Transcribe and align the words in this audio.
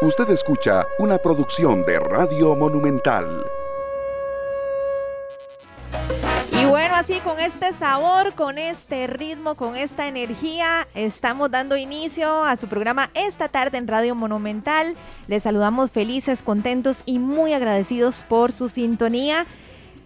Usted 0.00 0.30
escucha 0.30 0.86
una 1.00 1.18
producción 1.18 1.84
de 1.84 1.98
Radio 1.98 2.54
Monumental. 2.54 3.44
Y 6.52 6.64
bueno, 6.66 6.94
así 6.94 7.18
con 7.18 7.40
este 7.40 7.72
sabor, 7.72 8.32
con 8.34 8.58
este 8.58 9.08
ritmo, 9.08 9.56
con 9.56 9.74
esta 9.74 10.06
energía, 10.06 10.86
estamos 10.94 11.50
dando 11.50 11.76
inicio 11.76 12.44
a 12.44 12.54
su 12.54 12.68
programa 12.68 13.10
esta 13.14 13.48
tarde 13.48 13.78
en 13.78 13.88
Radio 13.88 14.14
Monumental. 14.14 14.94
Les 15.26 15.42
saludamos 15.42 15.90
felices, 15.90 16.42
contentos 16.42 17.02
y 17.04 17.18
muy 17.18 17.52
agradecidos 17.52 18.22
por 18.22 18.52
su 18.52 18.68
sintonía. 18.68 19.46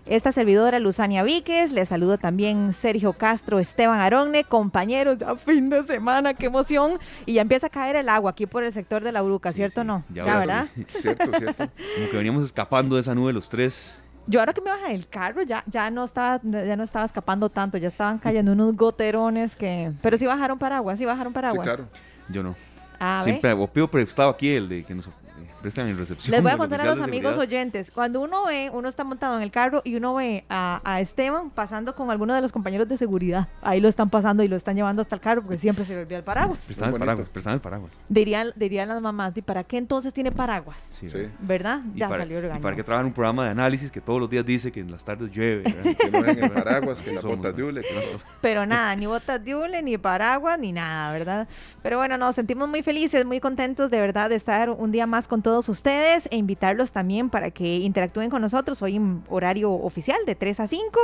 Esta 0.06 0.32
servidora 0.32 0.80
Luzania 0.80 1.22
Víquez, 1.22 1.70
le 1.70 1.86
saludo 1.86 2.18
también 2.18 2.72
Sergio 2.72 3.12
Castro, 3.12 3.60
Esteban 3.60 4.00
Aronne, 4.00 4.42
compañeros, 4.42 5.18
ya 5.18 5.36
fin 5.36 5.70
de 5.70 5.84
semana, 5.84 6.34
qué 6.34 6.46
emoción. 6.46 6.98
Y 7.24 7.34
ya 7.34 7.42
empieza 7.42 7.68
a 7.68 7.70
caer 7.70 7.94
el 7.94 8.08
agua 8.08 8.32
aquí 8.32 8.46
por 8.46 8.64
el 8.64 8.72
sector 8.72 9.04
de 9.04 9.12
la 9.12 9.22
Uruca, 9.22 9.52
¿cierto 9.52 9.82
o 9.82 9.84
no? 9.84 10.04
Ya, 10.12 10.38
¿verdad? 10.40 10.66
Cierto, 10.88 11.30
cierto. 11.38 11.68
Como 11.94 12.10
que 12.10 12.16
veníamos 12.16 12.42
escapando 12.42 12.96
de 12.96 13.02
esa 13.02 13.14
nube 13.14 13.32
los 13.32 13.48
tres. 13.48 13.94
Yo 14.26 14.40
ahora 14.40 14.52
que 14.52 14.60
me 14.60 14.70
baja 14.70 14.88
del 14.88 15.06
carro 15.08 15.42
ya, 15.42 15.64
ya 15.66 15.90
no 15.90 16.04
estaba 16.04 16.40
ya 16.42 16.76
no 16.76 16.84
estaba 16.84 17.04
escapando 17.04 17.48
tanto, 17.48 17.78
ya 17.78 17.88
estaban 17.88 18.18
cayendo 18.18 18.52
unos 18.52 18.76
goterones 18.76 19.56
que... 19.56 19.92
Pero 20.02 20.16
sí 20.16 20.26
bajaron 20.26 20.58
paraguas, 20.58 20.98
sí 20.98 21.04
bajaron 21.04 21.32
paraguas. 21.32 21.64
Sí, 21.64 21.64
claro. 21.64 21.88
Yo 22.28 22.42
no. 22.42 22.56
Ah, 22.98 23.20
Siempre, 23.24 23.52
o 23.52 23.66
pido 23.66 23.88
prestado 23.88 24.30
aquí 24.30 24.50
el 24.54 24.68
de 24.68 24.84
que 24.84 24.94
nos 24.94 25.08
prestan 25.62 25.88
en 25.88 25.96
recepción. 25.96 26.30
Les 26.30 26.42
voy 26.42 26.52
a 26.52 26.58
contar 26.58 26.80
a 26.80 26.84
los 26.84 27.00
amigos 27.00 27.38
oyentes. 27.38 27.90
Cuando 27.90 28.20
uno 28.20 28.46
ve, 28.46 28.70
uno 28.72 28.88
está 28.88 29.04
montado 29.04 29.36
en 29.36 29.42
el 29.42 29.50
carro 29.50 29.80
y 29.84 29.96
uno 29.96 30.14
ve 30.14 30.44
a, 30.50 31.00
Esteban 31.00 31.50
pasando 31.50 31.94
con 31.94 32.10
alguno 32.10 32.34
de 32.34 32.40
los 32.40 32.52
compañeros 32.52 32.88
de 32.88 32.96
seguridad. 32.96 33.48
Ahí 33.62 33.80
lo 33.80 33.88
están 33.88 34.10
pasando 34.10 34.42
y 34.42 34.48
lo 34.48 34.56
están 34.56 34.76
llevando 34.76 35.02
hasta 35.02 35.14
el 35.14 35.20
carro 35.20 35.42
porque 35.42 35.58
siempre 35.58 35.84
se 35.84 35.94
le 35.94 36.02
olvida 36.02 36.18
el 36.18 36.24
paraguas. 36.24 36.64
Prestan 36.64 36.92
el 36.92 36.98
paraguas, 36.98 37.30
prestan 37.30 37.54
el 37.54 37.60
paraguas. 37.60 37.98
Dirían, 38.08 38.52
dirían 38.56 38.88
las 38.88 39.00
mamás, 39.00 39.36
¿y 39.36 39.42
para 39.42 39.64
qué 39.64 39.78
entonces 39.78 40.12
tiene 40.12 40.30
paraguas? 40.32 40.78
Sí. 41.00 41.08
¿Verdad? 41.40 41.80
Ya 41.94 42.08
salió 42.08 42.38
el 42.38 42.56
Y 42.56 42.60
para 42.60 42.76
que 42.76 42.84
trabajan 42.84 43.06
un 43.06 43.12
programa 43.12 43.44
de 43.44 43.50
análisis 43.50 43.90
que 43.90 44.00
todos 44.00 44.20
los 44.20 44.28
días 44.28 44.44
dice 44.44 44.70
que 44.70 44.80
en 44.80 44.90
las 44.90 45.04
tardes 45.04 45.30
llueve. 45.32 45.62
que 45.98 46.10
no 46.10 46.22
ven 46.22 46.44
el 46.44 46.50
paraguas, 46.50 47.00
que 47.00 47.12
las 47.12 47.24
botas 47.24 47.56
de 47.56 47.62
hule. 47.62 47.82
Pero 48.40 48.66
nada, 48.66 48.94
ni 48.96 49.06
botas 49.06 49.44
de 49.44 49.54
hule, 49.54 49.82
ni 49.82 49.98
paraguas, 49.98 50.58
ni 50.58 50.72
nada, 50.72 51.12
¿verdad? 51.12 51.48
Pero 51.82 51.98
bueno, 51.98 52.18
nos 52.18 52.34
sentimos 52.34 52.68
muy 52.68 52.82
felices, 52.82 53.24
muy 53.24 53.40
contentos 53.40 53.90
de 53.90 54.00
verdad 54.00 54.30
de 54.30 54.36
estar 54.36 54.70
un 54.70 54.92
día 54.92 55.06
más 55.06 55.28
con 55.28 55.42
todos 55.42 55.51
ustedes 55.60 56.28
e 56.30 56.36
invitarlos 56.36 56.92
también 56.92 57.30
para 57.30 57.50
que 57.50 57.78
interactúen 57.78 58.30
con 58.30 58.42
nosotros 58.42 58.82
hoy 58.82 58.96
en 58.96 59.22
horario 59.28 59.70
oficial 59.72 60.18
de 60.26 60.34
3 60.34 60.60
a 60.60 60.66
5. 60.66 61.00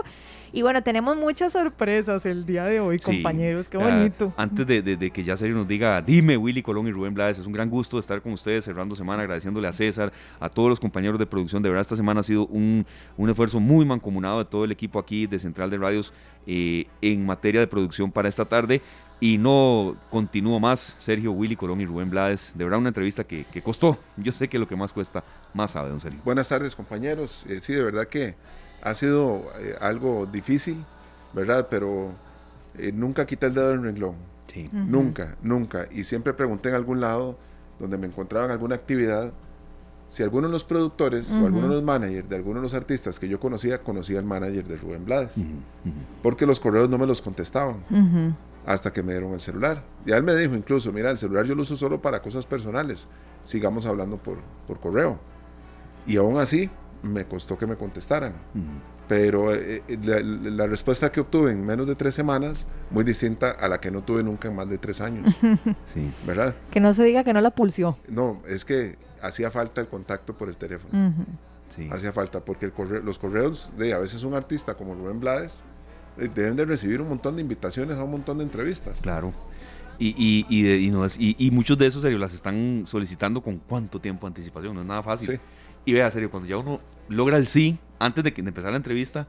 Y 0.52 0.62
bueno, 0.62 0.82
tenemos 0.82 1.16
muchas 1.16 1.52
sorpresas 1.52 2.24
el 2.26 2.46
día 2.46 2.64
de 2.64 2.80
hoy, 2.80 2.98
compañeros. 2.98 3.68
Qué 3.68 3.76
bonito. 3.76 4.32
antes 4.36 4.66
de, 4.66 5.10
que 5.12 5.22
ya 5.22 5.36
Sergio 5.36 5.56
nos 5.56 5.68
diga, 5.68 6.00
dime 6.00 6.36
Willy 6.36 6.62
Colón 6.62 6.88
y 6.88 6.92
Rubén 6.92 7.14
Blades, 7.14 7.38
es 7.38 7.46
un 7.46 7.52
gran 7.52 7.68
gusto 7.68 7.98
estar 7.98 8.22
con 8.22 8.32
ustedes 8.32 8.64
cerrando 8.64 8.96
semana, 8.96 9.22
agradeciéndole 9.22 9.68
a 9.68 9.72
César, 9.72 10.12
a 10.40 10.48
todos 10.48 10.70
los 10.70 10.80
compañeros 10.80 11.18
de 11.18 11.26
producción. 11.26 11.62
De 11.62 11.68
verdad, 11.68 11.82
esta 11.82 11.96
semana 11.96 12.20
ha 12.20 12.24
sido 12.24 12.46
un, 12.46 12.86
esfuerzo 13.28 13.60
muy 13.60 13.84
mancomunado 13.84 14.38
de 14.38 14.44
todo 14.46 14.64
el 14.64 14.72
equipo 14.72 14.98
aquí 14.98 15.26
de 15.26 15.38
Central 15.38 15.70
de 15.70 15.76
Radios 15.76 16.14
eh, 16.46 16.86
en 17.02 17.26
materia 17.26 17.60
de 17.60 17.66
producción 17.66 18.10
para 18.10 18.28
esta 18.28 18.46
tarde. 18.46 18.80
Y 19.20 19.36
no 19.36 19.96
continúo 20.10 20.60
más, 20.60 20.94
Sergio, 21.00 21.32
Willy 21.32 21.56
Colón 21.56 21.80
y 21.80 21.86
Rubén 21.86 22.08
Blades. 22.08 22.52
De 22.54 22.62
verdad, 22.62 22.78
una 22.78 22.88
entrevista 22.88 23.24
que, 23.24 23.44
costó. 23.64 23.98
Yo 24.16 24.30
sé 24.32 24.48
que 24.48 24.58
lo 24.58 24.68
que 24.68 24.76
más 24.76 24.92
cuesta, 24.92 25.24
más 25.54 25.72
sabe, 25.72 25.88
don 25.88 26.00
Sergio. 26.00 26.20
Buenas 26.24 26.48
tardes, 26.48 26.76
compañeros. 26.76 27.44
Eh, 27.48 27.60
sí, 27.60 27.72
de 27.72 27.82
verdad 27.82 28.06
que 28.06 28.36
ha 28.80 28.94
sido 28.94 29.50
eh, 29.58 29.74
algo 29.80 30.26
difícil, 30.26 30.84
¿verdad? 31.32 31.66
Pero 31.68 32.12
eh, 32.78 32.92
nunca 32.92 33.26
quité 33.26 33.46
el 33.46 33.54
dedo 33.54 33.70
del 33.70 33.82
renglón. 33.82 34.14
Sí. 34.46 34.68
Nunca, 34.72 35.36
nunca. 35.42 35.88
Y 35.90 36.04
siempre 36.04 36.32
pregunté 36.32 36.68
en 36.68 36.76
algún 36.76 37.00
lado 37.00 37.36
donde 37.80 37.98
me 37.98 38.06
encontraba 38.06 38.46
en 38.46 38.52
alguna 38.52 38.76
actividad 38.76 39.32
si 40.08 40.22
alguno 40.22 40.46
de 40.46 40.52
los 40.52 40.64
productores 40.64 41.30
o 41.32 41.46
alguno 41.46 41.68
de 41.68 41.74
los 41.74 41.82
managers 41.82 42.26
de 42.30 42.36
alguno 42.36 42.60
de 42.60 42.62
los 42.62 42.72
artistas 42.72 43.18
que 43.18 43.28
yo 43.28 43.38
conocía 43.38 43.82
conocía 43.82 44.18
al 44.18 44.24
manager 44.24 44.64
de 44.64 44.76
Rubén 44.78 45.04
Blades. 45.04 45.34
Porque 46.22 46.46
los 46.46 46.60
correos 46.60 46.88
no 46.88 46.96
me 46.96 47.06
los 47.06 47.20
contestaban 47.20 47.76
hasta 48.68 48.92
que 48.92 49.02
me 49.02 49.12
dieron 49.12 49.32
el 49.32 49.40
celular. 49.40 49.82
Y 50.04 50.12
él 50.12 50.22
me 50.22 50.36
dijo 50.36 50.54
incluso, 50.54 50.92
mira, 50.92 51.10
el 51.10 51.16
celular 51.16 51.46
yo 51.46 51.54
lo 51.54 51.62
uso 51.62 51.74
solo 51.74 52.02
para 52.02 52.20
cosas 52.20 52.44
personales, 52.44 53.08
sigamos 53.44 53.86
hablando 53.86 54.18
por, 54.18 54.36
por 54.66 54.78
correo. 54.78 55.18
Y 56.06 56.18
aún 56.18 56.38
así, 56.38 56.68
me 57.02 57.24
costó 57.24 57.56
que 57.56 57.66
me 57.66 57.76
contestaran. 57.76 58.34
Pero 59.08 59.54
eh, 59.54 59.82
eh, 59.88 60.22
la, 60.22 60.66
respuesta 60.66 61.10
que 61.10 61.20
obtuve 61.20 61.50
en 61.50 61.64
menos 61.64 61.88
de 61.88 61.94
tres 61.94 62.14
semanas, 62.14 62.66
muy 62.90 63.04
distinta 63.04 63.52
a 63.52 63.68
la 63.68 63.80
que 63.80 63.90
no 63.90 64.02
tuve 64.02 64.22
nunca 64.22 64.48
en 64.48 64.56
más 64.56 64.68
de 64.68 64.76
tres 64.76 65.00
años. 65.00 65.34
sí. 65.86 66.12
¿Verdad? 66.26 66.54
Que 66.70 66.78
no 66.78 66.92
se 66.92 67.04
diga 67.04 67.24
que 67.24 67.32
no 67.32 67.40
la 67.40 67.52
pulsió. 67.52 67.96
No, 68.06 68.42
es 68.46 68.66
que 68.66 68.98
hacía 69.22 69.50
falta 69.50 69.80
el 69.80 69.88
contacto 69.88 70.36
por 70.36 70.50
el 70.50 70.58
teléfono. 70.58 71.14
sí. 71.70 71.88
Hacía 71.90 72.12
falta, 72.12 72.44
porque 72.44 72.66
el 72.66 72.72
los 73.02 73.18
correos 73.18 73.72
de 73.78 73.94
a 73.94 73.98
veces 73.98 74.24
un 74.24 74.34
artista 74.34 74.74
como 74.74 74.94
Rubén 74.94 75.20
Blades, 75.20 75.64
deben 76.18 76.56
de 76.56 76.64
recibir 76.64 77.00
un 77.00 77.08
montón 77.08 77.36
de 77.36 77.42
invitaciones 77.42 77.96
a 77.96 78.04
un 78.04 78.10
montón 78.10 78.38
de 78.38 78.44
entrevistas. 78.44 78.98
Claro. 79.00 79.32
Y, 79.98 80.14
y, 80.16 80.86
y, 80.86 80.90
no 80.90 81.04
es, 81.04 81.16
y, 81.18 81.50
muchos 81.50 81.76
de 81.76 81.86
esos, 81.86 82.02
serio, 82.02 82.18
las 82.18 82.32
están 82.32 82.84
solicitando 82.86 83.42
con 83.42 83.58
cuánto 83.58 84.00
tiempo 84.00 84.26
de 84.26 84.30
anticipación, 84.30 84.74
no 84.74 84.82
es 84.82 84.86
nada 84.86 85.02
fácil. 85.02 85.28
Sí. 85.28 85.40
Y 85.86 85.92
vea, 85.92 86.10
serio, 86.10 86.30
cuando 86.30 86.48
ya 86.48 86.56
uno 86.56 86.80
logra 87.08 87.36
el 87.36 87.46
sí, 87.48 87.78
antes 87.98 88.22
de, 88.22 88.32
que, 88.32 88.40
empezar 88.40 88.70
la 88.70 88.76
entrevista, 88.76 89.26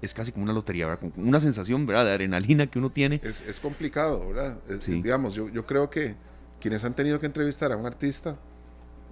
es 0.00 0.14
casi 0.14 0.30
como 0.30 0.44
una 0.44 0.52
lotería, 0.52 0.86
¿verdad? 0.86 1.00
Como 1.00 1.28
una 1.28 1.40
sensación, 1.40 1.84
¿verdad? 1.84 2.04
De 2.04 2.10
adrenalina 2.12 2.68
que 2.68 2.78
uno 2.78 2.90
tiene. 2.90 3.20
Es, 3.24 3.40
es 3.40 3.58
complicado, 3.58 4.28
¿verdad? 4.28 4.58
sí. 4.78 5.02
Digamos, 5.02 5.34
yo, 5.34 5.48
yo 5.48 5.66
creo 5.66 5.90
que 5.90 6.14
quienes 6.60 6.84
han 6.84 6.94
tenido 6.94 7.18
que 7.18 7.26
entrevistar 7.26 7.72
a 7.72 7.76
un 7.76 7.86
artista 7.86 8.36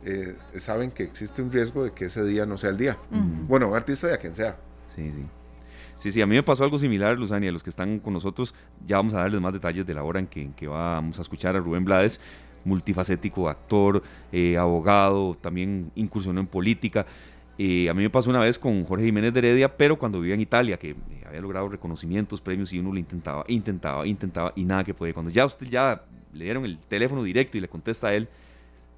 eh, 0.05 0.37
saben 0.59 0.93
que 0.93 1.03
existe 1.03 1.43
un 1.43 1.51
riesgo 1.51 1.83
de 1.83 1.93
que 1.93 2.05
ese 2.05 2.25
día 2.25 2.47
no 2.47 2.59
sea 2.59 2.71
el 2.71 2.77
día. 2.77 2.97
Bueno, 3.11 3.69
un 3.69 3.75
artista 3.75 4.07
de 4.07 4.15
a 4.15 4.19
quien 4.19 4.35
sea. 4.35 4.57
Sí, 4.95 5.11
sí. 5.11 5.27
Sí, 5.99 6.13
sí, 6.13 6.21
a 6.21 6.27
mí 6.27 6.35
me 6.35 6.43
pasó 6.43 6.65
algo 6.65 6.79
similar, 6.79 7.19
Luzania. 7.19 7.51
Los 7.51 7.63
que 7.63 7.71
están 7.71 7.99
con 8.01 8.13
nosotros, 8.13 8.55
ya 8.87 8.97
vamos 8.97 9.15
a 9.15 9.21
darles 9.21 9.41
más 9.41 9.53
detalles 9.53 9.87
de 9.87 9.95
la 9.95 10.03
hora 10.03 10.21
en 10.21 10.27
que, 10.27 10.51
que 10.55 10.69
vamos 10.69 11.19
a 11.19 11.23
escuchar 11.23 11.57
a 11.57 11.61
Rubén 11.61 11.85
Blades, 11.85 12.21
multifacético 12.65 13.49
actor, 13.49 14.03
eh, 14.33 14.59
abogado, 14.59 15.37
también 15.41 15.91
incursionó 15.95 16.41
en 16.41 16.47
política. 16.47 17.07
Eh, 17.59 17.89
a 17.89 17.95
mí 17.95 18.03
me 18.03 18.11
pasó 18.11 18.29
una 18.29 18.41
vez 18.41 18.59
con 18.59 18.85
Jorge 18.85 19.07
Jiménez 19.07 19.33
de 19.33 19.39
Heredia, 19.39 19.75
pero 19.75 19.97
cuando 19.97 20.21
vivía 20.21 20.35
en 20.35 20.43
Italia, 20.43 20.77
que 20.77 20.91
eh, 20.91 20.97
había 21.27 21.41
logrado 21.41 21.69
reconocimientos, 21.69 22.43
premios, 22.43 22.73
y 22.75 22.79
uno 22.79 22.93
lo 22.93 22.99
intentaba, 22.99 23.45
intentaba, 23.49 24.07
intentaba, 24.07 24.53
y 24.55 24.65
nada 24.65 24.85
que 24.85 24.93
podía. 24.93 25.15
Cuando 25.15 25.31
ya 25.31 25.47
usted 25.47 25.67
ya 25.67 26.03
le 26.35 26.45
dieron 26.45 26.67
el 26.67 26.79
teléfono 26.79 27.23
directo 27.23 27.57
y 27.57 27.63
le 27.63 27.69
contesta 27.69 28.09
a 28.09 28.15
él, 28.15 28.29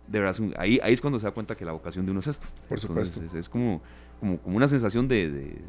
de 0.09 0.21
verdad, 0.21 0.37
ahí, 0.57 0.81
ahí 0.83 0.95
es 0.95 1.01
cuando 1.01 1.21
se 1.21 1.27
da 1.27 1.31
cuenta 1.31 1.55
que 1.55 1.65
la 1.65 1.73
vocación 1.73 2.05
de 2.05 2.11
uno 2.11 2.21
es 2.21 2.27
esto. 2.27 2.49
Por 2.69 2.81
supuesto. 2.81 3.21
Es, 3.39 3.49
como, 3.49 3.81
como, 4.19 4.39
como, 4.39 4.57
una 4.57 4.67
sensación 4.67 5.07
de 5.07 5.61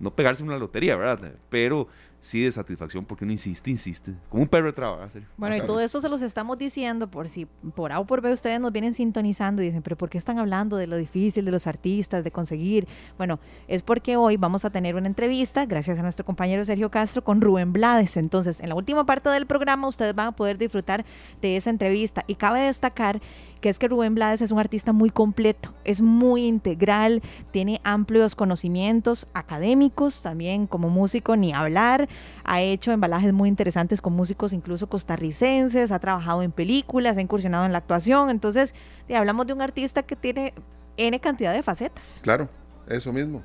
no 0.00 0.10
pegarse 0.10 0.42
una 0.42 0.56
lotería, 0.58 0.96
¿verdad? 0.96 1.32
Pero 1.48 1.88
sí 2.20 2.42
de 2.42 2.50
satisfacción 2.50 3.04
porque 3.04 3.24
uno 3.24 3.32
insiste, 3.32 3.70
insiste, 3.70 4.12
como 4.28 4.42
un 4.42 4.48
perro 4.48 4.66
de 4.66 4.72
trabajo. 4.72 5.08
Bueno, 5.36 5.56
y 5.56 5.60
todo 5.60 5.80
esto 5.80 6.00
se 6.00 6.08
los 6.08 6.22
estamos 6.22 6.58
diciendo 6.58 7.08
por 7.08 7.28
si 7.28 7.46
por 7.74 7.92
A 7.92 8.00
o 8.00 8.06
por 8.06 8.20
B 8.20 8.32
ustedes 8.32 8.58
nos 8.60 8.72
vienen 8.72 8.94
sintonizando 8.94 9.62
y 9.62 9.66
dicen, 9.66 9.82
pero 9.82 9.96
¿por 9.96 10.10
qué 10.10 10.18
están 10.18 10.38
hablando 10.38 10.76
de 10.76 10.86
lo 10.86 10.96
difícil 10.96 11.44
de 11.44 11.50
los 11.52 11.66
artistas, 11.66 12.24
de 12.24 12.30
conseguir? 12.32 12.88
Bueno, 13.16 13.38
es 13.68 13.82
porque 13.82 14.16
hoy 14.16 14.36
vamos 14.36 14.64
a 14.64 14.70
tener 14.70 14.96
una 14.96 15.06
entrevista, 15.06 15.66
gracias 15.66 15.98
a 15.98 16.02
nuestro 16.02 16.24
compañero 16.24 16.64
Sergio 16.64 16.90
Castro, 16.90 17.22
con 17.22 17.40
Rubén 17.40 17.72
Blades. 17.72 18.16
Entonces, 18.16 18.60
en 18.60 18.70
la 18.70 18.74
última 18.74 19.06
parte 19.06 19.28
del 19.28 19.46
programa 19.46 19.86
ustedes 19.86 20.14
van 20.14 20.28
a 20.28 20.32
poder 20.32 20.58
disfrutar 20.58 21.04
de 21.40 21.56
esa 21.56 21.70
entrevista 21.70 22.24
y 22.26 22.34
cabe 22.34 22.60
destacar 22.60 23.20
que 23.66 23.70
es 23.70 23.80
que 23.80 23.88
Rubén 23.88 24.14
Blades 24.14 24.42
es 24.42 24.52
un 24.52 24.60
artista 24.60 24.92
muy 24.92 25.10
completo, 25.10 25.74
es 25.82 26.00
muy 26.00 26.46
integral, 26.46 27.20
tiene 27.50 27.80
amplios 27.82 28.36
conocimientos 28.36 29.26
académicos, 29.34 30.22
también 30.22 30.68
como 30.68 30.88
músico 30.88 31.34
ni 31.34 31.52
hablar, 31.52 32.08
ha 32.44 32.60
hecho 32.60 32.92
embalajes 32.92 33.32
muy 33.32 33.48
interesantes 33.48 34.00
con 34.00 34.12
músicos 34.12 34.52
incluso 34.52 34.88
costarricenses, 34.88 35.90
ha 35.90 35.98
trabajado 35.98 36.44
en 36.44 36.52
películas, 36.52 37.16
ha 37.16 37.20
incursionado 37.20 37.66
en 37.66 37.72
la 37.72 37.78
actuación, 37.78 38.30
entonces 38.30 38.72
hablamos 39.12 39.48
de 39.48 39.54
un 39.54 39.62
artista 39.62 40.04
que 40.04 40.14
tiene 40.14 40.54
N 40.96 41.18
cantidad 41.18 41.52
de 41.52 41.64
facetas. 41.64 42.20
Claro, 42.22 42.48
eso 42.86 43.12
mismo. 43.12 43.42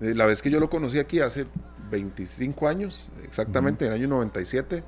Eh, 0.00 0.14
la 0.14 0.26
vez 0.26 0.40
que 0.40 0.50
yo 0.50 0.60
lo 0.60 0.70
conocí 0.70 1.00
aquí 1.00 1.18
hace 1.18 1.46
25 1.90 2.68
años, 2.68 3.10
exactamente 3.24 3.86
en 3.86 3.92
el 3.92 3.98
año 3.98 4.06
97, 4.06 4.84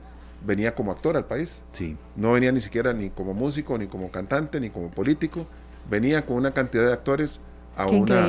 venía 0.46 0.74
como 0.74 0.92
actor 0.92 1.16
al 1.16 1.26
país. 1.26 1.60
Sí. 1.72 1.96
No 2.14 2.32
venía 2.32 2.52
ni 2.52 2.60
siquiera 2.60 2.92
ni 2.92 3.10
como 3.10 3.34
músico, 3.34 3.76
ni 3.76 3.86
como 3.86 4.10
cantante, 4.10 4.60
ni 4.60 4.70
como 4.70 4.90
político. 4.90 5.46
Venía 5.90 6.24
con 6.24 6.36
una 6.36 6.52
cantidad 6.52 6.86
de 6.86 6.92
actores 6.92 7.40
a, 7.76 7.86
una, 7.86 8.26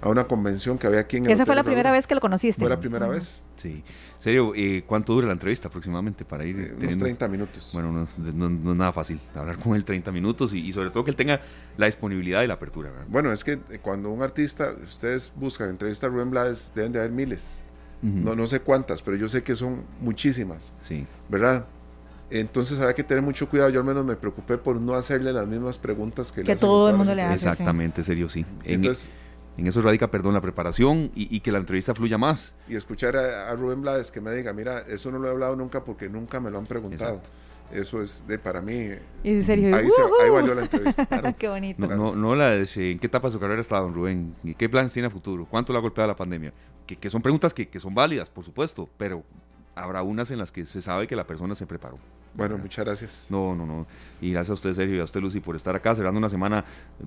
a 0.00 0.08
una 0.08 0.24
convención 0.24 0.78
que 0.78 0.86
había 0.86 1.00
aquí 1.00 1.18
en 1.18 1.26
el 1.26 1.30
Esa 1.32 1.44
fue 1.44 1.54
la 1.54 1.64
primera 1.64 1.92
vez 1.92 2.06
que 2.06 2.14
lo 2.14 2.20
conociste. 2.20 2.60
Fue 2.60 2.70
la 2.70 2.80
primera 2.80 3.06
vez. 3.08 3.42
Sí. 3.56 3.82
Serio, 4.18 4.52
eh, 4.54 4.84
¿cuánto 4.86 5.12
dura 5.12 5.26
la 5.26 5.34
entrevista 5.34 5.68
aproximadamente 5.68 6.24
para 6.24 6.44
ir? 6.44 6.58
Eh, 6.58 6.74
unos 6.78 6.98
30 6.98 7.28
minutos. 7.28 7.70
Bueno, 7.72 7.92
no, 7.92 8.02
es 8.72 8.78
nada 8.78 8.92
fácil 8.92 9.20
hablar 9.34 9.58
con 9.58 9.74
él 9.74 9.84
30 9.84 10.10
minutos 10.12 10.54
y, 10.54 10.72
sobre 10.72 10.90
todo 10.90 11.04
que 11.04 11.10
él 11.10 11.16
tenga 11.16 11.40
la 11.76 11.86
disponibilidad 11.86 12.42
y 12.42 12.46
la 12.46 12.54
apertura. 12.54 12.90
Bueno, 13.08 13.32
es 13.32 13.44
que 13.44 13.58
eh, 13.70 13.78
cuando 13.82 14.10
un 14.10 14.22
artista, 14.22 14.72
ustedes 14.82 15.32
buscan 15.36 15.70
entrevista 15.70 16.06
a 16.06 16.10
Rubén 16.10 16.30
Blades, 16.30 16.72
deben 16.74 16.92
de 16.92 17.00
haber 17.00 17.12
miles 17.12 17.65
no, 18.06 18.36
no 18.36 18.46
sé 18.46 18.60
cuántas, 18.60 19.02
pero 19.02 19.16
yo 19.16 19.28
sé 19.28 19.42
que 19.42 19.56
son 19.56 19.82
muchísimas. 20.00 20.72
Sí. 20.80 21.06
¿Verdad? 21.28 21.66
Entonces 22.30 22.78
había 22.80 22.94
que 22.94 23.04
tener 23.04 23.22
mucho 23.22 23.48
cuidado. 23.48 23.70
Yo 23.70 23.80
al 23.80 23.86
menos 23.86 24.04
me 24.04 24.16
preocupé 24.16 24.58
por 24.58 24.80
no 24.80 24.94
hacerle 24.94 25.32
las 25.32 25.46
mismas 25.46 25.78
preguntas 25.78 26.32
que, 26.32 26.42
que 26.42 26.56
todo 26.56 26.90
el 26.90 26.96
mundo 26.96 27.14
le 27.14 27.22
hace. 27.22 27.48
Exactamente, 27.48 28.02
serio, 28.02 28.28
sí. 28.28 28.44
Entonces, 28.64 29.10
en, 29.56 29.66
eso 29.66 29.80
radica, 29.80 30.10
perdón, 30.10 30.34
la 30.34 30.40
preparación 30.40 31.10
y, 31.14 31.40
que 31.40 31.52
la 31.52 31.58
entrevista 31.58 31.94
fluya 31.94 32.18
más. 32.18 32.54
Y 32.68 32.76
escuchar 32.76 33.16
a, 33.16 33.54
Rubén 33.54 33.80
Blades 33.80 34.10
que 34.10 34.20
me 34.20 34.32
diga, 34.32 34.52
mira, 34.52 34.80
eso 34.80 35.10
no 35.10 35.18
lo 35.18 35.28
he 35.28 35.30
hablado 35.30 35.56
nunca 35.56 35.84
porque 35.84 36.08
nunca 36.08 36.40
me 36.40 36.50
lo 36.50 36.58
han 36.58 36.66
preguntado. 36.66 37.20
Eso 37.72 38.00
es 38.00 38.24
de 38.28 38.38
para 38.38 38.62
mí. 38.62 38.90
Y 39.24 39.42
serio, 39.42 39.74
ahí, 39.74 39.88
ahí, 40.22 40.30
valió 40.30 40.54
la 40.54 40.62
entrevista. 40.70 41.32
qué 41.32 41.48
bonito. 41.48 41.86
No, 41.86 42.14
no, 42.14 42.36
la 42.36 42.50
de 42.50 42.68
en 42.76 42.98
qué 42.98 43.06
etapa 43.06 43.28
de 43.28 43.32
su 43.32 43.40
carrera 43.40 43.60
está 43.60 43.80
don 43.80 43.92
Rubén, 43.92 44.34
qué 44.56 44.68
planes 44.68 44.92
tiene 44.92 45.08
a 45.08 45.10
futuro, 45.10 45.46
cuánto 45.50 45.72
le 45.72 45.78
ha 45.78 45.82
golpeado 45.82 46.08
la 46.08 46.16
pandemia. 46.16 46.52
Que, 46.86 46.96
que 46.96 47.10
son 47.10 47.22
preguntas 47.22 47.52
que, 47.52 47.68
que 47.68 47.80
son 47.80 47.94
válidas, 47.94 48.30
por 48.30 48.44
supuesto, 48.44 48.88
pero 48.96 49.24
habrá 49.74 50.02
unas 50.02 50.30
en 50.30 50.38
las 50.38 50.50
que 50.50 50.64
se 50.64 50.80
sabe 50.80 51.06
que 51.06 51.14
la 51.14 51.26
persona 51.26 51.54
se 51.54 51.66
preparó. 51.66 51.98
Bueno, 52.36 52.58
muchas 52.58 52.84
gracias. 52.84 53.26
No, 53.30 53.54
no, 53.54 53.64
no. 53.64 53.86
Y 54.20 54.32
gracias 54.32 54.50
a 54.50 54.54
usted, 54.54 54.72
Sergio, 54.74 54.96
y 54.96 55.00
a 55.00 55.04
usted, 55.04 55.20
Lucy, 55.20 55.40
por 55.40 55.56
estar 55.56 55.74
acá, 55.74 55.94
cerrando 55.94 56.18
una 56.18 56.28
semana 56.28 56.64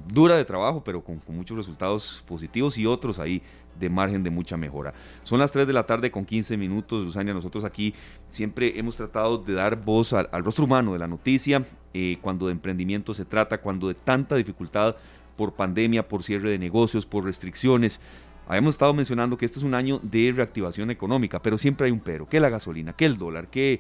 dura 0.07 0.35
de 0.35 0.43
trabajo, 0.43 0.83
pero 0.83 1.03
con, 1.03 1.21
muchos 1.27 1.55
resultados 1.55 2.23
positivos 2.27 2.77
y 2.77 2.87
otros 2.87 3.19
ahí 3.19 3.41
de 3.79 3.89
margen 3.89 4.23
de 4.23 4.31
mucha 4.31 4.57
mejora. 4.57 4.93
Son 5.23 5.37
las 5.37 5.51
3 5.51 5.67
de 5.67 5.73
la 5.73 5.85
tarde 5.85 6.09
con 6.09 6.25
15 6.25 6.57
minutos, 6.57 7.05
Luzania. 7.05 7.33
Nosotros 7.33 7.63
aquí 7.63 7.93
siempre 8.27 8.79
hemos 8.79 8.97
tratado 8.97 9.37
de 9.37 9.53
dar 9.53 9.75
voz 9.75 10.13
al, 10.13 10.27
rostro 10.43 10.65
humano 10.65 10.93
de 10.93 10.99
la 10.99 11.07
noticia, 11.07 11.65
eh, 11.93 12.17
cuando 12.21 12.47
de 12.47 12.53
emprendimiento 12.53 13.13
se 13.13 13.25
trata, 13.25 13.59
cuando 13.59 13.87
de 13.87 13.93
tanta 13.93 14.35
dificultad 14.35 14.95
por 15.37 15.53
pandemia, 15.53 16.07
por 16.07 16.23
cierre 16.23 16.49
de 16.49 16.57
negocios, 16.57 17.05
por 17.05 17.23
restricciones 17.23 17.99
Habíamos 18.49 18.73
estado 18.73 18.95
mencionando 18.95 19.37
que 19.37 19.45
este 19.45 19.59
es 19.59 19.63
un 19.63 19.75
año 19.75 19.99
de 20.01 20.33
reactivación 20.35 20.89
económica, 20.89 21.39
pero 21.39 21.59
siempre 21.59 21.85
hay 21.85 21.91
un 21.91 21.99
pero, 21.99 22.27
que 22.27 22.39
la 22.39 22.49
gasolina, 22.49 22.93
que 22.93 23.05
el 23.05 23.15
dólar, 23.15 23.47
que, 23.47 23.79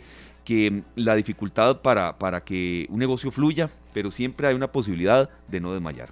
la 0.95 1.15
dificultad 1.15 1.81
para, 1.81 2.19
para 2.19 2.43
que 2.43 2.85
un 2.91 2.99
negocio 2.99 3.31
fluya, 3.31 3.71
pero 3.95 4.11
siempre 4.11 4.47
hay 4.47 4.53
una 4.53 4.71
posibilidad 4.71 5.27
de 5.47 5.59
no 5.59 5.73
desmayar. 5.73 6.09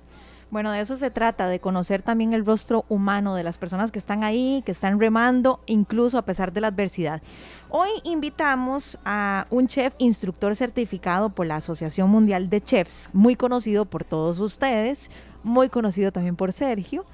Bueno, 0.49 0.71
de 0.71 0.79
eso 0.79 0.95
se 0.95 1.11
trata, 1.11 1.47
de 1.47 1.59
conocer 1.59 2.01
también 2.01 2.33
el 2.33 2.45
rostro 2.45 2.85
humano 2.89 3.35
de 3.35 3.43
las 3.43 3.57
personas 3.57 3.91
que 3.91 3.99
están 3.99 4.23
ahí, 4.23 4.63
que 4.65 4.71
están 4.71 4.99
remando, 4.99 5.59
incluso 5.65 6.17
a 6.17 6.23
pesar 6.23 6.53
de 6.53 6.61
la 6.61 6.69
adversidad. 6.69 7.21
Hoy 7.69 7.89
invitamos 8.05 8.97
a 9.03 9.45
un 9.49 9.67
chef 9.67 9.93
instructor 9.97 10.55
certificado 10.55 11.29
por 11.29 11.45
la 11.47 11.57
Asociación 11.57 12.09
Mundial 12.09 12.49
de 12.49 12.61
Chefs, 12.61 13.09
muy 13.11 13.35
conocido 13.35 13.85
por 13.85 14.05
todos 14.05 14.39
ustedes, 14.39 15.11
muy 15.43 15.69
conocido 15.69 16.11
también 16.11 16.35
por 16.35 16.53
Sergio 16.53 17.05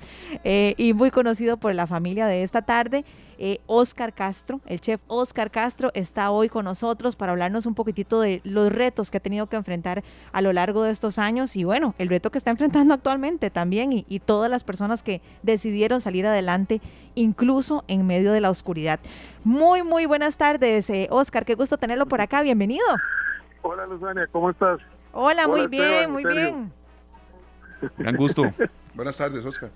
eh, 0.43 0.75
y 0.77 0.93
muy 0.93 1.11
conocido 1.11 1.57
por 1.57 1.73
la 1.75 1.87
familia 1.87 2.27
de 2.27 2.43
esta 2.43 2.61
tarde. 2.61 3.05
Eh, 3.37 3.59
Oscar 3.65 4.13
Castro, 4.13 4.61
el 4.65 4.79
chef 4.79 5.01
Oscar 5.07 5.51
Castro, 5.51 5.91
está 5.93 6.31
hoy 6.31 6.49
con 6.49 6.65
nosotros 6.65 7.15
para 7.15 7.31
hablarnos 7.31 7.65
un 7.65 7.75
poquitito 7.75 8.21
de 8.21 8.41
los 8.43 8.71
retos 8.71 9.11
que 9.11 9.17
ha 9.17 9.19
tenido 9.19 9.47
que 9.47 9.55
enfrentar 9.55 10.03
a 10.31 10.41
lo 10.41 10.53
largo 10.53 10.83
de 10.83 10.91
estos 10.91 11.17
años 11.17 11.55
y 11.55 11.63
bueno, 11.63 11.95
el 11.97 12.09
reto 12.09 12.31
que 12.31 12.37
está 12.37 12.51
enfrentando 12.51 12.93
actualmente 12.93 13.49
también 13.49 13.91
y, 13.91 14.03
todas 14.23 14.49
las 14.49 14.63
personas 14.63 15.03
que 15.03 15.21
decidieron 15.41 15.99
salir 15.99 16.25
adelante 16.25 16.79
incluso 17.15 17.83
en 17.87 18.07
medio 18.07 18.31
de 18.31 18.39
la 18.39 18.49
oscuridad. 18.49 18.99
Muy, 19.43 19.83
muy 19.83 20.05
buenas 20.05 20.37
tardes, 20.37 20.89
eh, 20.89 21.07
Oscar, 21.11 21.43
qué 21.43 21.55
gusto 21.55 21.77
tenerlo 21.77 22.05
por 22.05 22.21
acá, 22.21 22.41
bienvenido. 22.41 22.85
Hola 23.63 23.85
Luzania, 23.85 24.27
¿cómo 24.31 24.51
estás? 24.51 24.79
Hola, 25.11 25.47
muy 25.47 25.67
bien, 25.67 26.11
muy 26.11 26.23
bien. 26.23 26.71
Gran 27.97 28.15
gusto. 28.15 28.43
Buenas 28.93 29.17
tardes, 29.17 29.45
Oscar. 29.45 29.69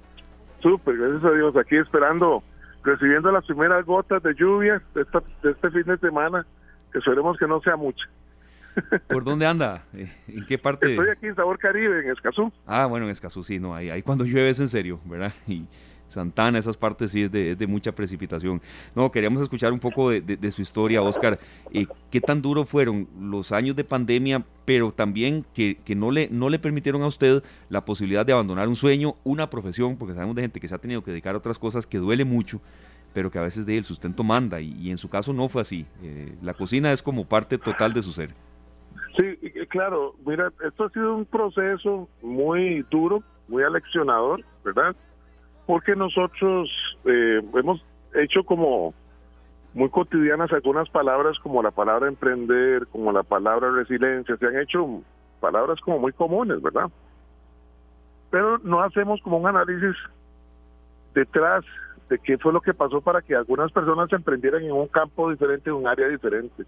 Súper, 0.62 0.98
gracias 0.98 1.24
a 1.24 1.32
Dios. 1.32 1.56
Aquí 1.56 1.78
esperando, 1.78 2.44
recibiendo 2.84 3.32
las 3.32 3.46
primeras 3.46 3.86
gotas 3.86 4.22
de 4.24 4.34
lluvia 4.36 4.82
de, 4.94 5.02
este 5.50 5.72
fin 5.72 5.84
de 5.84 5.98
semana, 5.98 6.46
que 6.92 7.00
esperemos 7.00 7.38
que 7.38 7.48
no 7.48 7.62
sea 7.62 7.76
mucha. 7.76 8.06
¿Por 9.08 9.24
dónde 9.24 9.46
anda? 9.46 9.84
Eh, 9.94 10.12
¿En 10.28 10.46
qué 10.46 10.58
parte? 10.58 10.92
Estoy 10.92 11.10
aquí 11.10 11.28
en 11.28 11.36
Sabor 11.36 11.58
Caribe, 11.58 12.00
en 12.00 12.12
Escazú. 12.12 12.52
Ah, 12.66 12.86
bueno, 12.86 13.06
en 13.06 13.12
Escazú, 13.12 13.44
sí, 13.44 13.60
no, 13.60 13.74
ahí, 13.76 13.90
ahí 13.90 14.02
cuando 14.04 14.24
llueve 14.24 14.50
es 14.50 14.60
en 14.60 14.70
serio, 14.70 15.00
¿verdad? 15.06 15.34
Y 15.48 15.66
Santana, 16.08 16.60
esas 16.60 16.78
partes 16.78 17.12
sí 17.12 17.24
es 17.24 17.32
de, 17.32 17.68
mucha 17.68 17.92
precipitación. 17.92 18.62
No, 18.96 19.12
queríamos 19.12 19.42
escuchar 19.42 19.74
un 19.74 19.80
poco 19.80 20.10
de, 20.10 20.52
su 20.52 20.62
historia, 20.62 21.02
Oscar. 21.02 21.40
Eh, 21.72 21.86
¿Qué 22.10 22.22
tan 22.22 22.42
duro 22.42 22.66
fueron 22.66 23.08
los 23.20 23.52
años 23.52 23.76
de 23.76 23.84
pandemia, 23.84 24.46
pero 24.66 24.92
también 24.92 25.46
que, 25.54 25.78
no, 25.96 26.12
le, 26.12 26.30
no 26.30 26.50
le 26.50 26.60
permitieron 26.60 27.02
a 27.04 27.08
usted 27.08 27.44
la 27.70 27.84
posibilidad 27.86 28.26
de 28.26 28.34
abandonar 28.34 28.68
un 28.68 28.76
sueño, 28.76 29.16
una 29.24 29.50
profesión, 29.50 29.98
porque 29.98 30.14
sabemos 30.14 30.36
de 30.36 30.44
gente 30.44 30.60
que 30.60 30.68
se 30.68 30.76
ha 30.76 30.80
tenido 30.80 31.04
que 31.04 31.12
dedicar 31.12 31.36
a 31.36 31.40
otras 31.40 31.60
cosas 31.60 31.86
que 31.86 31.98
duele 31.98 32.26
mucho, 32.26 32.62
pero 33.14 33.32
que 33.32 33.40
a 33.40 33.44
veces 33.44 33.66
de 33.66 33.78
el 33.78 33.84
sustento 33.84 34.24
manda, 34.24 34.62
y, 34.62 34.90
en 34.90 34.98
su 34.98 35.10
caso 35.10 35.34
no 35.34 35.50
fue 35.50 35.62
así. 35.62 35.86
Eh, 36.02 36.36
la 36.42 36.54
cocina 36.54 36.92
es 36.92 37.02
como 37.02 37.26
parte 37.26 37.58
total 37.58 37.94
de 37.94 38.04
su 38.04 38.12
ser. 38.12 38.34
Sí, 39.18 39.50
claro, 39.70 40.16
mira, 40.26 40.52
esto 40.66 40.86
ha 40.86 40.90
sido 40.90 41.16
un 41.16 41.26
proceso 41.26 42.08
muy 42.22 42.86
duro, 42.92 43.24
muy 43.48 43.64
aleccionador, 43.64 44.44
¿verdad? 44.64 44.96
Porque 45.68 45.96
nosotros 45.96 46.70
eh, 47.04 47.42
hemos 47.54 47.84
hecho 48.16 48.44
como 48.44 48.96
muy 49.74 49.90
cotidianas 49.90 50.52
algunas 50.54 50.90
palabras 50.90 51.38
como 51.40 51.62
la 51.62 51.72
palabra 51.72 52.08
emprender, 52.08 52.88
como 52.88 53.12
la 53.12 53.22
palabra 53.22 53.70
resiliencia, 53.72 54.38
se 54.38 54.48
han 54.48 54.58
hecho 54.58 55.04
palabras 55.42 55.80
como 55.82 56.00
muy 56.00 56.14
comunes, 56.14 56.62
¿verdad? 56.62 56.90
Pero 58.32 58.58
no 58.60 58.82
hacemos 58.82 59.22
como 59.22 59.38
un 59.38 59.48
análisis 59.48 59.96
detrás 61.14 61.66
de 62.10 62.18
qué 62.20 62.38
fue 62.38 62.54
lo 62.54 62.62
que 62.62 62.74
pasó 62.74 63.02
para 63.02 63.22
que 63.22 63.36
algunas 63.36 63.72
personas 63.74 64.12
emprendieran 64.14 64.64
en 64.64 64.72
un 64.72 64.88
campo 64.88 65.30
diferente, 65.30 65.70
en 65.70 65.76
un 65.76 65.88
área 65.88 66.08
diferente. 66.08 66.64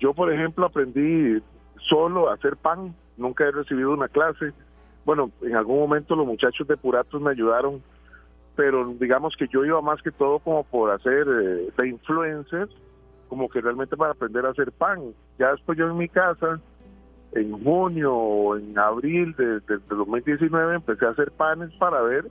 Yo, 0.00 0.14
por 0.14 0.32
ejemplo, 0.32 0.64
aprendí 0.64 1.42
solo 1.88 2.30
a 2.30 2.34
hacer 2.34 2.56
pan, 2.56 2.94
nunca 3.18 3.44
he 3.44 3.50
recibido 3.50 3.92
una 3.92 4.08
clase. 4.08 4.52
Bueno, 5.04 5.30
en 5.42 5.54
algún 5.54 5.78
momento 5.78 6.16
los 6.16 6.26
muchachos 6.26 6.66
de 6.66 6.78
Puratos 6.78 7.20
me 7.20 7.32
ayudaron 7.32 7.82
pero 8.56 8.94
digamos 9.00 9.34
que 9.36 9.48
yo 9.48 9.64
iba 9.64 9.80
más 9.80 10.00
que 10.02 10.12
todo 10.12 10.38
como 10.38 10.64
por 10.64 10.90
hacer 10.90 11.26
eh, 11.28 11.68
de 11.76 11.88
influencer, 11.88 12.68
como 13.28 13.48
que 13.48 13.60
realmente 13.60 13.96
para 13.96 14.12
aprender 14.12 14.46
a 14.46 14.50
hacer 14.50 14.70
pan. 14.72 15.00
Ya 15.38 15.52
después 15.52 15.76
yo 15.76 15.90
en 15.90 15.96
mi 15.96 16.08
casa, 16.08 16.60
en 17.32 17.64
junio 17.64 18.14
o 18.14 18.56
en 18.56 18.78
abril 18.78 19.34
de, 19.36 19.60
2019, 19.88 20.76
empecé 20.76 21.06
a 21.06 21.10
hacer 21.10 21.32
panes 21.32 21.70
para 21.78 22.00
ver 22.02 22.26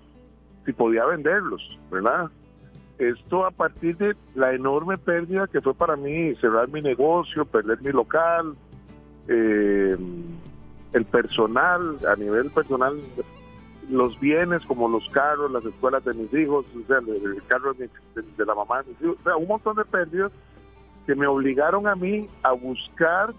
si 0.65 0.71
podía 0.71 1.05
venderlos, 1.05 1.77
¿verdad? 1.91 2.29
Esto 2.97 3.45
a 3.45 3.51
partir 3.51 3.97
de 3.97 4.15
la 4.35 4.53
enorme 4.53 4.97
pérdida 4.97 5.47
que 5.47 5.61
fue 5.61 5.73
para 5.73 5.97
mí 5.97 6.35
cerrar 6.35 6.69
mi 6.69 6.81
negocio, 6.81 7.43
perder 7.43 7.81
mi 7.81 7.91
local, 7.91 8.55
eh, 9.27 9.95
el 10.93 11.05
personal, 11.05 11.97
a 12.07 12.15
nivel 12.15 12.49
personal 12.51 12.93
los 13.89 14.19
bienes 14.19 14.65
como 14.65 14.87
los 14.87 15.07
carros, 15.09 15.51
las 15.51 15.65
escuelas 15.65 16.03
de 16.05 16.13
mis 16.13 16.33
hijos, 16.33 16.65
o 16.75 16.87
sea, 16.87 16.97
el, 16.97 17.43
carro 17.47 17.73
de, 17.73 17.89
la 18.37 18.55
mamá 18.55 18.81
de 18.81 18.89
mis 18.89 19.01
hijos, 19.01 19.17
un 19.37 19.47
montón 19.47 19.75
de 19.75 19.85
pérdidas 19.85 20.31
que 21.05 21.15
me 21.15 21.27
obligaron 21.27 21.87
a 21.87 21.95
mí 21.95 22.29
a 22.43 22.53
buscar 22.53 23.33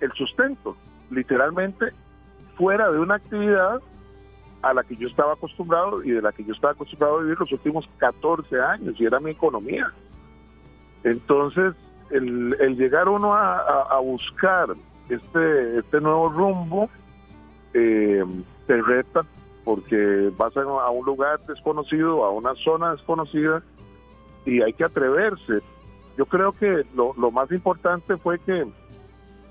el 0.00 0.12
sustento, 0.12 0.76
literalmente 1.10 1.92
fuera 2.56 2.90
de 2.90 2.98
una 2.98 3.16
actividad 3.16 3.80
a 4.62 4.74
la 4.74 4.82
que 4.82 4.96
yo 4.96 5.08
estaba 5.08 5.34
acostumbrado 5.34 6.02
y 6.04 6.10
de 6.10 6.20
la 6.20 6.32
que 6.32 6.44
yo 6.44 6.52
estaba 6.52 6.72
acostumbrado 6.72 7.18
a 7.18 7.22
vivir 7.22 7.38
los 7.38 7.50
últimos 7.52 7.88
14 7.98 8.60
años 8.60 8.94
y 8.98 9.06
era 9.06 9.20
mi 9.20 9.30
economía. 9.30 9.90
Entonces, 11.02 11.74
el, 12.10 12.76
llegar 12.76 13.08
uno 13.08 13.34
a, 13.34 13.98
buscar 14.00 14.68
este, 15.08 15.78
este 15.78 16.00
nuevo 16.00 16.28
rumbo, 16.28 16.90
eh, 17.72 18.24
te 18.70 18.80
reta 18.82 19.22
porque 19.64 20.30
vas 20.38 20.56
a, 20.56 20.90
un 20.90 21.04
lugar 21.04 21.40
desconocido, 21.40 22.24
a 22.24 22.30
una 22.30 22.54
zona 22.54 22.92
desconocida 22.92 23.64
y 24.46 24.62
hay 24.62 24.72
que 24.72 24.84
atreverse. 24.84 25.58
Yo 26.16 26.24
creo 26.26 26.52
que 26.52 26.86
lo, 26.94 27.12
más 27.32 27.50
importante 27.50 28.16
fue 28.16 28.38
que 28.38 28.64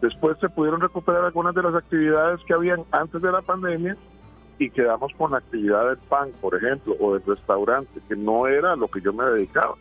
después 0.02 0.38
se 0.40 0.48
pudieron 0.48 0.80
recuperar 0.80 1.26
algunas 1.26 1.54
de 1.54 1.64
las 1.64 1.76
actividades 1.76 2.40
que 2.46 2.54
habían 2.54 2.86
antes 2.92 3.22
de 3.22 3.30
la 3.30 3.42
pandemia 3.42 3.98
y 4.58 4.70
quedamos 4.70 5.12
con 5.18 5.32
la 5.32 5.40
actividad 5.40 5.88
del 5.88 5.98
pan, 5.98 6.30
por 6.40 6.56
ejemplo, 6.56 6.96
o 7.02 7.16
del 7.16 7.26
restaurante, 7.26 8.00
que 8.08 8.16
no 8.16 8.48
era 8.48 8.78
lo 8.78 8.88
que 8.88 9.02
yo 9.02 9.12
me 9.12 9.26
dedicaba. 9.26 9.76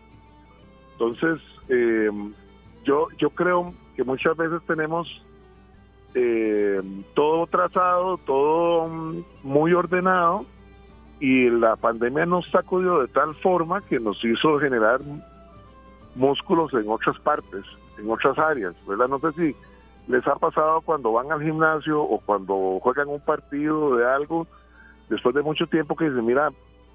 Entonces, 0.95 1.41
eh, 1.69 2.11
yo, 2.83 3.07
yo 3.19 3.31
creo 3.31 3.73
que 3.95 4.03
muchas 4.03 4.37
veces 4.37 4.61
tenemos 4.67 5.07
eh, 6.15 6.81
todo 7.15 7.47
trazado, 7.47 8.17
todo 8.19 8.89
muy 9.43 9.73
ordenado 9.73 10.47
y 11.21 11.51
la 11.51 11.77
pandemia 11.77 12.27
nos 12.27 12.49
sacudió 12.51 13.01
de 13.01 13.09
tal 13.09 13.35
forma 13.37 13.81
que 13.83 13.99
nos 13.99 14.23
hizo 14.25 14.59
generar 14.59 15.01
músculos 16.15 16.73
en 16.75 16.89
otras 16.89 17.19
partes, 17.21 17.65
en 17.99 18.11
otras 18.11 18.39
áreas, 18.39 18.75
¿verdad? 18.87 19.09
No 19.09 19.19
sé 19.19 19.33
si 19.33 19.57
les 20.09 20.27
ha 20.27 20.37
pasado 20.37 20.81
cuando 20.81 21.13
van 21.13 21.31
al 21.31 21.43
gimnasio 21.43 22.01
o 22.01 22.19
cuando 22.21 22.79
juegan 22.81 23.09
un 23.09 23.21
partido 23.21 23.97
de 23.97 24.07
algo, 24.07 24.47
después 25.09 25.35
de 25.35 25.43
mucho 25.43 25.67
tiempo 25.67 25.97
que 25.97 26.09
dicen, 26.09 26.25
mira, 26.25 26.51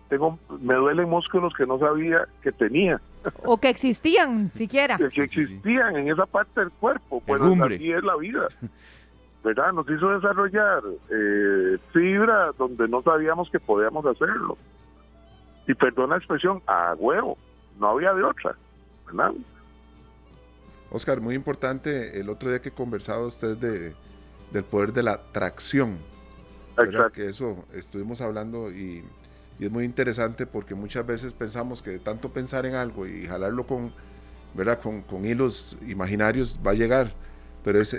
tengo, 0.09 0.37
me 0.61 0.75
duelen 0.75 1.09
músculos 1.09 1.53
que 1.55 1.65
no 1.65 1.79
sabía 1.79 2.27
que 2.41 2.51
tenía. 2.51 2.99
O 3.45 3.57
que 3.57 3.69
existían 3.69 4.49
siquiera. 4.49 4.97
que, 4.97 5.05
existían 5.05 5.95
en 5.95 6.09
esa 6.09 6.25
parte 6.25 6.59
del 6.59 6.71
cuerpo. 6.71 7.21
Pues 7.25 7.41
así 7.41 7.91
es 7.91 8.03
la 8.03 8.17
vida. 8.17 8.47
¿Verdad? 9.43 9.73
Nos 9.73 9.89
hizo 9.89 10.09
desarrollar 10.09 10.81
eh, 11.09 11.77
fibra 11.91 12.51
donde 12.57 12.87
no 12.87 13.01
sabíamos 13.01 13.49
que 13.49 13.59
podíamos 13.59 14.05
hacerlo. 14.05 14.57
Y 15.67 15.73
perdona 15.73 16.15
la 16.15 16.17
expresión, 16.17 16.61
a 16.65 16.93
huevo. 16.97 17.37
No 17.79 17.89
había 17.89 18.13
de 18.13 18.23
otra. 18.23 18.55
¿Verdad? 19.05 19.33
Oscar, 20.91 21.19
muy 21.19 21.35
importante, 21.35 22.19
el 22.19 22.29
otro 22.29 22.49
día 22.49 22.61
que 22.61 22.71
conversaba 22.71 23.25
usted 23.25 23.57
de, 23.57 23.93
del 24.51 24.63
poder 24.63 24.93
de 24.93 25.03
la 25.03 25.19
tracción. 25.31 25.97
Exacto. 26.77 27.11
Que 27.11 27.27
eso 27.27 27.65
estuvimos 27.73 28.21
hablando 28.21 28.71
y 28.71 29.03
y 29.59 29.65
es 29.65 29.71
muy 29.71 29.85
interesante 29.85 30.45
porque 30.45 30.75
muchas 30.75 31.05
veces 31.05 31.33
pensamos 31.33 31.81
que 31.81 31.91
de 31.91 31.99
tanto 31.99 32.29
pensar 32.29 32.65
en 32.65 32.75
algo 32.75 33.05
y 33.05 33.27
jalarlo 33.27 33.65
con, 33.65 33.93
¿verdad? 34.53 34.79
con, 34.81 35.01
con 35.01 35.25
hilos 35.25 35.77
imaginarios 35.87 36.59
va 36.65 36.71
a 36.71 36.75
llegar, 36.75 37.13
pero 37.63 37.79
es 37.79 37.93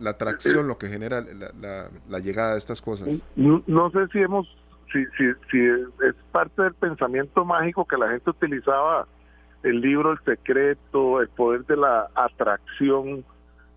la, 0.00 0.10
atracción 0.10 0.68
lo 0.68 0.78
que 0.78 0.88
genera 0.88 1.20
la, 1.20 1.88
la, 2.08 2.18
llegada 2.18 2.52
de 2.52 2.58
estas 2.58 2.80
cosas. 2.80 3.08
No, 3.36 3.90
sé 3.90 4.06
si 4.12 4.18
hemos, 4.20 4.46
si, 4.92 5.04
si, 5.16 5.32
si 5.50 5.58
es 5.60 6.14
parte 6.32 6.62
del 6.62 6.74
pensamiento 6.74 7.44
mágico 7.44 7.84
que 7.84 7.96
la 7.96 8.08
gente 8.08 8.30
utilizaba, 8.30 9.06
el 9.62 9.80
libro 9.80 10.12
El 10.12 10.18
Secreto, 10.24 11.20
el 11.20 11.28
poder 11.28 11.64
de 11.66 11.76
la 11.76 12.08
atracción 12.14 13.24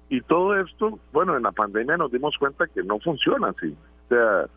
y 0.09 0.21
todo 0.21 0.59
esto, 0.59 0.99
bueno, 1.13 1.37
en 1.37 1.43
la 1.43 1.51
pandemia 1.51 1.97
nos 1.97 2.11
dimos 2.11 2.35
cuenta 2.37 2.67
que 2.67 2.83
no 2.83 2.99
funciona 2.99 3.49
así. 3.49 3.75
O 4.05 4.09
sea, 4.09 4.47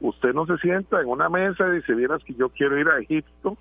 Usted 0.00 0.34
no 0.34 0.46
se 0.46 0.58
sienta 0.58 1.00
en 1.00 1.08
una 1.08 1.28
mesa 1.28 1.66
y 1.68 1.76
dice, 1.76 1.94
vieras 1.94 2.22
que 2.24 2.34
yo 2.34 2.50
quiero 2.50 2.78
ir 2.78 2.88
a 2.88 2.98
Egipto 2.98 3.56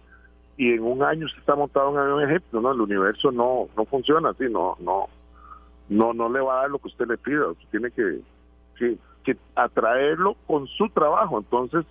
y 0.57 0.73
en 0.73 0.83
un 0.83 1.01
año 1.03 1.25
usted 1.25 1.39
está 1.39 1.55
montado 1.55 1.89
en 1.89 1.95
un 1.95 1.99
avión 1.99 2.21
en 2.23 2.29
Egipto, 2.29 2.61
no, 2.61 2.71
el 2.71 2.81
universo 2.81 3.31
no 3.31 3.67
no 3.75 3.85
funciona 3.85 4.29
así, 4.29 4.45
no 4.49 4.75
no 4.79 5.07
no 5.89 6.13
no 6.13 6.29
le 6.29 6.41
va 6.41 6.57
a 6.57 6.61
dar 6.61 6.71
lo 6.71 6.79
que 6.79 6.87
usted 6.87 7.07
le 7.07 7.17
pida, 7.17 7.47
usted 7.47 7.67
tiene 7.71 7.91
que, 7.91 8.19
que, 8.77 9.37
atraerlo 9.55 10.35
con 10.45 10.67
su 10.67 10.89
trabajo. 10.89 11.39
Entonces, 11.39 11.85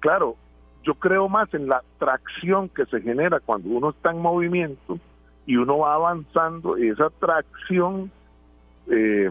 claro, 0.00 0.36
yo 0.82 0.94
creo 0.94 1.28
más 1.28 1.52
en 1.54 1.68
la 1.68 1.82
tracción 1.98 2.68
que 2.68 2.86
se 2.86 3.00
genera 3.00 3.40
cuando 3.40 3.70
uno 3.70 3.90
está 3.90 4.10
en 4.10 4.20
movimiento 4.20 4.98
y 5.46 5.56
uno 5.56 5.78
va 5.78 5.94
avanzando 5.94 6.76
y 6.76 6.88
esa 6.88 7.10
tracción 7.10 8.10
eh, 8.90 9.30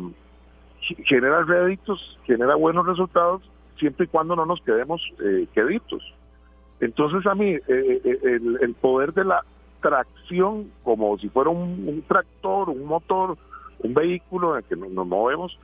genera 1.05 1.43
réditos, 1.43 2.19
genera 2.25 2.55
buenos 2.55 2.86
resultados 2.86 3.41
siempre 3.77 4.05
y 4.05 4.10
cuando 4.10 4.36
no 4.36 4.45
nos 4.45 4.62
quedemos 4.62 5.01
eh, 5.24 5.48
queditos. 5.53 6.03
Entonces 6.79 7.25
a 7.25 7.36
mí 7.36 7.50
eh, 7.50 7.62
eh, 7.67 8.39
el, 8.62 8.74
poder 8.75 9.13
de 9.13 9.25
la 9.25 9.43
tracción, 9.81 10.72
como 10.84 11.17
si 11.17 11.29
fuera 11.29 11.50
un, 11.50 12.03
tractor, 12.07 12.69
un 12.69 12.86
motor, 12.86 13.38
un 13.79 13.94
vehículo 13.94 14.51
en 14.51 14.58
el 14.58 14.63
que 14.63 14.75
nos, 14.75 15.08
movemos, 15.08 15.58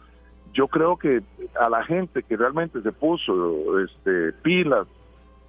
yo 0.54 0.68
creo 0.68 0.98
que 0.98 1.22
a 1.60 1.70
la 1.70 1.84
gente 1.86 2.24
que 2.24 2.38
realmente 2.38 2.82
se 2.82 2.92
puso 2.92 3.80
este, 3.80 4.34
pilas 4.42 4.88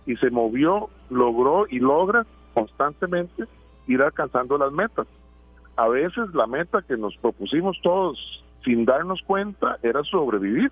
y 0.06 0.16
se 0.16 0.30
movió, 0.30 0.88
logró 1.10 1.66
y 1.68 1.80
logra 1.80 2.26
constantemente 2.54 3.44
ir 3.86 4.02
alcanzando 4.02 4.58
las 4.58 4.72
metas. 4.72 5.06
A 5.76 5.88
veces 5.88 6.32
la 6.34 6.46
meta 6.46 6.82
que 6.82 6.96
nos 6.96 7.16
propusimos 7.16 7.78
todos 7.82 8.44
sin 8.64 8.84
darnos 8.84 9.20
cuenta 9.22 9.78
era 9.82 10.02
sobrevivir 10.04 10.70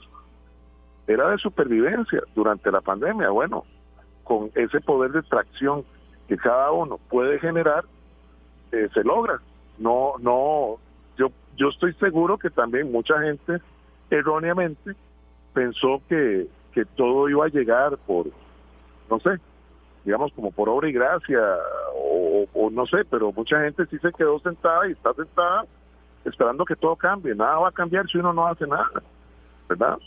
era 1.13 1.31
de 1.31 1.39
supervivencia 1.39 2.23
durante 2.35 2.71
la 2.71 2.81
pandemia. 2.81 3.31
Bueno, 3.31 3.65
con 4.25 4.51
ese 4.55 4.81
poder 4.81 5.13
de 5.13 5.23
tracción 5.23 5.85
que 6.29 6.37
cada 6.37 6.71
uno 6.71 6.99
puede 7.09 7.39
generar, 7.41 7.85
eh, 8.71 8.89
se 8.95 9.03
logra. 9.03 9.41
No, 9.79 10.13
no, 10.21 10.79
yo, 11.21 11.31
yo 11.57 11.69
estoy 11.69 11.93
seguro 11.95 12.39
que 12.39 12.49
también 12.49 12.91
mucha 12.91 13.21
gente 13.21 13.59
erróneamente 14.09 14.95
pensó 15.53 16.01
que, 16.09 16.47
que 16.73 16.87
todo 16.87 17.29
iba 17.29 17.45
a 17.45 17.51
llegar 17.51 17.99
por, 18.07 18.29
no 19.11 19.21
sé, 19.21 19.39
digamos 20.03 20.33
como 20.33 20.51
por 20.51 20.71
obra 20.71 20.89
y 20.89 20.93
gracia, 20.93 21.39
o, 21.95 22.47
o, 22.55 22.71
no 22.71 22.87
sé, 22.87 23.05
pero 23.11 23.33
mucha 23.33 23.61
gente 23.61 23.85
sí 23.91 23.99
se 23.99 24.13
quedó 24.13 24.41
sentada 24.41 24.89
y 24.89 24.93
está 24.93 25.13
sentada 25.13 25.67
esperando 26.25 26.65
que 26.65 26.77
todo 26.77 26.97
cambie. 26.97 27.35
Nada 27.35 27.59
va 27.59 27.69
a 27.69 27.73
cambiar 27.73 28.09
si 28.09 28.17
uno 28.17 28.33
no 28.33 28.47
hace 28.47 28.67
nada, 28.67 29.03
¿verdad? 29.69 29.99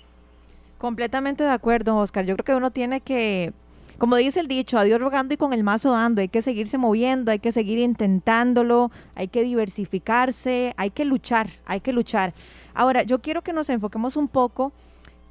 Completamente 0.79 1.43
de 1.43 1.51
acuerdo, 1.51 1.96
Oscar. 1.98 2.25
Yo 2.25 2.36
creo 2.36 2.46
que 2.46 2.55
uno 2.55 2.72
tiene 2.72 3.01
que, 3.01 3.53
como 3.97 4.15
dice 4.15 4.39
el 4.39 4.47
dicho, 4.47 4.77
a 4.77 4.83
Dios 4.83 5.00
rogando 5.00 5.33
y 5.33 5.38
con 5.38 5.53
el 5.53 5.63
mazo 5.63 5.91
dando. 5.91 6.21
Hay 6.21 6.29
que 6.29 6.41
seguirse 6.41 6.77
moviendo, 6.77 7.31
hay 7.31 7.39
que 7.39 7.51
seguir 7.51 7.79
intentándolo, 7.79 8.91
hay 9.15 9.27
que 9.27 9.43
diversificarse, 9.43 10.73
hay 10.77 10.89
que 10.89 11.05
luchar, 11.05 11.50
hay 11.65 11.79
que 11.79 11.93
luchar. 11.93 12.33
Ahora, 12.73 13.03
yo 13.03 13.21
quiero 13.21 13.41
que 13.41 13.53
nos 13.53 13.69
enfoquemos 13.69 14.17
un 14.17 14.27
poco 14.27 14.73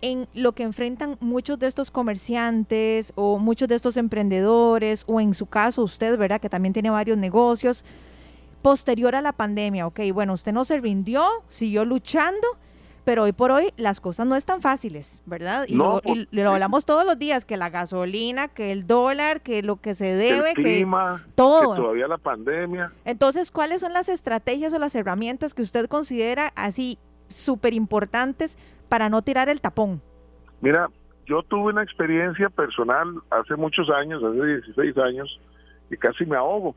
en 0.00 0.26
lo 0.34 0.52
que 0.52 0.64
enfrentan 0.64 1.16
muchos 1.20 1.58
de 1.58 1.68
estos 1.68 1.90
comerciantes 1.90 3.12
o 3.14 3.38
muchos 3.38 3.68
de 3.68 3.76
estos 3.76 3.96
emprendedores 3.96 5.04
o 5.06 5.20
en 5.20 5.32
su 5.32 5.46
caso 5.46 5.82
usted, 5.82 6.18
¿verdad? 6.18 6.40
Que 6.40 6.48
también 6.48 6.72
tiene 6.72 6.90
varios 6.90 7.16
negocios 7.18 7.84
posterior 8.62 9.14
a 9.14 9.20
la 9.22 9.32
pandemia. 9.32 9.86
Ok, 9.86 10.00
bueno, 10.12 10.32
usted 10.32 10.52
no 10.52 10.64
se 10.64 10.80
rindió, 10.80 11.24
siguió 11.48 11.84
luchando 11.84 12.46
pero 13.04 13.24
hoy 13.24 13.32
por 13.32 13.50
hoy 13.50 13.72
las 13.76 14.00
cosas 14.00 14.26
no 14.26 14.36
están 14.36 14.60
fáciles, 14.60 15.22
¿verdad? 15.26 15.66
Y, 15.68 15.74
lo, 15.74 16.00
hablamos 16.50 16.86
todos 16.86 17.04
los 17.04 17.18
días, 17.18 17.44
que 17.44 17.56
la 17.56 17.70
gasolina, 17.70 18.48
que 18.48 18.72
el 18.72 18.86
dólar, 18.86 19.40
que 19.40 19.62
lo 19.62 19.76
que 19.76 19.94
se 19.94 20.14
debe, 20.14 20.50
el 20.50 20.54
clima, 20.54 21.22
que 21.24 21.32
todo. 21.34 21.74
todavía 21.74 22.06
la 22.06 22.18
pandemia. 22.18 22.92
Entonces, 23.04 23.50
¿cuáles 23.50 23.80
son 23.80 23.92
las 23.92 24.08
estrategias 24.08 24.72
o 24.72 24.78
las 24.78 24.94
herramientas 24.94 25.54
que 25.54 25.62
usted 25.62 25.86
considera 25.86 26.52
así 26.54 26.98
súper 27.28 27.74
importantes 27.74 28.58
para 28.88 29.08
no 29.08 29.22
tirar 29.22 29.48
el 29.48 29.60
tapón? 29.60 30.00
Mira, 30.60 30.88
yo 31.26 31.42
tuve 31.42 31.72
una 31.72 31.82
experiencia 31.82 32.50
personal 32.50 33.08
hace 33.30 33.56
muchos 33.56 33.90
años, 33.90 34.22
hace 34.22 34.44
16 34.44 34.98
años, 34.98 35.40
y 35.90 35.96
casi 35.96 36.24
me 36.24 36.36
ahogo. 36.36 36.74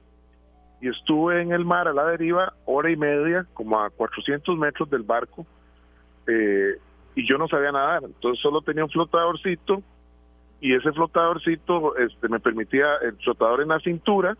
Y 0.81 0.89
estuve 0.89 1.41
en 1.41 1.51
el 1.51 1.65
mar 1.65 1.87
a 1.87 1.93
la 1.93 2.05
deriva 2.05 2.53
hora 2.65 2.89
y 2.89 2.97
media, 2.97 3.45
como 3.53 3.79
a 3.79 3.89
400 3.89 4.57
metros 4.57 4.89
del 4.89 5.03
barco, 5.03 5.45
eh, 6.27 6.77
y 7.15 7.27
yo 7.27 7.37
no 7.37 7.47
sabía 7.47 7.71
nadar, 7.71 8.03
entonces 8.03 8.41
solo 8.41 8.61
tenía 8.61 8.83
un 8.83 8.89
flotadorcito 8.89 9.81
y 10.59 10.73
ese 10.73 10.91
flotadorcito 10.91 11.95
este, 11.97 12.27
me 12.27 12.39
permitía 12.39 12.95
el 13.01 13.15
flotador 13.17 13.61
en 13.61 13.69
la 13.69 13.79
cintura, 13.79 14.35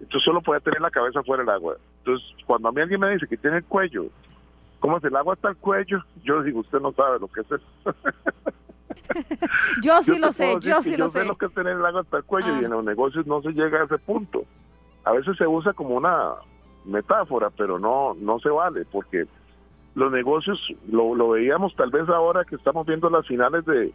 entonces 0.00 0.24
solo 0.24 0.40
podía 0.40 0.60
tener 0.60 0.80
la 0.80 0.90
cabeza 0.90 1.22
fuera 1.22 1.42
del 1.42 1.50
agua. 1.50 1.76
Entonces, 1.98 2.26
cuando 2.46 2.68
a 2.68 2.72
mí 2.72 2.80
alguien 2.80 3.00
me 3.00 3.10
dice 3.10 3.26
que 3.28 3.36
tiene 3.36 3.58
el 3.58 3.64
cuello, 3.64 4.06
¿cómo 4.80 4.96
es 4.96 5.04
el 5.04 5.14
agua 5.14 5.34
hasta 5.34 5.50
el 5.50 5.56
cuello? 5.56 6.02
Yo 6.24 6.42
digo, 6.42 6.60
usted 6.60 6.80
no 6.80 6.92
sabe 6.92 7.20
lo 7.20 7.28
que 7.28 7.42
es 7.42 7.46
eso. 7.52 7.66
yo 9.82 10.02
sí 10.02 10.18
lo 10.18 10.32
sé, 10.32 10.56
yo 10.60 10.82
sí 10.82 10.96
lo 10.96 11.08
sé. 11.08 11.18
Yo 11.18 11.22
sé 11.22 11.24
lo 11.24 11.36
que 11.36 11.46
es 11.46 11.54
tener 11.54 11.76
el 11.76 11.86
agua 11.86 12.00
hasta 12.00 12.16
el 12.16 12.24
cuello 12.24 12.60
y 12.60 12.64
en 12.64 12.70
los 12.70 12.84
negocios 12.84 13.26
no 13.26 13.42
se 13.42 13.52
llega 13.52 13.82
a 13.82 13.84
ese 13.84 13.98
punto. 13.98 14.44
A 15.04 15.12
veces 15.12 15.36
se 15.36 15.46
usa 15.46 15.72
como 15.72 15.96
una 15.96 16.32
metáfora, 16.84 17.50
pero 17.50 17.78
no, 17.78 18.14
no 18.14 18.40
se 18.40 18.48
vale 18.48 18.84
porque 18.90 19.26
los 19.94 20.10
negocios 20.12 20.58
lo, 20.88 21.14
lo 21.14 21.30
veíamos 21.30 21.74
tal 21.76 21.90
vez 21.90 22.08
ahora 22.08 22.44
que 22.44 22.56
estamos 22.56 22.86
viendo 22.86 23.10
las 23.10 23.26
finales 23.26 23.64
de 23.64 23.92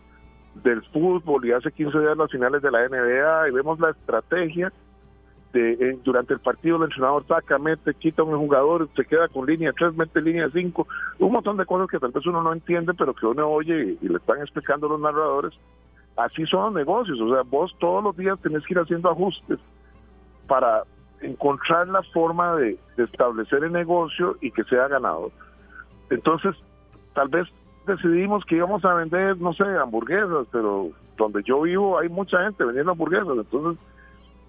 del 0.63 0.81
fútbol 0.85 1.45
y 1.45 1.51
hace 1.51 1.71
15 1.71 1.99
días 1.99 2.17
las 2.17 2.31
finales 2.31 2.61
de 2.61 2.71
la 2.71 2.87
NBA 2.87 3.49
y 3.49 3.51
vemos 3.51 3.79
la 3.79 3.91
estrategia 3.91 4.71
de 5.53 5.97
durante 6.03 6.33
el 6.33 6.39
partido 6.39 6.77
el 6.77 6.83
entrenador 6.83 7.25
saca, 7.27 7.57
mete, 7.57 7.93
quita 7.93 8.23
un 8.23 8.37
jugador, 8.37 8.89
se 8.95 9.05
queda 9.05 9.27
con 9.27 9.45
línea 9.45 9.71
3, 9.73 9.95
mete 9.95 10.21
línea 10.21 10.49
5, 10.51 10.87
un 11.19 11.31
montón 11.31 11.57
de 11.57 11.65
cosas 11.65 11.87
que 11.87 11.99
tal 11.99 12.11
vez 12.11 12.25
uno 12.25 12.41
no 12.41 12.53
entiende 12.53 12.93
pero 12.93 13.13
que 13.13 13.25
uno 13.25 13.47
oye 13.47 13.97
y, 14.01 14.07
le 14.07 14.17
están 14.17 14.41
explicando 14.41 14.87
los 14.87 14.99
narradores. 14.99 15.53
Así 16.15 16.45
son 16.47 16.65
los 16.65 16.73
negocios, 16.73 17.19
o 17.21 17.31
sea, 17.31 17.43
vos 17.43 17.75
todos 17.79 18.03
los 18.03 18.17
días 18.17 18.39
tenés 18.41 18.65
que 18.65 18.73
ir 18.73 18.79
haciendo 18.79 19.09
ajustes 19.09 19.59
para 20.47 20.83
encontrar 21.21 21.87
la 21.87 22.01
forma 22.13 22.55
de 22.55 22.77
establecer 22.97 23.63
el 23.63 23.71
negocio 23.71 24.35
y 24.41 24.51
que 24.51 24.63
sea 24.63 24.87
ganador. 24.87 25.31
Entonces, 26.09 26.55
tal 27.13 27.27
vez 27.29 27.47
decidimos 27.85 28.45
que 28.45 28.57
íbamos 28.57 28.83
a 28.85 28.93
vender, 28.93 29.37
no 29.37 29.53
sé, 29.53 29.63
hamburguesas, 29.63 30.47
pero 30.51 30.89
donde 31.17 31.41
yo 31.43 31.61
vivo 31.61 31.97
hay 31.97 32.09
mucha 32.09 32.43
gente 32.43 32.63
vendiendo 32.63 32.91
hamburguesas. 32.91 33.37
Entonces, 33.37 33.83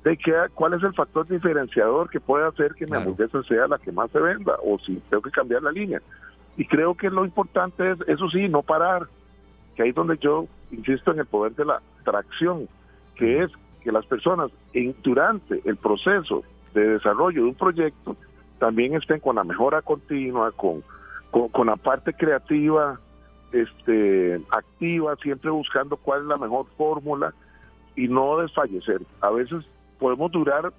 ¿de 0.04 0.16
qué, 0.16 0.34
¿cuál 0.54 0.74
es 0.74 0.82
el 0.82 0.94
factor 0.94 1.26
diferenciador 1.26 2.10
que 2.10 2.20
puede 2.20 2.46
hacer 2.46 2.74
que 2.74 2.86
mi 2.86 2.96
hamburguesa 2.96 3.42
sea 3.44 3.66
la 3.68 3.78
que 3.78 3.92
más 3.92 4.10
se 4.10 4.20
venda? 4.20 4.56
O 4.62 4.78
si 4.78 4.96
tengo 5.08 5.22
que 5.22 5.30
cambiar 5.30 5.62
la 5.62 5.72
línea. 5.72 6.02
Y 6.56 6.66
creo 6.66 6.94
que 6.94 7.08
lo 7.08 7.24
importante 7.24 7.92
es, 7.92 7.98
eso 8.08 8.28
sí, 8.30 8.48
no 8.48 8.62
parar, 8.62 9.06
que 9.76 9.84
ahí 9.84 9.90
es 9.90 9.94
donde 9.94 10.18
yo 10.18 10.46
insisto 10.72 11.12
en 11.12 11.20
el 11.20 11.26
poder 11.26 11.54
de 11.54 11.64
la 11.64 11.80
tracción, 12.04 12.68
que 13.14 13.44
es 13.44 13.52
que 13.80 13.92
las 13.92 14.04
personas 14.06 14.50
en, 14.72 14.94
durante 15.02 15.62
el 15.64 15.76
proceso 15.76 16.42
de 16.74 16.86
desarrollo 16.88 17.42
de 17.42 17.48
un 17.48 17.54
proyecto 17.54 18.16
también 18.58 18.94
estén 18.94 19.20
con 19.20 19.36
la 19.36 19.44
mejora 19.44 19.82
continua, 19.82 20.50
con 20.52 20.82
con, 21.30 21.66
la 21.66 21.76
parte 21.76 22.12
creativa, 22.12 22.98
este, 23.52 24.40
activa, 24.50 25.16
siempre 25.16 25.50
buscando 25.50 25.96
cuál 25.96 26.22
es 26.22 26.26
la 26.26 26.36
mejor 26.36 26.66
fórmula 26.76 27.34
y 27.96 28.08
no 28.08 28.38
desfallecer. 28.38 29.02
A 29.20 29.30
veces 29.30 29.64
podemos 29.98 30.30
durar 30.32 30.72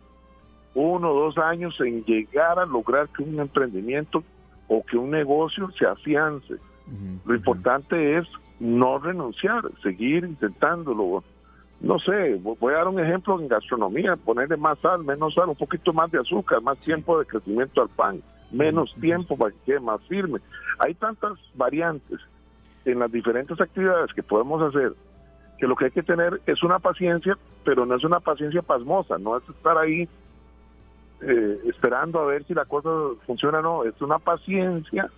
uno 0.73 1.11
o 1.11 1.25
dos 1.25 1.37
años 1.37 1.75
en 1.81 2.03
llegar 2.05 2.59
a 2.59 2.65
lograr 2.65 3.09
que 3.09 3.23
un 3.23 3.39
emprendimiento 3.39 4.23
o 4.67 4.83
que 4.83 4.97
un 4.97 5.11
negocio 5.11 5.69
se 5.77 5.85
afiance. 5.85 6.55
Lo 7.25 7.35
importante 7.35 8.17
es 8.17 8.27
no 8.59 8.97
renunciar, 8.97 9.63
seguir 9.83 10.23
intentándolo. 10.23 11.23
No 11.81 11.99
sé, 11.99 12.35
voy 12.41 12.73
a 12.73 12.77
dar 12.77 12.87
un 12.87 12.99
ejemplo 12.99 13.39
en 13.39 13.47
gastronomía, 13.47 14.15
ponerle 14.15 14.57
más 14.57 14.77
sal, 14.79 15.03
menos 15.03 15.33
sal, 15.33 15.49
un 15.49 15.55
poquito 15.55 15.93
más 15.93 16.11
de 16.11 16.19
azúcar, 16.19 16.61
más 16.61 16.77
tiempo 16.79 17.17
de 17.19 17.25
crecimiento 17.25 17.81
al 17.81 17.89
pan, 17.89 18.21
menos 18.51 18.93
tiempo 18.99 19.37
para 19.37 19.51
que 19.51 19.57
quede 19.65 19.79
más 19.79 20.01
firme. 20.07 20.39
Hay 20.79 20.93
tantas 20.95 21.33
variantes 21.55 22.19
en 22.85 22.99
las 22.99 23.11
diferentes 23.11 23.59
actividades 23.59 24.13
que 24.13 24.23
podemos 24.23 24.61
hacer 24.61 24.93
que 25.59 25.67
lo 25.67 25.75
que 25.75 25.85
hay 25.85 25.91
que 25.91 26.03
tener 26.03 26.41
es 26.45 26.63
una 26.63 26.79
paciencia, 26.79 27.37
pero 27.65 27.85
no 27.85 27.95
es 27.95 28.03
una 28.03 28.21
paciencia 28.21 28.61
pasmosa, 28.61 29.17
no 29.17 29.37
es 29.37 29.43
estar 29.49 29.77
ahí 29.77 30.07
eh, 31.21 31.59
esperando 31.65 32.19
a 32.19 32.25
ver 32.25 32.45
si 32.45 32.53
la 32.53 32.63
cosa 32.63 32.89
funciona 33.25 33.59
o 33.59 33.61
no, 33.61 33.83
es 33.83 34.01
una 34.01 34.19
paciencia 34.19 35.09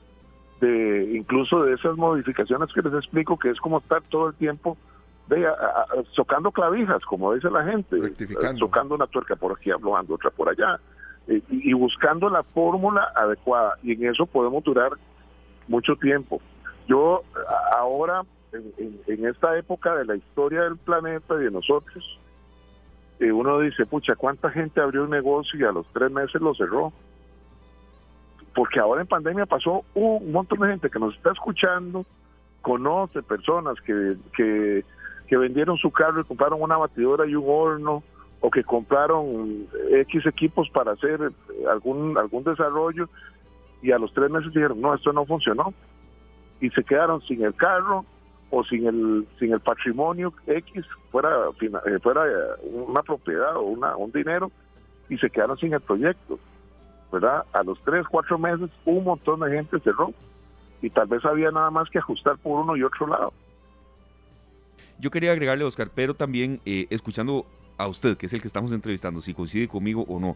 de 0.59 1.11
incluso 1.15 1.63
de 1.63 1.73
esas 1.73 1.95
modificaciones 1.95 2.73
que 2.73 2.81
les 2.81 2.93
explico, 2.93 3.38
que 3.38 3.51
es 3.51 3.59
como 3.59 3.79
estar 3.79 4.01
todo 4.09 4.29
el 4.29 4.35
tiempo 4.35 4.77
de, 5.27 5.47
tocando 6.15 6.51
clavijas, 6.51 7.03
como 7.05 7.33
dice 7.33 7.50
la 7.51 7.63
gente, 7.63 7.97
tocando 8.59 8.95
una 8.95 9.07
tuerca 9.07 9.35
por 9.35 9.53
aquí, 9.53 9.69
hablando 9.69 10.15
otra 10.15 10.31
por 10.31 10.50
allá, 10.50 10.79
eh, 11.28 11.42
y, 11.50 11.74
buscando 11.74 12.30
la 12.30 12.44
fórmula 12.44 13.12
adecuada, 13.16 13.78
y 13.84 13.94
en 13.94 14.06
eso 14.06 14.25
podemos 14.25 14.63
durar 14.63 14.92
mucho 15.68 15.96
tiempo. 15.96 16.42
Yo 16.88 17.24
ahora, 17.78 18.24
en 18.54 19.25
esta 19.25 19.58
época 19.58 19.96
de 19.96 20.06
la 20.06 20.16
historia 20.16 20.63
del 20.63 20.78
planeta 20.78 21.36
y 21.36 21.46
de 21.46 21.51
nosotros, 21.51 22.20
uno 23.30 23.60
dice, 23.60 23.86
pucha, 23.86 24.16
¿cuánta 24.16 24.50
gente 24.50 24.82
abrió 24.82 25.04
un 25.04 25.12
negocio 25.12 25.60
y 25.60 25.63
a 25.63 25.72
los 25.72 25.86
tres 25.94 26.12
meses 26.12 26.42
lo 26.42 26.56
cerró? 26.56 26.92
Porque 28.56 28.80
ahora 28.80 29.01
en 29.01 29.08
pandemia 29.08 29.46
pasó 29.46 29.86
un 29.94 30.32
montón 30.32 30.60
de 30.60 30.70
gente 30.70 30.90
que 30.90 31.00
nos 31.00 31.16
está 31.16 31.32
escuchando, 31.32 32.06
conoce 32.62 33.22
personas 33.22 33.80
que, 33.82 34.16
que, 34.36 34.84
vendieron 35.38 35.78
su 35.78 35.92
carro 35.92 36.20
y 36.20 36.25
compraron 36.25 36.62
una 36.62 36.75
batidora 36.75 37.25
y 37.25 37.36
un 37.36 37.46
horno, 37.48 38.04
o 38.41 38.50
que 38.50 38.63
compraron 38.63 39.67
X 39.91 40.25
equipos 40.25 40.69
para 40.69 40.93
hacer 40.93 41.31
algún, 41.69 42.17
algún 42.17 42.43
desarrollo, 42.43 43.07
y 43.81 43.91
a 43.91 43.98
los 43.98 44.13
tres 44.13 44.29
meses 44.29 44.53
dijeron, 44.53 44.81
no, 44.81 44.93
esto 44.93 45.13
no 45.13 45.25
funcionó. 45.25 45.74
Y 46.60 46.69
se 46.71 46.83
quedaron 46.83 47.21
sin 47.21 47.43
el 47.43 47.55
carro, 47.55 48.05
o 48.51 48.63
sin 48.65 48.86
el 48.86 49.27
sin 49.39 49.53
el 49.53 49.62
patrimonio 49.62 50.33
X 50.45 50.86
fuera 51.10 51.29
eh, 51.60 52.00
fuera 52.03 52.24
una 52.63 53.01
propiedad 53.01 53.55
o 53.55 53.62
una, 53.62 53.95
un 53.95 54.12
dinero 54.12 54.51
y 55.10 55.17
se 55.17 55.29
quedaron 55.29 55.57
sin 55.57 55.74
el 55.74 55.79
proyecto 55.79 56.38
verdad 57.12 57.45
a 57.53 57.63
los 57.63 57.81
tres 57.83 58.05
cuatro 58.10 58.38
meses 58.38 58.69
un 58.86 59.05
montón 59.05 59.39
de 59.39 59.51
gente 59.51 59.79
cerró 59.79 60.13
y 60.81 60.89
tal 60.89 61.07
vez 61.07 61.24
había 61.25 61.50
nada 61.50 61.71
más 61.71 61.89
que 61.89 62.00
ajustar 62.00 62.38
por 62.38 62.60
uno 62.60 62.75
y 62.75 62.83
otro 62.83 63.07
lado 63.07 63.33
yo 65.00 65.10
quería 65.10 65.31
agregarle 65.31 65.63
Oscar 65.63 65.89
pero 65.95 66.13
también 66.13 66.60
eh, 66.65 66.88
escuchando 66.89 67.45
a 67.81 67.88
usted 67.88 68.17
que 68.17 68.25
es 68.25 68.33
el 68.33 68.41
que 68.41 68.47
estamos 68.47 68.71
entrevistando 68.71 69.21
si 69.21 69.33
coincide 69.33 69.67
conmigo 69.67 70.05
o 70.07 70.19
no 70.19 70.35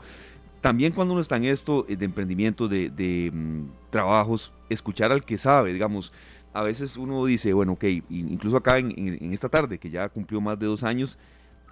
también 0.61 0.93
cuando 0.93 1.13
uno 1.13 1.21
está 1.21 1.37
en 1.37 1.45
esto 1.45 1.85
eh, 1.87 1.95
de 1.95 2.05
emprendimiento 2.05 2.67
de, 2.67 3.31
mm, 3.33 3.91
trabajos 3.91 4.51
escuchar 4.69 5.11
al 5.11 5.23
que 5.23 5.37
sabe 5.37 5.73
digamos 5.73 6.11
a 6.55 6.63
veces 6.63 6.95
uno 6.95 7.25
dice, 7.25 7.51
bueno, 7.51 7.73
ok, 7.73 7.83
incluso 8.09 8.55
acá 8.55 8.77
en, 8.77 9.33
esta 9.33 9.49
tarde, 9.49 9.77
que 9.77 9.89
ya 9.89 10.07
cumplió 10.07 10.39
más 10.39 10.57
de 10.57 10.65
dos 10.65 10.83
años, 10.83 11.17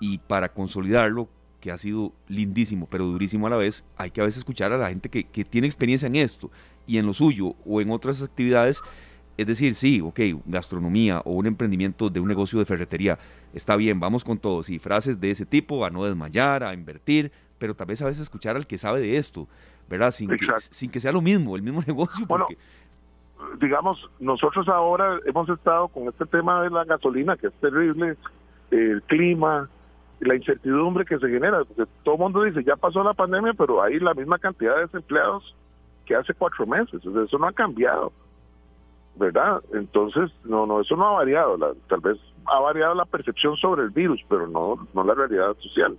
y 0.02 0.18
para 0.18 0.52
consolidarlo, 0.52 1.30
que 1.62 1.72
ha 1.72 1.78
sido 1.78 2.12
lindísimo, 2.28 2.86
pero 2.92 3.06
durísimo 3.06 3.48
a 3.48 3.50
la 3.50 3.56
vez, 3.56 3.86
hay 3.96 4.12
que 4.12 4.20
a 4.20 4.26
veces 4.26 4.40
escuchar 4.40 4.74
a 4.74 4.78
la 4.78 4.90
gente 4.90 5.08
que, 5.08 5.46
tiene 5.46 5.68
experiencia 5.68 6.08
en 6.08 6.18
esto 6.18 6.52
y 6.86 6.98
en 6.98 7.06
lo 7.06 7.14
suyo 7.14 7.56
o 7.66 7.80
en 7.80 7.92
otras 7.92 8.22
actividades. 8.22 8.82
Es 9.38 9.48
decir, 9.48 9.74
sí, 9.74 10.00
ok, 10.00 10.20
gastronomía 10.46 11.22
o 11.26 11.32
un 11.34 11.48
emprendimiento 11.48 12.10
de 12.10 12.20
un 12.20 12.28
negocio 12.28 12.60
de 12.60 12.66
ferretería, 12.66 13.18
está 13.54 13.76
bien, 13.76 14.00
vamos 14.00 14.24
con 14.24 14.38
todos. 14.38 14.70
Y 14.70 14.80
frases 14.80 15.20
de 15.20 15.32
ese 15.32 15.46
tipo, 15.46 15.86
a 15.86 15.90
no 15.90 16.06
desmayar, 16.06 16.64
a 16.64 16.74
invertir, 16.74 17.32
pero 17.58 17.74
tal 17.74 17.88
vez 17.88 18.02
a 18.02 18.06
veces 18.06 18.22
escuchar 18.22 18.56
al 18.56 18.68
que 18.68 18.78
sabe 18.78 19.02
de 19.02 19.18
esto, 19.18 19.48
¿verdad? 19.90 20.12
Sin, 20.12 20.30
que, 20.30 20.46
sin 20.58 20.92
que 20.92 21.00
sea 21.00 21.12
lo 21.12 21.22
mismo, 21.22 21.56
el 21.56 21.64
mismo 21.64 21.82
negocio. 21.88 22.28
Porque, 22.28 22.58
digamos, 23.60 24.10
nosotros 24.20 24.68
ahora 24.68 25.20
hemos 25.26 25.50
estado 25.50 25.88
con 25.88 26.08
este 26.08 26.26
tema 26.26 26.62
de 26.62 26.70
la 26.70 26.84
gasolina, 26.84 27.36
que 27.36 27.48
es 27.48 27.54
terrible, 27.54 28.16
el 28.70 29.02
clima, 29.04 29.70
la 30.20 30.36
incertidumbre 30.36 31.06
que 31.06 31.18
se 31.18 31.28
genera, 31.28 31.64
porque 31.64 31.90
todo 32.04 32.16
el 32.16 32.22
mundo 32.22 32.44
dice, 32.44 32.64
ya 32.64 32.76
pasó 32.76 33.04
la 33.04 33.14
pandemia, 33.14 33.54
pero 33.54 33.82
hay 33.82 34.00
la 34.00 34.14
misma 34.14 34.38
cantidad 34.38 34.76
de 34.76 34.82
desempleados 34.82 35.56
que 36.06 36.16
hace 36.16 36.34
cuatro 36.34 36.66
meses, 36.66 37.02
eso 37.04 37.38
no 37.38 37.48
ha 37.48 37.54
cambiado, 37.54 38.12
¿verdad? 39.16 39.62
Entonces, 39.74 40.32
no, 40.44 40.66
no, 40.66 40.82
eso 40.82 40.96
no 40.96 41.08
ha 41.08 41.12
variado, 41.14 41.58
tal 41.88 42.00
vez 42.00 42.18
ha 42.46 42.60
variado 42.60 42.96
la 42.96 43.06
percepción 43.06 43.56
sobre 43.58 43.84
el 43.84 43.90
virus, 43.90 44.22
pero 44.28 44.48
no, 44.48 44.88
no 44.94 45.04
la 45.04 45.14
realidad 45.14 45.56
social. 45.60 45.98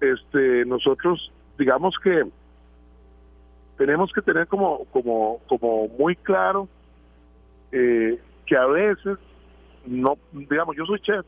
Este, 0.00 0.64
nosotros, 0.64 1.32
digamos 1.58 1.94
que 2.02 2.24
tenemos 3.76 4.12
que 4.12 4.22
tener 4.22 4.46
como, 4.46 4.84
como, 4.86 5.40
como 5.48 5.88
muy 5.88 6.16
claro 6.16 6.68
eh, 7.72 8.20
que 8.44 8.56
a 8.56 8.66
veces 8.66 9.18
no, 9.86 10.18
digamos, 10.32 10.76
yo 10.76 10.84
soy 10.84 11.00
chef, 11.00 11.24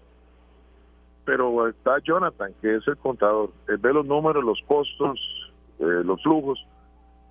pero 1.24 1.68
está 1.68 1.98
Jonathan, 2.00 2.52
que 2.60 2.76
es 2.76 2.86
el 2.88 2.96
contador, 2.96 3.50
él 3.68 3.78
ve 3.78 3.92
los 3.92 4.04
números, 4.04 4.44
los 4.44 4.60
costos, 4.66 5.18
eh, 5.78 6.02
los 6.04 6.22
flujos, 6.22 6.64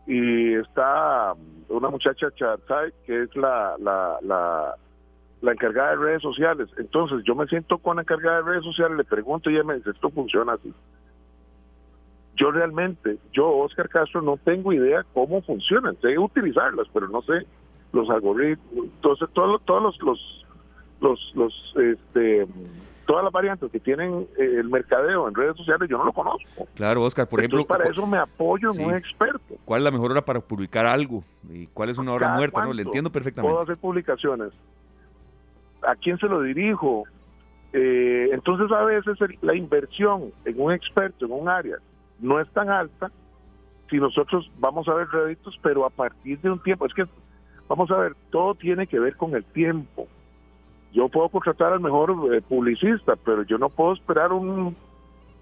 y 0.09 0.55
está 0.55 1.33
una 1.69 1.89
muchacha 1.89 2.31
Chatzai, 2.31 2.91
que 3.05 3.23
es 3.23 3.35
la, 3.35 3.75
la, 3.79 4.17
la, 4.23 4.73
la 5.41 5.51
encargada 5.51 5.91
de 5.91 5.97
redes 5.97 6.23
sociales. 6.23 6.67
Entonces 6.77 7.21
yo 7.25 7.35
me 7.35 7.45
siento 7.45 7.77
con 7.77 7.97
la 7.97 8.01
encargada 8.01 8.37
de 8.37 8.49
redes 8.49 8.63
sociales, 8.63 8.97
le 8.97 9.03
pregunto 9.03 9.51
y 9.51 9.53
ella 9.53 9.63
me 9.63 9.75
dice, 9.75 9.91
esto 9.91 10.09
funciona 10.09 10.53
así. 10.53 10.73
Yo 12.37 12.49
realmente, 12.49 13.17
yo, 13.33 13.49
Oscar 13.49 13.87
Castro, 13.87 14.23
no 14.23 14.37
tengo 14.37 14.73
idea 14.73 15.05
cómo 15.13 15.43
funcionan. 15.43 15.95
Sé 16.01 16.17
utilizarlas, 16.17 16.87
pero 16.91 17.07
no 17.07 17.21
sé 17.21 17.45
los 17.93 18.09
algoritmos, 18.09 18.85
entonces 18.85 19.29
todos, 19.33 19.61
todos 19.65 19.83
los, 19.83 20.01
los, 20.01 20.45
los, 21.01 21.31
los 21.35 21.75
este, 21.75 22.47
todas 23.09 23.23
las 23.23 23.33
variantes 23.33 23.71
que 23.71 23.79
tienen 23.79 24.27
eh, 24.37 24.57
el 24.59 24.69
mercadeo 24.69 25.27
en 25.27 25.33
redes 25.33 25.57
sociales, 25.57 25.89
yo 25.89 25.97
no 25.97 26.05
lo 26.05 26.13
conozco. 26.13 26.67
Claro, 26.75 27.01
Oscar, 27.01 27.27
por 27.27 27.39
ejemplo. 27.39 27.65
para 27.65 27.89
eso 27.89 28.05
me 28.05 28.19
apoyo 28.19 28.69
en 28.71 28.85
un 28.85 28.93
experto. 28.93 29.55
¿Cuál 29.65 29.81
es 29.81 29.85
la 29.85 29.89
mejor 29.89 30.11
hora 30.11 30.23
para 30.23 30.41
publicar 30.41 30.85
algo? 30.85 31.23
¿Y 31.49 31.65
cuál 31.73 31.89
es 31.89 31.97
una 31.97 32.13
hora 32.13 32.35
muerta? 32.35 32.63
No, 32.63 32.71
le 32.71 32.83
entiendo 32.83 33.11
perfectamente. 33.11 33.51
Puedo 33.51 33.63
hacer 33.63 33.77
publicaciones. 33.77 34.51
¿A 35.81 35.95
quién 35.95 36.19
se 36.19 36.27
lo 36.27 36.43
dirijo? 36.43 37.05
Eh, 37.73 38.29
entonces, 38.31 38.71
a 38.71 38.83
veces 38.83 39.17
la 39.41 39.55
inversión 39.55 40.31
en 40.45 40.61
un 40.61 40.71
experto 40.71 41.25
en 41.25 41.31
un 41.31 41.49
área 41.49 41.77
no 42.19 42.39
es 42.39 42.47
tan 42.51 42.69
alta 42.69 43.09
si 43.89 43.97
nosotros 43.97 44.51
vamos 44.59 44.87
a 44.87 44.93
ver 44.93 45.07
réditos, 45.07 45.57
pero 45.63 45.83
a 45.83 45.89
partir 45.89 46.39
de 46.41 46.51
un 46.51 46.61
tiempo, 46.61 46.85
es 46.85 46.93
que 46.93 47.05
vamos 47.67 47.89
a 47.89 47.97
ver, 47.97 48.15
todo 48.29 48.53
tiene 48.53 48.85
que 48.85 48.99
ver 48.99 49.15
con 49.15 49.33
el 49.33 49.43
tiempo. 49.45 50.07
Yo 50.91 51.07
puedo 51.09 51.29
contratar 51.29 51.73
al 51.73 51.79
mejor 51.79 52.15
eh, 52.33 52.41
publicista, 52.41 53.15
pero 53.15 53.43
yo 53.43 53.57
no 53.57 53.69
puedo 53.69 53.93
esperar 53.93 54.31
un, 54.33 54.75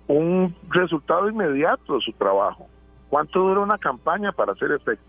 un 0.07 0.55
resultado 0.69 1.29
inmediato 1.29 1.95
de 1.95 2.01
su 2.01 2.11
trabajo. 2.13 2.67
¿Cuánto 3.09 3.39
dura 3.39 3.61
una 3.61 3.77
campaña 3.77 4.31
para 4.31 4.51
hacer 4.51 4.71
efecto? 4.71 5.05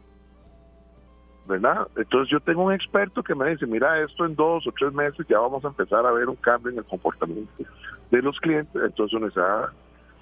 ¿Verdad? 1.47 1.89
Entonces 1.97 2.31
yo 2.31 2.41
tengo 2.41 2.63
un 2.65 2.73
experto 2.73 3.23
que 3.23 3.35
me 3.35 3.51
dice, 3.51 3.67
mira, 3.67 4.01
esto 4.03 4.27
en 4.27 4.37
dos 4.37 4.67
o 4.67 4.73
tres 4.73 4.93
meses 4.93 5.27
ya 5.29 5.39
vamos 5.39 5.65
a 5.65 5.69
empezar 5.69 6.05
a 6.05 6.13
ver 6.13 6.29
un 6.29 6.37
cambio 6.37 6.71
en 6.71 6.79
el 6.79 6.85
comportamiento 6.85 7.65
de 8.11 8.23
los 8.23 8.39
clientes. 8.39 8.81
Entonces 8.83 9.17
uno 9.17 9.27
dice, 9.27 9.41
ah, 9.41 9.73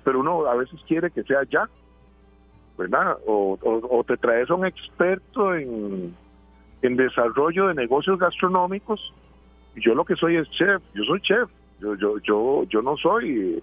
pero 0.05 0.21
uno 0.21 0.47
a 0.47 0.55
veces 0.55 0.81
quiere 0.87 1.11
que 1.11 1.25
sea 1.25 1.43
ya, 1.51 1.69
¿verdad? 2.79 3.17
O, 3.27 4.05
te 4.07 4.17
traes 4.17 4.49
a 4.51 4.55
un 4.55 4.65
experto 4.65 5.55
en, 5.55 6.15
en 6.83 6.97
desarrollo 6.97 7.69
de 7.69 7.75
negocios 7.75 8.19
gastronómicos. 8.19 9.13
Yo 9.77 9.95
lo 9.95 10.05
que 10.05 10.17
soy 10.17 10.37
es 10.37 10.51
chef, 10.51 10.83
yo 10.95 11.05
soy 11.05 11.21
chef, 11.21 11.49
yo, 11.81 11.95
yo, 11.97 12.19
yo, 12.19 12.65
yo 12.65 12.83
no 12.83 12.97
soy 12.97 13.63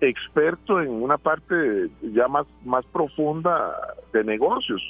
experto 0.00 0.80
en 0.80 0.90
una 0.90 1.16
parte 1.16 1.88
ya 2.02 2.26
más, 2.28 2.46
más 2.64 2.84
profunda 2.86 3.72
de 4.12 4.24
negocios. 4.24 4.82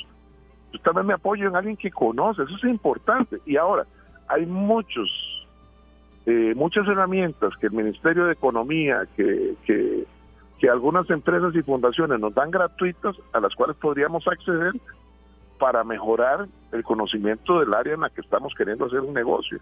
Yo 0.72 0.78
también 0.80 1.06
me 1.06 1.14
apoyo 1.14 1.48
en 1.48 1.56
alguien 1.56 1.76
que 1.76 1.90
conoce, 1.90 2.42
eso 2.42 2.56
es 2.56 2.64
importante. 2.64 3.38
Y 3.44 3.56
ahora, 3.56 3.86
hay 4.28 4.46
muchos, 4.46 5.10
eh, 6.24 6.54
muchas 6.56 6.88
herramientas 6.88 7.54
que 7.60 7.66
el 7.66 7.72
Ministerio 7.72 8.24
de 8.24 8.32
Economía, 8.32 9.06
que, 9.14 9.54
que 9.66 10.06
que 10.62 10.70
algunas 10.70 11.10
empresas 11.10 11.52
y 11.56 11.62
fundaciones 11.62 12.20
nos 12.20 12.32
dan 12.36 12.52
gratuitas 12.52 13.16
a 13.32 13.40
las 13.40 13.52
cuales 13.56 13.76
podríamos 13.78 14.24
acceder 14.28 14.72
para 15.58 15.82
mejorar 15.82 16.46
el 16.70 16.84
conocimiento 16.84 17.58
del 17.58 17.74
área 17.74 17.94
en 17.94 18.02
la 18.02 18.10
que 18.10 18.20
estamos 18.20 18.54
queriendo 18.56 18.86
hacer 18.86 19.00
un 19.00 19.12
negocio. 19.12 19.58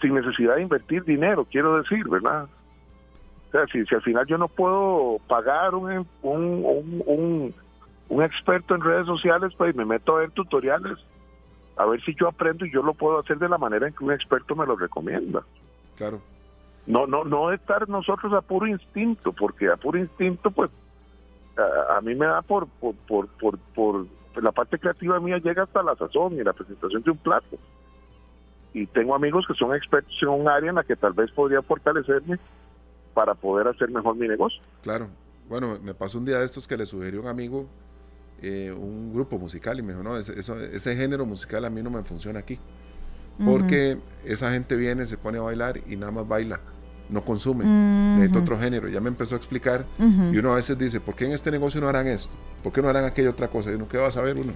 Sin 0.00 0.14
necesidad 0.14 0.56
de 0.56 0.62
invertir 0.62 1.04
dinero, 1.04 1.46
quiero 1.50 1.76
decir, 1.76 2.08
¿verdad? 2.08 2.48
O 3.48 3.50
sea, 3.50 3.66
si, 3.66 3.84
si 3.84 3.94
al 3.94 4.02
final 4.02 4.26
yo 4.26 4.38
no 4.38 4.48
puedo 4.48 5.18
pagar 5.26 5.74
un, 5.74 6.06
un, 6.22 6.64
un, 6.64 7.54
un, 8.08 8.22
experto 8.22 8.74
en 8.74 8.80
redes 8.80 9.06
sociales, 9.06 9.52
pues 9.58 9.74
me 9.74 9.84
meto 9.84 10.16
a 10.16 10.20
ver 10.20 10.30
tutoriales, 10.30 10.98
a 11.76 11.84
ver 11.84 12.00
si 12.02 12.14
yo 12.14 12.28
aprendo 12.28 12.64
y 12.64 12.72
yo 12.72 12.82
lo 12.82 12.94
puedo 12.94 13.18
hacer 13.18 13.38
de 13.38 13.48
la 13.48 13.58
manera 13.58 13.88
en 13.88 13.94
que 13.94 14.04
un 14.04 14.12
experto 14.12 14.54
me 14.54 14.66
lo 14.66 14.76
recomienda. 14.76 15.42
Claro. 15.96 16.20
No, 16.86 17.06
no, 17.06 17.24
no 17.24 17.52
estar 17.52 17.88
nosotros 17.88 18.32
a 18.32 18.40
puro 18.40 18.66
instinto, 18.66 19.32
porque 19.32 19.68
a 19.68 19.76
puro 19.76 19.98
instinto, 19.98 20.50
pues, 20.50 20.70
a, 21.90 22.00
mí 22.00 22.14
me 22.14 22.26
da 22.26 22.42
por, 22.42 22.68
por, 22.68 22.94
por, 22.94 23.28
por, 23.28 23.58
por 23.74 24.06
la 24.40 24.52
parte 24.52 24.78
creativa 24.78 25.20
mía 25.20 25.38
llega 25.38 25.64
hasta 25.64 25.82
la 25.82 25.96
sazón 25.96 26.34
y 26.34 26.44
la 26.44 26.52
presentación 26.52 27.02
de 27.02 27.10
un 27.10 27.18
plato. 27.18 27.58
Y 28.72 28.86
tengo 28.86 29.14
amigos 29.14 29.44
que 29.46 29.54
son 29.54 29.74
expertos 29.74 30.14
en 30.22 30.28
un 30.28 30.48
área 30.48 30.70
en 30.70 30.76
la 30.76 30.84
que 30.84 30.96
tal 30.96 31.12
vez 31.12 31.30
podría 31.32 31.62
fortalecerme 31.62 32.38
para 33.14 33.34
poder 33.34 33.68
hacer 33.68 33.90
mejor 33.90 34.16
mi 34.16 34.28
negocio. 34.28 34.62
Claro. 34.82 35.08
Bueno, 35.48 35.78
me 35.82 35.94
pasó 35.94 36.18
un 36.18 36.24
día 36.24 36.38
de 36.38 36.44
estos 36.44 36.68
que 36.68 36.76
le 36.76 36.86
sugirió 36.86 37.20
un 37.20 37.26
amigo 37.26 37.66
eh, 38.42 38.72
un 38.72 39.12
grupo 39.12 39.38
musical 39.38 39.78
y 39.78 39.82
me 39.82 39.92
dijo, 39.92 40.02
no, 40.02 40.16
ese, 40.16 40.32
ese 40.38 40.96
género 40.96 41.26
musical 41.26 41.62
a 41.66 41.70
mí 41.70 41.82
no 41.82 41.90
me 41.90 42.02
funciona 42.02 42.38
aquí. 42.38 42.58
Porque 43.42 43.96
esa 44.22 44.52
gente 44.52 44.76
viene, 44.76 45.06
se 45.06 45.16
pone 45.16 45.38
a 45.38 45.40
bailar 45.40 45.80
y 45.88 45.96
nada 45.96 46.12
más 46.12 46.28
baila, 46.28 46.60
no 47.08 47.24
consume, 47.24 47.64
necesita 47.64 48.40
otro 48.40 48.58
género. 48.58 48.88
Ya 48.88 49.00
me 49.00 49.08
empezó 49.08 49.34
a 49.34 49.38
explicar 49.38 49.86
y 49.98 50.36
uno 50.36 50.52
a 50.52 50.56
veces 50.56 50.78
dice, 50.78 51.00
¿por 51.00 51.14
qué 51.14 51.24
en 51.24 51.32
este 51.32 51.50
negocio 51.50 51.80
no 51.80 51.88
harán 51.88 52.06
esto? 52.06 52.34
¿Por 52.62 52.70
qué 52.70 52.82
no 52.82 52.90
harán 52.90 53.06
aquella 53.06 53.30
otra 53.30 53.48
cosa? 53.48 53.70
Y 53.72 53.76
uno, 53.76 53.88
¿qué 53.88 53.96
va 53.96 54.08
a 54.08 54.10
saber 54.10 54.36
uno? 54.36 54.52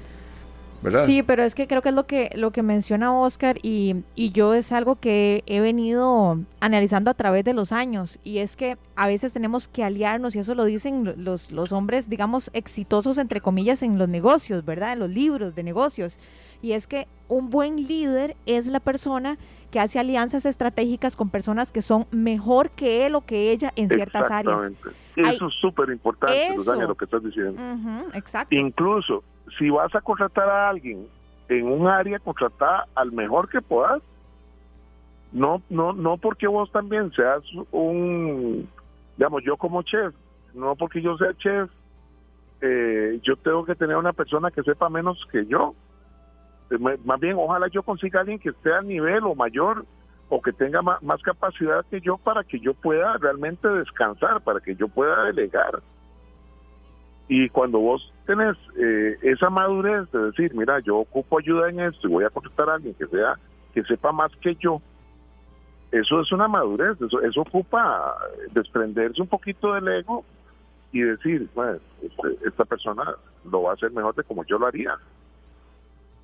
Sí, 0.91 1.23
pero 1.23 1.43
es 1.43 1.55
que 1.55 1.67
creo 1.67 1.83
que 1.83 1.89
es 1.91 1.95
lo 1.95 2.07
que, 2.07 2.31
lo 2.35 2.51
que 2.51 2.63
menciona 2.63 3.19
Oscar 3.19 3.57
y, 3.63 3.97
y, 4.15 4.33
yo 4.33 4.55
es 4.55 4.73
algo 4.73 4.97
que 4.97 5.43
he 5.47 5.61
venido 5.61 6.39
analizando 6.61 7.11
a 7.11 7.15
través 7.15 7.45
de 7.45 7.55
los 7.55 7.73
años 7.73 8.19
y 8.25 8.39
es 8.39 8.57
que 8.57 8.77
a 8.97 9.07
veces 9.07 9.33
tenemos 9.33 9.69
que 9.69 9.85
aliarnos 9.85 10.37
y 10.37 10.41
eso 10.41 10.55
lo 10.55 10.65
dicen 10.65 11.15
los, 11.17 11.53
los 11.53 11.73
hombres, 11.73 12.09
digamos, 12.09 12.51
exitosos 12.53 13.19
entre 13.19 13.41
comillas 13.41 13.83
en 13.83 13.99
los 13.99 14.09
negocios, 14.09 14.65
¿verdad? 14.65 14.93
En 14.93 14.99
los 14.99 15.11
libros 15.11 15.55
de 15.55 15.63
negocios. 15.63 16.19
Y 16.61 16.73
es 16.73 16.87
que 16.87 17.07
un 17.29 17.51
buen 17.51 17.87
líder 17.87 18.37
es 18.47 18.67
la 18.67 18.81
persona 18.81 19.39
que 19.71 19.81
hace 19.81 19.99
alianzas 19.99 20.47
estratégicas 20.47 21.17
con 21.17 21.31
personas 21.31 21.73
que 21.73 21.83
son 21.83 22.07
mejor 22.11 22.71
que 22.71 23.07
él 23.07 23.15
o 23.15 23.23
que 23.23 23.51
ella 23.51 23.73
en 23.77 23.89
ciertas 23.89 24.31
áreas. 24.31 24.73
Eso 25.17 25.47
es 25.49 25.55
súper 25.61 25.91
importante, 25.91 26.55
lo 26.87 26.95
que 26.95 27.05
estás 27.05 27.23
diciendo. 27.23 27.61
exacto. 28.15 28.55
Incluso 28.55 29.23
si 29.59 29.71
vas 29.71 29.95
a 29.95 30.01
contratar 30.01 30.49
a 30.49 30.69
alguien 30.69 31.07
en 31.49 31.67
un 31.67 31.87
área, 31.87 32.19
contratar 32.19 32.85
al 32.95 33.13
mejor 33.13 33.49
que 33.49 33.61
puedas. 33.61 34.03
No, 35.33 35.63
no, 35.69 35.93
no 35.93 36.17
porque 36.17 36.47
vos 36.47 36.71
también 36.71 37.11
seas 37.13 37.43
un, 37.73 38.69
digamos, 39.17 39.43
yo 39.45 39.57
como 39.57 39.83
chef, 39.83 40.15
no 40.55 40.77
porque 40.77 41.03
yo 41.03 41.17
sea 41.17 41.35
chef, 41.35 41.71
eh, 42.61 43.19
yo 43.23 43.37
tengo 43.37 43.65
que 43.65 43.75
tener 43.75 43.97
una 43.97 44.13
persona 44.13 44.51
que 44.51 44.63
sepa 44.63 44.89
menos 44.89 45.19
que 45.33 45.45
yo. 45.47 45.75
Eh, 46.71 46.79
más 47.05 47.21
bien, 47.21 47.37
ojalá 47.37 47.67
yo 47.69 47.83
consiga 47.83 48.21
alguien 48.21 48.39
que 48.39 48.51
esté 48.51 48.73
a 48.73 48.83
nivel 48.83 49.25
o 49.25 49.35
mayor 49.35 49.85
o 50.29 50.41
que 50.41 50.53
tenga 50.53 50.83
más, 50.83 51.03
más 51.03 51.21
capacidad 51.23 51.85
que 51.91 52.01
yo 52.01 52.17
para 52.17 52.45
que 52.45 52.61
yo 52.61 52.73
pueda 52.73 53.17
realmente 53.19 53.69
descansar, 53.69 54.41
para 54.41 54.61
que 54.61 54.77
yo 54.77 54.87
pueda 54.89 55.25
delegar. 55.25 55.83
Y 57.29 57.49
cuando 57.49 57.81
vos 57.81 58.14
tenés 58.27 58.57
eh, 58.79 59.19
esa 59.23 59.51
madurez 59.51 60.11
de 60.13 60.27
decir, 60.27 60.55
mira, 60.55 60.81
yo 60.81 60.99
ocupo 60.99 61.39
ayuda 61.39 61.69
en 61.69 61.81
esto 61.81 62.09
y 62.09 62.11
voy 62.11 62.25
a 62.25 62.31
contratar 62.31 62.71
a 62.71 62.75
alguien 62.75 62.95
que 62.95 63.07
sea 63.07 63.39
que 63.73 63.83
sepa 63.83 64.13
más 64.13 64.31
que 64.37 64.55
yo, 64.55 64.81
eso 65.95 66.21
es 66.21 66.33
una 66.33 66.49
madurez, 66.49 67.01
eso, 67.01 67.21
eso 67.23 67.41
ocupa 67.41 68.17
desprenderse 68.51 69.23
un 69.23 69.29
poquito 69.29 69.75
del 69.75 69.87
ego 69.87 70.25
y 70.91 71.03
decir, 71.03 71.49
bueno, 71.55 71.79
este, 72.03 72.49
esta 72.49 72.65
persona 72.65 73.15
lo 73.45 73.63
va 73.63 73.71
a 73.71 73.75
hacer 73.75 73.93
mejor 73.93 74.13
de 74.17 74.25
como 74.25 74.45
yo 74.45 74.59
lo 74.59 74.67
haría. 74.67 74.97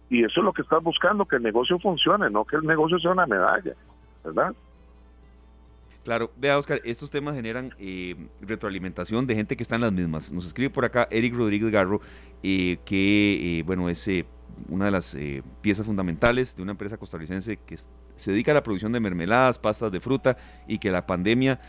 Y 0.09 0.25
eso 0.25 0.41
es 0.41 0.45
lo 0.45 0.53
que 0.53 0.63
estás 0.63 0.83
buscando, 0.83 1.25
que 1.25 1.37
el 1.37 1.45
negocio 1.45 1.79
funcione, 1.79 2.31
no 2.31 2.45
que 2.45 2.57
el 2.57 2.65
negocio 2.65 2.99
sea 2.99 3.13
una 3.13 3.27
medalla, 3.27 3.75
¿verdad? 4.25 4.53
Claro, 6.05 6.33
vea 6.37 6.57
Oscar, 6.57 6.81
estos 6.85 7.11
temas 7.11 7.37
generan 7.37 7.75
eh, 7.79 8.17
retroalimentación 8.41 9.27
de 9.27 9.35
gente 9.35 9.57
que 9.57 9.63
está 9.63 9.75
en 9.75 9.83
las 9.83 9.93
mismas. 9.93 10.33
Nos 10.33 10.47
escribe 10.47 10.71
por 10.71 10.85
acá 10.85 11.07
Eric 11.11 11.35
Rodríguez 11.35 11.71
Garro, 11.71 12.01
eh, 12.43 12.79
que 12.87 13.59
eh, 13.59 13.63
bueno, 13.65 13.89
es 13.91 14.09
una 14.69 14.87
de 14.87 14.91
las 14.91 15.17
piezas 15.61 15.87
fundamentales 15.87 16.57
de 16.57 16.63
una 16.63 16.73
empresa 16.73 16.97
costarricense 16.97 17.59
que 17.59 17.77
se 18.17 18.33
dedica 18.33 18.51
a 18.53 18.55
la 18.55 18.63
producción 18.63 18.93
de 18.93 19.01
mermeladas, 19.01 19.59
pastas 19.59 19.93
de 19.93 20.01
fruta 20.01 20.39
y 20.67 20.79
que 20.79 20.91
la 20.91 21.07
pandemia 21.07 21.61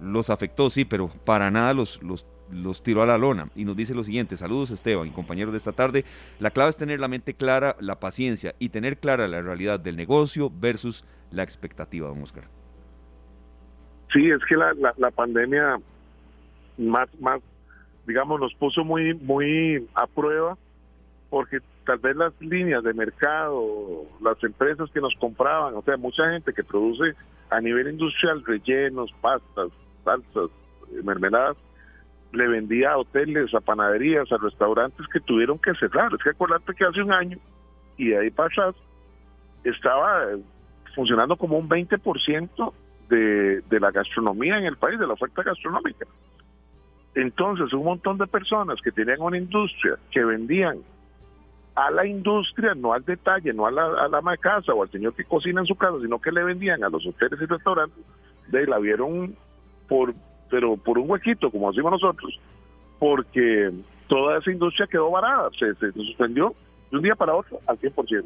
los 0.00 0.28
afectó, 0.30 0.68
sí, 0.70 0.84
pero 0.84 1.08
para 1.08 1.50
nada 1.50 1.72
los, 1.72 2.02
los, 2.02 2.26
los 2.50 2.82
tiró 2.82 3.02
a 3.02 3.06
la 3.06 3.16
lona. 3.16 3.50
Y 3.54 3.64
nos 3.64 3.76
dice 3.76 3.94
lo 3.94 4.04
siguiente, 4.04 4.36
saludos 4.36 4.70
Esteban 4.70 5.08
y 5.08 5.10
compañeros 5.12 5.52
de 5.52 5.58
esta 5.58 5.72
tarde, 5.72 6.04
la 6.40 6.50
clave 6.50 6.70
es 6.70 6.76
tener 6.76 7.00
la 7.00 7.08
mente 7.08 7.34
clara, 7.34 7.74
la 7.80 8.00
paciencia 8.00 8.54
y 8.58 8.68
tener 8.68 8.98
clara 8.98 9.28
la 9.28 9.40
realidad 9.40 9.80
del 9.80 9.96
negocio 9.96 10.50
versus 10.50 11.04
la 11.30 11.42
expectativa, 11.42 12.08
don 12.08 12.22
Oscar. 12.22 12.57
Sí, 14.12 14.30
es 14.30 14.44
que 14.48 14.56
la, 14.56 14.74
la, 14.96 15.10
pandemia 15.10 15.78
más, 16.78 17.08
más, 17.20 17.40
digamos, 18.06 18.40
nos 18.40 18.54
puso 18.54 18.84
muy, 18.84 19.14
muy 19.14 19.86
a 19.94 20.06
prueba 20.06 20.56
porque 21.28 21.58
tal 21.84 21.98
vez 21.98 22.16
las 22.16 22.32
líneas 22.40 22.82
de 22.84 22.94
mercado, 22.94 24.06
las 24.22 24.42
empresas 24.42 24.90
que 24.90 25.00
nos 25.00 25.14
compraban, 25.16 25.74
o 25.74 25.82
sea, 25.82 25.96
mucha 25.98 26.30
gente 26.30 26.54
que 26.54 26.64
produce 26.64 27.14
a 27.50 27.60
nivel 27.60 27.88
industrial 27.88 28.42
rellenos, 28.46 29.12
pastas, 29.20 29.68
salsas, 30.04 30.50
eh, 30.90 31.02
mermeladas, 31.04 31.56
le 32.32 32.48
vendía 32.48 32.92
a 32.92 32.98
hoteles, 32.98 33.54
a 33.54 33.60
panaderías, 33.60 34.30
a 34.32 34.38
restaurantes 34.38 35.06
que 35.08 35.20
tuvieron 35.20 35.58
que 35.58 35.74
cerrar. 35.74 36.12
Es 36.14 36.22
que 36.22 36.30
acuérdate 36.30 36.74
que 36.74 36.84
hace 36.84 37.02
un 37.02 37.12
año 37.12 37.38
y 37.96 38.08
de 38.08 38.18
ahí 38.18 38.30
para 38.30 38.74
estaba 39.64 40.24
funcionando 40.94 41.36
como 41.36 41.58
un 41.58 41.68
20% 41.68 42.72
de, 43.08 43.62
la 43.70 43.90
gastronomía 43.90 44.58
en 44.58 44.64
el 44.64 44.76
país, 44.76 44.98
de 44.98 45.06
la 45.06 45.14
oferta 45.14 45.42
gastronómica. 45.42 46.06
Entonces, 47.14 47.72
un 47.72 47.84
montón 47.84 48.18
de 48.18 48.26
personas 48.26 48.80
que 48.82 48.92
tenían 48.92 49.20
una 49.20 49.38
industria 49.38 49.96
que 50.10 50.24
vendían 50.24 50.78
a 51.74 51.90
la 51.90 52.06
industria, 52.06 52.74
no 52.74 52.92
al 52.92 53.04
detalle, 53.04 53.52
no 53.52 53.66
a 53.66 53.70
la, 53.70 53.84
a 53.84 54.08
la 54.08 54.18
ama 54.18 54.32
de 54.32 54.38
casa 54.38 54.72
o 54.74 54.82
al 54.82 54.90
señor 54.90 55.14
que 55.14 55.24
cocina 55.24 55.60
en 55.60 55.66
su 55.66 55.76
casa, 55.76 55.96
sino 56.00 56.20
que 56.20 56.32
le 56.32 56.44
vendían 56.44 56.82
a 56.84 56.88
los 56.88 57.06
hoteles 57.06 57.40
y 57.40 57.46
restaurantes, 57.46 58.04
de 58.48 58.66
la 58.66 58.78
vieron 58.78 59.36
por, 59.88 60.14
pero 60.50 60.76
por 60.76 60.98
un 60.98 61.10
huequito, 61.10 61.50
como 61.50 61.70
decimos 61.70 61.92
nosotros, 61.92 62.38
porque 62.98 63.70
toda 64.06 64.38
esa 64.38 64.50
industria 64.50 64.86
quedó 64.86 65.10
varada, 65.10 65.50
se, 65.58 65.74
se 65.74 65.92
suspendió 65.92 66.54
de 66.90 66.96
un 66.96 67.02
día 67.02 67.14
para 67.14 67.34
otro 67.34 67.60
al 67.66 67.78
100% 67.78 68.24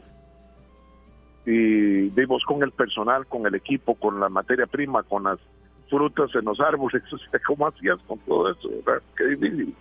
y 1.45 2.09
vimos 2.11 2.45
con 2.45 2.63
el 2.63 2.71
personal, 2.71 3.27
con 3.27 3.47
el 3.47 3.55
equipo, 3.55 3.95
con 3.95 4.21
la 4.21 4.29
materia 4.29 4.67
prima, 4.67 5.03
con 5.03 5.25
las 5.25 5.39
frutas 5.89 6.35
en 6.35 6.45
los 6.45 6.61
árboles, 6.61 7.03
¿cómo 7.47 7.67
hacías 7.67 7.99
con 8.07 8.19
todo 8.21 8.51
eso? 8.51 8.69
¿verdad? 8.85 9.03
Qué 9.17 9.25
difícil. 9.27 9.75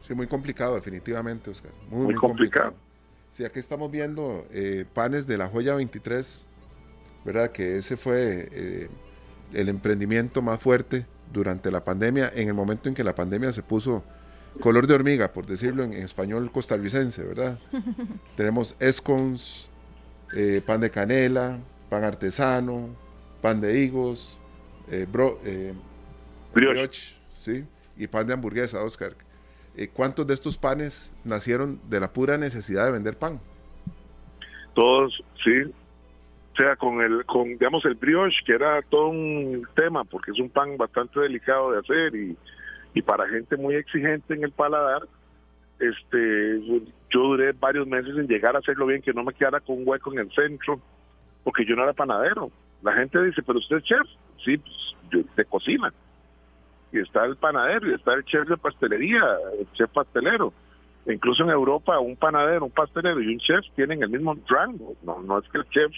Sí, 0.00 0.14
muy 0.14 0.26
complicado, 0.26 0.74
definitivamente, 0.74 1.50
Oscar. 1.50 1.72
Muy, 1.90 2.14
complicado. 2.14 2.74
Sí, 3.30 3.44
aquí 3.44 3.58
estamos 3.58 3.90
viendo 3.90 4.46
eh, 4.50 4.84
panes 4.92 5.26
de 5.26 5.38
la 5.38 5.48
joya 5.48 5.74
23, 5.74 6.48
¿verdad? 7.24 7.50
Que 7.50 7.78
ese 7.78 7.96
fue 7.96 8.48
eh, 8.52 8.88
el 9.54 9.68
emprendimiento 9.68 10.42
más 10.42 10.60
fuerte 10.60 11.06
durante 11.32 11.70
la 11.70 11.82
pandemia, 11.82 12.30
en 12.34 12.48
el 12.48 12.54
momento 12.54 12.88
en 12.88 12.94
que 12.94 13.02
la 13.02 13.14
pandemia 13.14 13.50
se 13.52 13.62
puso 13.62 14.04
color 14.60 14.86
de 14.86 14.94
hormiga, 14.94 15.32
por 15.32 15.46
decirlo 15.46 15.82
en, 15.84 15.94
español 15.94 16.50
costarricense, 16.52 17.24
¿verdad? 17.24 17.58
Tenemos 18.36 18.76
escons, 18.78 19.70
eh, 20.34 20.62
pan 20.64 20.80
de 20.80 20.90
canela, 20.90 21.58
pan 21.88 22.04
artesano, 22.04 22.88
pan 23.40 23.60
de 23.60 23.80
higos, 23.80 24.38
eh, 24.90 25.06
bro, 25.10 25.40
eh, 25.44 25.72
brioche. 26.54 27.16
¿sí? 27.38 27.64
y 27.96 28.06
pan 28.06 28.26
de 28.26 28.34
hamburguesa, 28.34 28.82
Oscar. 28.82 29.12
¿Cuántos 29.92 30.26
de 30.26 30.34
estos 30.34 30.56
panes 30.56 31.10
nacieron 31.24 31.80
de 31.88 31.98
la 31.98 32.12
pura 32.12 32.38
necesidad 32.38 32.86
de 32.86 32.92
vender 32.92 33.16
pan? 33.16 33.40
Todos, 34.74 35.22
sí. 35.42 35.62
O 36.52 36.56
sea, 36.56 36.76
con 36.76 37.00
el, 37.00 37.24
con, 37.26 37.48
digamos, 37.48 37.84
el 37.84 37.94
brioche, 37.94 38.36
que 38.46 38.52
era 38.52 38.80
todo 38.82 39.08
un 39.08 39.66
tema, 39.74 40.04
porque 40.04 40.30
es 40.30 40.38
un 40.38 40.48
pan 40.48 40.76
bastante 40.76 41.18
delicado 41.18 41.72
de 41.72 41.78
hacer 41.80 42.14
y, 42.14 42.36
y 42.94 43.02
para 43.02 43.28
gente 43.28 43.56
muy 43.56 43.74
exigente 43.74 44.34
en 44.34 44.44
el 44.44 44.52
paladar, 44.52 45.02
este 45.80 46.60
yo 47.14 47.20
duré 47.20 47.52
varios 47.52 47.86
meses 47.86 48.16
en 48.16 48.26
llegar 48.26 48.56
a 48.56 48.58
hacerlo 48.58 48.86
bien, 48.86 49.00
que 49.00 49.12
no 49.12 49.22
me 49.22 49.32
quedara 49.32 49.60
con 49.60 49.78
un 49.78 49.84
hueco 49.86 50.12
en 50.12 50.18
el 50.18 50.32
centro, 50.32 50.80
porque 51.44 51.64
yo 51.64 51.76
no 51.76 51.84
era 51.84 51.92
panadero. 51.92 52.50
La 52.82 52.92
gente 52.92 53.22
dice, 53.22 53.40
pero 53.42 53.60
usted 53.60 53.76
es 53.76 53.84
chef, 53.84 54.06
sí, 54.44 54.58
pues, 54.58 54.74
yo, 55.12 55.20
de 55.36 55.44
cocina. 55.44 55.92
Y 56.92 56.98
está 56.98 57.24
el 57.24 57.36
panadero, 57.36 57.88
y 57.88 57.94
está 57.94 58.14
el 58.14 58.24
chef 58.24 58.48
de 58.48 58.56
pastelería, 58.56 59.22
el 59.58 59.70
chef 59.74 59.90
pastelero. 59.90 60.52
incluso 61.06 61.44
en 61.44 61.50
Europa, 61.50 62.00
un 62.00 62.16
panadero, 62.16 62.64
un 62.64 62.72
pastelero 62.72 63.20
y 63.20 63.28
un 63.28 63.38
chef 63.38 63.64
tienen 63.76 64.02
el 64.02 64.08
mismo 64.08 64.36
rango. 64.48 64.94
No, 65.02 65.22
no 65.22 65.38
es 65.38 65.48
que 65.50 65.58
el 65.58 65.68
chef 65.68 65.92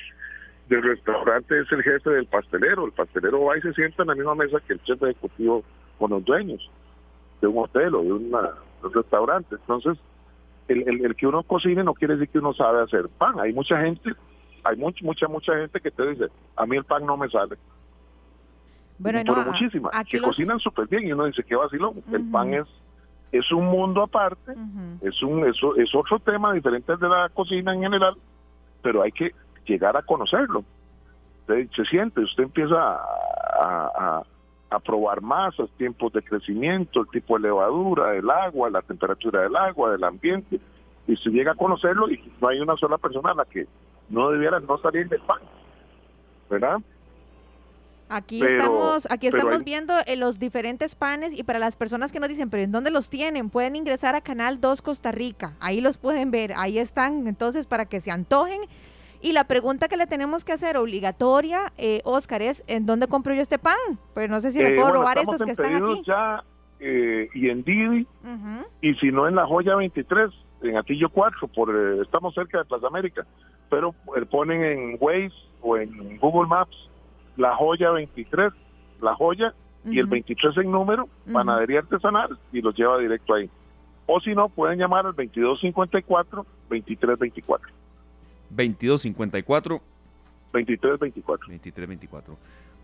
del 0.69 0.83
restaurante 0.83 1.61
es 1.61 1.73
el 1.73 1.83
jefe 1.83 2.11
del 2.11 2.27
pastelero. 2.27 2.85
El 2.85 2.93
pastelero 2.93 3.45
va 3.45 3.57
y 3.57 3.63
se 3.63 3.73
sienta 3.73 4.03
en 4.03 4.09
la 4.09 4.15
misma 4.15 4.35
mesa 4.35 4.59
que 4.67 4.75
el 4.75 4.83
chef 4.83 5.03
ejecutivo 5.03 5.65
con 5.99 6.11
los 6.11 6.25
dueños 6.25 6.69
de 7.41 7.47
un 7.47 7.65
hotel 7.65 7.95
o 7.95 8.03
de 8.03 8.13
un 8.13 8.33
restaurante. 8.93 9.55
Entonces, 9.55 9.97
el, 10.69 11.05
el, 11.05 11.17
que 11.17 11.27
uno 11.27 11.43
cocine 11.43 11.85
no 11.85 11.95
quiere 11.95 12.15
decir 12.15 12.29
que 12.29 12.39
uno 12.39 12.53
sabe 12.55 12.83
hacer 12.83 13.09
pan. 13.09 13.39
Hay 13.41 13.53
mucha 13.53 13.81
gente, 13.81 14.13
hay 14.65 14.77
mucha, 14.77 15.05
mucha, 15.05 15.29
mucha 15.29 15.57
gente 15.57 15.81
que 15.81 15.91
te 15.91 16.09
dice, 16.11 16.27
a 16.57 16.67
mí 16.67 16.77
el 16.77 16.85
pan 16.85 17.07
no 17.07 17.17
me 17.17 17.29
sale. 17.29 17.57
Bueno, 18.99 19.23
no, 19.25 19.45
muchísimas, 19.45 19.93
que 20.09 20.21
cocinan 20.21 20.59
súper 20.59 20.87
bien 20.89 21.07
y 21.07 21.13
uno 21.13 21.27
dice, 21.27 21.45
qué 21.45 21.55
vacilón, 21.55 22.03
el 22.13 22.31
pan 22.31 22.55
es 22.55 22.67
es 23.33 23.51
un 23.53 23.67
mundo 23.67 24.03
aparte, 24.03 24.55
es 25.03 25.23
un 25.23 25.45
eso 25.45 25.77
es 25.77 25.95
otro 25.95 26.19
tema 26.21 26.53
diferente 26.53 26.97
de 26.97 27.09
la 27.09 27.29
cocina 27.29 27.75
en 27.75 27.83
general, 27.83 28.15
pero 28.83 29.03
hay 29.03 29.13
que 29.13 29.35
llegar 29.67 29.97
a 29.97 30.03
conocerlo. 30.03 30.65
se 31.47 31.85
siente, 31.91 32.21
usted 32.21 32.45
empieza 32.45 32.77
a, 32.77 33.01
a, 33.61 34.23
probar 34.85 35.21
masas, 35.21 35.71
tiempos 35.79 36.13
de 36.13 36.23
crecimiento, 36.23 37.01
el 37.01 37.09
tipo 37.09 37.37
de 37.37 37.43
levadura, 37.45 38.15
el 38.15 38.29
agua, 38.29 38.71
la 38.71 38.83
temperatura 38.83 39.43
del 39.43 39.57
agua, 39.57 39.93
del 39.93 40.05
ambiente, 40.05 40.61
y 41.07 41.17
se 41.17 41.31
llega 41.31 41.53
a 41.53 41.55
conocerlo 41.55 42.11
y 42.11 42.21
no 42.41 42.49
hay 42.49 42.61
una 42.61 42.77
sola 42.77 42.99
persona 42.99 43.31
a 43.31 43.35
la 43.35 43.45
que 43.45 43.67
no 44.09 44.31
debiera 44.31 44.61
no 44.61 44.79
salir 44.79 45.09
del 45.09 45.21
pan, 45.23 45.41
¿verdad? 46.51 46.79
Aquí 48.09 48.41
estamos, 48.41 49.09
aquí 49.11 49.27
estamos 49.27 49.65
viendo 49.65 49.93
eh, 50.07 50.15
los 50.15 50.39
diferentes 50.39 50.95
panes 50.95 51.33
y 51.37 51.43
para 51.43 51.59
las 51.59 51.75
personas 51.75 52.13
que 52.13 52.21
nos 52.21 52.29
dicen, 52.29 52.51
pero 52.51 52.63
¿en 52.63 52.71
dónde 52.71 52.93
los 52.93 53.11
tienen? 53.11 53.51
Pueden 53.51 53.75
ingresar 53.75 54.15
a 54.15 54.21
Canal 54.21 54.61
2 54.61 54.81
Costa 54.81 55.11
Rica, 55.11 55.57
ahí 55.59 55.81
los 55.81 55.99
pueden 55.99 56.31
ver, 56.31 56.53
ahí 56.57 56.79
están, 56.79 57.27
entonces 57.27 57.67
para 57.67 57.87
que 57.87 58.01
se 58.01 58.13
antojen. 58.13 58.61
Y 59.21 59.33
la 59.33 59.45
pregunta 59.45 59.89
que 59.89 59.97
le 59.97 60.07
tenemos 60.07 60.45
que 60.45 60.53
hacer 60.53 60.77
obligatoria, 60.77 61.73
eh, 61.79 62.01
Oscar, 62.05 62.43
es 62.43 62.65
¿en 62.67 62.87
dónde 62.87 63.09
compro 63.09 63.35
yo 63.35 63.43
este 63.43 63.59
pan? 63.59 63.77
Pues 64.15 64.31
no 64.31 64.41
sé 64.41 64.53
si 64.53 64.59
le 64.59 64.75
eh, 64.75 64.77
puedo 64.77 64.93
robar 64.93 65.19
estos 65.19 65.43
que 65.43 65.53
están 65.53 65.75
aquí. 65.75 66.03
ya 66.07 66.43
eh, 66.81 67.29
y 67.35 67.49
en 67.49 67.65
Didi, 67.65 68.07
y 68.83 68.95
si 68.95 69.11
no 69.11 69.27
en 69.27 69.35
La 69.35 69.47
Joya 69.47 69.77
23, 69.77 70.31
en 70.63 70.77
Atillo 70.77 71.09
4, 71.09 71.49
por, 71.49 71.75
estamos 72.03 72.35
cerca 72.35 72.59
de 72.59 72.65
Plaza 72.65 72.87
América, 72.87 73.27
pero 73.71 73.95
ponen 74.31 74.63
en 74.63 74.99
Waze 75.01 75.35
o 75.63 75.77
en 75.77 76.19
Google 76.19 76.49
Maps 76.49 76.77
la 77.37 77.57
Joya 77.57 77.91
23, 77.91 78.53
La 79.01 79.15
Joya, 79.15 79.55
y 79.85 79.99
el 80.01 80.07
23 80.07 80.57
en 80.59 80.73
número, 80.73 81.09
panadería 81.33 81.79
artesanal, 81.81 82.39
y 82.53 82.61
los 82.61 82.77
lleva 82.77 82.99
directo 82.99 83.35
ahí. 83.35 83.49
O 84.07 84.21
si 84.21 84.35
no, 84.35 84.49
pueden 84.49 84.79
llamar 84.79 85.07
al 85.07 85.15
2254-2324. 85.15 87.61
2254 88.51 89.83
2324. 90.53 91.49
2324. 91.49 92.37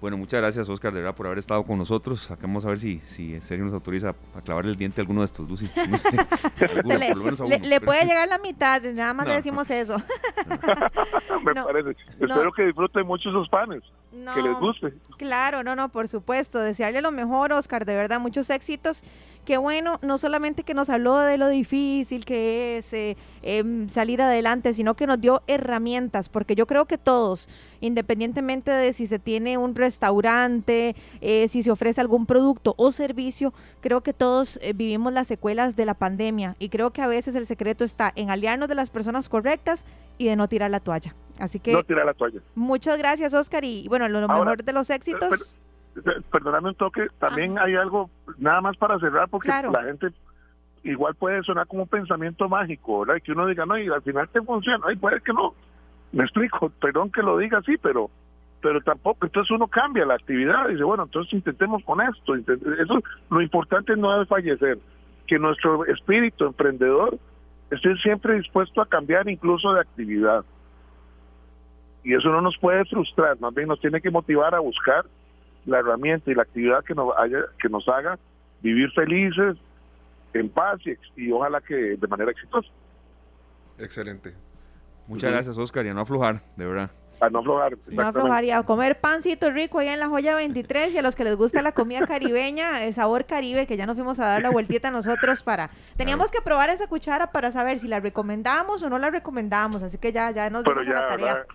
Bueno, 0.03 0.17
muchas 0.17 0.41
gracias, 0.41 0.69
Oscar, 0.69 0.93
de 0.93 0.99
verdad, 0.99 1.15
por 1.15 1.27
haber 1.27 1.39
estado 1.39 1.63
con 1.63 1.79
nosotros. 1.79 2.29
Acá 2.29 2.43
vamos 2.43 2.65
a 2.65 2.71
ver 2.71 2.81
si, 2.81 2.99
si 3.05 3.35
en 3.35 3.41
serio 3.41 3.65
nos 3.65 3.73
autoriza 3.73 4.17
a 4.35 4.41
clavar 4.41 4.67
el 4.67 4.75
diente 4.75 5.01
a 5.01 5.03
alguno 5.03 5.21
de 5.21 5.27
estos, 5.27 5.49
Lucy. 5.49 5.71
le, 7.63 7.81
puede 7.81 8.05
llegar 8.05 8.27
la 8.27 8.39
mitad, 8.39 8.83
nada 8.83 9.15
más 9.15 9.29
le 9.29 9.35
decimos 9.35 9.71
eso. 9.71 9.97
Me 11.45 11.55
parece. 11.55 11.91
Espero 12.19 12.51
que 12.53 12.65
disfruten 12.65 13.07
mucho 13.07 13.29
esos 13.29 13.49
panes, 13.49 13.85
que 14.11 14.43
les 14.43 14.59
guste. 14.59 14.93
Claro, 15.19 15.63
no, 15.63 15.77
no, 15.77 15.89
por 15.89 16.09
supuesto. 16.09 16.59
Desearle 16.59 17.01
lo 17.01 17.13
mejor, 17.13 17.53
Oscar, 17.53 17.85
de 17.85 17.95
verdad, 17.95 18.19
muchos 18.19 18.51
éxitos 18.51 19.05
Qué 19.45 19.57
bueno, 19.57 19.99
no 20.03 20.19
solamente 20.19 20.63
que 20.63 20.73
nos 20.73 20.89
habló 20.89 21.19
de 21.19 21.37
lo 21.37 21.49
difícil 21.49 22.25
que 22.25 22.79
es 22.79 22.93
eh, 22.93 23.17
em, 23.43 23.89
salir 23.89 24.23
adelante, 24.23 24.73
sino 24.73 24.95
que 24.95 25.09
nos 25.09 25.21
dio 25.21 25.43
herramientas, 25.49 26.29
porque 26.29 26.55
yo 26.55 26.69
creo 26.69 26.85
que 26.85 26.97
todos, 26.97 27.49
independientemente 27.81 28.71
de 28.71 28.93
si 28.93 29.09
se 29.09 29.19
tiene 29.19 29.59
un 29.59 29.75
restaurante, 29.75 30.95
eh, 31.21 31.49
si 31.49 31.65
se 31.65 31.73
ofrece 31.73 32.01
algún 32.01 32.25
producto 32.25 32.75
o 32.77 32.93
servicio, 32.93 33.53
creo 33.81 34.03
que 34.03 34.13
todos 34.13 34.61
eh, 34.63 34.75
vivimos 34.75 35.13
las 35.13 35.27
secuelas 35.27 35.75
de 35.75 35.87
la 35.87 35.95
pandemia 35.95 36.55
y 36.61 36.69
creo 36.69 36.93
que 36.93 37.03
a 37.03 37.09
veces 37.09 37.35
el 37.35 37.47
secreto 37.47 37.83
está 37.83 38.13
en 38.15 38.31
aliarnos 38.31 38.69
de 38.69 38.77
las 38.77 38.91
personas 38.91 39.29
correctas 39.29 39.85
y 40.19 40.27
de 40.27 40.37
no 40.37 40.49
tirar 40.49 40.71
la 40.71 40.79
toalla. 40.79 41.17
Así 41.41 41.59
que... 41.59 41.73
No 41.73 41.83
tirar 41.83 42.07
la 42.07 42.15
toalla. 42.15 42.41
Muchas 42.55 42.97
gracias, 42.97 43.35
Oscar, 43.35 43.65
y 43.65 43.89
bueno, 43.89 44.07
lo, 44.09 44.29
mejor 44.29 44.63
de 44.63 44.73
los 44.73 44.89
éxitos 44.91 45.57
perdóname 46.31 46.71
un 46.71 46.75
toque, 46.75 47.07
también 47.19 47.59
hay 47.59 47.75
algo, 47.77 48.11
nada 48.39 48.61
más 48.61 48.77
para 48.77 48.99
cerrar, 48.99 49.29
porque 49.29 49.49
la 49.49 49.85
gente 49.85 50.09
igual 50.85 51.15
puede 51.15 51.43
sonar 51.43 51.67
como 51.67 51.83
un 51.83 51.89
pensamiento 51.89 52.49
mágico, 52.49 53.01
¿verdad? 53.01 53.17
Y 53.17 53.21
que 53.21 53.33
uno 53.33 53.47
diga, 53.47 53.67
no, 53.67 53.79
y 53.79 53.89
al 53.89 54.03
final 54.03 54.29
te 54.29 54.43
funciona, 54.43 54.85
ay, 54.89 54.97
puede 54.97 55.21
que 55.21 55.33
no. 55.33 55.55
Me 56.13 56.25
explico, 56.25 56.71
perdón 56.81 57.11
que 57.11 57.23
lo 57.23 57.39
diga 57.39 57.59
así, 57.59 57.77
pero 57.79 58.11
pero 58.61 58.81
tampoco, 58.81 59.27
entonces 59.27 59.51
uno 59.51 59.67
cambia 59.67 60.07
la 60.07 60.15
actividad 60.15 60.69
y 60.69 60.75
dice, 60.75 60.85
bueno, 60.85 61.03
entonces 61.03 61.33
intentemos 61.33 61.83
con 61.83 62.01
esto. 62.01 62.37
Eso, 62.37 63.03
lo 63.29 63.43
importante 63.43 63.97
no 63.97 64.23
es 64.23 64.29
fallecer, 64.29 64.79
que 65.27 65.37
nuestro 65.37 65.85
espíritu 65.87 66.47
emprendedor 66.47 67.19
esté 67.73 67.97
siempre 67.97 68.37
dispuesto 68.37 68.81
a 68.81 68.87
cambiar 68.87 69.29
incluso 69.29 69.73
de 69.73 69.81
actividad. 69.81 70.45
Y 72.05 72.15
eso 72.15 72.29
no 72.29 72.41
nos 72.41 72.57
puede 72.59 72.85
frustrar, 72.85 73.41
más 73.41 73.53
bien 73.53 73.67
nos 73.67 73.81
tiene 73.81 74.01
que 74.01 74.13
motivar 74.13 74.55
a 74.55 74.61
buscar 74.61 75.07
la 75.67 75.79
herramienta 75.79 76.31
y 76.31 76.35
la 76.35 76.43
actividad 76.43 76.85
que 76.85 76.95
nos, 76.95 77.17
haya, 77.17 77.45
que 77.61 77.69
nos 77.69 77.89
haga 77.89 78.19
vivir 78.63 78.91
felices, 78.93 79.57
en 80.35 80.49
paz 80.49 80.81
y, 81.17 81.31
ojalá 81.31 81.61
que 81.61 81.75
de 81.75 82.07
manera 82.07 82.31
exitosa. 82.31 82.69
Excelente. 83.79 84.35
Muchas 85.07 85.33
gracias, 85.33 85.59
Oscar, 85.59 85.85
y 85.87 85.91
a 85.91 85.95
no 85.95 86.03
aflojar, 86.03 86.43
de 86.57 86.67
verdad. 86.67 86.91
A 87.23 87.31
no 87.31 87.39
aflojar. 87.39 87.79
No 87.93 88.03
aflojar 88.03 88.43
y 88.43 88.51
a 88.51 88.65
comer 88.65 88.99
pancito 88.99 89.53
rico 89.53 89.79
allá 89.79 89.95
en 89.95 90.01
la 90.01 90.09
joya 90.09 90.35
23 90.35 90.93
y 90.93 90.99
a 90.99 91.03
los 91.03 91.15
que 91.15 91.23
les 91.23 91.37
gusta 91.37 91.63
la 91.63 91.71
comida 91.71 92.05
caribeña, 92.05 92.85
el 92.85 92.93
sabor 92.95 93.27
caribe, 93.27 93.69
que 93.69 93.77
ya 93.77 93.87
nos 93.87 93.95
fuimos 93.95 94.19
a 94.19 94.27
dar 94.27 94.43
la 94.43 94.51
vueltita 94.51 94.91
nosotros 94.91 95.45
para... 95.45 95.71
Teníamos 95.97 96.33
que 96.33 96.41
probar 96.41 96.71
esa 96.71 96.89
cuchara 96.89 97.31
para 97.31 97.53
saber 97.53 97.79
si 97.79 97.87
la 97.87 98.01
recomendamos 98.01 98.83
o 98.83 98.91
no 98.91 98.99
la 98.99 99.11
recomendamos, 99.11 99.85
así 99.85 99.99
que 99.99 100.11
ya, 100.13 100.33
ya 100.33 100.51
nos 100.51 100.65
dimos 100.65 100.85
a 100.89 100.93
la 100.93 101.09
tarea. 101.09 101.47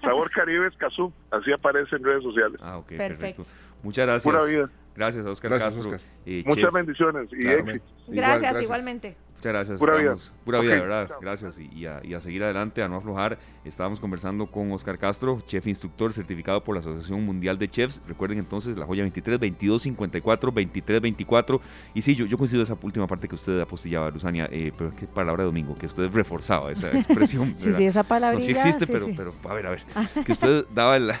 sabor 0.00 0.30
caribe 0.30 0.66
es 0.66 0.76
Cazú, 0.78 1.12
así 1.30 1.52
aparece 1.52 1.96
en 1.96 2.02
redes 2.02 2.22
sociales. 2.22 2.58
Ah, 2.62 2.78
ok, 2.78 2.88
perfecto. 2.96 3.42
Muchas 3.86 4.04
gracias. 4.04 4.24
Pura 4.24 4.44
vida. 4.44 4.68
Gracias, 4.96 5.24
Oscar 5.26 5.58
Castro. 5.58 5.98
Muchas 6.44 6.72
bendiciones 6.72 7.28
y 7.32 7.46
éxito. 7.46 7.84
gracias, 8.08 8.62
igualmente. 8.62 9.16
Muchas 9.36 9.52
gracias. 9.52 9.78
Pura 9.78 9.94
vida. 9.94 10.16
Pura 10.44 10.60
vida, 10.60 10.74
de 10.74 10.80
verdad. 10.80 11.10
Gracias. 11.20 11.60
Y, 11.60 11.86
a, 11.86 12.20
seguir 12.20 12.42
adelante, 12.42 12.82
a 12.82 12.88
no 12.88 12.96
aflojar. 12.96 13.38
Estábamos 13.64 14.00
conversando 14.00 14.46
con 14.50 14.72
Oscar 14.72 14.98
Castro, 14.98 15.40
chef 15.46 15.68
instructor 15.68 16.12
certificado 16.12 16.64
por 16.64 16.74
la 16.74 16.80
Asociación 16.80 17.24
Mundial 17.24 17.58
de 17.58 17.68
Chefs. 17.68 18.02
Recuerden 18.08 18.38
entonces 18.38 18.76
la 18.76 18.86
joya 18.86 19.02
23, 19.02 19.38
22, 19.38 19.82
54, 19.82 20.50
23, 20.50 21.00
24. 21.00 21.60
Y 21.94 22.02
sí, 22.02 22.16
yo, 22.16 22.26
yo 22.26 22.36
coincido 22.36 22.64
esa 22.64 22.76
última 22.82 23.06
parte 23.06 23.28
que 23.28 23.36
usted 23.36 23.60
apostillaba, 23.60 24.10
Luzania, 24.10 24.48
eh, 24.50 24.72
pero 24.76 24.92
qué 24.96 25.06
palabra 25.06 25.42
de 25.44 25.46
domingo, 25.46 25.76
que 25.76 25.86
usted 25.86 26.10
reforzaba 26.10 26.72
esa 26.72 26.90
expresión. 26.98 27.54
sí, 27.56 27.72
sí, 27.72 27.84
esa 27.84 28.02
palabra. 28.02 28.40
sí 28.40 28.50
existe, 28.50 28.88
pero, 28.88 29.08
pero 29.16 29.32
a 29.48 29.54
ver, 29.54 29.66
a 29.66 29.70
ver. 29.70 29.82
que 30.24 30.32
usted 30.32 30.64
daba 30.74 30.96
el, 30.96 31.12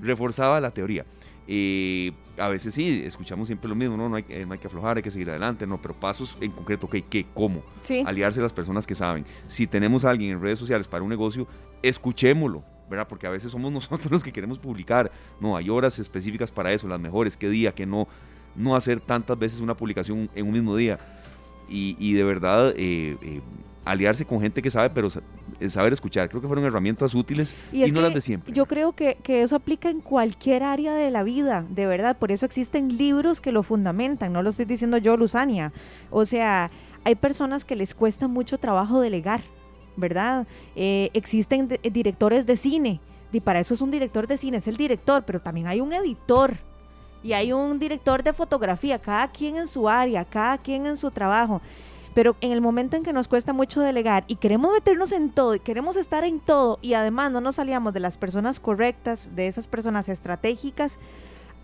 reforzaba 0.00 0.60
la 0.60 0.70
teoría. 0.70 1.04
Eh, 1.48 2.12
a 2.38 2.48
veces 2.48 2.74
sí, 2.74 3.02
escuchamos 3.04 3.46
siempre 3.46 3.68
lo 3.68 3.74
mismo, 3.74 3.96
¿no? 3.96 4.08
No 4.08 4.16
hay, 4.16 4.24
eh, 4.28 4.44
no 4.46 4.52
hay, 4.52 4.58
que 4.58 4.66
aflojar, 4.66 4.96
hay 4.96 5.02
que 5.02 5.10
seguir 5.10 5.30
adelante, 5.30 5.66
¿no? 5.66 5.80
Pero 5.80 5.94
pasos 5.94 6.36
en 6.40 6.50
concreto, 6.52 6.88
¿qué? 6.88 7.02
¿Qué? 7.02 7.26
¿Cómo? 7.34 7.62
Aliarse 8.06 8.40
a 8.40 8.42
las 8.42 8.52
personas 8.52 8.86
que 8.86 8.94
saben. 8.94 9.24
Si 9.46 9.66
tenemos 9.66 10.04
a 10.04 10.10
alguien 10.10 10.32
en 10.32 10.40
redes 10.40 10.58
sociales 10.58 10.88
para 10.88 11.02
un 11.02 11.10
negocio, 11.10 11.46
escuchémoslo, 11.82 12.62
¿verdad? 12.88 13.06
Porque 13.08 13.26
a 13.26 13.30
veces 13.30 13.50
somos 13.50 13.72
nosotros 13.72 14.10
los 14.10 14.22
que 14.22 14.32
queremos 14.32 14.58
publicar. 14.58 15.10
No, 15.40 15.56
hay 15.56 15.68
horas 15.68 15.98
específicas 15.98 16.50
para 16.50 16.72
eso, 16.72 16.88
las 16.88 17.00
mejores, 17.00 17.36
qué 17.36 17.48
día, 17.48 17.72
qué 17.72 17.86
no. 17.86 18.08
No 18.54 18.76
hacer 18.76 19.00
tantas 19.00 19.38
veces 19.38 19.60
una 19.60 19.74
publicación 19.74 20.28
en 20.34 20.46
un 20.46 20.52
mismo 20.52 20.76
día. 20.76 20.98
Y, 21.68 21.96
y 21.98 22.12
de 22.12 22.24
verdad, 22.24 22.74
eh, 22.76 23.16
eh 23.22 23.40
aliarse 23.84 24.24
con 24.24 24.40
gente 24.40 24.62
que 24.62 24.70
sabe, 24.70 24.90
pero 24.90 25.08
saber 25.68 25.92
escuchar. 25.92 26.28
Creo 26.28 26.40
que 26.40 26.46
fueron 26.46 26.64
herramientas 26.64 27.14
útiles 27.14 27.54
y, 27.72 27.90
no 27.90 28.00
las 28.00 28.14
de 28.14 28.20
siempre. 28.20 28.52
Yo 28.52 28.66
creo 28.66 28.92
que, 28.92 29.16
que, 29.22 29.42
eso 29.42 29.56
aplica 29.56 29.90
en 29.90 30.00
cualquier 30.00 30.62
área 30.62 30.94
de 30.94 31.10
la 31.10 31.22
vida, 31.22 31.64
de 31.68 31.86
verdad. 31.86 32.16
Por 32.16 32.32
eso 32.32 32.46
existen 32.46 32.96
libros 32.96 33.40
que 33.40 33.52
lo 33.52 33.62
fundamentan. 33.62 34.32
No 34.32 34.42
lo 34.42 34.50
estoy 34.50 34.64
diciendo 34.64 34.98
yo, 34.98 35.16
Luzania. 35.16 35.72
O 36.10 36.24
sea, 36.24 36.70
hay 37.04 37.14
personas 37.14 37.64
que 37.64 37.76
les 37.76 37.94
cuesta 37.94 38.28
mucho 38.28 38.58
trabajo 38.58 39.00
delegar, 39.00 39.42
¿verdad? 39.96 40.46
Eh, 40.76 41.10
existen 41.14 41.68
directores 41.82 42.46
de 42.46 42.56
cine. 42.56 43.00
Y 43.32 43.40
para 43.40 43.60
eso 43.60 43.74
es 43.74 43.80
un 43.80 43.90
director 43.90 44.26
de 44.26 44.36
cine, 44.36 44.58
es 44.58 44.68
el 44.68 44.76
director, 44.76 45.24
pero 45.24 45.40
también 45.40 45.66
hay 45.66 45.80
un 45.80 45.92
editor 45.92 46.54
y 47.22 47.32
hay 47.32 47.52
un 47.52 47.78
director 47.78 48.22
de 48.22 48.32
fotografía, 48.32 48.98
cada 48.98 49.30
quien 49.30 49.56
en 49.56 49.68
su 49.68 49.88
área, 49.88 50.24
cada 50.24 50.58
quien 50.58 50.86
en 50.86 50.96
su 50.96 51.10
trabajo. 51.10 51.62
Pero 52.14 52.36
en 52.40 52.52
el 52.52 52.60
momento 52.60 52.96
en 52.96 53.02
que 53.02 53.12
nos 53.12 53.28
cuesta 53.28 53.52
mucho 53.52 53.80
delegar 53.80 54.24
y 54.26 54.36
queremos 54.36 54.72
meternos 54.72 55.12
en 55.12 55.30
todo, 55.30 55.54
y 55.54 55.60
queremos 55.60 55.96
estar 55.96 56.24
en 56.24 56.40
todo 56.40 56.78
y 56.82 56.94
además 56.94 57.30
no 57.30 57.40
nos 57.40 57.56
salíamos 57.56 57.94
de 57.94 58.00
las 58.00 58.16
personas 58.16 58.60
correctas, 58.60 59.30
de 59.34 59.48
esas 59.48 59.66
personas 59.66 60.08
estratégicas, 60.08 60.98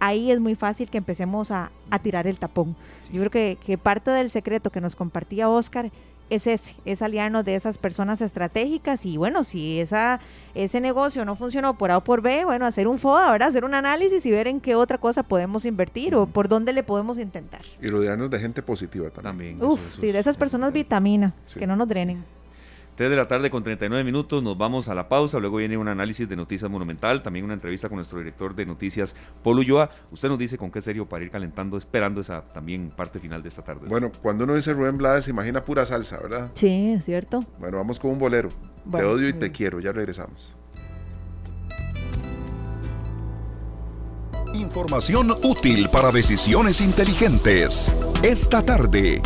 ahí 0.00 0.30
es 0.30 0.40
muy 0.40 0.54
fácil 0.54 0.88
que 0.88 0.98
empecemos 0.98 1.50
a, 1.50 1.70
tirar 2.02 2.26
el 2.26 2.38
tapón. 2.38 2.76
Yo 3.12 3.20
creo 3.20 3.30
que, 3.30 3.58
que, 3.64 3.78
parte 3.78 4.10
del 4.10 4.30
secreto 4.30 4.70
que 4.70 4.80
nos 4.80 4.96
compartía 4.96 5.48
Oscar 5.48 5.90
es 6.30 6.46
ese, 6.46 6.74
es 6.84 7.02
aliarnos 7.02 7.44
de 7.44 7.54
esas 7.54 7.78
personas 7.78 8.20
estratégicas 8.20 9.04
y 9.06 9.16
bueno, 9.16 9.44
si 9.44 9.80
esa, 9.80 10.20
ese 10.54 10.80
negocio 10.80 11.24
no 11.24 11.36
funcionó 11.36 11.76
por 11.76 11.90
A 11.90 11.98
o 11.98 12.04
por 12.04 12.22
B, 12.22 12.44
bueno, 12.44 12.66
hacer 12.66 12.88
un 12.88 12.98
FODA, 12.98 13.30
¿verdad? 13.30 13.48
Hacer 13.48 13.64
un 13.64 13.74
análisis 13.74 14.24
y 14.26 14.30
ver 14.30 14.48
en 14.48 14.60
qué 14.60 14.74
otra 14.74 14.98
cosa 14.98 15.22
podemos 15.22 15.64
invertir 15.64 16.14
o 16.14 16.26
por 16.26 16.48
dónde 16.48 16.72
le 16.72 16.82
podemos 16.82 17.18
intentar. 17.18 17.62
Y 17.80 17.88
rodearnos 17.88 18.30
de 18.30 18.38
gente 18.38 18.62
positiva 18.62 19.10
también. 19.10 19.62
Uf, 19.62 19.96
sí, 19.98 20.12
de 20.12 20.18
esas 20.18 20.36
personas 20.36 20.72
vitamina, 20.72 21.34
que 21.54 21.66
no 21.66 21.76
nos 21.76 21.88
drenen. 21.88 22.24
3 22.98 23.10
de 23.10 23.16
la 23.16 23.28
tarde 23.28 23.48
con 23.48 23.62
39 23.62 24.02
minutos, 24.02 24.42
nos 24.42 24.58
vamos 24.58 24.88
a 24.88 24.94
la 24.94 25.08
pausa, 25.08 25.38
luego 25.38 25.58
viene 25.58 25.76
un 25.76 25.86
análisis 25.86 26.28
de 26.28 26.34
Noticias 26.34 26.68
Monumental, 26.68 27.22
también 27.22 27.44
una 27.44 27.54
entrevista 27.54 27.88
con 27.88 27.94
nuestro 27.94 28.18
director 28.18 28.56
de 28.56 28.66
noticias, 28.66 29.14
Polo 29.40 29.60
Ulloa. 29.60 29.88
Usted 30.10 30.28
nos 30.28 30.36
dice 30.36 30.58
con 30.58 30.72
qué 30.72 30.80
serio 30.80 31.08
para 31.08 31.24
ir 31.24 31.30
calentando, 31.30 31.76
esperando 31.76 32.20
esa 32.20 32.42
también 32.42 32.90
parte 32.90 33.20
final 33.20 33.40
de 33.40 33.50
esta 33.50 33.62
tarde. 33.62 33.86
Bueno, 33.88 34.10
cuando 34.20 34.42
uno 34.42 34.56
dice 34.56 34.72
Rubén 34.72 34.98
Blades, 34.98 35.22
se 35.22 35.30
imagina 35.30 35.64
pura 35.64 35.86
salsa, 35.86 36.18
¿verdad? 36.18 36.50
Sí, 36.54 36.90
es 36.90 37.04
cierto. 37.04 37.44
Bueno, 37.60 37.76
vamos 37.76 38.00
con 38.00 38.10
un 38.10 38.18
bolero. 38.18 38.48
te 38.90 39.04
odio 39.04 39.28
y 39.28 39.32
te 39.32 39.52
quiero, 39.52 39.78
ya 39.78 39.92
regresamos. 39.92 40.56
Información 44.54 45.30
útil 45.44 45.88
para 45.92 46.10
decisiones 46.10 46.80
inteligentes. 46.80 47.94
Esta 48.24 48.60
tarde 48.60 49.22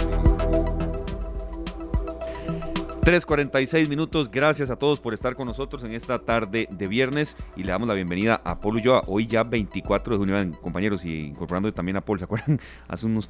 3.46 3.03 3.89
minutos, 3.89 4.31
gracias 4.31 4.71
a 4.71 4.77
todos 4.77 5.01
por 5.01 5.13
estar 5.13 5.35
con 5.35 5.49
nosotros 5.49 5.83
en 5.83 5.93
esta 5.93 6.21
tarde 6.21 6.69
de 6.71 6.87
viernes. 6.87 7.37
Y 7.57 7.65
le 7.65 7.73
damos 7.73 7.89
la 7.89 7.95
bienvenida 7.95 8.41
a 8.45 8.61
Paul 8.61 8.77
Ulloa, 8.77 9.03
hoy 9.09 9.27
ya 9.27 9.43
24 9.43 10.13
de 10.15 10.19
junio, 10.19 10.61
compañeros, 10.61 11.05
y 11.05 11.27
incorporando 11.27 11.73
también 11.75 11.97
a 11.97 12.01
Paul, 12.01 12.21
¿se 12.21 12.27
acuerdan? 12.27 12.61
Hace 12.87 13.07
unos, 13.07 13.29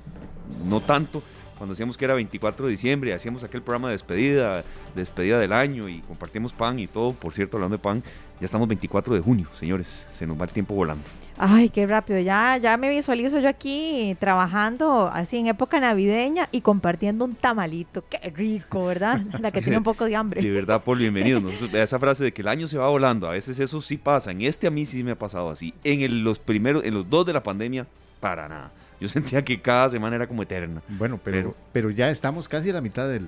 no 0.66 0.82
tanto, 0.82 1.22
cuando 1.56 1.72
decíamos 1.72 1.96
que 1.96 2.04
era 2.04 2.12
24 2.12 2.66
de 2.66 2.72
diciembre, 2.72 3.14
hacíamos 3.14 3.44
aquel 3.44 3.62
programa 3.62 3.88
de 3.88 3.94
despedida, 3.94 4.62
despedida 4.94 5.38
del 5.38 5.54
año 5.54 5.88
y 5.88 6.00
compartimos 6.00 6.52
pan 6.52 6.78
y 6.78 6.86
todo, 6.86 7.14
por 7.14 7.32
cierto, 7.32 7.56
hablando 7.56 7.78
de 7.78 7.82
pan, 7.82 8.02
ya 8.40 8.44
estamos 8.44 8.68
24 8.68 9.14
de 9.14 9.22
junio, 9.22 9.48
señores, 9.54 10.04
se 10.12 10.26
nos 10.26 10.38
va 10.38 10.44
el 10.44 10.50
tiempo 10.50 10.74
volando. 10.74 11.04
Ay, 11.44 11.70
qué 11.70 11.88
rápido, 11.88 12.20
ya, 12.20 12.56
ya 12.58 12.76
me 12.76 12.88
visualizo 12.88 13.40
yo 13.40 13.48
aquí 13.48 14.16
trabajando 14.20 15.10
así 15.12 15.38
en 15.38 15.48
época 15.48 15.80
navideña 15.80 16.48
y 16.52 16.60
compartiendo 16.60 17.24
un 17.24 17.34
tamalito, 17.34 18.04
qué 18.08 18.30
rico, 18.30 18.86
¿verdad? 18.86 19.22
La 19.40 19.50
que 19.50 19.60
tiene 19.60 19.78
un 19.78 19.82
poco 19.82 20.04
de 20.04 20.14
hambre. 20.14 20.40
De 20.40 20.52
verdad, 20.52 20.84
Paul, 20.84 21.00
bienvenido. 21.00 21.42
esa 21.72 21.98
frase 21.98 22.22
de 22.22 22.32
que 22.32 22.42
el 22.42 22.48
año 22.48 22.68
se 22.68 22.78
va 22.78 22.88
volando, 22.88 23.26
a 23.26 23.32
veces 23.32 23.58
eso 23.58 23.82
sí 23.82 23.96
pasa, 23.96 24.30
en 24.30 24.42
este 24.42 24.68
a 24.68 24.70
mí 24.70 24.86
sí 24.86 25.02
me 25.02 25.10
ha 25.10 25.18
pasado 25.18 25.50
así, 25.50 25.74
en 25.82 26.22
los 26.22 26.38
primeros, 26.38 26.84
en 26.84 26.94
los 26.94 27.10
dos 27.10 27.26
de 27.26 27.32
la 27.32 27.42
pandemia, 27.42 27.88
para 28.20 28.48
nada 28.48 28.70
yo 29.00 29.08
sentía 29.08 29.44
que 29.44 29.60
cada 29.60 29.88
semana 29.88 30.14
era 30.14 30.28
como 30.28 30.44
eterna. 30.44 30.80
Bueno, 30.90 31.18
pero, 31.24 31.56
pero, 31.72 31.90
ya 31.90 32.08
estamos 32.08 32.46
casi 32.46 32.70
a 32.70 32.74
la 32.74 32.80
mitad 32.80 33.08
del, 33.08 33.26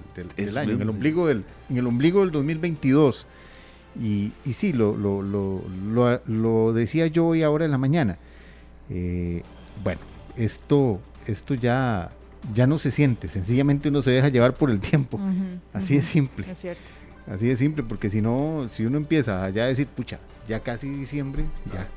año, 0.57 0.74
en 0.74 0.81
el, 0.81 0.88
ombligo 0.88 1.27
del, 1.27 1.44
en 1.68 1.79
el 1.79 1.87
ombligo 1.88 2.20
del 2.20 2.31
2022. 2.31 3.27
Y, 4.00 4.33
y 4.44 4.52
sí, 4.54 4.72
lo, 4.72 4.96
lo, 4.96 5.22
lo, 5.22 5.62
lo, 6.26 6.72
decía 6.72 7.07
yo 7.07 7.26
hoy 7.26 7.42
ahora 7.42 7.64
en 7.64 7.70
la 7.70 7.78
mañana. 7.78 8.18
Eh, 8.90 9.42
bueno, 9.83 10.00
esto, 10.37 11.00
esto 11.26 11.54
ya, 11.54 12.11
ya 12.54 12.66
no 12.66 12.78
se 12.78 12.90
siente, 12.90 13.28
sencillamente 13.28 13.88
uno 13.88 14.02
se 14.02 14.11
deja 14.11 14.28
llevar 14.28 14.54
por 14.54 14.70
el 14.70 14.80
tiempo. 14.80 15.20
Así 15.72 15.96
de 15.96 16.02
simple. 16.02 16.50
Es 16.50 16.59
cierto. 16.59 16.83
Así 17.30 17.46
de 17.46 17.57
simple, 17.57 17.83
porque 17.83 18.11
si 18.11 18.20
no, 18.20 18.66
si 18.68 18.85
uno 18.85 18.98
empieza 18.98 19.48
ya 19.50 19.62
a 19.62 19.66
decir, 19.66 19.87
pucha, 19.87 20.18
ya 20.46 20.61
casi 20.61 20.88
diciembre, 20.88 21.44
ya. 21.72 21.88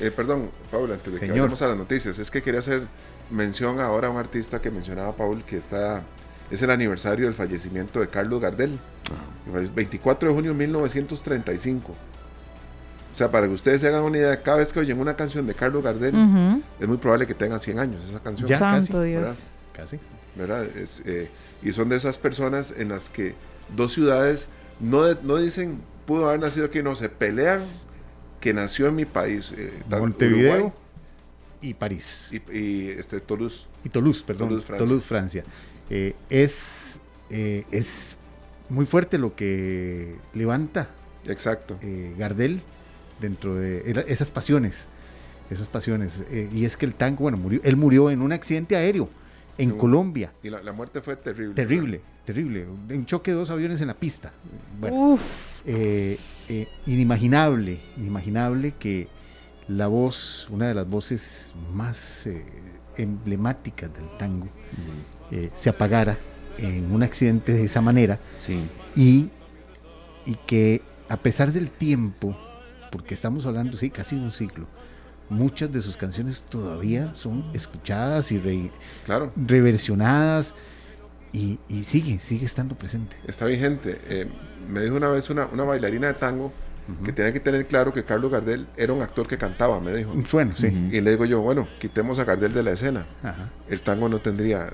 Eh, 0.00 0.10
perdón, 0.10 0.50
Paula, 0.70 0.94
antes 0.94 1.14
de 1.14 1.20
que 1.20 1.30
vayamos 1.30 1.62
a 1.62 1.68
las 1.68 1.76
noticias, 1.76 2.18
es 2.18 2.30
que 2.30 2.42
quería 2.42 2.60
hacer 2.60 2.82
mención 3.30 3.80
ahora 3.80 4.08
a 4.08 4.10
un 4.10 4.16
artista 4.16 4.60
que 4.60 4.70
mencionaba 4.70 5.14
Paul, 5.14 5.44
que 5.44 5.56
está, 5.56 6.02
es 6.52 6.62
el 6.62 6.70
aniversario 6.70 7.24
del 7.24 7.34
fallecimiento 7.34 7.98
de 7.98 8.08
Carlos 8.08 8.40
Gardel, 8.40 8.78
24 9.74 10.28
de 10.28 10.34
junio 10.34 10.52
de 10.52 10.58
1935. 10.58 11.92
O 11.92 13.14
sea, 13.14 13.30
para 13.30 13.46
que 13.46 13.54
ustedes 13.54 13.80
se 13.80 13.88
hagan 13.88 14.02
una 14.04 14.18
idea, 14.18 14.42
cada 14.42 14.58
vez 14.58 14.72
que 14.72 14.80
oyen 14.80 15.00
una 15.00 15.16
canción 15.16 15.46
de 15.46 15.54
Carlos 15.54 15.82
Gardel, 15.82 16.14
es 16.78 16.86
muy 16.86 16.98
probable 16.98 17.26
que 17.26 17.34
tenga 17.34 17.58
100 17.58 17.78
años 17.78 18.04
esa 18.06 18.20
canción. 18.20 18.48
Ya, 18.48 18.58
Santo 18.58 18.98
casi, 18.98 19.08
Dios. 19.08 19.46
Casi. 19.72 19.98
¿verdad? 20.34 20.66
Eh, 20.76 21.30
y 21.62 21.72
son 21.72 21.88
de 21.88 21.96
esas 21.96 22.18
personas 22.18 22.72
en 22.76 22.90
las 22.90 23.08
que 23.08 23.34
dos 23.74 23.92
ciudades 23.92 24.46
no, 24.78 25.14
no 25.22 25.38
dicen, 25.38 25.80
pudo 26.06 26.28
haber 26.28 26.40
nacido 26.40 26.66
aquí, 26.66 26.82
no, 26.82 26.96
se 26.96 27.08
pelean 27.08 27.60
que 28.40 28.52
nació 28.52 28.88
en 28.88 28.96
mi 28.96 29.04
país. 29.06 29.52
Eh, 29.56 29.72
Montevideo 29.88 30.74
y 31.62 31.74
París. 31.74 32.30
Y, 32.52 32.88
este, 32.88 33.20
Toulouse. 33.20 33.66
Y 33.84 33.88
Toulouse, 33.88 34.22
perdón. 34.22 34.62
Toulouse, 34.66 35.04
Francia. 35.04 35.44
Eh, 35.90 36.14
es, 36.30 37.00
eh, 37.30 37.64
es 37.70 38.16
muy 38.68 38.86
fuerte 38.86 39.18
lo 39.18 39.34
que 39.34 40.16
levanta 40.34 40.88
Exacto. 41.26 41.78
Eh, 41.82 42.14
Gardel 42.18 42.62
dentro 43.20 43.54
de 43.54 44.04
esas 44.08 44.30
pasiones. 44.30 44.86
Esas 45.50 45.68
pasiones. 45.68 46.24
y 46.52 46.64
es 46.64 46.76
que 46.76 46.86
el 46.86 46.94
tango, 46.94 47.22
bueno, 47.22 47.36
murió, 47.36 47.60
él 47.62 47.76
murió 47.76 48.10
en 48.10 48.22
un 48.22 48.32
accidente 48.32 48.74
aéreo 48.74 49.08
en 49.58 49.76
Colombia. 49.76 50.32
Y 50.42 50.48
la, 50.48 50.72
muerte 50.72 51.02
fue 51.02 51.14
terrible. 51.16 51.54
Terrible, 51.54 52.00
terrible. 52.24 52.66
Un 52.66 53.04
choque 53.04 53.32
de 53.32 53.36
dos 53.36 53.50
aviones 53.50 53.80
en 53.82 53.88
la 53.88 53.94
pista. 53.94 54.32
Bueno, 54.80 55.18
inimaginable, 56.86 57.80
inimaginable 57.96 58.74
que 58.78 59.08
la 59.68 59.86
voz, 59.86 60.48
una 60.50 60.68
de 60.68 60.74
las 60.74 60.88
voces 60.88 61.52
más 61.72 62.26
eh, 62.26 62.44
emblemáticas 62.96 63.92
del 63.94 64.08
tango, 64.18 64.48
eh, 65.32 65.50
se 65.54 65.70
apagara 65.70 66.18
en 66.58 66.92
un 66.92 67.02
accidente 67.02 67.52
de 67.52 67.64
esa 67.64 67.80
manera 67.80 68.20
y, 68.94 69.30
y 70.26 70.34
que 70.46 70.82
a 71.08 71.16
pesar 71.16 71.52
del 71.52 71.70
tiempo, 71.70 72.36
porque 72.90 73.14
estamos 73.14 73.46
hablando, 73.46 73.76
sí, 73.78 73.88
casi 73.90 74.16
de 74.16 74.22
un 74.22 74.30
ciclo, 74.30 74.66
muchas 75.30 75.72
de 75.72 75.80
sus 75.80 75.96
canciones 75.96 76.42
todavía 76.42 77.14
son 77.14 77.50
escuchadas 77.54 78.30
y 78.30 78.70
reversionadas 79.36 80.54
y, 81.32 81.58
sigue, 81.82 82.20
sigue 82.20 82.44
estando 82.44 82.74
presente. 82.74 83.16
Está 83.26 83.46
vigente. 83.46 83.98
Eh, 84.08 84.28
me 84.68 84.82
dijo 84.82 84.96
una 84.96 85.08
vez 85.08 85.30
una, 85.30 85.46
una 85.46 85.64
bailarina 85.64 86.08
de 86.08 86.14
tango, 86.14 86.52
que 87.04 87.12
tenía 87.12 87.32
que 87.32 87.40
tener 87.40 87.66
claro 87.66 87.92
que 87.92 88.04
Carlos 88.04 88.30
Gardel 88.30 88.66
era 88.76 88.92
un 88.92 89.02
actor 89.02 89.26
que 89.26 89.38
cantaba, 89.38 89.80
me 89.80 89.94
dijo. 89.94 90.12
Bueno, 90.30 90.52
sí. 90.56 90.66
Y 90.66 91.00
le 91.00 91.12
digo 91.12 91.24
yo, 91.24 91.40
bueno, 91.40 91.68
quitemos 91.78 92.18
a 92.18 92.24
Gardel 92.24 92.52
de 92.52 92.62
la 92.62 92.72
escena. 92.72 93.06
El 93.68 93.80
tango 93.80 94.08
no 94.08 94.18
tendría 94.18 94.70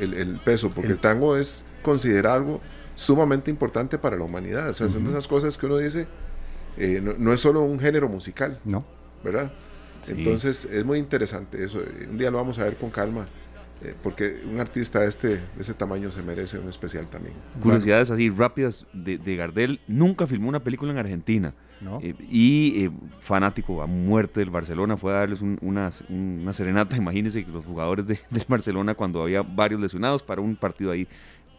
el, 0.00 0.40
peso, 0.44 0.70
porque 0.70 0.92
el, 0.92 0.98
tango 0.98 1.36
es 1.36 1.64
considerado 1.82 2.36
algo 2.36 2.60
sumamente 2.94 3.50
importante 3.50 3.98
para 3.98 4.16
la 4.16 4.24
humanidad. 4.24 4.70
O 4.70 4.74
sea, 4.74 4.88
son 4.88 5.04
de 5.04 5.10
esas 5.10 5.26
cosas 5.26 5.56
que 5.56 5.66
uno 5.66 5.78
dice, 5.78 6.06
eh, 6.76 7.00
no, 7.18 7.32
es 7.32 7.40
solo 7.40 7.62
un 7.62 7.78
género 7.78 8.08
musical. 8.08 8.60
No. 8.64 8.84
¿Verdad? 9.22 9.52
Entonces 10.08 10.64
es 10.64 10.84
muy 10.84 10.98
interesante 10.98 11.62
eso. 11.62 11.82
Un 12.10 12.16
día 12.16 12.30
lo 12.30 12.38
vamos 12.38 12.58
a 12.58 12.64
ver 12.64 12.76
con 12.76 12.90
calma. 12.90 13.26
Eh, 13.82 13.94
porque 14.02 14.42
un 14.44 14.60
artista 14.60 15.00
de, 15.00 15.08
este, 15.08 15.28
de 15.28 15.42
ese 15.58 15.72
tamaño 15.72 16.10
se 16.10 16.22
merece 16.22 16.58
un 16.58 16.68
especial 16.68 17.08
también. 17.08 17.34
Curiosidades 17.62 18.10
así 18.10 18.28
rápidas 18.28 18.86
de, 18.92 19.36
Gardel, 19.36 19.80
nunca 19.88 20.26
filmó 20.26 20.50
una 20.50 20.62
película 20.62 20.92
en 20.92 20.98
Argentina. 20.98 21.54
Eh, 22.02 22.14
y 22.30 22.84
eh, 22.84 22.90
fanático 23.20 23.82
a 23.82 23.86
muerte 23.86 24.40
del 24.40 24.50
Barcelona, 24.50 24.96
fue 24.96 25.12
a 25.12 25.16
darles 25.16 25.40
una, 25.40 25.90
serenata, 26.52 26.96
imagínense 26.98 27.44
que 27.44 27.50
los 27.50 27.64
jugadores 27.64 28.06
de, 28.06 28.20
del 28.30 28.44
Barcelona 28.46 28.94
cuando 28.94 29.22
había 29.22 29.42
varios 29.42 29.80
lesionados 29.80 30.22
para 30.22 30.40
un 30.40 30.56
partido 30.56 30.90
ahí 30.90 31.06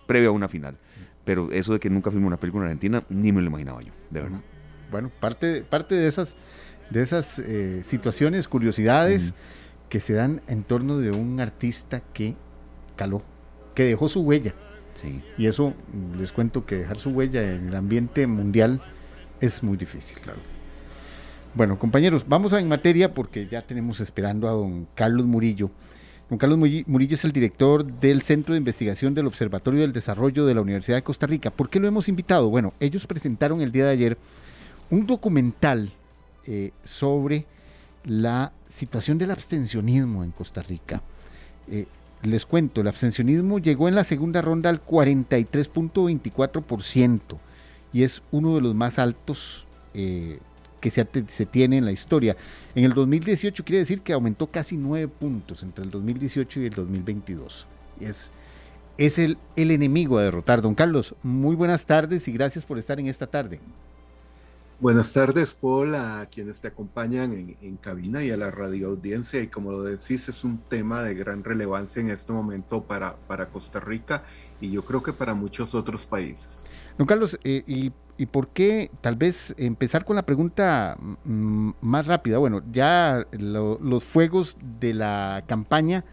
previo 0.08 0.30
a 0.30 0.32
una 0.32 0.48
final. 0.48 0.78
Pero 1.24 1.52
eso 1.52 1.74
de 1.74 1.80
que 1.80 1.90
nunca 1.90 2.12
filmó 2.12 2.28
una 2.28 2.38
película 2.38 2.64
en 2.66 2.70
Argentina, 2.70 3.04
ni 3.10 3.32
me 3.32 3.42
lo 3.42 3.48
imaginaba 3.48 3.82
yo, 3.82 3.94
de 4.10 4.22
verdad. 4.22 4.40
Bueno, 4.90 5.12
parte, 5.20 5.62
parte 5.62 5.96
de 5.96 6.08
esas, 6.08 6.36
de 6.90 7.02
esas 7.02 7.42
situaciones, 7.84 8.48
curiosidades 8.48 9.34
que 9.88 10.00
se 10.00 10.14
dan 10.14 10.42
en 10.48 10.64
torno 10.64 10.98
de 10.98 11.12
un 11.12 11.40
artista 11.40 12.02
que 12.14 12.36
caló, 12.96 13.22
que 13.76 13.84
dejó 13.84 14.08
su 14.08 14.22
huella. 14.22 14.56
Sí. 14.96 15.22
Y 15.38 15.46
eso 15.46 15.76
les 16.18 16.32
cuento 16.32 16.66
que 16.66 16.78
dejar 16.78 16.98
su 16.98 17.12
huella 17.12 17.54
en 17.54 17.68
el 17.68 17.76
ambiente 17.76 18.26
mundial 18.26 18.82
es 19.42 19.62
muy 19.62 19.76
difícil. 19.76 20.18
Claro. 20.20 20.40
Bueno, 21.54 21.78
compañeros, 21.78 22.24
vamos 22.26 22.54
a 22.54 22.62
en 22.62 22.70
materia 22.70 23.14
porque 23.14 23.46
ya 23.48 23.62
tenemos 23.62 24.00
esperando 24.00 24.48
a 24.48 24.52
don 24.52 24.88
Carlos 24.96 25.26
Murillo. 25.26 25.70
Don 26.30 26.40
Carlos 26.40 26.58
Murillo 26.58 27.16
es 27.16 27.26
el 27.26 27.34
director 27.34 27.84
del 27.84 28.22
Centro 28.22 28.54
de 28.54 28.60
Investigación 28.60 29.14
del 29.14 29.28
Observatorio 29.28 29.82
del 29.82 29.92
Desarrollo 29.92 30.46
de 30.46 30.56
la 30.56 30.62
Universidad 30.62 30.96
de 30.96 31.04
Costa 31.04 31.28
Rica. 31.28 31.52
¿Por 31.52 31.70
qué 31.70 31.82
lo 31.82 31.90
hemos 31.90 32.08
invitado? 32.08 32.50
Bueno, 32.50 32.72
ellos 32.80 33.06
presentaron 33.06 33.60
el 33.60 33.74
día 33.74 33.84
de 33.84 33.92
ayer 33.92 34.18
un 34.90 35.06
documental 35.06 35.92
eh, 36.48 36.72
sobre 36.86 37.46
la 38.06 38.54
situación 38.70 39.18
del 39.18 39.32
abstencionismo 39.32 40.24
en 40.24 40.32
Costa 40.32 40.62
Rica. 40.62 41.02
Eh, 41.70 41.88
les 42.24 42.46
cuento, 42.46 42.80
el 42.80 42.88
abstencionismo 42.88 43.60
llegó 43.60 43.90
en 43.90 43.96
la 43.96 44.06
segunda 44.06 44.42
ronda 44.42 44.70
al 44.70 44.86
43.24% 44.86 47.20
y 47.94 48.04
es 48.04 48.22
uno 48.32 48.56
de 48.56 48.62
los 48.62 48.76
más 48.76 49.00
altos 49.00 49.66
eh, 49.94 50.40
que 50.80 50.92
se, 50.92 51.08
se, 51.28 51.46
tiene 51.46 51.78
en 51.78 51.86
la 51.86 51.92
historia. 51.92 52.36
En 52.76 52.84
el 52.84 52.94
2018 52.94 53.64
quiere 53.64 53.80
decir 53.80 54.02
que 54.02 54.14
aumentó 54.14 54.48
casi 54.48 54.78
9 54.78 55.08
puntos 55.08 55.64
entre 55.64 55.84
el 55.84 55.92
2018 55.92 56.62
y 56.62 56.66
el 56.66 56.74
2022. 56.74 57.68
Es, 58.00 58.32
es 58.98 59.20
el, 59.20 59.38
el 59.56 59.72
enemigo 59.72 60.18
a 60.18 60.24
derrotar. 60.24 60.62
Don 60.62 60.76
Carlos, 60.76 61.16
muy 61.24 61.56
buenas 61.56 61.86
tardes 61.86 62.28
y 62.28 62.32
gracias 62.32 62.66
por 62.66 62.80
estar 62.80 63.00
en 63.00 63.08
esta 63.08 63.28
tarde. 63.28 63.60
Buenas 64.82 65.14
tardes, 65.14 65.54
Paul, 65.54 65.94
a 65.94 66.26
quienes 66.26 66.60
te 66.60 66.70
acompañan 66.70 67.56
en, 67.62 67.78
cabina 67.78 68.24
y 68.24 68.32
a 68.32 68.38
la 68.38 68.50
radio 68.50 68.88
audiencia. 68.88 69.40
Y 69.40 69.48
como 69.48 69.72
lo 69.72 69.84
decís, 69.84 70.28
es 70.28 70.44
un 70.44 70.58
tema 70.58 71.04
de 71.04 71.14
gran 71.14 71.44
relevancia 71.44 72.00
en 72.00 72.10
este 72.10 72.34
momento 72.34 72.82
para, 72.82 73.16
para 73.16 73.50
Costa 73.50 73.80
Rica 73.80 74.24
y 74.60 74.72
yo 74.72 74.84
creo 74.84 75.04
que 75.04 75.14
para 75.14 75.36
muchos 75.36 75.76
otros 75.76 76.08
países. 76.08 76.72
Don 76.98 77.08
Carlos, 77.08 77.40
eh, 77.44 77.64
y, 77.68 77.92
por 78.28 78.50
qué 78.50 78.92
tal 79.02 79.16
vez 79.16 79.56
empezar 79.58 80.06
con 80.06 80.16
la 80.16 80.22
pregunta 80.24 80.96
mm, 81.24 81.72
más 81.82 82.06
rápida? 82.06 82.38
Bueno, 82.38 82.62
ya 82.72 83.26
los 83.32 84.04
fuegos 84.06 84.58
de 84.80 84.94
la 84.94 85.44
campaña 85.48 86.06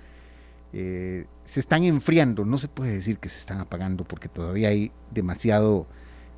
eh, 0.72 1.26
se 1.44 1.60
están 1.60 1.84
enfriando, 1.84 2.46
no 2.46 2.56
se 2.56 2.68
puede 2.68 2.92
decir 2.92 3.18
que 3.18 3.28
se 3.28 3.36
están 3.36 3.60
apagando 3.60 4.04
porque 4.04 4.30
todavía 4.30 4.68
hay 4.68 4.90
demasiado, 5.10 5.86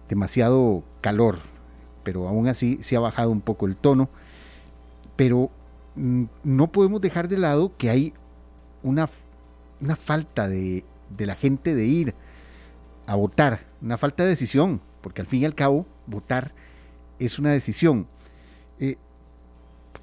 demasiado 0.09 0.83
calor 1.01 1.39
pero 2.03 2.29
aún 2.29 2.49
así 2.49 2.79
se 2.81 2.97
ha 2.97 3.01
bajado 3.01 3.31
un 3.31 3.41
poco 3.41 3.67
el 3.67 3.77
tono. 3.77 4.09
Pero 5.17 5.51
mm, 5.97 6.25
no 6.45 6.73
podemos 6.73 7.01
dejar 7.01 7.29
de 7.29 7.39
lado 7.39 7.77
que 7.77 7.91
hay 7.91 8.15
una, 8.83 9.09
una 9.81 9.97
falta 9.97 10.49
de, 10.49 10.85
la 11.19 11.35
gente 11.35 11.75
de 11.75 11.87
ir 11.87 12.15
a 13.11 13.17
votar, 13.17 13.67
una 13.83 13.99
falta 13.99 14.23
de 14.23 14.29
decisión, 14.29 14.81
porque 15.01 15.21
al 15.21 15.27
fin 15.27 15.43
y 15.43 15.45
al 15.45 15.57
cabo 15.57 15.85
votar 16.07 16.53
es 17.19 17.41
una 17.41 17.51
decisión. 17.51 18.07
Eh, 18.79 18.99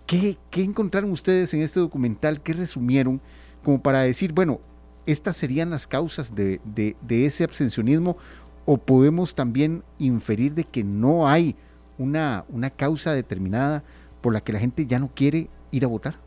¿qué, 0.05 0.37
encontraron 0.55 1.11
ustedes 1.11 1.53
en 1.53 1.61
este 1.61 1.79
documental? 1.79 2.41
¿Qué 2.41 2.51
resumieron 2.51 3.21
como 3.63 3.81
para 3.81 4.01
decir, 4.01 4.33
bueno, 4.33 4.59
estas 5.05 5.37
serían 5.37 5.69
las 5.69 5.87
causas 5.87 6.35
de, 6.35 6.59
de 6.65 7.25
ese 7.25 7.45
abstencionismo? 7.45 8.17
¿O 8.65 8.77
podemos 8.77 9.35
también 9.35 9.83
inferir 9.99 10.53
de 10.53 10.65
que 10.65 10.83
no 10.83 11.29
hay 11.29 11.55
una, 11.97 12.43
una 12.49 12.69
causa 12.71 13.13
determinada 13.13 13.85
por 14.19 14.33
la 14.33 14.41
que 14.41 14.51
la 14.51 14.59
gente 14.59 14.85
ya 14.85 14.99
no 14.99 15.09
quiere 15.15 15.49
ir 15.71 15.85
a 15.85 15.87
votar? 15.87 16.19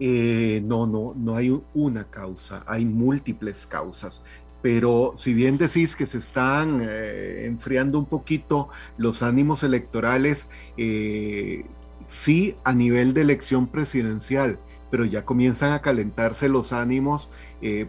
Eh, 0.00 0.60
no, 0.62 0.86
no, 0.86 1.14
no 1.16 1.34
hay 1.34 1.60
una 1.74 2.04
causa, 2.04 2.62
hay 2.66 2.84
múltiples 2.84 3.66
causas. 3.66 4.22
Pero 4.62 5.14
si 5.16 5.34
bien 5.34 5.58
decís 5.58 5.94
que 5.94 6.06
se 6.06 6.18
están 6.18 6.80
eh, 6.82 7.44
enfriando 7.46 7.98
un 7.98 8.06
poquito 8.06 8.68
los 8.96 9.22
ánimos 9.22 9.62
electorales, 9.62 10.48
eh, 10.76 11.64
sí 12.06 12.56
a 12.64 12.72
nivel 12.72 13.14
de 13.14 13.20
elección 13.20 13.68
presidencial, 13.68 14.58
pero 14.90 15.04
ya 15.04 15.24
comienzan 15.24 15.72
a 15.72 15.82
calentarse 15.82 16.48
los 16.48 16.72
ánimos 16.72 17.28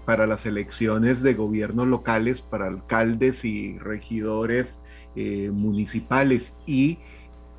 para 0.06 0.28
las 0.28 0.46
elecciones 0.46 1.22
de 1.22 1.34
gobiernos 1.34 1.88
locales, 1.88 2.42
para 2.42 2.68
alcaldes 2.68 3.46
y 3.46 3.78
regidores 3.78 4.80
eh, 5.16 5.50
municipales 5.52 6.54
y 6.68 7.00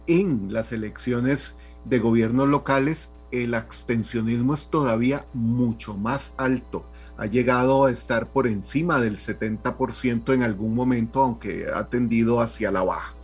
en 0.06 0.52
las 0.52 0.72
elecciones 0.72 1.56
de 1.84 1.98
gobiernos 1.98 2.48
locales 2.48 3.10
el 3.32 3.54
abstencionismo 3.54 4.54
es 4.54 4.68
todavía 4.68 5.26
mucho 5.34 5.94
más 5.94 6.32
alto. 6.38 6.89
Ha 7.20 7.26
llegado 7.26 7.84
a 7.84 7.90
estar 7.90 8.30
por 8.30 8.46
encima 8.46 8.98
del 8.98 9.18
70% 9.18 10.32
en 10.32 10.42
algún 10.42 10.74
momento, 10.74 11.20
aunque 11.20 11.66
ha 11.72 11.86
tendido 11.90 12.40
hacia 12.40 12.72
la 12.72 12.82
baja. 12.82 13.14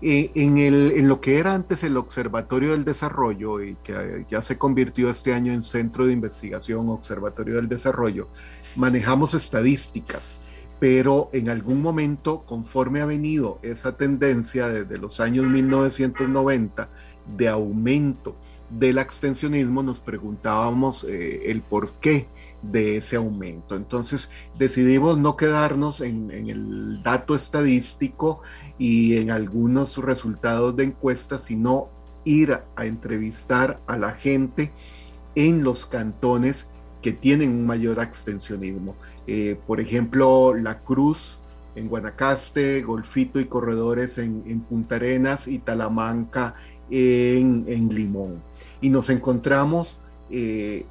Eh, 0.00 0.30
en, 0.36 0.58
el, 0.58 0.92
en, 0.92 1.08
lo 1.08 1.20
que 1.20 1.38
era 1.38 1.52
antes 1.52 1.82
el 1.82 1.96
Observatorio 1.96 2.70
del 2.70 2.84
Desarrollo 2.84 3.60
y 3.64 3.76
que 3.82 4.26
ya 4.28 4.42
se 4.42 4.58
convirtió 4.58 5.10
este 5.10 5.34
año 5.34 5.52
en 5.52 5.64
Centro 5.64 6.06
de 6.06 6.12
Investigación 6.12 6.88
Observatorio 6.88 7.56
del 7.56 7.68
Desarrollo, 7.68 8.28
manejamos 8.76 9.34
estadísticas 9.34 10.36
pero 10.78 11.30
en 11.32 11.48
algún 11.48 11.80
momento, 11.80 12.44
conforme 12.44 13.00
ha 13.00 13.06
venido 13.06 13.58
esa 13.62 13.96
tendencia 13.96 14.68
desde 14.68 14.98
los 14.98 15.20
años 15.20 15.46
1990 15.46 16.90
de 17.36 17.48
aumento 17.48 18.36
del 18.70 18.98
abstencionismo, 18.98 19.82
nos 19.82 20.00
preguntábamos 20.00 21.04
eh, 21.04 21.50
el 21.50 21.62
por 21.62 21.92
qué 21.94 22.26
de 22.62 22.96
ese 22.96 23.16
aumento. 23.16 23.76
Entonces 23.76 24.30
decidimos 24.58 25.18
no 25.18 25.36
quedarnos 25.36 26.00
en, 26.00 26.30
el 26.30 27.02
dato 27.02 27.34
estadístico 27.34 28.42
y 28.78 29.16
en 29.16 29.30
algunos 29.30 29.98
resultados 29.98 30.76
de 30.76 30.84
encuestas, 30.84 31.44
sino 31.44 31.88
ir 32.24 32.52
a 32.74 32.86
entrevistar 32.86 33.80
a 33.86 33.96
la 33.96 34.12
gente 34.12 34.72
en 35.34 35.62
los 35.62 35.86
cantones 35.86 36.66
que 37.02 37.12
tienen 37.12 37.50
un 37.50 37.66
mayor 37.66 38.00
abstencionismo. 38.00 38.96
Eh, 39.26 39.60
por 39.66 39.80
ejemplo, 39.80 40.54
La 40.54 40.80
Cruz 40.80 41.38
en 41.76 41.88
Guanacaste, 41.88 42.82
Golfito 42.82 43.38
y 43.38 43.44
Corredores 43.44 44.18
en, 44.18 44.60
Punta 44.60 44.96
Arenas 44.96 45.46
y 45.46 45.58
Talamanca 45.58 46.54
en, 46.90 47.88
Limón. 47.94 48.42
Y 48.80 48.90
nos 48.90 49.10
encontramos 49.10 49.98
eh, 50.30 50.84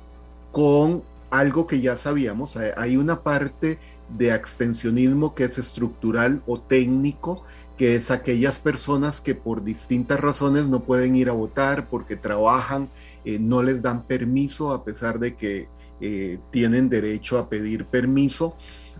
con 0.52 1.04
algo 1.30 1.68
que 1.68 1.82
ya 1.82 1.98
sabíamos, 1.98 2.56
hay 2.56 2.96
una 2.96 3.22
parte 3.22 3.78
de 4.10 4.32
abstencionismo 4.32 5.34
que 5.34 5.46
es 5.46 5.58
estructural 5.58 6.42
o 6.46 6.60
técnico, 6.60 7.44
que 7.78 7.96
es 7.96 8.12
aquellas 8.12 8.60
personas 8.60 9.20
que 9.20 9.36
por 9.36 9.64
distintas 9.64 10.20
razones 10.20 10.68
no 10.68 10.84
pueden 10.84 11.16
ir 11.16 11.30
a 11.30 11.34
votar 11.34 11.90
porque 11.90 12.16
trabajan, 12.16 12.90
eh, 13.26 13.40
no 13.40 13.64
les 13.64 13.82
dan 13.82 14.06
permiso 14.06 14.72
a 14.72 14.86
pesar 14.86 15.20
de 15.20 15.36
que 15.36 15.68
eh, 16.02 16.40
tienen 16.52 16.90
derecho 16.90 17.38
a 17.38 17.50
pedir 17.50 17.86
permiso 17.86 18.56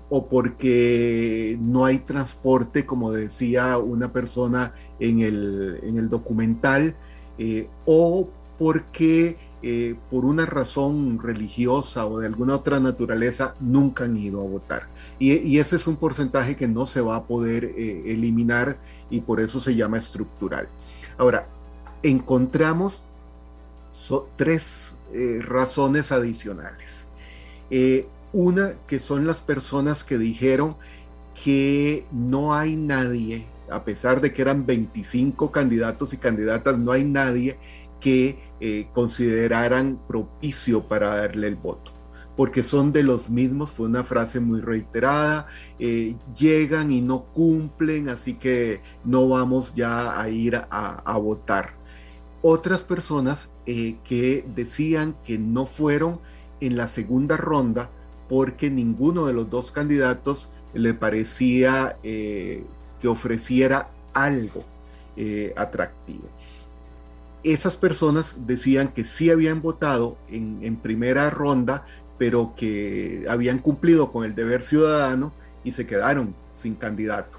o 0.10 0.28
porque 0.28 1.58
no 1.60 1.86
hay 1.86 2.00
transporte, 2.00 2.86
como 2.86 3.12
decía 3.12 3.78
una 3.78 4.12
persona 4.12 4.74
en 5.00 5.20
el, 5.22 5.80
en 5.84 5.98
el 5.98 6.10
documental, 6.10 6.96
eh, 7.38 7.68
o 7.86 8.30
porque 8.58 9.38
eh, 9.62 9.96
por 10.10 10.26
una 10.26 10.46
razón 10.46 11.20
religiosa 11.22 12.06
o 12.06 12.20
de 12.20 12.28
alguna 12.28 12.56
otra 12.56 12.80
naturaleza 12.80 13.56
nunca 13.60 14.06
han 14.06 14.16
ido 14.16 14.42
a 14.42 14.46
votar. 14.46 14.88
Y, 15.20 15.58
ese 15.58 15.76
es 15.76 15.88
un 15.88 15.96
porcentaje 15.96 16.56
que 16.56 16.68
no 16.68 16.86
se 16.86 17.02
va 17.02 17.16
a 17.16 17.24
poder 17.24 17.74
eliminar 17.76 18.78
y 19.10 19.22
por 19.22 19.40
eso 19.40 19.60
se 19.60 19.76
llama 19.76 19.98
estructural. 19.98 20.70
Ahora, 21.18 21.46
encontramos 22.04 23.02
tres 24.36 24.96
eh, 25.14 25.40
razones 25.42 26.12
adicionales. 26.12 27.08
Eh, 27.70 28.08
una 28.36 28.72
que 28.86 29.00
son 29.00 29.26
las 29.26 29.42
personas 29.42 30.04
que 30.04 30.18
dijeron 30.18 30.76
que 31.42 32.06
no 32.12 32.54
hay 32.54 32.76
nadie, 32.76 33.48
a 33.70 33.86
pesar 33.86 34.20
de 34.20 34.34
que 34.34 34.42
eran 34.42 34.66
25 34.66 35.52
candidatos 35.52 36.14
y 36.14 36.18
candidatas, 36.18 36.78
no 36.78 36.92
hay 36.92 37.06
nadie 37.06 37.58
que 38.02 38.40
eh, 38.60 38.88
consideraran 38.94 40.00
propicio 40.08 40.84
para 40.88 41.16
darle 41.16 41.48
el 41.48 41.56
voto 41.56 41.94
porque 42.36 42.64
son 42.64 42.92
de 42.92 43.02
los 43.02 43.30
mismos, 43.30 43.72
fue 43.72 43.86
una 43.86 44.04
frase 44.04 44.42
muy 44.42 44.60
reiterada, 44.60 45.48
llegan 46.38 46.92
y 46.92 47.00
no 47.00 47.24
cumplen, 47.32 48.10
así 48.10 48.34
que 48.34 48.82
no 49.06 49.30
vamos 49.30 49.74
ya 49.74 50.20
a 50.20 50.28
ir 50.28 50.58
a 50.70 51.18
votar. 51.18 51.76
Otras 52.42 52.84
personas 52.84 53.50
eh, 53.66 53.98
que 54.04 54.46
decían 54.54 55.16
que 55.24 55.40
no 55.40 55.66
fueron 55.66 56.20
en 56.60 56.78
la 56.78 56.88
segunda 56.88 57.38
ronda 57.38 57.90
porque 58.30 58.70
ninguno 58.70 59.26
de 59.26 59.34
los 59.34 59.50
dos 59.50 59.72
candidatos 59.72 60.50
le 60.74 60.94
parecía 60.94 61.98
eh, 62.04 62.64
que 63.00 63.08
ofreciera 63.08 63.90
algo 64.14 64.64
eh, 65.16 65.54
atractivo. 65.56 66.28
Esas 67.44 67.78
personas 67.78 68.38
decían 68.48 68.88
que 68.90 69.06
sí 69.06 69.30
habían 69.30 69.62
votado 69.62 70.18
en, 70.30 70.76
primera 70.78 71.30
ronda, 71.30 71.86
pero 72.18 72.54
que 72.56 73.26
habían 73.30 73.60
cumplido 73.60 74.12
con 74.12 74.26
el 74.26 74.34
deber 74.34 74.64
ciudadano 74.64 75.32
y 75.64 75.72
se 75.72 75.86
quedaron 75.86 76.36
sin 76.50 76.74
candidato. 76.74 77.38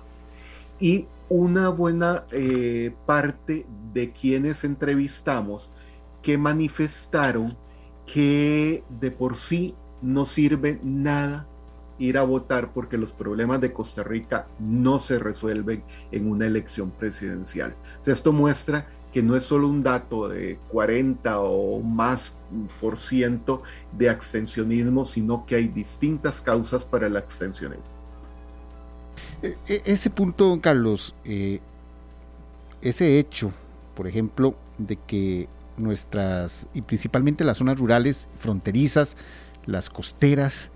Y 0.78 1.06
una 1.28 1.70
buena 1.70 2.24
eh, 2.30 2.94
parte 3.04 3.66
de 3.92 4.12
quienes 4.12 4.62
entrevistamos 4.62 5.70
que 6.22 6.38
manifestaron 6.38 7.56
que 8.06 8.84
de 9.00 9.10
por 9.10 9.36
sí 9.36 9.74
no 10.02 10.26
sirve 10.26 10.78
nada 10.82 11.46
ir 11.98 12.18
a 12.18 12.24
votar 12.24 12.72
porque 12.72 12.98
los 12.98 13.12
problemas 13.12 13.60
de 13.60 13.72
Costa 13.72 14.02
Rica 14.02 14.46
no 14.58 14.98
se 14.98 15.18
resuelven 15.18 15.82
en 16.12 16.30
una 16.30 16.46
elección 16.46 16.90
presidencial. 16.90 17.74
esto 18.04 18.32
muestra 18.32 18.86
que 19.12 19.22
no 19.22 19.34
es 19.34 19.44
solo 19.44 19.66
un 19.68 19.82
dato 19.82 20.28
de 20.28 20.58
40 20.70 21.40
o 21.40 21.80
más 21.80 22.34
por 22.80 22.98
ciento 22.98 23.62
de 23.92 24.10
abstencionismo, 24.10 25.06
sino 25.06 25.46
que 25.46 25.54
hay 25.54 25.68
distintas 25.68 26.42
causas 26.42 26.84
para 26.84 27.06
el 27.06 27.16
abstencionismo. 27.16 27.84
E, 29.42 29.56
e, 29.66 29.82
ese 29.86 30.10
punto, 30.10 30.48
don 30.48 30.60
Carlos, 30.60 31.14
eh, 31.24 31.60
ese 32.82 33.18
hecho, 33.18 33.52
por 33.94 34.06
ejemplo, 34.06 34.54
de 34.76 34.96
que 34.96 35.48
nuestras, 35.78 36.66
y 36.74 36.82
principalmente 36.82 37.44
las 37.44 37.58
zonas 37.58 37.78
rurales 37.78 38.28
fronterizas, 38.38 39.16
las 39.66 39.90
costeras, 39.90 40.70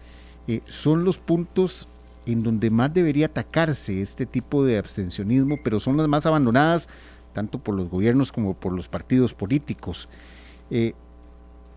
eh, 0.48 0.62
son 0.66 1.04
los 1.04 1.18
puntos 1.18 1.88
en 2.26 2.42
donde 2.42 2.70
más 2.70 2.92
debería 2.92 3.26
atacarse 3.26 4.00
este 4.00 4.26
tipo 4.26 4.64
de 4.64 4.78
abstencionismo, 4.78 5.58
pero 5.62 5.80
son 5.80 5.96
las 5.96 6.08
más 6.08 6.26
abandonadas 6.26 6.88
tanto 7.32 7.58
por 7.58 7.74
los 7.74 7.88
gobiernos 7.88 8.32
como 8.32 8.54
por 8.54 8.72
los 8.72 8.88
partidos 8.88 9.34
políticos. 9.34 10.08
Eh, 10.70 10.94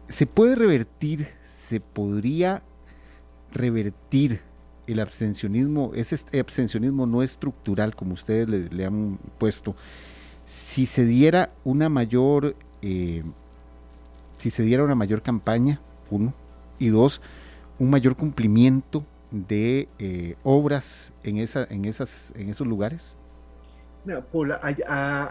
¿Se 0.08 0.26
puede 0.26 0.56
revertir, 0.56 1.28
se 1.68 1.80
podría 1.80 2.64
revertir 3.52 4.42
el 4.88 5.00
abstencionismo, 5.00 5.92
ese 5.96 6.18
abstencionismo 6.40 7.06
no 7.06 7.24
estructural 7.24 7.96
como 7.96 8.14
ustedes 8.14 8.72
le, 8.72 8.86
han 8.86 9.18
puesto, 9.38 9.76
si 10.46 10.86
se 10.86 11.06
diera 11.06 11.52
una 11.64 11.88
mayor, 11.88 12.56
eh, 12.82 13.24
si 14.40 14.50
se 14.50 14.64
diera 14.64 14.84
una 14.84 14.96
mayor 14.96 15.22
campaña, 15.22 15.80
uno, 16.12 16.34
y 16.84 16.90
dos, 16.90 17.22
un 17.80 17.90
mayor 17.90 18.16
cumplimiento 18.16 19.06
de 19.32 19.88
eh, 20.00 20.36
obras 20.44 21.12
en, 21.24 21.38
esa, 21.38 21.64
en, 21.70 21.86
esas, 21.86 22.34
en 22.36 22.50
esos 22.50 22.68
lugares? 22.68 23.18
Paula, 24.32 24.60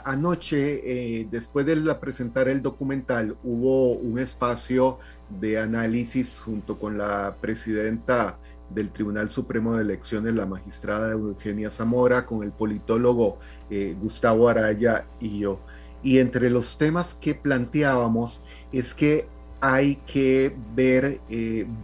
anoche, 0.05 1.21
eh, 1.21 1.29
después 1.31 1.67
de 1.67 1.77
la 1.77 2.01
presentar 2.01 2.49
el 2.49 2.63
documental, 2.63 3.37
hubo 3.45 3.93
un 3.93 4.19
espacio 4.19 4.99
de 5.29 5.59
análisis 5.59 6.41
junto 6.41 6.79
con 6.79 6.97
la 6.97 7.37
presidenta 7.41 8.39
del 8.71 8.91
Tribunal 8.91 9.31
Supremo 9.31 9.75
de 9.75 9.83
Elecciones, 9.83 10.35
la 10.35 10.47
magistrada 10.47 11.13
Eugenia 11.13 11.69
Zamora, 11.69 12.25
con 12.25 12.43
el 12.43 12.51
politólogo 12.51 13.39
eh, 13.69 13.95
Gustavo 14.01 14.49
Araya 14.49 15.07
y 15.21 15.41
yo. 15.41 15.61
Y 16.03 16.19
entre 16.19 16.49
los 16.49 16.79
temas 16.79 17.15
que 17.15 17.35
planteábamos 17.35 18.41
es 18.73 18.95
que 18.95 19.29
hay 19.63 19.97
que 20.05 20.55
ver 20.75 21.21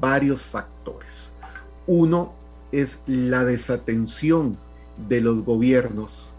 varios 0.00 0.42
factores. 0.42 1.32
Uno 1.86 2.34
es 2.72 3.02
la 3.06 3.44
desatención 3.44 4.58
de 5.08 5.20
los 5.20 5.44
gobiernos, 5.44 6.32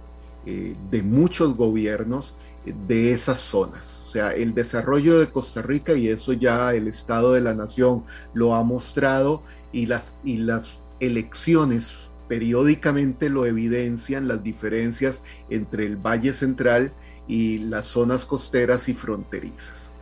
eh, 0.45 0.75
de 0.91 1.01
muchos 1.01 1.55
gobiernos 1.55 2.35
eh, 2.65 2.73
de 2.87 3.13
esas 3.13 3.39
zonas. 3.39 4.03
O 4.05 4.09
sea, 4.11 4.31
el 4.31 4.53
desarrollo 4.53 5.17
de 5.17 5.31
Costa 5.31 5.61
Rica, 5.61 5.93
y 5.93 6.09
eso 6.09 6.33
ya 6.33 6.73
el 6.73 6.87
Estado 6.87 7.33
de 7.33 7.41
la 7.41 7.55
Nación 7.55 8.03
lo 8.33 8.53
ha 8.53 8.63
mostrado, 8.63 9.43
y 9.71 9.85
las, 9.85 10.15
y 10.23 10.37
las 10.37 10.81
elecciones 10.99 11.97
periódicamente 12.27 13.29
lo 13.29 13.45
evidencian, 13.45 14.27
las 14.27 14.43
diferencias 14.43 15.21
entre 15.49 15.85
el 15.85 15.95
Valle 15.95 16.33
Central 16.33 16.93
y 17.27 17.59
las 17.59 17.87
zonas 17.87 18.25
costeras 18.25 18.89
y 18.89 18.93
fronterizas. 18.93 19.93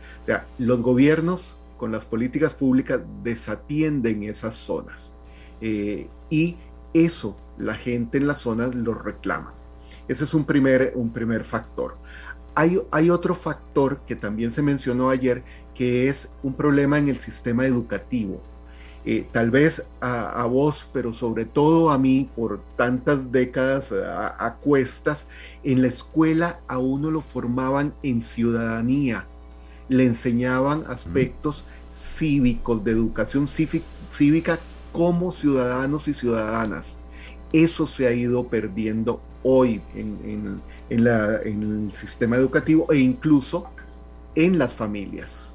Los 0.58 0.82
gobiernos 0.82 1.56
con 1.76 1.92
las 1.92 2.04
políticas 2.04 2.54
públicas 2.54 3.00
desatienden 3.22 4.24
esas 4.24 4.56
zonas. 4.56 5.14
Eh, 5.60 6.08
y 6.30 6.56
eso 6.92 7.36
la 7.56 7.74
gente 7.74 8.18
en 8.18 8.26
la 8.26 8.34
zona 8.34 8.66
lo 8.68 8.94
reclama. 8.94 9.54
Ese 10.06 10.24
es 10.24 10.34
un 10.34 10.44
primer, 10.44 10.92
un 10.94 11.10
primer 11.12 11.44
factor. 11.44 11.96
Hay, 12.54 12.78
hay, 12.90 13.10
otro 13.10 13.34
factor 13.34 14.00
que 14.00 14.16
también 14.16 14.50
se 14.50 14.62
mencionó 14.62 15.10
ayer, 15.10 15.44
que 15.74 16.08
es 16.08 16.30
un 16.42 16.54
problema 16.54 16.98
en 16.98 17.08
el 17.08 17.18
sistema 17.18 17.66
educativo. 17.66 18.42
Eh, 19.04 19.26
tal 19.32 19.50
vez 19.50 19.84
a, 20.00 20.44
vos, 20.46 20.88
pero 20.92 21.14
sobre 21.14 21.44
todo 21.44 21.90
a 21.90 21.98
mí, 21.98 22.28
por 22.34 22.60
tantas 22.76 23.30
décadas 23.30 23.92
a, 23.92 24.56
cuestas, 24.60 25.28
en 25.62 25.82
la 25.82 25.88
escuela 25.88 26.60
a 26.68 26.78
uno 26.78 27.10
lo 27.10 27.20
formaban 27.20 27.94
en 28.02 28.20
ciudadanía, 28.20 29.26
le 29.88 30.04
enseñaban 30.04 30.84
aspectos 30.86 31.64
cívicos, 31.96 32.84
de 32.84 32.92
educación 32.92 33.46
cívica 33.46 34.58
como 34.92 35.32
ciudadanos 35.32 36.08
y 36.08 36.14
ciudadanas. 36.14 36.96
Eso 37.52 37.86
se 37.86 38.06
ha 38.06 38.12
ido 38.12 38.48
perdiendo 38.48 39.20
hoy 39.42 39.80
en, 39.94 40.60
el 40.90 41.90
sistema 41.92 42.36
educativo 42.36 42.86
e 42.92 42.98
incluso 42.98 43.66
en 44.34 44.58
las 44.58 44.74
familias, 44.74 45.52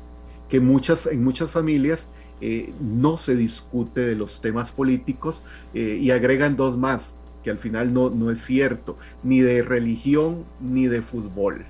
que 0.50 0.60
muchas, 0.60 1.06
en 1.06 1.24
muchas 1.24 1.52
familias 1.52 2.08
eh, 2.42 2.74
no 2.82 3.18
se 3.18 3.36
discute 3.36 4.02
de 4.02 4.16
los 4.16 4.42
temas 4.42 4.72
políticos 4.72 5.44
eh, 5.74 5.98
y 6.02 6.12
agregan 6.12 6.58
dos 6.58 6.78
más, 6.78 7.18
que 7.44 7.52
al 7.52 7.60
final 7.60 7.94
no, 7.94 8.10
no 8.10 8.32
es 8.32 8.44
cierto, 8.44 8.98
ni 9.24 9.42
de 9.42 9.62
religión 9.62 10.44
ni 10.60 10.88
de 10.88 11.02
fútbol. 11.02 11.66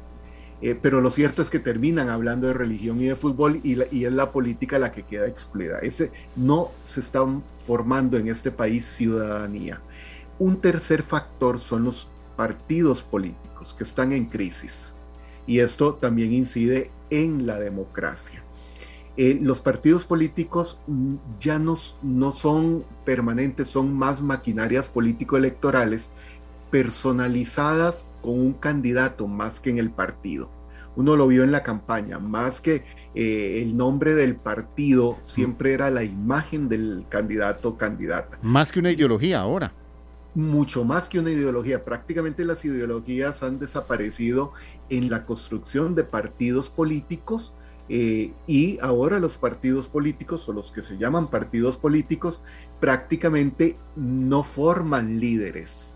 Eh, 0.63 0.79
pero 0.81 1.01
lo 1.01 1.09
cierto 1.09 1.41
es 1.41 1.49
que 1.49 1.59
terminan 1.59 2.07
hablando 2.07 2.47
de 2.47 2.53
religión 2.53 3.01
y 3.01 3.07
de 3.07 3.17
fútbol 3.17 3.59
y, 3.65 3.81
es 4.05 4.13
la 4.13 4.31
política 4.31 4.79
la 4.79 4.93
que 4.93 5.03
queda 5.03 5.27
excluida. 5.27 5.79
Ese, 5.79 6.09
no 6.37 6.71
se 6.83 7.01
está 7.01 7.19
formando 7.57 8.17
en 8.17 8.29
este 8.29 8.49
país 8.49 8.85
ciudadanía. 8.85 9.81
Un 10.39 10.61
tercer 10.61 11.03
factor 11.03 11.59
son 11.59 11.83
los 11.83 12.07
partidos 12.37 13.03
políticos 13.03 13.75
que 13.77 13.83
están 13.83 14.13
en 14.13 14.27
crisis 14.27 14.95
y 15.45 15.59
esto 15.59 15.95
también 15.95 16.31
incide 16.31 16.91
en 17.09 17.45
la 17.45 17.59
democracia. 17.59 18.41
Eh, 19.17 19.37
los 19.41 19.59
partidos 19.59 20.05
políticos 20.05 20.79
mm, 20.87 21.15
ya 21.39 21.59
no, 21.59 21.75
no 22.01 22.31
son 22.31 22.85
permanentes, 23.03 23.67
son 23.67 23.93
más 23.93 24.21
maquinarias 24.21 24.87
político-electorales 24.87 26.09
personalizadas 26.73 28.09
con 28.23 28.39
un 28.39 28.53
candidato 28.53 29.27
más 29.27 29.59
que 29.59 29.69
en 29.69 29.77
el 29.77 29.91
partido. 29.91 30.49
Uno 30.95 31.15
lo 31.15 31.27
vio 31.27 31.43
en 31.43 31.51
la 31.51 31.61
campaña, 31.61 32.17
más 32.17 32.61
que 32.61 32.83
eh, 33.13 33.61
el 33.61 33.77
nombre 33.77 34.15
del 34.15 34.35
partido, 34.37 35.19
siempre 35.21 35.73
era 35.73 35.91
la 35.91 36.03
imagen 36.03 36.69
del 36.69 37.05
candidato 37.09 37.69
o 37.69 37.77
candidata. 37.77 38.39
Más 38.41 38.71
que 38.71 38.79
una 38.79 38.91
ideología 38.91 39.39
ahora. 39.39 39.71
Mucho 40.33 40.83
más 40.83 41.09
que 41.09 41.19
una 41.19 41.29
ideología. 41.29 41.85
Prácticamente 41.85 42.43
las 42.43 42.65
ideologías 42.65 43.43
han 43.43 43.59
desaparecido 43.59 44.51
en 44.89 45.11
la 45.11 45.27
construcción 45.27 45.93
de 45.93 46.05
partidos 46.05 46.71
políticos 46.71 47.53
eh, 47.87 48.33
y 48.47 48.79
ahora 48.81 49.19
los 49.19 49.37
partidos 49.37 49.89
políticos 49.89 50.49
o 50.49 50.53
los 50.53 50.71
que 50.71 50.81
se 50.81 50.97
llaman 50.97 51.27
partidos 51.27 51.77
políticos 51.77 52.41
prácticamente 52.79 53.77
no 53.95 54.41
forman 54.41 55.19
líderes 55.19 55.92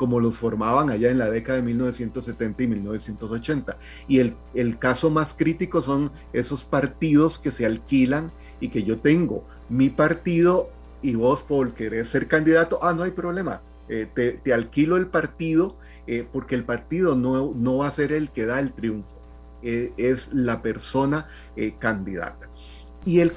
como 0.00 0.18
los 0.18 0.38
formaban 0.38 0.88
allá 0.88 1.10
en 1.10 1.18
la 1.18 1.28
década 1.28 1.58
de 1.58 1.64
1970 1.64 2.62
y 2.62 2.66
1980. 2.68 3.76
Y 4.08 4.20
el, 4.20 4.34
el 4.54 4.78
caso 4.78 5.10
más 5.10 5.34
crítico 5.34 5.82
son 5.82 6.10
esos 6.32 6.64
partidos 6.64 7.38
que 7.38 7.50
se 7.50 7.66
alquilan 7.66 8.32
y 8.60 8.70
que 8.70 8.82
yo 8.82 8.98
tengo 9.00 9.44
mi 9.68 9.90
partido 9.90 10.70
y 11.02 11.16
vos 11.16 11.42
por 11.42 11.74
querer 11.74 12.06
ser 12.06 12.28
candidato, 12.28 12.78
ah, 12.80 12.94
no 12.94 13.02
hay 13.02 13.10
problema, 13.10 13.60
eh, 13.90 14.08
te, 14.42 14.54
alquilo 14.54 14.96
el 14.96 15.08
partido 15.08 15.76
eh, 16.06 16.26
porque 16.32 16.54
el 16.54 16.64
partido 16.64 17.14
no, 17.14 17.52
no, 17.54 17.76
va 17.76 17.88
a 17.88 17.92
ser 17.92 18.12
el 18.12 18.30
que 18.30 18.46
da 18.46 18.58
el 18.58 18.72
triunfo, 18.72 19.18
eh, 19.62 19.92
es 19.98 20.32
la 20.32 20.62
persona 20.62 21.28
candidata. 21.78 22.48
Y 23.04 23.20
el, 23.20 23.34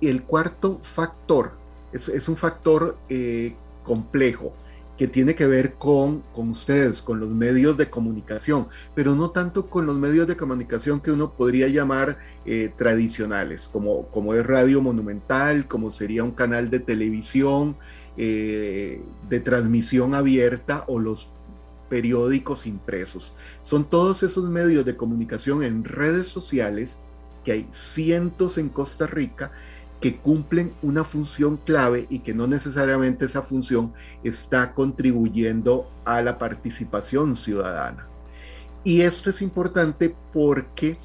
el 0.00 0.22
cuarto 0.22 0.78
factor, 0.80 1.52
es, 1.92 2.08
es 2.08 2.26
un 2.30 2.38
factor 2.38 2.96
complejo, 3.82 4.54
que 4.96 5.08
tiene 5.08 5.34
que 5.34 5.46
ver 5.46 5.74
con, 5.74 6.22
con 6.34 6.50
ustedes, 6.50 7.02
con 7.02 7.20
los 7.20 7.28
medios 7.30 7.76
de 7.76 7.90
comunicación, 7.90 8.68
pero 8.94 9.14
no 9.14 9.30
tanto 9.30 9.68
con 9.68 9.86
los 9.86 9.96
medios 9.96 10.26
de 10.26 10.36
comunicación 10.36 11.00
que 11.00 11.12
uno 11.12 11.32
podría 11.32 11.68
llamar 11.68 12.18
eh, 12.44 12.72
tradicionales, 12.76 13.68
como, 13.70 14.08
como 14.08 14.34
es 14.34 14.46
Radio 14.46 14.80
Monumental, 14.80 15.68
como 15.68 15.90
sería 15.90 16.24
un 16.24 16.30
canal 16.30 16.70
de 16.70 16.80
televisión, 16.80 17.76
eh, 18.16 19.02
de 19.28 19.40
transmisión 19.40 20.14
abierta 20.14 20.84
o 20.86 20.98
los 20.98 21.30
periódicos 21.88 22.66
impresos. 22.66 23.34
Son 23.62 23.84
todos 23.84 24.22
esos 24.22 24.48
medios 24.48 24.84
de 24.84 24.96
comunicación 24.96 25.62
en 25.62 25.84
redes 25.84 26.28
sociales, 26.28 26.98
que 27.44 27.52
hay 27.52 27.68
cientos 27.72 28.58
en 28.58 28.70
Costa 28.70 29.06
Rica, 29.06 29.52
que 30.00 30.16
cumplen 30.16 30.74
una 30.82 31.04
función 31.04 31.56
clave 31.56 32.06
y 32.10 32.20
que 32.20 32.34
no 32.34 32.46
necesariamente 32.46 33.24
esa 33.24 33.42
función 33.42 33.92
está 34.22 34.74
contribuyendo 34.74 35.90
a 36.04 36.20
la 36.22 36.38
participación 36.38 37.36
ciudadana. 37.36 38.06
Y 38.84 39.00
esto 39.00 39.30
es 39.30 39.42
importante 39.42 40.14
porque 40.32 40.98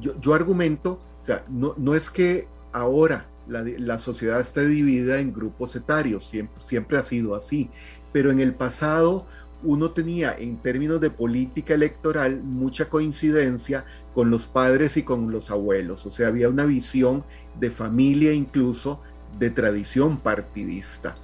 yo, 0.00 0.34
argumento, 0.34 1.00
o 1.22 1.24
sea, 1.24 1.44
no, 1.48 1.74
no, 1.76 1.94
es 1.94 2.10
que 2.10 2.48
ahora 2.72 3.28
la, 3.46 3.62
la, 3.62 3.98
sociedad 3.98 4.40
esté 4.40 4.66
dividida 4.66 5.20
en 5.20 5.32
grupos 5.32 5.76
etarios, 5.76 6.24
siempre, 6.24 6.60
siempre 6.60 6.98
ha 6.98 7.02
sido 7.02 7.34
así, 7.34 7.70
pero 8.12 8.30
en 8.30 8.40
el 8.40 8.54
pasado 8.54 9.26
uno 9.62 9.90
tenía 9.90 10.36
en 10.38 10.56
términos 10.58 11.00
de 11.00 11.10
política 11.10 11.74
electoral 11.74 12.42
mucha 12.42 12.88
coincidencia 12.88 13.84
con 14.14 14.30
los 14.30 14.46
padres 14.46 14.96
y 14.96 15.02
con 15.02 15.30
los 15.30 15.50
abuelos, 15.50 16.06
o 16.06 16.10
sea, 16.10 16.28
había 16.28 16.48
una 16.48 16.64
visión 16.64 17.24
de 17.60 17.70
familia 17.70 18.32
incluso 18.32 19.00
de 19.38 19.50
tradición 19.50 20.18
partidista. 20.18 21.16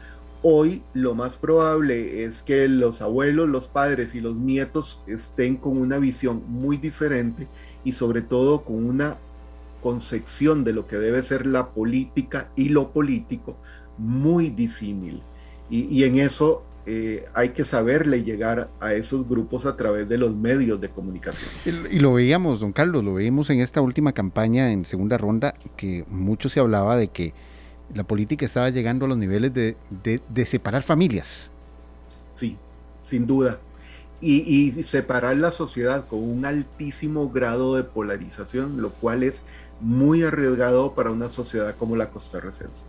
Hoy 0.42 0.82
lo 0.92 1.14
más 1.14 1.36
probable 1.36 2.24
es 2.24 2.42
que 2.42 2.68
los 2.68 3.00
abuelos, 3.00 3.48
los 3.48 3.68
padres 3.68 4.14
y 4.14 4.20
los 4.20 4.36
nietos 4.36 5.02
estén 5.06 5.56
con 5.56 5.78
una 5.78 5.98
visión 5.98 6.42
muy 6.46 6.76
diferente 6.76 7.48
y 7.82 7.94
sobre 7.94 8.20
todo 8.20 8.62
con 8.62 8.84
una 8.84 9.18
concepción 9.80 10.64
de 10.64 10.74
lo 10.74 10.86
que 10.86 10.96
debe 10.96 11.22
ser 11.22 11.46
la 11.46 11.70
política 11.70 12.50
y 12.56 12.70
lo 12.70 12.92
político 12.92 13.56
muy 13.98 14.50
disímil. 14.50 15.22
Y, 15.70 16.04
en 16.04 16.18
eso 16.18 16.62
eh, 16.86 17.26
hay 17.34 17.50
que 17.50 17.64
saberle 17.64 18.22
llegar 18.22 18.70
a 18.80 18.94
esos 18.94 19.28
grupos 19.28 19.66
a 19.66 19.76
través 19.76 20.08
de 20.08 20.18
los 20.18 20.34
medios 20.34 20.80
de 20.80 20.88
comunicación. 20.88 21.50
Y, 21.64 21.98
lo 21.98 22.14
veíamos, 22.14 22.60
don 22.60 22.72
Carlos, 22.72 23.04
lo 23.04 23.14
veíamos 23.14 23.50
en 23.50 23.60
esta 23.60 23.80
última 23.80 24.12
campaña 24.12 24.72
en 24.72 24.84
segunda 24.84 25.18
ronda, 25.18 25.54
que 25.76 26.04
mucho 26.08 26.48
se 26.48 26.60
hablaba 26.60 26.96
de 26.96 27.08
que 27.08 27.34
la 27.94 28.04
política 28.04 28.44
estaba 28.44 28.70
llegando 28.70 29.06
a 29.06 29.08
los 29.08 29.18
niveles 29.18 29.52
de, 29.54 29.76
de 30.02 30.46
separar 30.46 30.82
familias. 30.82 31.50
Sí, 32.32 32.56
sin 33.02 33.26
duda 33.26 33.58
y, 34.24 34.82
separar 34.82 35.36
la 35.36 35.50
sociedad 35.50 36.06
con 36.06 36.22
un 36.22 36.46
altísimo 36.46 37.30
grado 37.30 37.76
de 37.76 37.84
polarización, 37.84 38.80
lo 38.80 38.90
cual 38.90 39.22
es 39.22 39.42
muy 39.80 40.22
arriesgado 40.22 40.94
para 40.94 41.10
una 41.10 41.28
sociedad 41.28 41.74
como 41.76 41.96
la 41.96 42.10
costarricense. 42.10 42.84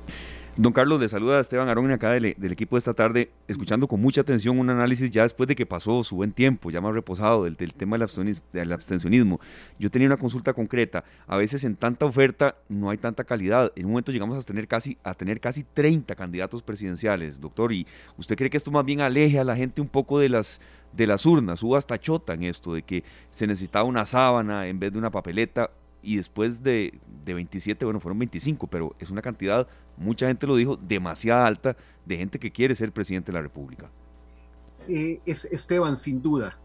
Don 0.57 0.71
Carlos, 0.71 1.01
le 1.01 1.09
saluda 1.09 1.37
a 1.37 1.41
Esteban 1.41 1.67
Arón 1.67 1.91
acá 1.91 2.11
del, 2.11 2.33
del, 2.37 2.51
equipo 2.53 2.77
de 2.77 2.79
esta 2.79 2.93
tarde, 2.93 3.29
escuchando 3.45 3.89
con 3.89 3.99
mucha 3.99 4.21
atención 4.21 4.57
un 4.57 4.69
análisis 4.69 5.11
ya 5.11 5.23
después 5.23 5.49
de 5.49 5.55
que 5.55 5.65
pasó 5.65 6.01
su 6.05 6.15
buen 6.15 6.31
tiempo, 6.31 6.71
ya 6.71 6.79
más 6.79 6.93
reposado, 6.93 7.43
del, 7.43 7.57
tema 7.57 7.97
del, 7.97 8.71
abstencionismo. 8.71 9.41
Yo 9.77 9.91
tenía 9.91 10.07
una 10.07 10.15
consulta 10.15 10.53
concreta. 10.53 11.03
A 11.27 11.35
veces 11.35 11.65
en 11.65 11.75
tanta 11.75 12.05
oferta 12.05 12.55
no 12.69 12.89
hay 12.89 12.97
tanta 12.97 13.25
calidad. 13.25 13.73
En 13.75 13.87
un 13.87 13.91
momento 13.91 14.13
llegamos 14.13 14.41
a 14.41 14.47
tener 14.47 14.65
casi, 14.65 14.97
a 15.03 15.13
tener 15.13 15.41
casi 15.41 15.65
30 15.65 16.15
candidatos 16.15 16.63
presidenciales, 16.63 17.41
doctor. 17.41 17.73
¿Y 17.73 17.85
usted 18.17 18.37
cree 18.37 18.49
que 18.49 18.55
esto 18.55 18.71
más 18.71 18.85
bien 18.85 19.01
aleje 19.01 19.37
a 19.39 19.43
la 19.43 19.57
gente 19.57 19.81
un 19.81 19.89
poco 19.89 20.19
de 20.19 20.29
las, 20.29 20.61
de 20.93 21.05
las 21.05 21.25
urnas? 21.25 21.61
Hubo 21.63 21.75
hasta 21.75 21.99
chota 21.99 22.33
en 22.33 22.43
esto, 22.43 22.75
de 22.75 22.81
que 22.81 23.03
se 23.29 23.45
necesitaba 23.45 23.83
una 23.83 24.05
sábana 24.05 24.67
en 24.67 24.79
vez 24.79 24.93
de 24.93 24.99
una 24.99 25.11
papeleta 25.11 25.69
y 26.05 26.17
después 26.17 26.61
de, 26.61 26.99
de, 27.25 27.33
27, 27.33 27.83
bueno, 27.83 27.99
fueron 27.99 28.19
25, 28.19 28.67
pero 28.67 28.95
es 28.99 29.09
una 29.09 29.21
cantidad, 29.21 29.67
mucha 29.97 30.27
gente 30.27 30.45
lo 30.45 30.55
dijo, 30.55 30.77
demasiado 30.77 31.43
alta 31.43 31.75
de 32.05 32.17
gente 32.17 32.39
que 32.39 32.51
quiere 32.51 32.75
ser 32.75 32.91
presidente 32.91 33.31
de 33.31 33.37
la 33.37 33.41
República. 33.41 33.89
Eh, 34.87 35.19
es, 35.25 35.45
Esteban, 35.45 35.97
sin 35.97 36.21
duda, 36.21 36.59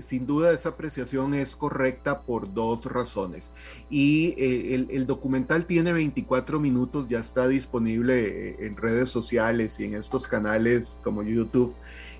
sin 0.00 0.26
duda 0.26 0.52
esa 0.52 0.70
apreciación 0.70 1.34
es 1.34 1.54
correcta 1.54 2.22
por 2.22 2.52
dos 2.52 2.86
razones. 2.86 3.52
Y 3.90 4.34
eh, 4.38 4.86
el, 4.90 5.06
documental 5.06 5.66
tiene 5.66 5.92
24 5.92 6.58
minutos, 6.58 7.06
ya 7.08 7.20
está 7.20 7.48
disponible 7.48 8.50
eh, 8.50 8.56
en 8.60 8.76
redes 8.76 9.10
sociales 9.10 9.78
y 9.80 9.84
en 9.84 9.94
estos 9.94 10.28
canales 10.28 10.98
como 11.02 11.22
YouTube. 11.22 11.74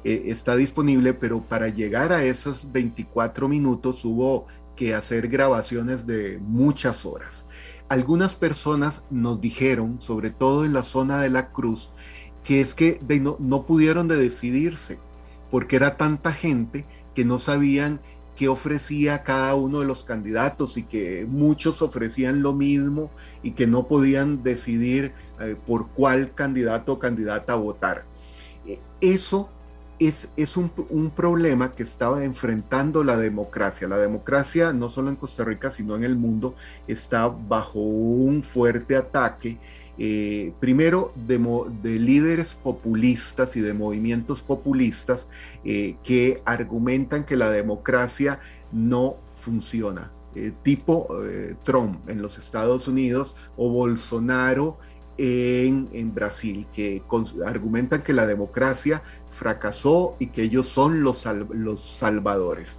está 0.05 0.57
disponible, 0.57 1.15
pero 1.15 1.43
para 1.43 1.69
llegar 1.69 2.13
a 2.13 2.25
esos 2.25 2.71
24 2.73 3.49
minutos 3.49 4.05
hubo 4.05 4.47
que 4.77 4.95
hacer 4.95 5.29
grabaciones 5.29 6.07
de 6.07 6.39
muchas 6.41 7.05
horas. 7.05 7.47
Algunas 7.89 8.37
personas 8.37 9.05
nos 9.11 9.41
dijeron, 9.41 10.01
sobre 10.01 10.31
todo 10.31 10.65
en 10.65 10.73
la 10.73 10.83
zona 10.83 11.21
de 11.21 11.31
la 11.31 11.53
Cruz, 11.53 11.93
que 12.45 12.61
es 12.61 12.75
que 12.75 13.01
no, 13.21 13.37
no 13.39 13.67
pudieron 13.67 14.09
de 14.09 14.17
decidirse, 14.17 14.99
porque 15.51 15.77
era 15.77 15.97
tanta 15.97 16.33
gente 16.33 16.87
que 17.15 17.25
no 17.25 17.39
sabían 17.39 18.01
qué 18.35 18.49
ofrecía 18.49 19.23
cada 19.23 19.55
uno 19.55 19.81
de 19.81 19.87
los 19.87 20.05
candidatos 20.05 20.77
y 20.77 20.85
que 20.85 21.27
muchos 21.29 21.83
ofrecían 21.83 22.43
lo 22.43 22.55
mismo 22.55 23.11
y 23.43 23.53
que 23.53 23.67
no 23.67 23.87
podían 23.87 24.43
decidir 24.43 25.13
eh, 25.41 25.57
por 25.67 25.89
cuál 25.91 26.35
candidato 26.35 26.95
o 26.95 26.99
candidata 26.99 27.55
votar. 27.55 28.05
Eh, 28.67 28.81
eso 29.01 29.51
es, 29.99 30.57
un, 30.57 31.11
problema 31.11 31.75
que 31.75 31.83
estaba 31.83 32.25
enfrentando 32.25 33.05
la 33.05 33.17
democracia. 33.17 33.89
La 33.89 33.99
democracia, 33.99 34.73
no 34.73 34.89
solo 34.89 35.11
en 35.11 35.17
Costa 35.17 35.45
Rica, 35.45 35.71
sino 35.71 35.95
en 35.95 36.05
el 36.05 36.17
mundo, 36.17 36.55
está 36.89 37.29
bajo 37.29 37.81
un 37.81 38.43
fuerte 38.43 38.97
ataque, 38.97 39.59
eh, 39.99 40.53
primero 40.59 41.13
de, 41.15 41.39
líderes 41.99 42.55
populistas 42.55 43.57
y 43.57 43.61
de 43.61 43.75
movimientos 43.75 44.43
populistas 44.43 45.29
eh, 45.65 45.97
que 46.03 46.43
argumentan 46.47 47.25
que 47.25 47.37
la 47.37 47.51
democracia 47.51 48.41
no 48.73 49.19
funciona. 49.35 50.13
Eh, 50.35 50.51
tipo 50.63 51.09
Trump 51.63 52.09
en 52.09 52.23
los 52.23 52.39
Estados 52.39 52.89
Unidos 52.89 53.37
o 53.55 53.69
Bolsonaro 53.69 54.79
en, 55.19 56.15
Brasil, 56.15 56.67
que 56.73 57.03
argumentan 57.47 58.03
que 58.03 58.13
la 58.13 58.27
democracia 58.27 59.03
fracasó 59.31 60.17
y 60.19 60.29
que 60.29 60.43
ellos 60.43 60.69
son 60.69 61.03
los, 61.03 61.27
los 61.51 61.81
salvadores. 61.81 62.79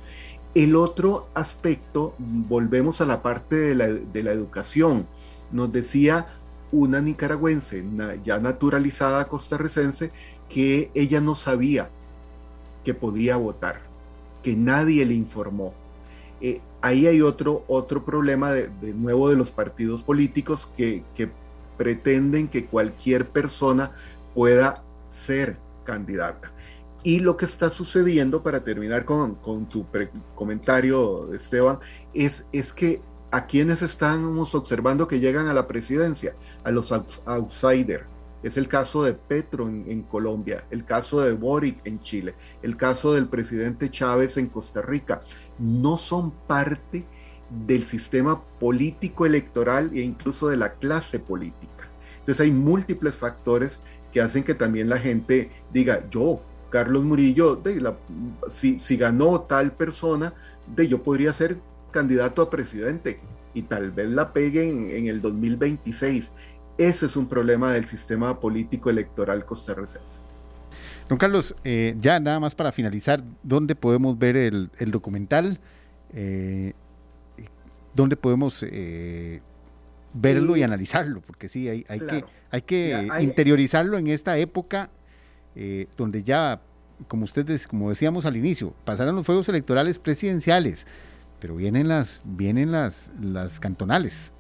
El 0.56 0.76
otro 0.76 1.30
aspecto, 1.34 2.16
volvemos 2.20 3.02
a 3.02 3.06
la 3.06 3.24
parte 3.24 3.56
de 3.56 3.76
la, 3.76 3.88
de 3.88 4.24
la 4.24 4.32
educación. 4.32 5.08
Nos 5.52 5.72
decía 5.72 6.28
una 6.72 7.02
nicaragüense 7.02 7.84
ya 8.24 8.40
naturalizada 8.40 9.28
costarricense 9.28 10.12
que 10.50 10.92
ella 10.96 11.22
no 11.22 11.36
sabía 11.36 11.90
que 12.84 12.94
podía 12.94 13.38
votar, 13.38 13.82
que 14.42 14.56
nadie 14.56 15.06
le 15.06 15.14
informó. 15.14 15.74
Eh, 16.42 16.62
ahí 16.82 17.08
hay 17.08 17.22
otro, 17.22 17.64
otro 17.68 18.04
problema 18.04 18.52
de, 18.52 18.70
nuevo 18.94 19.30
de 19.30 19.36
los 19.36 19.52
partidos 19.52 20.04
políticos 20.04 20.70
que, 20.76 21.04
que 21.16 21.30
pretenden 21.78 22.48
que 22.48 22.66
cualquier 22.66 23.30
persona 23.30 23.92
pueda 24.34 24.84
ser 25.10 25.58
candidata. 25.84 26.52
Y 27.04 27.20
lo 27.20 27.36
que 27.36 27.46
está 27.46 27.70
sucediendo, 27.70 28.42
para 28.44 28.64
terminar 28.64 29.04
con, 29.04 29.36
con 29.36 29.68
tu 29.68 29.86
comentario, 30.36 31.34
Esteban, 31.34 31.80
es, 32.14 32.48
es 32.54 32.72
que 32.72 33.02
a 33.32 33.46
quienes 33.46 33.82
estamos 33.82 34.56
observando 34.56 35.08
que 35.08 35.20
llegan 35.20 35.48
a 35.48 35.54
la 35.54 35.68
presidencia, 35.68 36.36
a 36.64 36.72
los 36.72 36.92
outsiders. 36.92 38.06
Es 38.42 38.58
el 38.58 38.68
caso 38.68 39.04
de 39.04 39.14
Petro 39.14 39.68
en, 39.68 39.90
en, 39.90 40.04
Colombia, 40.04 40.66
el 40.70 40.84
caso 40.86 41.22
de 41.22 41.32
Boric 41.32 41.80
en 41.86 42.00
Chile, 42.00 42.36
el 42.62 42.76
caso 42.76 43.14
del 43.14 43.30
presidente 43.30 43.90
Chávez 43.90 44.38
en 44.38 44.48
Costa 44.48 44.82
Rica. 44.82 45.22
No 45.58 45.98
son 45.98 46.32
parte 46.32 47.06
del 47.66 47.84
sistema 47.84 48.44
político 48.60 49.26
electoral 49.26 49.92
e 49.94 50.02
incluso 50.02 50.48
de 50.50 50.58
la 50.58 50.74
clase 50.74 51.20
política. 51.20 51.90
Entonces 52.20 52.42
hay 52.42 52.52
múltiples 52.52 53.16
factores 53.16 53.80
que 54.12 54.22
hacen 54.22 54.44
que 54.44 54.54
también 54.54 54.90
la 54.90 54.98
gente 54.98 55.50
diga, 55.72 56.08
yo, 56.10 56.42
Carlos 56.70 57.04
Murillo, 57.04 57.56
de 57.56 57.82
la, 57.82 57.98
si, 58.50 58.80
si, 58.80 58.98
ganó 58.98 59.42
tal 59.42 59.74
persona, 59.74 60.34
de 60.76 60.88
yo 60.88 61.04
podría 61.04 61.34
ser 61.34 61.58
candidato 61.92 62.42
a 62.42 62.50
presidente 62.50 63.20
y 63.54 63.64
tal 63.64 63.92
vez 63.92 64.10
la 64.10 64.34
peguen 64.34 64.90
en, 64.92 65.08
el 65.08 65.22
2026. 65.22 66.32
Ese 66.78 67.06
es 67.06 67.16
un 67.16 67.28
problema 67.28 67.74
del 67.74 67.86
sistema 67.86 68.40
político 68.40 68.90
electoral 68.90 69.46
costarricense. 69.46 70.20
Don 71.10 71.18
Carlos, 71.18 71.56
eh, 71.64 71.96
ya 72.00 72.20
nada 72.20 72.40
más 72.40 72.56
para 72.56 72.72
finalizar, 72.72 73.24
¿dónde 73.44 73.76
podemos 73.76 74.18
ver 74.18 74.38
el, 74.38 74.72
el 74.80 74.90
documental? 74.90 75.60
Eh, 76.14 76.74
¿Dónde 77.94 78.16
podemos 78.16 78.64
eh, 78.68 79.42
verlo 80.14 80.58
y 80.58 80.64
analizarlo? 80.64 81.22
Porque 81.22 81.48
sí, 81.48 81.68
hay, 81.70 81.86
hay 81.88 82.00
que, 82.00 82.26
hay 82.50 82.62
que 82.62 83.10
interiorizarlo 83.22 83.98
en 83.98 84.08
esta 84.08 84.38
época 84.38 84.90
eh, 85.56 85.88
donde 85.98 86.24
ya, 86.24 86.62
como 87.08 87.26
ustedes, 87.26 87.68
como 87.68 87.90
decíamos 87.90 88.26
al 88.26 88.36
inicio, 88.36 88.74
pasaron 88.86 89.16
los 89.16 89.26
fuegos 89.26 89.48
electorales 89.50 90.00
presidenciales, 90.00 90.88
pero 91.40 91.56
vienen 91.56 91.88
las, 91.88 92.24
vienen 92.26 92.72
las, 92.72 93.12
las 93.22 93.60
cantonales. 93.60 94.32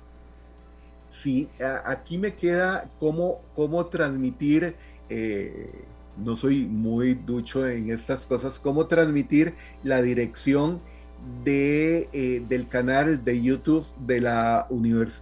Sí, 1.10 1.48
aquí 1.86 2.18
me 2.18 2.34
queda 2.34 2.90
cómo, 3.00 3.42
cómo 3.56 3.86
transmitir, 3.86 4.76
eh, 5.10 5.70
no 6.18 6.36
soy 6.36 6.66
muy 6.66 7.14
ducho 7.14 7.68
en 7.68 7.92
estas 7.92 8.26
cosas, 8.26 8.58
cómo 8.58 8.88
transmitir 8.88 9.54
la 9.84 10.02
dirección 10.02 10.82
de, 11.44 12.10
eh, 12.14 12.44
del 12.48 12.68
canal 12.68 13.24
de 13.24 13.42
YouTube 13.42 13.86
de 14.06 14.22
la 14.22 14.68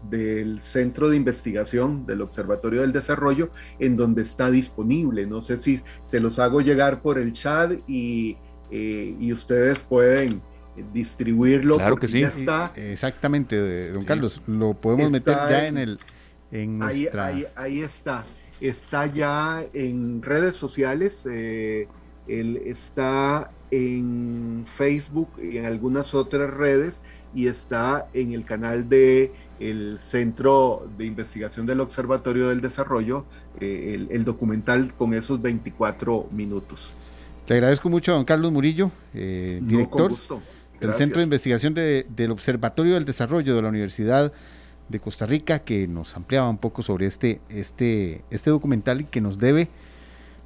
del 0.09 0.61
Centro 0.61 1.09
de 1.09 1.17
Investigación 1.17 2.05
del 2.05 2.21
Observatorio 2.21 2.81
del 2.81 2.91
Desarrollo, 2.91 3.51
en 3.79 3.97
donde 3.97 4.21
está 4.21 4.49
disponible. 4.51 5.25
No 5.27 5.41
sé 5.41 5.57
si 5.57 5.81
se 6.09 6.19
los 6.19 6.39
hago 6.39 6.61
llegar 6.61 7.01
por 7.01 7.17
el 7.17 7.33
chat 7.33 7.73
y, 7.87 8.37
eh, 8.71 9.15
y 9.19 9.33
ustedes 9.33 9.79
pueden 9.79 10.41
distribuirlo. 10.93 11.77
Claro 11.77 11.97
que 11.97 12.07
sí. 12.07 12.21
está, 12.21 12.73
Exactamente, 12.75 13.91
don 13.91 14.03
Carlos. 14.03 14.41
Lo 14.47 14.73
podemos 14.73 15.11
meter 15.11 15.35
ya 15.49 15.67
en, 15.67 15.77
el... 15.77 15.99
En 16.51 16.79
nuestra... 16.79 17.27
ahí, 17.27 17.47
ahí, 17.55 17.81
está. 17.81 18.25
Está 18.59 19.05
ya 19.07 19.63
en 19.73 20.21
redes 20.21 20.55
sociales. 20.55 21.25
Eh, 21.29 21.87
él 22.27 22.61
está 22.65 23.51
en 23.71 24.63
Facebook 24.65 25.29
y 25.41 25.57
en 25.57 25.65
algunas 25.65 26.13
otras 26.13 26.51
redes 26.51 27.01
y 27.33 27.47
está 27.47 28.07
en 28.13 28.33
el 28.33 28.43
canal 28.43 28.89
de 28.89 29.31
el 29.59 29.97
Centro 29.99 30.87
de 30.97 31.05
Investigación 31.05 31.65
del 31.65 31.79
Observatorio 31.79 32.49
del 32.49 32.61
Desarrollo, 32.61 33.25
eh, 33.59 34.07
el, 34.09 34.23
documental 34.25 34.93
con 34.93 35.13
esos 35.13 35.41
24 35.41 36.27
minutos. 36.31 36.93
Le 37.47 37.55
agradezco 37.55 37.89
mucho 37.89 38.11
a 38.11 38.15
don 38.15 38.25
Carlos 38.25 38.51
Murillo, 38.51 38.91
eh, 39.13 39.59
director 39.63 40.13
del 40.79 40.93
Centro 40.93 41.19
de 41.19 41.23
Investigación 41.23 41.73
del 41.73 42.31
Observatorio 42.31 42.95
del 42.95 43.05
Desarrollo 43.05 43.55
de 43.55 43.61
la 43.61 43.69
Universidad 43.69 44.33
de 44.89 44.99
Costa 44.99 45.25
Rica, 45.25 45.59
que 45.59 45.87
nos 45.87 46.15
ampliaba 46.15 46.49
un 46.49 46.57
poco 46.57 46.81
sobre 46.81 47.05
este, 47.05 47.39
este, 47.49 48.23
este 48.29 48.49
documental 48.49 49.01
y 49.01 49.03
que 49.05 49.21
nos 49.21 49.37
debe, 49.37 49.69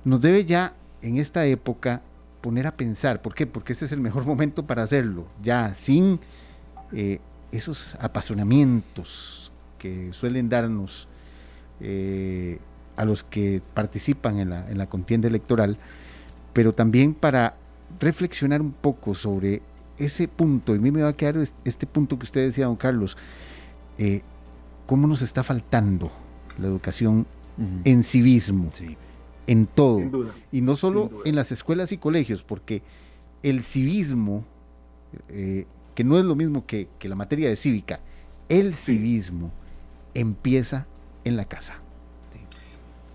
nos 0.03 0.21
debe 0.21 0.45
ya 0.45 0.76
en 1.01 1.17
esta 1.17 1.45
época 1.45 2.01
poner 2.45 2.67
a 2.67 2.77
pensar. 2.77 3.23
¿Por 3.23 3.33
qué? 3.33 3.47
Porque 3.47 3.73
este 3.73 3.85
es 3.85 3.91
el 3.91 4.01
mejor 4.01 4.23
momento 4.23 4.67
para 4.67 4.83
hacerlo, 4.83 5.25
ya 5.41 5.73
sin 5.73 6.19
eh, 6.93 7.17
esos 7.51 7.95
apasionamientos 7.99 9.51
que 9.79 10.13
suelen 10.13 10.47
darnos 10.47 11.07
eh, 11.79 12.59
a 12.97 13.03
los 13.03 13.23
que 13.23 13.63
participan 13.73 14.37
en 14.37 14.51
la, 14.51 14.69
en 14.69 14.77
la 14.77 14.85
contienda 14.85 15.27
electoral, 15.27 15.79
pero 16.53 16.71
también 16.71 17.15
para 17.15 17.55
reflexionar 17.99 18.61
un 18.61 18.73
poco 18.73 19.15
sobre 19.15 19.63
ese 19.97 20.27
punto, 20.27 20.75
y 20.75 20.77
a 20.77 20.81
mí 20.81 20.91
me 20.91 21.01
va 21.01 21.09
a 21.09 21.13
quedar 21.13 21.37
este 21.63 21.87
punto 21.87 22.19
que 22.19 22.25
usted 22.25 22.45
decía, 22.45 22.67
don 22.67 22.75
Carlos, 22.75 23.17
eh, 23.97 24.21
cómo 24.85 25.07
nos 25.07 25.23
está 25.23 25.41
faltando 25.41 26.11
la 26.59 26.67
educación 26.67 27.25
en 27.85 28.03
civismo, 28.03 28.69
en 29.47 29.67
todo, 29.67 30.31
y 30.51 30.61
no 30.61 30.75
solo 30.75 31.11
en 31.25 31.35
las 31.35 31.51
escuelas 31.51 31.91
y 31.91 31.97
colegios, 31.97 32.43
porque 32.43 32.81
el 33.43 33.63
civismo, 33.63 34.43
eh, 35.29 35.65
que 35.93 36.03
no 36.03 36.17
es 36.17 36.25
lo 36.25 36.35
mismo 36.35 36.65
que, 36.65 36.87
la 37.01 37.15
materia 37.15 37.49
de 37.49 37.55
cívica, 37.55 37.99
el 38.49 38.75
civismo 38.75 39.51
empieza 40.13 40.87
en 41.23 41.37
la 41.37 41.45
casa. 41.45 41.75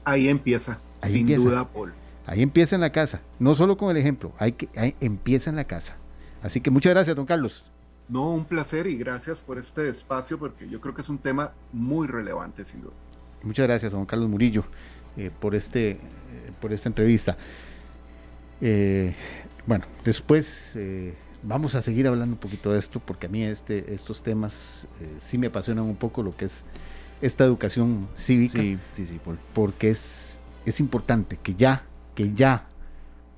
Ahí 0.05 0.29
empieza, 0.29 0.81
sin 1.03 1.27
duda, 1.27 1.69
Paul. 1.69 1.93
Ahí 2.27 2.43
empieza 2.43 2.77
en 2.77 2.81
la 2.81 2.93
casa, 2.93 3.23
no 3.39 3.55
solo 3.55 3.77
con 3.77 3.91
el 3.91 3.97
ejemplo, 3.97 4.33
hay 4.39 4.53
que, 4.53 4.69
ahí 4.79 4.95
empieza 5.01 5.51
en 5.51 5.57
la 5.57 5.65
casa. 5.65 5.97
Así 6.43 6.61
que 6.61 6.71
muchas 6.71 6.91
gracias, 6.91 7.17
don 7.17 7.27
Carlos. 7.27 7.65
No, 8.09 8.31
un 8.33 8.45
placer 8.45 8.87
y 8.87 8.97
gracias 8.97 9.41
por 9.41 9.59
este 9.59 9.89
espacio 9.89 10.39
porque 10.39 10.69
yo 10.69 10.81
creo 10.81 10.95
que 10.95 11.01
es 11.01 11.09
un 11.09 11.19
tema 11.19 11.53
muy 11.73 12.09
relevante, 12.09 12.65
sin 12.65 12.83
duda. 12.83 12.93
Muchas 13.43 13.67
gracias, 13.67 13.93
don 13.93 14.05
Carlos 14.05 14.29
Murillo, 14.29 14.65
eh, 15.21 15.31
por, 15.39 15.55
este, 15.55 15.91
eh, 15.91 15.99
por 16.63 16.73
esta 16.73 16.89
entrevista. 16.89 17.37
Eh, 18.63 19.15
bueno, 19.67 19.85
después 20.03 20.79
vamos 21.43 21.75
a 21.75 21.83
seguir 21.83 22.07
hablando 22.07 22.35
un 22.35 22.41
poquito 22.41 22.73
de 22.73 22.79
esto 22.79 23.01
porque 23.01 23.27
a 23.27 23.29
mí 23.29 23.43
este, 23.43 23.93
estos 23.93 24.23
temas 24.23 24.87
sí 25.19 25.37
me 25.37 25.49
apasionan 25.49 25.85
un 25.85 25.97
poco 25.97 26.23
lo 26.23 26.35
que 26.35 26.47
es 26.47 26.65
esta 27.21 27.45
educación 27.45 28.09
cívica. 28.15 28.59
Sí, 28.59 28.79
sí, 28.95 29.07
sí, 29.07 29.21
porque 29.53 29.91
es, 29.91 30.39
es 30.65 30.81
importante 30.81 31.39
que 31.43 31.55
ya, 31.55 31.85
que 32.15 32.33
ya 32.33 32.67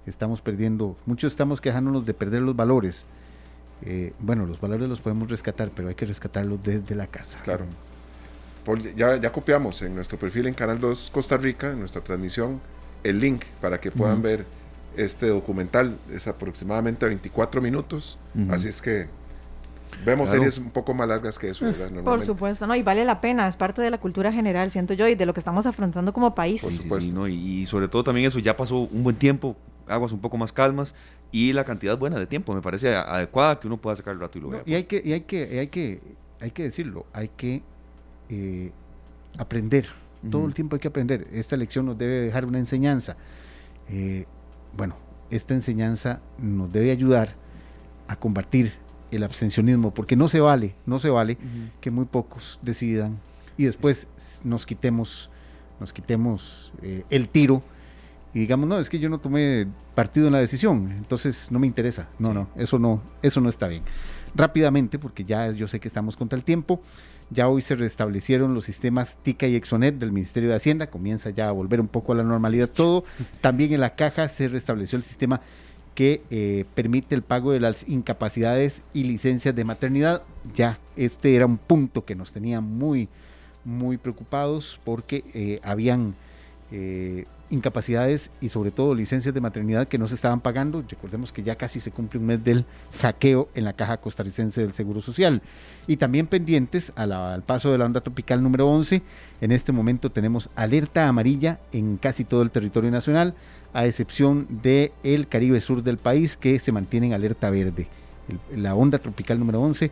estamos 0.06 0.40
perdiendo, 0.40 0.96
muchos 1.04 1.32
estamos 1.32 1.60
quejándonos 1.60 2.06
de 2.06 2.14
perder 2.14 2.42
los 2.42 2.54
valores. 2.54 3.06
Eh, 3.84 4.12
bueno, 4.20 4.46
los 4.46 4.60
valores 4.60 4.88
los 4.88 5.00
podemos 5.00 5.28
rescatar, 5.28 5.72
pero 5.74 5.88
hay 5.88 5.96
que 5.96 6.06
rescatarlos 6.06 6.62
desde 6.62 6.94
la 6.94 7.08
casa. 7.08 7.40
Claro. 7.42 7.66
Ya, 8.96 9.16
ya 9.16 9.32
copiamos 9.32 9.82
en 9.82 9.94
nuestro 9.94 10.18
perfil 10.18 10.46
en 10.46 10.54
Canal 10.54 10.80
2 10.80 11.10
Costa 11.12 11.36
Rica, 11.36 11.70
en 11.70 11.80
nuestra 11.80 12.02
transmisión, 12.02 12.60
el 13.02 13.20
link 13.20 13.44
para 13.60 13.80
que 13.80 13.90
puedan 13.90 14.22
ver 14.22 14.44
este 14.96 15.26
documental. 15.26 15.98
Es 16.12 16.26
aproximadamente 16.26 17.06
24 17.06 17.60
minutos, 17.60 18.18
así 18.50 18.68
es 18.68 18.82
que 18.82 19.08
Vemos 20.04 20.30
series 20.30 20.58
un 20.58 20.70
poco 20.70 20.94
más 20.94 21.06
largas 21.08 21.38
que 21.38 21.50
eso, 21.50 21.64
¿verdad? 21.64 22.02
Por 22.02 22.22
supuesto, 22.22 22.66
no, 22.66 22.74
y 22.74 22.82
vale 22.82 23.04
la 23.04 23.20
pena, 23.20 23.46
es 23.46 23.56
parte 23.56 23.82
de 23.82 23.90
la 23.90 23.98
cultura 23.98 24.32
general, 24.32 24.70
siento 24.70 24.94
yo, 24.94 25.06
y 25.06 25.14
de 25.14 25.26
lo 25.26 25.34
que 25.34 25.40
estamos 25.40 25.66
afrontando 25.66 26.12
como 26.12 26.34
país. 26.34 26.62
Por 26.62 26.72
supuesto. 26.72 27.28
y, 27.28 27.66
sobre 27.66 27.88
todo 27.88 28.02
también 28.02 28.26
eso, 28.26 28.38
ya 28.38 28.56
pasó 28.56 28.78
un 28.78 29.04
buen 29.04 29.16
tiempo, 29.16 29.56
aguas 29.86 30.12
un 30.12 30.20
poco 30.20 30.36
más 30.36 30.52
calmas, 30.52 30.94
y 31.30 31.52
la 31.52 31.64
cantidad 31.64 31.96
buena 31.96 32.18
de 32.18 32.26
tiempo, 32.26 32.54
me 32.54 32.62
parece 32.62 32.94
adecuada 32.94 33.60
que 33.60 33.66
uno 33.66 33.76
pueda 33.76 33.96
sacar 33.96 34.14
el 34.14 34.20
rato 34.20 34.38
y 34.38 34.40
lo 34.40 34.50
vea. 34.50 34.62
y 34.66 34.74
hay 34.74 34.84
que, 34.84 35.00
y 35.04 35.12
hay 35.12 35.20
que, 35.22 35.60
hay 35.60 35.68
que, 35.68 36.00
hay 36.40 36.50
que 36.50 36.62
decirlo, 36.64 37.06
hay 37.12 37.28
que 37.28 37.62
eh, 38.34 38.72
aprender, 39.36 39.86
todo 40.30 40.46
el 40.46 40.54
tiempo 40.54 40.76
hay 40.76 40.80
que 40.80 40.88
aprender. 40.88 41.28
Esta 41.32 41.54
lección 41.54 41.84
nos 41.84 41.98
debe 41.98 42.20
dejar 42.20 42.46
una 42.46 42.58
enseñanza. 42.58 43.16
Eh, 43.90 44.24
bueno, 44.74 44.96
esta 45.30 45.52
enseñanza 45.52 46.22
nos 46.38 46.72
debe 46.72 46.92
ayudar 46.92 47.34
a 48.08 48.16
combatir 48.16 48.72
el 49.10 49.22
abstencionismo, 49.22 49.92
porque 49.92 50.16
no 50.16 50.28
se 50.28 50.40
vale, 50.40 50.74
no 50.86 50.98
se 50.98 51.10
vale 51.10 51.36
que 51.82 51.90
muy 51.90 52.06
pocos 52.06 52.58
decidan 52.62 53.18
y 53.58 53.64
después 53.64 54.40
nos 54.44 54.64
quitemos, 54.64 55.28
nos 55.78 55.92
quitemos 55.92 56.72
eh, 56.80 57.04
el 57.10 57.28
tiro 57.28 57.62
y 58.32 58.40
digamos, 58.40 58.66
no, 58.66 58.78
es 58.78 58.88
que 58.88 58.98
yo 58.98 59.10
no 59.10 59.18
tomé 59.18 59.66
partido 59.94 60.26
en 60.28 60.32
la 60.32 60.38
decisión, 60.38 60.90
entonces 60.92 61.48
no 61.50 61.58
me 61.58 61.66
interesa. 61.66 62.08
No, 62.18 62.32
no, 62.32 62.48
eso 62.56 62.78
no, 62.78 63.02
eso 63.20 63.42
no 63.42 63.50
está 63.50 63.68
bien. 63.68 63.82
Rápidamente, 64.34 64.98
porque 64.98 65.24
ya 65.24 65.50
yo 65.50 65.68
sé 65.68 65.80
que 65.80 65.88
estamos 65.88 66.16
contra 66.16 66.38
el 66.38 66.44
tiempo, 66.44 66.80
ya 67.32 67.48
hoy 67.48 67.62
se 67.62 67.74
restablecieron 67.74 68.54
los 68.54 68.64
sistemas 68.64 69.18
TICA 69.22 69.46
y 69.46 69.56
Exonet 69.56 69.96
del 69.96 70.12
Ministerio 70.12 70.50
de 70.50 70.56
Hacienda, 70.56 70.88
comienza 70.88 71.30
ya 71.30 71.48
a 71.48 71.52
volver 71.52 71.80
un 71.80 71.88
poco 71.88 72.12
a 72.12 72.16
la 72.16 72.22
normalidad 72.22 72.68
todo. 72.68 73.04
También 73.40 73.72
en 73.72 73.80
la 73.80 73.90
caja 73.90 74.28
se 74.28 74.48
restableció 74.48 74.96
el 74.96 75.04
sistema 75.04 75.40
que 75.94 76.22
eh, 76.30 76.64
permite 76.74 77.14
el 77.14 77.22
pago 77.22 77.52
de 77.52 77.60
las 77.60 77.88
incapacidades 77.88 78.82
y 78.92 79.04
licencias 79.04 79.54
de 79.54 79.64
maternidad. 79.64 80.22
Ya 80.54 80.78
este 80.96 81.34
era 81.34 81.46
un 81.46 81.58
punto 81.58 82.04
que 82.04 82.14
nos 82.14 82.32
tenía 82.32 82.60
muy, 82.60 83.08
muy 83.64 83.98
preocupados 83.98 84.80
porque 84.84 85.24
eh, 85.34 85.60
habían 85.62 86.14
eh, 86.70 87.26
incapacidades 87.52 88.30
y 88.40 88.48
sobre 88.48 88.70
todo 88.70 88.94
licencias 88.94 89.34
de 89.34 89.40
maternidad 89.40 89.86
que 89.86 89.98
no 89.98 90.08
se 90.08 90.14
estaban 90.14 90.40
pagando. 90.40 90.82
Recordemos 90.88 91.32
que 91.32 91.42
ya 91.42 91.54
casi 91.56 91.78
se 91.80 91.90
cumple 91.90 92.18
un 92.18 92.26
mes 92.26 92.42
del 92.42 92.64
hackeo 93.00 93.48
en 93.54 93.64
la 93.64 93.74
caja 93.74 93.98
costarricense 93.98 94.62
del 94.62 94.72
Seguro 94.72 95.02
Social. 95.02 95.42
Y 95.86 95.98
también 95.98 96.26
pendientes 96.26 96.92
al 96.96 97.42
paso 97.42 97.70
de 97.70 97.78
la 97.78 97.84
onda 97.84 98.00
tropical 98.00 98.42
número 98.42 98.68
11, 98.68 99.02
en 99.40 99.52
este 99.52 99.70
momento 99.70 100.10
tenemos 100.10 100.48
alerta 100.56 101.06
amarilla 101.06 101.60
en 101.72 101.98
casi 101.98 102.24
todo 102.24 102.42
el 102.42 102.50
territorio 102.50 102.90
nacional 102.90 103.34
a 103.74 103.86
excepción 103.86 104.46
del 104.62 104.92
el 105.02 105.28
Caribe 105.28 105.60
Sur 105.60 105.82
del 105.82 105.98
país 105.98 106.36
que 106.36 106.58
se 106.58 106.72
mantiene 106.72 107.08
en 107.08 107.12
alerta 107.12 107.50
verde. 107.50 107.86
la 108.56 108.74
onda 108.74 108.98
tropical 108.98 109.38
número 109.38 109.60
11 109.60 109.90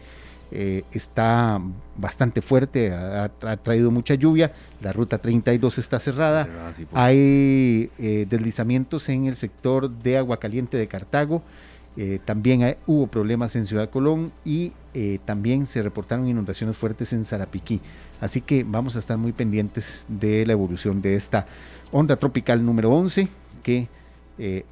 eh, 0.52 0.82
está 0.90 1.60
bastante 1.96 2.42
fuerte, 2.42 2.92
ha, 2.92 3.30
traído 3.62 3.92
mucha 3.92 4.14
lluvia, 4.14 4.52
la 4.80 4.92
ruta 4.92 5.18
32 5.18 5.78
está 5.78 6.00
cerrada, 6.00 6.48
hay 6.92 7.90
eh, 7.98 8.26
deslizamientos 8.28 9.08
en 9.10 9.26
el 9.26 9.36
sector 9.36 9.88
de 9.88 10.18
Agua 10.18 10.38
Caliente 10.38 10.76
de 10.76 10.88
Cartago, 10.88 11.42
eh, 11.96 12.18
también 12.24 12.76
hubo 12.86 13.06
problemas 13.06 13.54
en 13.54 13.64
Ciudad 13.64 13.90
Colón 13.90 14.32
y 14.44 14.72
también 15.24 15.68
se 15.68 15.82
reportaron 15.82 16.26
inundaciones 16.26 16.76
fuertes 16.76 17.12
en 17.12 17.24
Zarapiquí. 17.24 17.80
Así 18.20 18.40
que 18.40 18.64
vamos 18.64 18.96
a 18.96 18.98
estar 18.98 19.16
muy 19.18 19.30
pendientes 19.30 20.04
de 20.08 20.44
la 20.46 20.52
evolución 20.52 21.00
de 21.00 21.14
esta 21.14 21.46
onda 21.92 22.16
tropical 22.16 22.64
número 22.64 22.90
11 22.90 23.28
que 23.62 23.88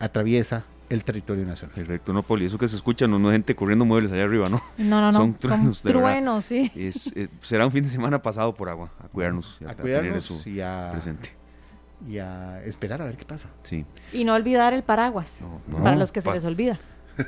atraviesa 0.00 0.64
el 0.88 1.04
territorio 1.04 1.44
nacional. 1.44 1.74
Perfecto, 1.74 2.12
no, 2.12 2.22
Poli, 2.22 2.46
eso 2.46 2.58
que 2.58 2.68
se 2.68 2.76
escucha 2.76 3.06
no, 3.06 3.16
es 3.30 3.32
gente 3.32 3.54
corriendo 3.54 3.84
muebles 3.84 4.12
allá 4.12 4.24
arriba, 4.24 4.48
¿no? 4.48 4.62
No, 4.78 5.00
no, 5.00 5.12
no, 5.12 5.18
son 5.18 5.34
truenos, 5.34 5.82
truenos 5.82 6.44
sí. 6.44 6.70
Eh, 6.74 7.28
será 7.40 7.66
un 7.66 7.72
fin 7.72 7.84
de 7.84 7.90
semana 7.90 8.22
pasado 8.22 8.54
por 8.54 8.68
agua, 8.68 8.90
a 9.02 9.08
cuidarnos, 9.08 9.58
a, 9.66 9.74
cuidarnos 9.74 10.46
y 10.46 10.60
a, 10.60 10.88
presente. 10.92 11.34
Y 12.08 12.18
a 12.18 12.62
esperar 12.64 13.02
a 13.02 13.06
ver 13.06 13.16
qué 13.16 13.24
pasa. 13.24 13.48
Sí. 13.64 13.84
Y 14.12 14.24
no 14.24 14.34
olvidar 14.34 14.72
el 14.72 14.82
paraguas, 14.82 15.40
para 15.70 15.96
los 15.96 16.12
que 16.12 16.20
se 16.20 16.30
les 16.30 16.44
olvida. 16.44 16.78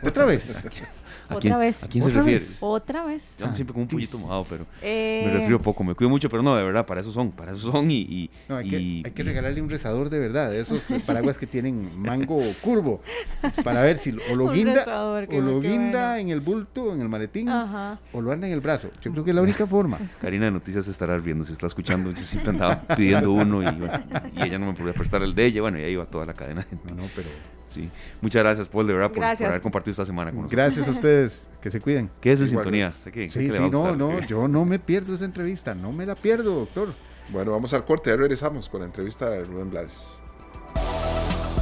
Otra 0.03 0.25
vez. 0.25 0.59
Otra 1.31 1.57
vez. 1.57 1.83
¿A 1.83 1.89
quién 1.89 2.05
se 2.05 2.11
refiere? 2.11 2.45
Otra 2.61 3.05
vez. 3.05 3.35
Yo 3.39 3.53
siempre 3.53 3.73
como 3.73 3.83
un 3.83 3.89
pollito 3.89 4.19
mojado, 4.19 4.47
pero 4.49 4.67
me 4.83 4.89
eh, 4.89 5.31
refiero 5.33 5.61
poco. 5.61 5.85
Me 5.85 5.95
cuido 5.95 6.11
mucho, 6.11 6.29
pero 6.29 6.43
no, 6.43 6.55
de 6.57 6.63
verdad, 6.63 6.87
para 6.87 7.01
eso 7.01 7.13
son. 7.13 7.31
Para 7.31 7.53
eso 7.53 7.73
son 7.73 7.91
y. 7.91 8.31
no, 8.49 8.57
hay, 8.57 9.03
que, 9.03 9.23
regalarle 9.23 9.61
un 9.63 9.71
rezador 9.71 10.11
de 10.11 10.19
verdad, 10.19 10.51
de 10.51 10.61
esos 10.61 10.85
paraguas 11.07 11.39
que 11.39 11.47
tienen 11.47 11.91
mango 12.01 12.41
curvo, 12.61 13.01
para 13.65 13.83
ver 13.83 13.97
si 13.97 14.11
o 14.31 14.37
lo 14.37 14.51
guinda, 14.51 14.85
o 15.03 15.41
lo 15.41 15.61
guinda 15.61 16.19
en 16.19 16.31
el 16.31 16.41
bulto, 16.41 16.93
en 16.95 17.01
el 17.01 17.09
maletín, 17.09 17.49
o 17.49 18.21
lo 18.21 18.33
anda 18.33 18.47
en 18.47 18.53
el 18.53 18.61
brazo. 18.61 18.91
Yo 19.01 19.13
creo 19.13 19.25
que 19.25 19.31
es 19.31 19.37
la 19.37 19.43
única 19.43 19.67
forma. 19.67 19.99
Karina 20.21 20.47
de 20.47 20.51
Noticias 20.51 20.89
estará 20.89 21.17
viendo, 21.19 21.45
se 21.45 21.53
está 21.53 21.67
escuchando. 21.67 22.11
Yo 22.11 22.23
siempre 22.23 22.51
andaba 22.51 22.81
pidiendo 22.97 23.33
uno 23.33 23.63
y, 23.63 23.67
y 23.67 24.43
ella 24.43 24.59
no 24.59 24.67
me 24.67 24.75
podía 24.75 24.93
prestar 24.93 25.23
el 25.23 25.35
de 25.35 25.47
ella. 25.47 25.61
Bueno, 25.63 25.79
y 25.79 25.83
ahí 25.83 25.93
iba 25.93 26.05
toda 26.07 26.27
la 26.27 26.35
cadena. 26.35 26.67
No, 26.85 26.95
no, 26.95 27.03
pero 27.15 27.29
Sí. 27.71 27.89
Muchas 28.21 28.43
gracias, 28.43 28.67
Paul, 28.67 28.89
de 28.89 28.95
verdad, 28.95 29.13
por, 29.13 29.25
haber 29.25 29.61
compartido 29.61 29.93
esta 29.93 30.05
semana 30.05 30.33
con 30.33 30.43
nosotros. 30.43 30.57
Gracias 30.57 30.89
a 30.89 30.91
ustedes. 31.01 31.47
Que 31.61 31.71
se 31.71 31.81
cuiden. 31.81 32.11
¿Qué 32.21 32.33
es 32.33 32.39
de 32.39 32.49
sintonía? 32.49 32.93
sí, 32.93 33.31
sí, 33.31 33.51
no, 33.71 33.95
no, 33.95 34.21
yo 34.21 34.49
no 34.49 34.65
me 34.65 34.79
pierdo 34.79 35.15
esa 35.15 35.27
entrevista. 35.27 35.75
No 35.75 35.93
me 35.93 36.07
la 36.07 36.15
pierdo, 36.15 36.55
doctor. 36.61 36.89
Bueno, 37.29 37.53
vamos 37.53 37.75
al 37.75 37.85
corte. 37.85 38.11
Ya 38.11 38.17
regresamos 38.17 38.69
con 38.69 38.81
la 38.81 38.87
entrevista 38.87 39.29
de 39.29 39.45
Rubén 39.45 39.71
Blades. 39.71 39.93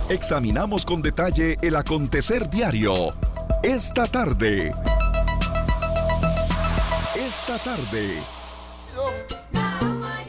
Examinamos 0.09 0.87
con 0.87 1.03
detalle 1.03 1.59
el 1.61 1.75
acontecer 1.77 2.49
diario. 2.49 3.13
Esta 3.63 4.07
tarde. 4.07 4.73
Esta 7.17 7.59
tarde. 7.59 8.15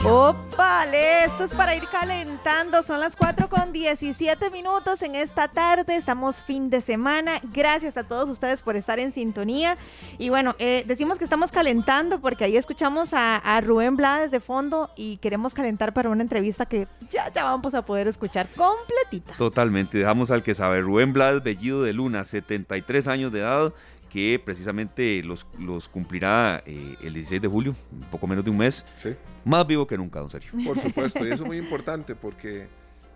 Opale, 0.06 1.26
esto 1.26 1.44
es 1.44 1.54
para 1.54 1.76
ir 1.76 1.84
calentando. 1.92 2.84
Son 2.84 3.02
las 3.02 3.18
4 3.18 3.50
con 3.50 3.74
17 3.74 4.50
minutos 4.50 5.02
en 5.02 5.14
esta 5.14 5.50
tarde. 5.50 5.98
Estamos 5.98 6.42
fin 6.42 6.70
de 6.70 6.82
semana. 6.82 7.42
Gracias 7.52 7.98
a 7.98 8.04
todos 8.04 8.30
ustedes 8.30 8.62
por 8.62 8.78
estar 8.78 8.98
en 8.98 9.12
sintonía. 9.12 9.78
Y 10.18 10.30
bueno, 10.30 10.56
eh, 10.58 10.86
decimos 10.88 11.18
que 11.18 11.26
estamos 11.26 11.52
calentando 11.52 12.22
porque 12.22 12.46
ahí 12.46 12.56
escuchamos 12.56 13.10
a, 13.14 13.60
Rubén 13.62 13.98
Blades 13.98 14.32
de 14.32 14.40
fondo 14.40 14.90
y 14.96 15.18
queremos 15.18 15.54
calentar 15.54 15.94
para 15.94 16.10
una 16.10 16.24
entrevista 16.24 16.66
que 16.66 16.88
ya, 17.12 17.32
ya 17.34 17.44
vamos 17.44 17.74
a 17.74 17.82
poder 17.82 18.08
escuchar 18.08 18.48
completita. 18.56 19.36
Totalmente. 19.36 19.98
Dejamos 19.98 20.32
al 20.32 20.44
que 20.44 20.54
sabe. 20.54 20.80
Rubén 20.80 21.12
Blades, 21.12 21.44
Bellido 21.44 21.84
de 21.84 21.92
Luna, 21.92 22.24
73 22.24 23.08
años 23.08 23.34
de 23.34 23.40
edad 23.40 23.74
que 24.10 24.42
precisamente 24.44 25.22
los, 25.24 25.46
los 25.58 25.88
cumplirá 25.88 26.64
eh, 26.66 26.96
el 27.02 27.14
16 27.14 27.42
de 27.42 27.48
julio, 27.48 27.76
un 27.92 28.00
poco 28.10 28.28
menos 28.28 28.44
de 28.44 28.52
un 28.52 28.58
mes. 28.58 28.86
Sí. 28.98 29.16
Más 29.46 29.66
vivo 29.66 29.88
que 29.88 29.98
nunca, 29.98 30.20
don 30.20 30.30
Sergio. 30.30 30.52
Por 30.66 30.80
supuesto, 30.80 31.26
y 31.26 31.32
eso 31.32 31.44
es 31.44 31.48
muy 31.48 31.58
importante 31.66 32.16
porque 32.16 32.68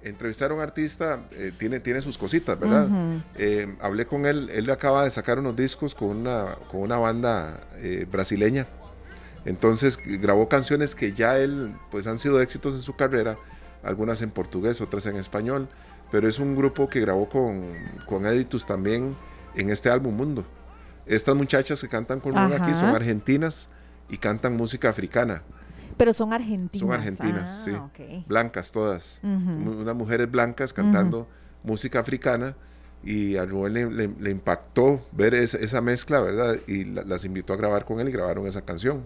entrevistar 0.03 0.51
a 0.51 0.53
un 0.53 0.61
artista 0.61 1.27
eh, 1.31 1.51
tiene, 1.57 1.79
tiene 1.79 2.01
sus 2.01 2.17
cositas, 2.17 2.59
¿verdad? 2.59 2.87
Eh, 3.37 3.75
hablé 3.81 4.05
con 4.05 4.25
él, 4.25 4.49
él 4.51 4.69
acaba 4.69 5.03
de 5.03 5.09
sacar 5.09 5.39
unos 5.39 5.55
discos 5.55 5.95
con 5.95 6.09
una, 6.09 6.55
con 6.69 6.81
una 6.81 6.97
banda 6.97 7.67
brasileña. 8.11 8.67
Entonces 9.45 9.97
grabó 9.97 10.47
canciones 10.47 10.95
que 10.95 11.13
ya 11.13 11.37
él, 11.37 11.73
pues 11.89 12.07
han 12.07 12.19
sido 12.19 12.41
éxitos 12.41 12.75
en 12.75 12.81
su 12.81 12.95
carrera, 12.95 13.37
algunas 13.81 14.21
en 14.21 14.29
portugués, 14.29 14.79
otras 14.81 15.05
en 15.05 15.17
español, 15.17 15.67
pero 16.11 16.27
es 16.27 16.39
un 16.39 16.55
grupo 16.55 16.87
que 16.87 16.99
grabó 17.01 17.27
con, 17.27 17.73
con 18.05 18.25
Editus 18.25 18.65
también 18.65 19.15
en 19.55 19.69
este 19.69 19.89
álbum 19.89 20.15
Mundo. 20.15 20.45
Estas 21.05 21.35
muchachas 21.35 21.81
que 21.81 21.87
cantan 21.87 22.19
con 22.19 22.37
aquí 22.37 22.73
son 22.75 22.95
argentinas 22.95 23.67
y 24.09 24.17
cantan 24.17 24.55
música 24.55 24.89
africana. 24.89 25.41
Pero 25.97 26.13
son 26.13 26.33
argentinas. 26.33 26.79
Son 26.79 26.91
argentinas, 26.91 27.67
ah, 27.67 27.89
sí. 27.95 28.25
Blancas 28.27 28.71
todas. 28.71 29.19
Unas 29.23 29.95
mujeres 29.95 30.29
blancas 30.29 30.73
cantando 30.73 31.27
música 31.63 31.99
africana 31.99 32.55
y 33.03 33.35
a 33.35 33.45
Rubén 33.45 34.17
le, 34.19 34.29
impactó 34.29 35.05
ver 35.11 35.33
esa, 35.33 35.81
mezcla, 35.81 36.21
¿verdad? 36.21 36.57
Y 36.67 36.85
las 36.85 37.25
invitó 37.25 37.53
a 37.53 37.57
grabar 37.57 37.85
con 37.85 37.99
él 37.99 38.09
y 38.09 38.11
grabaron 38.11 38.47
esa 38.47 38.61
canción. 38.61 39.03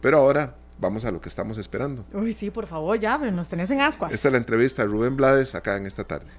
Pero 0.00 0.18
ahora 0.18 0.56
vamos 0.78 1.04
a 1.04 1.10
lo 1.10 1.20
que 1.20 1.28
estamos 1.28 1.58
esperando. 1.58 2.04
Uy, 2.12 2.32
sí, 2.32 2.50
por 2.50 2.66
favor, 2.66 2.98
ya, 2.98 3.18
pero 3.18 3.32
nos 3.32 3.48
tenés 3.48 3.70
en 3.70 3.80
ascuas. 3.80 4.12
Esta 4.12 4.28
es 4.28 4.32
la 4.32 4.38
entrevista 4.38 4.82
a 4.82 4.86
Rubén 4.86 5.16
Blades 5.16 5.54
acá 5.54 5.76
en 5.76 5.86
esta 5.86 6.04
tarde. 6.04 6.30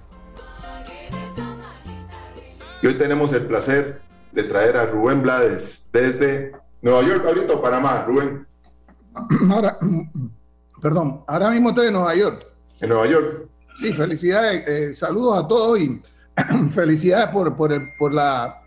Y 2.82 2.88
hoy 2.88 2.98
tenemos 2.98 3.34
el 3.34 3.46
placer 3.46 4.02
de 4.32 4.44
traer 4.44 4.78
a 4.78 4.86
Rubén 4.86 5.22
Blades 5.22 5.84
desde 5.92 6.52
Nueva 6.82 7.02
York, 7.04 7.26
ahorita 7.26 7.54
o 7.54 7.62
Panamá, 7.62 8.04
Rubén. 8.08 8.48
Ahora, 9.52 9.78
perdón, 10.82 11.24
ahora 11.28 11.50
mismo 11.50 11.70
estoy 11.70 11.88
en 11.88 11.94
Nueva 11.94 12.16
York. 12.16 12.48
En 12.80 12.90
Nueva 12.90 13.08
York. 13.08 13.48
Sí, 13.80 13.94
felicidades, 13.94 14.68
eh, 14.68 14.94
saludos 14.94 15.44
a 15.44 15.48
todos 15.48 15.80
y 15.80 16.02
felicidades 16.72 17.28
por, 17.30 17.56
por, 17.56 17.74
por 17.98 18.14
la, 18.14 18.62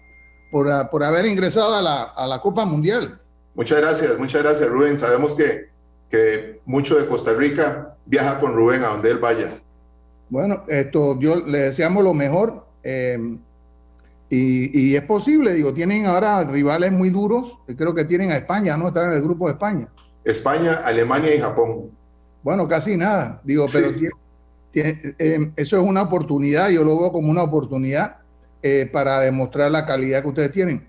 por, 0.51 0.91
por, 0.91 1.05
haber 1.05 1.27
ingresado 1.27 1.75
a 1.75 1.83
la, 1.83 2.03
a 2.03 2.27
la, 2.27 2.41
Copa 2.41 2.65
Mundial. 2.65 3.19
Muchas 3.55 3.81
gracias, 3.81 4.19
muchas 4.19 4.43
gracias 4.43 4.69
Rubén. 4.69 4.99
Sabemos 4.99 5.35
que, 5.35 5.71
que 6.11 6.61
mucho 6.67 6.97
de 6.99 7.07
Costa 7.07 7.33
Rica 7.33 7.97
viaja 8.07 8.39
con 8.39 8.55
Rubén 8.55 8.85
a 8.85 8.89
donde 8.89 9.11
él 9.11 9.19
vaya. 9.19 9.51
Bueno, 10.29 10.65
esto, 10.69 11.19
yo 11.19 11.37
le 11.37 11.59
deseamos 11.59 12.03
lo 12.05 12.15
mejor. 12.15 12.67
Eh, 12.83 13.39
y, 14.35 14.97
es 14.97 15.03
posible, 15.03 15.53
digo, 15.53 15.75
tienen 15.75 16.07
ahora 16.07 16.43
rivales 16.45 16.91
muy 16.91 17.11
duros, 17.11 17.59
creo 17.77 17.93
que 17.93 18.07
tienen 18.07 18.33
a 18.33 18.39
España, 18.39 18.79
¿no? 18.79 18.89
Están 18.89 19.11
en 19.11 19.17
el 19.17 19.23
grupo 19.23 19.47
de 19.47 19.53
España. 19.53 19.89
España, 20.25 20.81
Alemania 20.83 21.35
y 21.35 21.39
Japón. 21.39 21.91
Bueno, 22.43 22.67
casi 22.67 22.97
nada, 22.97 23.43
digo, 23.45 23.67
pero 23.71 23.91
eh, 24.73 25.53
eso 25.55 25.79
es 25.79 25.87
una 25.87 26.01
oportunidad, 26.01 26.71
yo 26.71 26.83
lo 26.83 26.99
veo 26.99 27.13
como 27.13 27.31
una 27.31 27.43
oportunidad 27.43 28.21
eh, 28.63 28.89
para 28.91 29.21
demostrar 29.21 29.71
la 29.71 29.85
calidad 29.85 30.23
que 30.23 30.29
ustedes 30.29 30.53
tienen. 30.53 30.89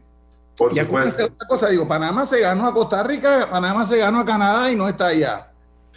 Por 0.55 0.71
y 0.71 0.79
supuesto. 0.79 1.25
Otra 1.25 1.47
cosa, 1.49 1.67
digo, 1.67 1.85
Panamá 1.85 2.25
se 2.25 2.39
ganó 2.39 2.65
a 2.65 2.73
Costa 2.73 3.03
Rica, 3.03 3.49
Panamá 3.51 3.85
se 3.85 3.97
ganó 3.97 4.21
a 4.21 4.25
Canadá 4.25 4.71
y 4.71 4.77
no 4.77 4.87
está 4.87 5.07
allá. 5.07 5.51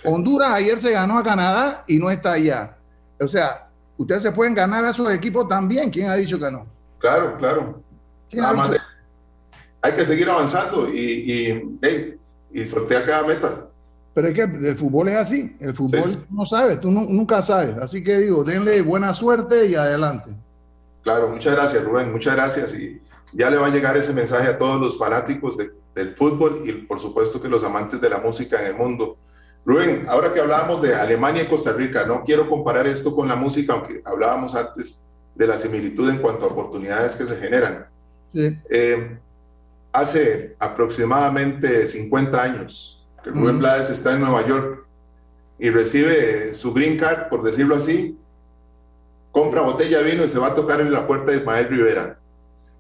Honduras 0.04 0.50
ayer 0.50 0.80
se 0.80 0.90
ganó 0.90 1.16
a 1.16 1.22
Canadá 1.22 1.84
y 1.86 2.00
no 2.00 2.10
está 2.10 2.32
allá. 2.32 2.76
O 3.20 3.28
sea, 3.28 3.68
ustedes 3.96 4.22
se 4.22 4.32
pueden 4.32 4.52
ganar 4.52 4.84
a 4.84 4.90
esos 4.90 5.14
equipos 5.14 5.46
también. 5.46 5.90
¿Quién 5.90 6.10
ha 6.10 6.16
dicho 6.16 6.40
que 6.40 6.50
no? 6.50 6.74
Claro, 6.98 7.34
claro. 7.38 7.82
hay 9.82 9.92
que 9.92 10.04
seguir 10.04 10.28
avanzando 10.28 10.88
y, 10.88 11.70
y, 11.82 12.18
y 12.52 12.66
sortear 12.66 13.04
cada 13.04 13.24
meta. 13.24 13.66
Pero 14.14 14.28
es 14.28 14.34
que 14.34 14.42
el 14.42 14.78
fútbol 14.78 15.08
es 15.08 15.16
así, 15.16 15.56
el 15.60 15.74
fútbol 15.76 16.26
no 16.30 16.46
sabes, 16.46 16.80
tú 16.80 16.90
nunca 16.90 17.42
sabes. 17.42 17.76
Así 17.76 18.02
que 18.02 18.16
digo, 18.16 18.44
denle 18.44 18.80
buena 18.80 19.12
suerte 19.12 19.66
y 19.66 19.74
adelante. 19.74 20.30
Claro, 21.02 21.28
muchas 21.28 21.52
gracias 21.54 21.84
Rubén, 21.84 22.10
muchas 22.10 22.34
gracias. 22.34 22.74
Y 22.74 23.00
ya 23.34 23.50
le 23.50 23.58
va 23.58 23.66
a 23.66 23.70
llegar 23.70 23.96
ese 23.96 24.14
mensaje 24.14 24.48
a 24.48 24.56
todos 24.56 24.80
los 24.80 24.98
fanáticos 24.98 25.58
del 25.94 26.16
fútbol 26.16 26.62
y 26.64 26.72
por 26.72 26.98
supuesto 26.98 27.42
que 27.42 27.48
los 27.48 27.62
amantes 27.62 28.00
de 28.00 28.08
la 28.08 28.18
música 28.18 28.58
en 28.60 28.68
el 28.68 28.74
mundo. 28.74 29.18
Rubén, 29.66 30.04
ahora 30.08 30.32
que 30.32 30.40
hablábamos 30.40 30.80
de 30.80 30.94
Alemania 30.94 31.42
y 31.42 31.48
Costa 31.48 31.72
Rica, 31.72 32.06
no 32.06 32.24
quiero 32.24 32.48
comparar 32.48 32.86
esto 32.86 33.14
con 33.14 33.28
la 33.28 33.36
música, 33.36 33.74
aunque 33.74 34.00
hablábamos 34.04 34.54
antes 34.54 35.04
de 35.36 35.46
la 35.46 35.56
similitud 35.56 36.08
en 36.08 36.18
cuanto 36.18 36.46
a 36.46 36.48
oportunidades 36.48 37.14
que 37.14 37.26
se 37.26 37.36
generan. 37.36 37.86
Eh, 38.34 39.18
hace 39.92 40.56
aproximadamente 40.58 41.86
50 41.86 42.42
años 42.42 43.04
que 43.22 43.30
Rubén 43.30 43.58
Blades 43.58 43.90
está 43.90 44.12
en 44.12 44.20
Nueva 44.20 44.46
York 44.46 44.86
y 45.58 45.70
recibe 45.70 46.52
su 46.54 46.72
green 46.72 46.98
card, 46.98 47.28
por 47.28 47.42
decirlo 47.42 47.76
así, 47.76 48.18
compra 49.32 49.62
botella 49.62 49.98
de 49.98 50.10
vino 50.10 50.24
y 50.24 50.28
se 50.28 50.38
va 50.38 50.48
a 50.48 50.54
tocar 50.54 50.80
en 50.80 50.92
la 50.92 51.06
puerta 51.06 51.30
de 51.30 51.38
Ismael 51.38 51.68
Rivera. 51.68 52.18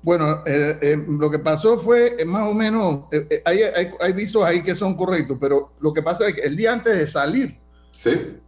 Bueno, 0.02 0.42
eh, 0.46 0.78
eh, 0.80 1.04
lo 1.08 1.30
que 1.30 1.38
pasó 1.38 1.78
fue 1.78 2.16
más 2.26 2.46
o 2.46 2.54
menos, 2.54 3.00
hay, 3.44 3.62
hay, 4.00 4.12
visos 4.12 4.44
ahí 4.44 4.62
que 4.62 4.74
son 4.74 4.94
correctos, 4.94 5.36
pero 5.40 5.72
lo 5.80 5.92
que 5.92 6.02
pasa 6.02 6.28
es 6.28 6.34
que 6.34 6.42
el 6.42 6.54
día 6.54 6.72
antes 6.72 6.96
de 6.96 7.06
salir 7.06 7.58
¿Sí? 7.90 8.38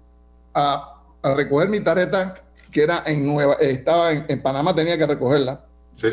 a, 0.55 1.03
a 1.23 1.35
recoger 1.35 1.69
mi 1.69 1.81
tarjeta, 1.81 2.48
que 2.71 2.83
era 2.83 3.03
en 3.07 3.27
Nueva, 3.27 3.55
estaba 3.55 4.13
en, 4.13 4.43
Panamá, 4.43 4.75
tenía 4.75 4.99
que 4.99 5.07
recogerla. 5.07 5.65
Sí. 5.95 6.09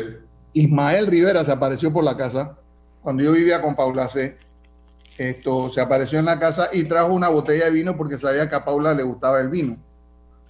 Ismael 0.52 1.06
Rivera 1.06 1.44
se 1.44 1.52
apareció 1.52 1.92
por 1.92 2.04
la 2.04 2.16
casa 2.16 2.56
cuando 3.02 3.22
yo 3.22 3.32
vivía 3.32 3.60
con 3.60 3.74
Paula 3.74 4.08
C. 4.08 4.38
Esto 5.18 5.70
se 5.70 5.80
apareció 5.80 6.18
en 6.18 6.24
la 6.26 6.38
casa 6.38 6.68
y 6.72 6.84
trajo 6.84 7.12
una 7.12 7.28
botella 7.28 7.66
de 7.66 7.70
vino 7.70 7.96
porque 7.96 8.18
sabía 8.18 8.48
que 8.48 8.54
a 8.56 8.64
Paula 8.64 8.94
le 8.94 9.02
gustaba 9.02 9.40
el 9.40 9.48
vino. 9.48 9.78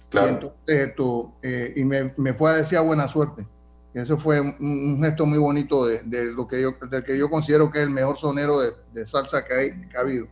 Claro. 0.09 0.27
Y, 0.27 0.33
entonces, 0.33 0.87
esto, 0.87 1.33
eh, 1.41 1.73
y 1.75 1.83
me, 1.83 2.13
me, 2.17 2.33
fue 2.33 2.51
a 2.51 2.55
decir 2.55 2.79
buena 2.79 3.07
suerte. 3.07 3.45
Y 3.93 3.99
eso 3.99 4.17
fue 4.17 4.39
un, 4.41 5.01
gesto 5.03 5.25
muy 5.25 5.37
bonito 5.37 5.85
de, 5.85 6.03
de, 6.03 6.31
lo 6.31 6.47
que 6.47 6.61
yo, 6.61 6.75
del 6.89 7.03
que 7.03 7.17
yo 7.17 7.29
considero 7.29 7.71
que 7.71 7.79
es 7.79 7.85
el 7.85 7.89
mejor 7.89 8.17
sonero 8.17 8.59
de, 8.59 8.71
de 8.93 9.05
salsa 9.05 9.43
que, 9.45 9.53
hay, 9.53 9.81
que 9.87 9.97
ha 9.97 10.01
habido. 10.01 10.27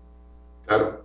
Claro. 0.65 1.04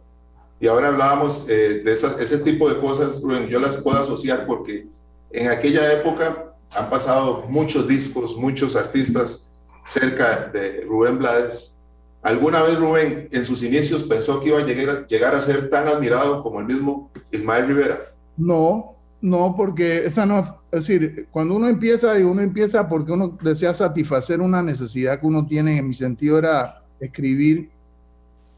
Y 0.61 0.67
ahora 0.67 0.89
hablábamos 0.89 1.47
eh, 1.49 1.83
de 1.83 1.93
ese 1.93 2.39
tipo 2.39 2.69
de 2.69 2.79
cosas, 2.79 3.23
yo 3.49 3.59
las 3.59 3.79
puedo 3.79 3.99
asociar 3.99 4.47
porque 4.47 4.87
en 5.31 5.49
aquella 5.49 5.91
época 5.91 6.55
han 6.71 6.91
pasado 6.91 7.45
muchos 7.49 7.89
discos, 7.89 8.37
muchos 8.37 8.77
artistas 8.77 9.49
cerca 9.87 10.51
de 10.53 10.83
Rubén 10.87 11.19
Blades. 11.19 11.77
¿Alguna 12.23 12.63
vez 12.63 12.79
Rubén 12.79 13.29
en 13.33 13.45
sus 13.47 13.63
inicios 13.63 14.05
pensó 14.05 14.39
que 14.39 14.49
iba 14.49 14.59
a 14.59 14.65
llegar, 14.65 15.07
llegar 15.07 15.35
a 15.35 15.41
ser 15.41 15.71
tan 15.71 15.89
admirado 15.89 16.43
como 16.43 16.61
el 16.61 16.67
mismo 16.67 17.11
Ismael 17.33 17.67
Rivera? 17.67 18.13
No, 18.37 18.97
no, 19.23 19.55
porque 19.57 20.05
esa 20.05 20.27
no, 20.27 20.61
es 20.71 20.87
decir, 20.87 21.27
cuando 21.31 21.55
uno 21.55 21.69
empieza, 21.69 22.19
y 22.19 22.23
uno 22.23 22.43
empieza 22.43 22.87
porque 22.87 23.13
uno 23.13 23.39
desea 23.43 23.73
satisfacer 23.73 24.41
una 24.43 24.63
necesidad 24.63 25.19
que 25.19 25.27
uno 25.27 25.47
tiene, 25.47 25.79
en 25.79 25.89
mi 25.89 25.95
sentido 25.95 26.39
era 26.39 26.85
escribir 27.01 27.71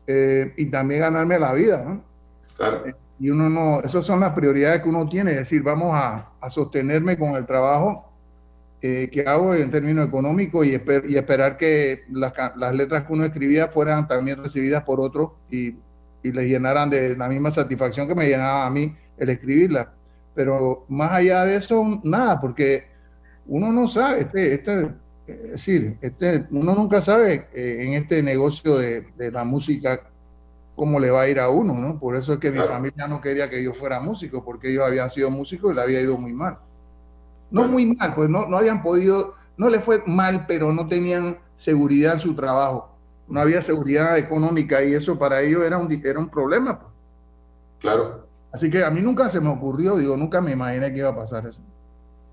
eh, 0.07 0.53
y 0.57 0.67
también 0.67 1.01
ganarme 1.01 1.39
la 1.39 1.53
vida, 1.53 1.85
¿no? 1.87 2.05
Claro. 2.57 2.85
Y 3.19 3.31
uno 3.31 3.49
no, 3.49 3.81
esas 3.83 4.05
son 4.05 4.21
las 4.21 4.33
prioridades 4.33 4.83
que 4.83 4.89
uno 4.89 5.09
tiene, 5.09 5.33
es 5.33 5.39
decir, 5.39 5.63
vamos 5.63 5.93
a, 5.95 6.33
a 6.41 6.51
sostenerme 6.51 7.17
con 7.17 7.35
el 7.35 7.47
trabajo 7.47 8.13
eh, 8.85 9.09
que 9.13 9.21
hago 9.21 9.55
en 9.55 9.71
términos 9.71 10.09
económicos 10.09 10.67
y, 10.67 10.71
y 10.71 11.17
esperar 11.17 11.57
que 11.57 12.03
las, 12.11 12.33
las, 12.57 12.75
letras 12.75 13.05
que 13.05 13.13
uno 13.13 13.25
escribía 13.25 13.69
fueran 13.69 14.09
también 14.09 14.43
recibidas 14.43 14.83
por 14.83 14.99
otros 14.99 15.31
y, 15.49 15.77
y 16.21 16.33
les 16.33 16.49
llenaran 16.49 16.91
de 16.91 17.17
la 17.17 17.29
misma 17.29 17.53
satisfacción 17.53 18.09
que 18.09 18.17
me 18.17 18.27
llenaba 18.27 18.67
a 18.67 18.71
mí 18.71 18.97
el 19.19 19.31
escribirlas. 19.31 19.87
Pero 20.35 20.85
más 20.89 21.13
allá 21.13 21.45
de 21.45 21.55
eso, 21.55 22.01
nada, 22.03 22.41
porque 22.41 22.87
uno 23.47 23.71
no 23.71 23.87
sabe, 23.87 24.23
este, 24.23 24.55
este, 24.55 24.91
es 25.27 25.53
decir, 25.53 25.99
este, 26.01 26.47
uno 26.51 26.75
nunca 26.75 27.01
sabe 27.01 27.49
eh, 27.53 27.85
en 27.87 27.95
este 27.95 28.23
negocio 28.23 28.77
de, 28.79 29.07
de, 29.17 29.31
la 29.31 29.45
música 29.45 30.01
cómo 30.75 30.99
le 30.99 31.11
va 31.11 31.23
a 31.23 31.29
ir 31.29 31.39
a 31.39 31.49
uno, 31.49 31.75
¿no? 31.75 31.99
Por 31.99 32.17
eso 32.17 32.33
es 32.33 32.39
que 32.39 32.51
mi 32.51 32.59
familia 32.59 33.07
no 33.07 33.21
quería 33.21 33.49
que 33.49 33.63
yo 33.63 33.73
fuera 33.75 34.01
músico, 34.01 34.45
porque 34.45 34.71
ellos 34.71 34.85
habían 34.85 35.11
sido 35.11 35.31
músicos 35.31 35.73
y 35.73 35.75
le 35.75 35.83
había 35.83 36.01
ido 36.01 36.17
muy 36.17 36.33
mal. 36.33 36.59
No 37.51 37.69
muy 37.69 37.95
mal, 37.95 38.15
pues 38.15 38.29
no, 38.29 38.47
no 38.47 38.57
habían 38.57 38.83
podido, 38.83 39.35
no 39.57 39.69
le 39.69 39.81
fue 39.81 40.03
mal, 40.07 40.47
pero 40.47 40.73
no 40.73 40.89
tenían 40.89 41.39
seguridad 41.55 42.15
en 42.15 42.21
su 42.21 42.35
trabajo. 42.35 42.91
No 43.29 43.41
había 43.41 43.63
seguridad 43.63 44.19
económica 44.19 44.83
y 44.83 44.95
eso 44.95 45.19
para 45.19 45.41
ellos 45.43 45.63
era 45.63 45.79
un, 45.79 45.93
era 45.93 46.19
un 46.19 46.29
problema. 46.29 46.81
Pues. 46.81 46.93
Claro. 47.79 48.27
Así 48.53 48.69
que 48.71 48.85
a 48.85 48.91
mí 48.91 49.01
nunca 49.01 49.29
se 49.29 49.41
me 49.41 49.51
ocurrió, 49.51 49.97
digo, 49.97 50.17
nunca 50.17 50.41
me 50.41 50.53
imaginé 50.53 50.93
que 50.93 50.99
iba 50.99 51.09
a 51.09 51.17
pasar 51.17 51.47
eso. 51.47 51.61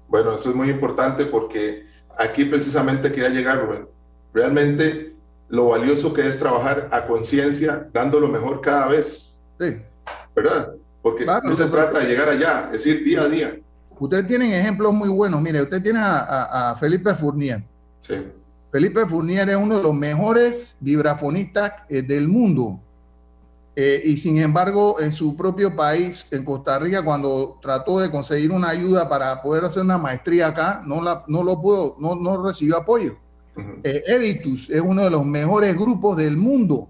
Bueno, 0.07 0.33
eso 0.33 0.49
es 0.49 0.55
muy 0.55 0.69
importante 0.69 1.25
porque 1.25 1.88
aquí 2.19 2.45
precisamente 2.45 3.11
quería 3.11 3.29
llegar, 3.29 3.65
Rubén. 3.65 3.87
Realmente 4.33 5.15
lo 5.47 5.69
valioso 5.69 6.13
que 6.13 6.27
es 6.27 6.37
trabajar 6.37 6.87
a 6.91 7.05
conciencia, 7.05 7.89
dando 7.91 8.19
lo 8.19 8.27
mejor 8.27 8.61
cada 8.61 8.87
vez. 8.87 9.35
Sí. 9.59 9.77
¿Verdad? 10.35 10.73
Porque 11.01 11.25
no 11.25 11.55
se 11.55 11.65
trata 11.65 11.99
de 11.99 12.07
llegar 12.07 12.29
allá, 12.29 12.69
es 12.73 12.85
ir 12.85 13.03
día 13.03 13.21
a 13.21 13.27
día. 13.27 13.59
Ustedes 13.97 14.27
tienen 14.27 14.53
ejemplos 14.53 14.93
muy 14.93 15.09
buenos. 15.09 15.41
Mire, 15.41 15.61
usted 15.61 15.81
tiene 15.81 15.99
a, 16.01 16.75
Felipe 16.79 17.15
Fournier. 17.15 17.63
Sí. 17.99 18.15
Felipe 18.71 19.05
Fournier 19.07 19.49
es 19.49 19.55
uno 19.55 19.77
de 19.77 19.83
los 19.83 19.93
mejores 19.93 20.77
vibrafonistas 20.79 21.71
eh, 21.89 22.01
del 22.01 22.27
mundo. 22.27 22.79
Eh, 23.81 24.01
y 24.03 24.17
sin 24.17 24.37
embargo, 24.39 24.99
en 24.99 25.13
su 25.13 25.37
propio 25.37 25.73
país, 25.73 26.25
en 26.31 26.43
Costa 26.43 26.77
Rica, 26.79 27.01
cuando 27.01 27.59
trató 27.61 28.01
de 28.01 28.11
conseguir 28.11 28.51
una 28.51 28.67
ayuda 28.67 29.07
para 29.07 29.41
poder 29.41 29.63
hacer 29.63 29.83
una 29.83 29.97
maestría 29.97 30.47
acá, 30.47 30.81
no, 30.85 31.01
la, 31.01 31.23
no 31.29 31.43
lo 31.43 31.61
pudo, 31.61 31.95
no, 31.97 32.13
no 32.13 32.43
recibió 32.45 32.75
apoyo. 32.75 33.15
Eh, 33.85 34.03
Editus 34.05 34.69
es 34.69 34.81
uno 34.81 35.03
de 35.03 35.09
los 35.09 35.25
mejores 35.25 35.77
grupos 35.77 36.17
del 36.17 36.35
mundo. 36.35 36.89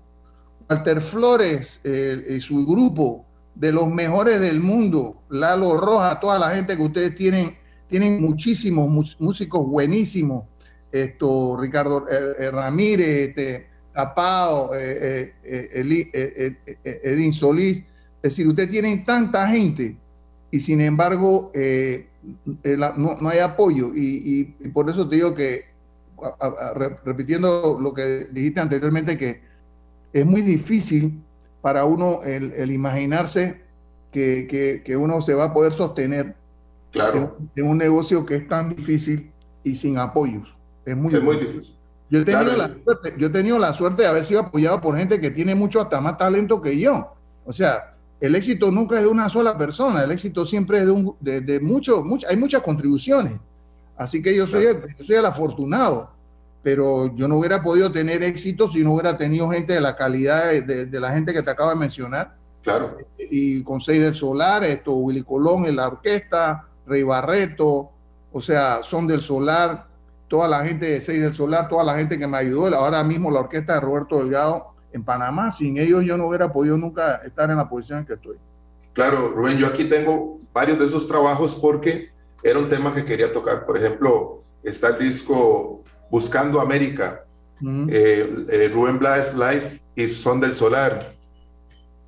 Walter 0.68 1.00
Flores 1.00 1.80
y 1.84 2.40
su 2.40 2.66
grupo 2.66 3.24
de 3.54 3.72
los 3.72 3.88
mejores 3.88 4.40
del 4.40 4.60
mundo. 4.60 5.22
Lalo 5.30 5.78
Roja, 5.78 6.20
toda 6.20 6.40
la 6.40 6.56
gente 6.56 6.76
que 6.76 6.82
ustedes 6.82 7.14
tienen, 7.14 7.56
tienen 7.88 8.20
muchísimos 8.20 8.90
músicos 9.20 9.68
buenísimos. 9.68 10.46
Esto, 10.92 11.56
Ricardo 11.56 12.04
Ramírez, 12.52 13.30
este, 13.30 13.69
Tapao, 14.00 14.74
eh, 14.74 15.34
eh, 15.44 16.08
eh, 16.14 17.02
Edin 17.04 17.34
Solís. 17.34 17.80
Es 18.22 18.32
decir, 18.32 18.48
ustedes 18.48 18.70
tienen 18.70 19.04
tanta 19.04 19.48
gente 19.48 19.98
y 20.52 20.60
sin 20.60 20.80
embargo 20.80 21.52
no, 22.98 23.30
hay 23.30 23.40
apoyo. 23.40 23.92
Y, 23.94 24.46
por 24.74 24.90
eso 24.90 25.08
te 25.08 25.18
digo 25.18 25.36
que, 25.36 25.66
repitiendo 27.04 27.78
lo 27.82 27.94
que 27.94 28.28
dijiste 28.32 28.62
anteriormente, 28.62 29.18
que 29.18 29.42
es 30.14 30.26
muy 30.26 30.42
difícil 30.42 31.22
para 31.62 31.84
uno 31.84 32.22
el, 32.24 32.72
imaginarse 32.72 33.62
que, 34.12 34.98
uno 34.98 35.22
se 35.22 35.34
va 35.34 35.46
a 35.46 35.54
poder 35.54 35.74
sostener 35.74 36.36
claro. 36.92 37.38
en, 37.56 37.68
un 37.68 37.78
negocio 37.78 38.26
que 38.26 38.36
es 38.36 38.48
tan 38.48 38.76
difícil 38.76 39.30
y 39.64 39.76
sin 39.76 39.98
apoyos. 39.98 40.56
Es 40.86 40.96
muy, 40.96 41.20
muy 41.20 41.38
difícil. 41.38 41.79
Yo 42.10 42.22
he, 42.22 42.26
tenido 42.26 42.58
la 42.58 42.72
suerte, 42.84 43.16
yo 43.18 43.28
he 43.28 43.30
tenido 43.30 43.60
la 43.60 43.74
suerte 43.74 44.02
de 44.02 44.08
haber 44.08 44.26
sido 44.26 44.40
apoyado 44.40 44.82
por 44.82 44.98
gente 44.98 45.22
que 45.22 45.30
tiene 45.30 45.54
mucho 45.54 45.80
hasta 45.80 46.02
más 46.02 46.18
talento 46.18 46.62
que 46.62 46.78
yo. 46.78 47.14
O 47.46 47.54
sea, 47.54 47.94
el 48.20 48.36
éxito 48.36 48.72
nunca 48.72 48.96
es 48.96 49.04
de 49.04 49.08
una 49.08 49.30
sola 49.30 49.58
persona, 49.58 50.04
el 50.04 50.12
éxito 50.12 50.46
siempre 50.46 50.80
es 50.80 50.86
de, 50.88 50.92
un, 50.92 51.16
de, 51.20 51.60
mucho, 51.62 52.04
hay 52.28 52.36
muchas 52.36 52.62
contribuciones. 52.62 53.40
Así 53.96 54.22
que 54.22 54.36
yo 54.36 54.48
soy, 54.48 54.64
yo 54.64 55.06
soy 55.06 55.16
el 55.16 55.26
afortunado, 55.26 56.10
pero 56.64 57.16
yo 57.16 57.28
no 57.28 57.38
hubiera 57.38 57.62
podido 57.62 57.92
tener 57.92 58.24
éxito 58.24 58.68
si 58.68 58.84
no 58.84 58.94
hubiera 58.94 59.18
tenido 59.18 59.50
gente 59.50 59.74
de 59.74 59.82
la 59.82 59.96
calidad 59.96 60.52
de, 60.52 61.00
la 61.00 61.12
gente 61.12 61.34
que 61.34 61.44
te 61.44 61.52
acabo 61.52 61.70
de 61.70 61.76
mencionar. 61.76 62.36
Claro. 62.62 62.98
Y 63.18 63.64
con 63.64 63.80
Seis 63.80 64.02
del 64.02 64.16
Solar, 64.16 64.64
esto, 64.64 64.94
Willy 64.94 65.24
Colón 65.24 65.66
en 65.66 65.78
la 65.78 65.88
orquesta, 65.88 66.66
Rey 66.86 67.04
Barreto, 67.04 67.90
o 68.32 68.42
sea, 68.42 68.84
Son 68.84 69.08
del 69.08 69.22
Solar, 69.22 69.88
toda 70.30 70.48
la 70.48 70.66
gente 70.66 70.86
de 70.86 71.02
Seis 71.02 71.22
del 71.22 71.36
Solar, 71.36 71.68
toda 71.68 71.84
la 71.84 71.98
gente 71.98 72.18
que 72.18 72.28
me 72.28 72.38
ayudó, 72.38 72.74
ahora 72.76 73.04
mismo 73.04 73.30
la 73.32 73.42
orquesta 73.42 73.74
de 73.74 73.82
Roberto 73.82 74.20
Delgado 74.20 74.68
en 74.94 75.04
Panamá, 75.04 75.52
sin 75.52 75.78
ellos 75.78 76.06
yo 76.06 76.18
no 76.18 76.28
hubiera 76.28 76.52
podido 76.54 76.78
nunca 76.78 77.16
estar 77.26 77.50
en 77.50 77.58
la 77.58 77.68
posición 77.68 78.00
en 78.00 78.06
que 78.06 78.14
estoy. 78.14 78.38
Claro, 78.94 79.34
Rubén, 79.36 79.58
yo 79.58 79.68
aquí 79.68 79.86
tengo 79.86 80.40
varios 80.54 80.80
de 80.80 80.86
esos 80.86 81.08
trabajos 81.08 81.56
porque 81.56 82.10
era 82.44 82.60
un 82.60 82.70
tema 82.70 82.94
que 82.94 83.06
quería 83.06 83.32
tocar. 83.32 83.66
Por 83.66 83.78
ejemplo, 83.78 84.44
está 84.64 84.90
el 84.90 85.00
disco 85.00 85.84
Buscando 86.10 86.60
América, 86.60 87.24
eh, 87.62 88.46
eh, 88.50 88.70
Rubén 88.72 89.00
Blades 89.00 89.34
Live 89.34 89.82
y 89.96 90.08
Son 90.08 90.40
del 90.40 90.56
Solar, 90.56 91.14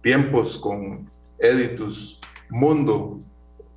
Tiempos 0.01 0.57
con 0.57 1.09
Editus, 1.37 2.19
Mundo. 2.49 3.19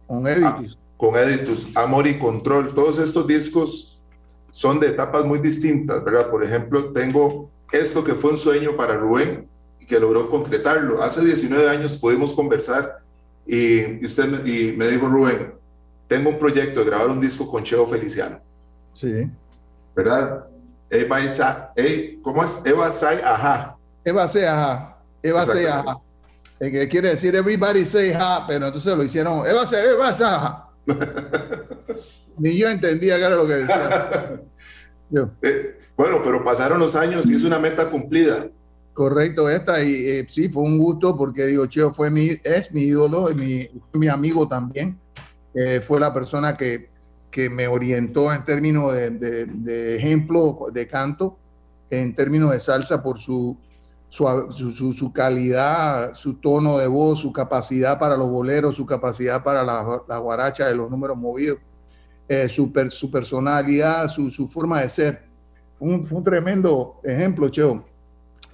Con 0.06 0.26
Editus. 0.26 0.76
Ah, 0.78 0.80
con 0.96 1.16
Editus, 1.16 1.68
Amor 1.74 2.06
y 2.06 2.18
Control. 2.18 2.72
Todos 2.72 2.98
estos 2.98 3.26
discos 3.26 3.93
son 4.54 4.78
de 4.78 4.86
etapas 4.86 5.24
muy 5.24 5.40
distintas, 5.40 6.04
¿verdad? 6.04 6.30
Por 6.30 6.44
ejemplo, 6.44 6.92
tengo 6.92 7.50
esto 7.72 8.04
que 8.04 8.14
fue 8.14 8.30
un 8.30 8.36
sueño 8.36 8.76
para 8.76 8.96
Rubén 8.96 9.48
y 9.80 9.84
que 9.84 9.98
logró 9.98 10.30
concretarlo. 10.30 11.02
Hace 11.02 11.24
19 11.24 11.68
años 11.68 11.96
pudimos 11.96 12.32
conversar 12.32 13.00
y, 13.44 14.06
usted 14.06 14.26
me, 14.28 14.48
y 14.48 14.70
me 14.70 14.86
dijo, 14.86 15.08
Rubén, 15.08 15.54
tengo 16.06 16.30
un 16.30 16.38
proyecto 16.38 16.80
de 16.80 16.86
grabar 16.86 17.10
un 17.10 17.20
disco 17.20 17.50
con 17.50 17.64
Cheo 17.64 17.84
Feliciano. 17.84 18.38
Sí. 18.92 19.28
¿Verdad? 19.92 20.44
Eva 20.88 21.20
Isa, 21.20 21.72
¿Cómo 22.22 22.44
es? 22.44 22.60
Eva 22.64 22.90
Say 22.90 23.18
Ajá. 23.24 23.76
Eva 24.04 24.28
Say 24.28 24.44
Ajá. 24.44 24.98
Eva 25.20 25.44
Say 25.44 25.66
Ajá. 25.66 25.98
El 26.60 26.70
que 26.70 26.88
quiere 26.88 27.08
decir 27.08 27.34
everybody 27.34 27.84
say 27.84 28.12
ajá, 28.12 28.46
pero 28.46 28.66
entonces 28.66 28.96
lo 28.96 29.02
hicieron 29.02 29.44
Eva 29.44 29.66
Say 29.66 29.84
Eva 29.84 30.14
Say 30.14 30.26
Ajá. 30.28 30.63
Ni 32.38 32.58
yo 32.58 32.68
entendía 32.68 33.16
que 33.16 33.24
era 33.24 33.36
lo 33.36 33.46
que 33.46 33.54
decía. 33.54 34.40
Eh, 35.42 35.78
bueno, 35.96 36.20
pero 36.24 36.42
pasaron 36.42 36.80
los 36.80 36.96
años 36.96 37.28
y 37.28 37.34
es 37.34 37.44
una 37.44 37.60
meta 37.60 37.88
cumplida. 37.88 38.48
Correcto, 38.94 39.48
esta, 39.48 39.82
y 39.82 39.92
eh, 40.08 40.26
sí, 40.28 40.48
fue 40.48 40.62
un 40.62 40.78
gusto 40.78 41.16
porque 41.16 41.46
digo, 41.46 41.66
Cheo 41.66 41.92
fue 41.92 42.10
mi, 42.10 42.30
es 42.42 42.72
mi 42.72 42.82
ídolo, 42.82 43.30
y 43.30 43.34
mi, 43.34 43.68
mi 43.92 44.08
amigo 44.08 44.48
también. 44.48 44.98
Eh, 45.52 45.80
fue 45.80 46.00
la 46.00 46.12
persona 46.12 46.56
que, 46.56 46.88
que, 47.30 47.48
me 47.48 47.68
orientó 47.68 48.32
en 48.32 48.44
términos 48.44 48.92
de, 48.92 49.10
de, 49.10 49.96
ejemplo 49.96 50.66
de 50.72 50.88
canto, 50.88 51.38
en 51.90 52.14
términos 52.16 52.50
de 52.50 52.58
salsa 52.58 53.02
por 53.02 53.18
su, 53.18 53.56
su, 54.14 54.94
su, 54.94 55.12
calidad, 55.12 56.14
su 56.14 56.34
tono 56.34 56.78
de 56.78 56.86
voz, 56.86 57.18
su 57.18 57.32
capacidad 57.32 57.98
para 57.98 58.16
los 58.16 58.28
boleros, 58.28 58.76
su 58.76 58.86
capacidad 58.86 59.42
para 59.42 59.64
la, 59.64 60.02
la 60.08 60.18
guaracha 60.18 60.68
de 60.68 60.74
los 60.76 60.88
números 60.88 61.16
movidos. 61.16 61.58
Eh, 62.28 62.48
su, 62.48 62.72
su, 62.90 63.10
personalidad, 63.10 64.08
su, 64.08 64.30
su, 64.30 64.46
forma 64.46 64.82
de 64.82 64.88
ser. 64.88 65.24
Fue 65.76 65.88
un, 65.88 66.06
un 66.08 66.22
tremendo 66.22 67.00
ejemplo, 67.02 67.48
Cheo. 67.48 67.84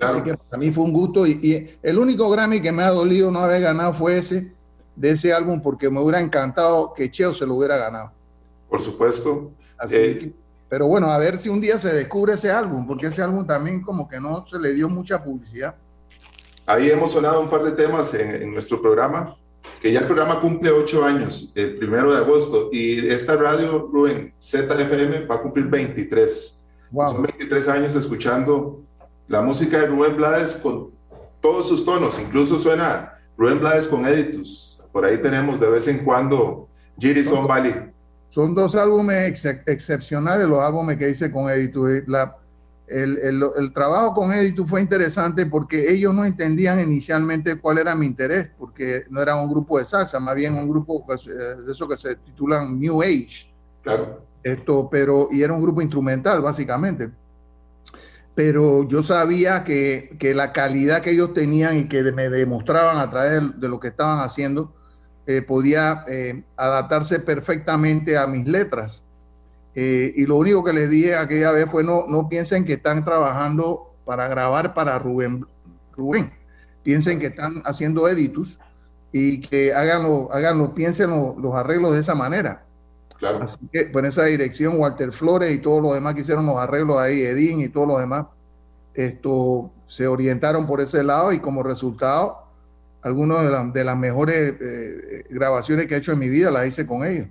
Así 0.00 0.22
que 0.22 0.34
para 0.34 0.56
mí 0.56 0.72
fue 0.72 0.82
un 0.82 0.94
gusto 0.94 1.26
y, 1.26 1.78
el 1.82 1.98
único 1.98 2.30
Grammy 2.30 2.62
que 2.62 2.72
me 2.72 2.82
ha 2.82 2.90
dolido 2.90 3.30
no 3.30 3.40
haber 3.40 3.60
ganado 3.60 3.92
fue 3.92 4.16
ese, 4.16 4.54
de 4.96 5.10
ese 5.10 5.30
álbum, 5.30 5.60
porque 5.60 5.90
me 5.90 6.00
hubiera 6.00 6.20
encantado 6.20 6.94
que 6.94 7.10
Cheo 7.10 7.34
se 7.34 7.44
lo 7.44 7.56
hubiera 7.56 7.76
ganado. 7.76 8.12
Por 8.70 8.80
supuesto. 8.80 9.52
Eh, 9.90 10.32
pero 10.70 10.86
bueno, 10.86 11.10
a 11.10 11.18
ver 11.18 11.38
si 11.38 11.50
un 11.50 11.60
día 11.60 11.78
se 11.78 11.92
descubre 11.92 12.32
ese 12.32 12.50
álbum, 12.50 12.86
porque 12.86 13.08
ese 13.08 13.22
álbum 13.22 13.46
también 13.46 13.82
como 13.82 14.08
que 14.08 14.18
no 14.18 14.46
se 14.46 14.58
le 14.58 14.72
dio 14.72 14.88
mucha 14.88 15.22
publicidad. 15.22 15.74
Ahí 16.64 16.90
hemos 16.90 17.10
sonado 17.10 17.42
un 17.42 17.50
par 17.50 17.62
de 17.64 17.72
temas 17.72 18.14
en, 18.14 18.42
en 18.42 18.52
nuestro 18.52 18.80
programa 18.80 19.36
que 19.80 19.92
ya 19.92 20.00
el 20.00 20.06
programa 20.06 20.40
cumple 20.40 20.70
ocho 20.70 21.02
años, 21.04 21.52
el 21.54 21.76
primero 21.78 22.12
de 22.12 22.18
agosto, 22.18 22.68
y 22.70 23.08
esta 23.08 23.34
radio, 23.36 23.88
Rubén, 23.90 24.34
ZFM, 24.38 25.26
va 25.26 25.36
a 25.36 25.42
cumplir 25.42 25.66
23. 25.66 26.60
Son 26.92 27.22
23 27.22 27.68
años 27.68 27.94
escuchando 27.94 28.82
la 29.26 29.40
música 29.40 29.78
de 29.78 29.86
Rubén 29.86 30.16
Blades 30.16 30.54
con 30.56 30.90
todos 31.40 31.68
sus 31.68 31.84
tonos, 31.84 32.18
incluso 32.18 32.58
suena 32.58 33.14
Rubén 33.38 33.60
Blades 33.60 33.86
con 33.86 34.06
Editus. 34.06 34.78
Por 34.92 35.04
ahí 35.04 35.16
tenemos 35.18 35.58
de 35.58 35.68
vez 35.68 35.86
en 35.88 36.04
cuando 36.04 36.68
Giri 36.98 37.24
Son 37.24 37.46
Valley. 37.46 37.89
Son 38.30 38.54
dos 38.54 38.74
álbumes 38.74 39.44
excepcionales, 39.66 40.48
los 40.48 40.60
álbumes 40.60 40.96
que 40.96 41.10
hice 41.10 41.30
con 41.30 41.50
Editus. 41.50 42.02
La, 42.06 42.36
el, 42.90 43.72
trabajo 43.72 44.14
con 44.14 44.32
Editu 44.32 44.66
fue 44.66 44.80
interesante 44.80 45.46
porque 45.46 45.92
ellos 45.92 46.14
no 46.14 46.24
entendían 46.24 46.80
inicialmente 46.80 47.56
cuál 47.56 47.78
era 47.78 47.94
mi 47.94 48.06
interés, 48.06 48.50
porque 48.58 49.04
no 49.10 49.20
era 49.20 49.36
un 49.36 49.48
grupo 49.48 49.78
de 49.78 49.84
salsa, 49.84 50.18
más 50.18 50.34
bien 50.34 50.54
un 50.54 50.68
grupo 50.68 51.04
eh, 51.08 51.62
de 51.64 51.72
eso 51.72 51.86
que 51.86 51.96
se 51.96 52.16
titulan 52.16 52.78
New 52.78 53.02
Age. 53.02 53.52
Claro. 53.82 54.24
Esto, 54.42 54.88
pero, 54.90 55.28
y 55.30 55.42
era 55.42 55.52
un 55.52 55.60
grupo 55.60 55.82
instrumental, 55.82 56.40
básicamente. 56.40 57.10
Pero 58.34 58.88
yo 58.88 59.02
sabía 59.02 59.64
que, 59.64 60.16
la 60.34 60.52
calidad 60.52 61.02
que 61.02 61.10
ellos 61.10 61.34
tenían 61.34 61.76
y 61.76 61.88
que 61.88 62.02
me 62.12 62.28
demostraban 62.28 62.98
a 62.98 63.10
través 63.10 63.60
de, 63.60 63.68
lo 63.68 63.78
que 63.78 63.88
estaban 63.88 64.20
haciendo, 64.20 64.72
eh, 65.26 65.42
podía 65.42 66.04
eh, 66.08 66.42
adaptarse 66.56 67.20
perfectamente 67.20 68.16
a 68.16 68.26
mis 68.26 68.46
letras. 68.46 69.02
Eh, 69.74 70.12
y 70.16 70.26
lo 70.26 70.36
único 70.36 70.64
que 70.64 70.72
les 70.72 70.90
dije 70.90 71.14
aquella 71.14 71.52
vez 71.52 71.66
fue 71.70 71.84
no, 71.84 72.06
no 72.08 72.28
piensen 72.28 72.64
que 72.64 72.72
están 72.72 73.04
trabajando 73.04 73.94
para 74.04 74.26
grabar 74.28 74.74
para 74.74 74.98
Rubén. 74.98 75.46
Rubén. 75.92 76.32
Piensen 76.82 77.18
que 77.18 77.26
están 77.26 77.62
haciendo 77.64 78.08
editus 78.08 78.58
y 79.12 79.40
que 79.40 79.74
háganlo, 79.74 80.28
háganlo 80.32 80.74
piensen 80.74 81.10
los 81.10 81.54
arreglos 81.54 81.92
de 81.92 82.00
esa 82.00 82.14
manera. 82.14 82.64
Claro. 83.18 83.40
Así 83.42 83.58
que 83.70 83.84
por 83.84 84.06
esa 84.06 84.24
dirección, 84.24 84.78
Walter 84.78 85.12
Flores 85.12 85.54
y 85.54 85.58
todos 85.58 85.82
los 85.82 85.94
demás 85.94 86.14
que 86.14 86.22
hicieron 86.22 86.46
los 86.46 86.56
arreglos 86.56 86.96
ahí, 86.96 87.20
Edín 87.20 87.60
y 87.60 87.68
todos 87.68 87.86
los 87.86 88.00
demás, 88.00 88.26
esto, 88.94 89.70
se 89.86 90.06
orientaron 90.06 90.66
por 90.66 90.80
ese 90.80 91.02
lado 91.02 91.32
y 91.32 91.38
como 91.38 91.62
resultado 91.62 92.39
algunas 93.02 93.42
de, 93.42 93.80
de, 93.80 93.84
las 93.84 93.96
mejores 93.96 94.54
eh, 94.60 95.24
grabaciones 95.30 95.86
que 95.86 95.94
he 95.94 95.98
hecho 95.98 96.12
en 96.12 96.18
mi 96.18 96.28
vida, 96.28 96.50
las 96.50 96.66
hice 96.66 96.86
con 96.86 97.04
ellos. 97.04 97.26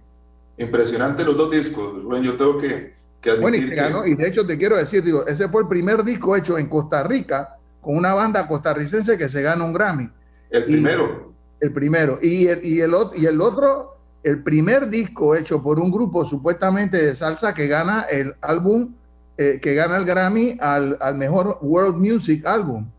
Impresionante 0.58 1.24
los 1.24 1.38
dos 1.38 1.52
discos, 1.52 2.04
bueno, 2.04 2.24
yo 2.24 2.36
tengo 2.36 2.58
que, 2.58 2.94
que 3.22 3.34
bueno, 3.36 3.58
y, 3.58 4.12
y, 4.12 4.16
de 4.16 4.28
hecho 4.28 4.46
te 4.46 4.58
quiero 4.58 4.78
decir, 4.78 5.04
digo, 5.04 5.26
ese 5.26 5.48
fue 5.48 5.62
el 5.62 5.68
primer 5.68 6.04
disco 6.04 6.36
hecho 6.36 6.58
en 6.58 6.68
Costa 6.68 7.04
Rica 7.04 7.56
con 7.82 7.96
una 7.96 8.14
banda 8.14 8.48
costarricense 8.48 9.18
que 9.18 9.30
se 9.30 9.42
gana 9.42 9.64
un 9.64 9.74
Grammy. 9.74 10.10
El 10.50 10.66
primero. 10.66 11.34
el 11.60 11.72
primero. 11.72 12.20
Y 12.22 12.48
el, 12.48 12.66
y, 12.66 12.82
el, 12.82 12.94
y 13.16 13.26
el 13.26 13.42
otro, 13.42 13.98
el 14.24 14.44
primer 14.44 14.90
disco 14.90 15.36
hecho 15.36 15.62
por 15.62 15.80
un 15.80 15.92
grupo 15.92 16.26
supuestamente 16.26 16.98
de 16.98 17.16
salsa 17.16 17.54
que 17.54 17.68
gana 17.68 18.06
el 18.10 18.36
álbum, 18.42 18.94
eh, 19.38 19.60
que 19.62 19.76
gana 19.76 19.98
el 19.98 20.06
Grammy 20.06 20.58
al, 20.60 20.98
al, 21.00 21.16
mejor 21.16 21.58
World 21.62 21.96
Music 21.96 22.46
Album. 22.46 22.90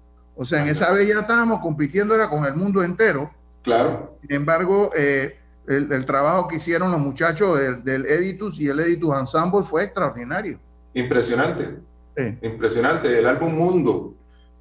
O 0.41 0.45
sea, 0.47 0.62
en 0.62 0.68
esa 0.68 0.91
vez 0.91 1.07
ya 1.07 1.20
estábamos 1.20 1.61
compitiendo 1.61 2.14
era 2.14 2.30
con 2.30 2.47
el 2.47 2.55
mundo 2.55 2.82
entero. 2.82 3.30
Claro. 3.62 4.16
Sin 4.22 4.32
embargo, 4.32 4.91
eh, 4.97 5.36
el, 5.68 5.93
el, 5.93 6.07
trabajo 6.07 6.49
que 6.49 6.57
hicieron 6.57 6.91
los 6.91 6.99
muchachos 6.99 7.61
del, 7.61 7.84
del, 7.84 8.07
Editus 8.07 8.59
y 8.59 8.68
el 8.68 8.80
Editus 8.80 9.18
Ensemble 9.18 9.64
fue 9.64 9.84
extraordinario. 9.84 10.59
Impresionante. 10.95 11.76
Sí. 12.16 12.38
Impresionante. 12.41 13.18
El 13.18 13.26
álbum 13.26 13.53
Mundo 13.53 14.14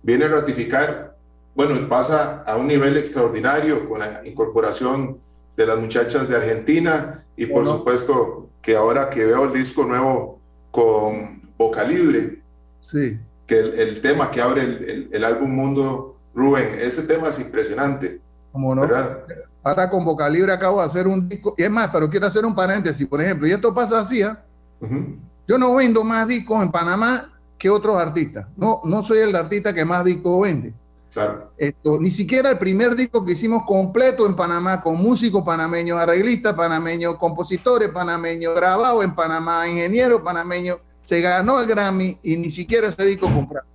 viene 0.04 0.26
a 0.26 0.28
ratificar, 0.28 1.16
bueno, 1.56 1.88
pasa 1.88 2.44
a 2.46 2.58
un 2.58 2.68
nivel 2.68 2.98
extraordinario 2.98 3.88
con 3.88 4.00
la 4.00 4.20
incorporación 4.28 5.18
de 5.56 5.66
las 5.66 5.78
muchachas 5.78 6.28
de 6.28 6.36
Argentina 6.36 7.24
y 7.38 7.46
por 7.46 7.66
supuesto 7.66 8.50
que 8.62 8.76
ahora 8.76 9.10
que 9.10 9.24
veo 9.24 9.46
el 9.46 9.54
disco 9.54 9.86
nuevo 9.86 10.42
con 10.72 11.50
Boca 11.58 11.86
Libre, 11.86 12.42
sí. 12.82 13.18
Que 13.50 13.58
el, 13.60 13.80
el 13.80 14.02
tema 14.02 14.30
que 14.30 14.42
abre 14.42 14.62
el, 14.62 14.84
el, 14.84 15.10
el, 15.12 15.24
álbum 15.26 15.50
Mundo, 15.50 16.16
Rubén, 16.36 16.70
ese 16.80 17.02
tema 17.02 17.30
es 17.30 17.40
impresionante. 17.40 18.22
¿Cómo 18.52 18.76
no? 18.76 18.82
¿verdad? 18.82 19.24
Ahora 19.64 19.90
con 19.90 20.06
Boca 20.06 20.30
Libre 20.30 20.54
acabo 20.54 20.80
de 20.80 20.86
hacer 20.86 21.08
un 21.08 21.28
disco, 21.28 21.56
y 21.58 21.64
es 21.64 21.70
más, 21.70 21.90
pero 21.90 22.08
quiero 22.08 22.28
hacer 22.28 22.46
un 22.46 22.54
paréntesis, 22.54 23.08
por 23.08 23.20
ejemplo, 23.20 23.48
y 23.48 23.52
esto 23.52 23.74
pasa 23.74 24.00
así, 24.00 24.22
¿eh? 24.22 24.36
uh 24.82 24.86
-huh. 24.86 25.18
yo 25.48 25.58
no 25.58 25.74
vendo 25.74 26.04
más 26.04 26.28
discos 26.28 26.62
en 26.62 26.72
Panamá 26.72 27.34
que 27.58 27.70
otros 27.72 27.98
artistas. 27.98 28.46
No, 28.56 28.82
no 28.86 29.02
soy 29.02 29.18
el 29.18 29.36
artista 29.36 29.74
que 29.74 29.84
más 29.84 30.06
discos 30.06 30.42
vende. 30.42 30.74
Claro. 31.12 31.52
Esto, 31.58 32.00
ni 32.00 32.12
siquiera 32.12 32.52
el 32.52 32.60
primer 32.60 32.96
disco 32.96 33.26
que 33.26 33.32
hicimos 33.32 33.64
completo 33.66 34.28
en 34.28 34.36
Panamá, 34.36 34.80
con 34.80 34.96
músicos 35.02 35.42
panameños, 35.44 36.00
arreglistas 36.00 36.54
panameños, 36.54 37.18
compositores 37.18 37.90
panameños, 37.90 38.56
grabado 38.56 39.02
en 39.02 39.16
Panamá, 39.16 39.68
ingeniero 39.68 40.24
panameño, 40.24 40.78
se 41.10 41.22
ganó 41.22 41.60
el 41.60 41.66
Grammy 41.66 42.20
y 42.22 42.38
ni 42.38 42.52
siquiera 42.52 42.88
ese 42.88 43.04
disco 43.04 43.34
comprado. 43.34 43.66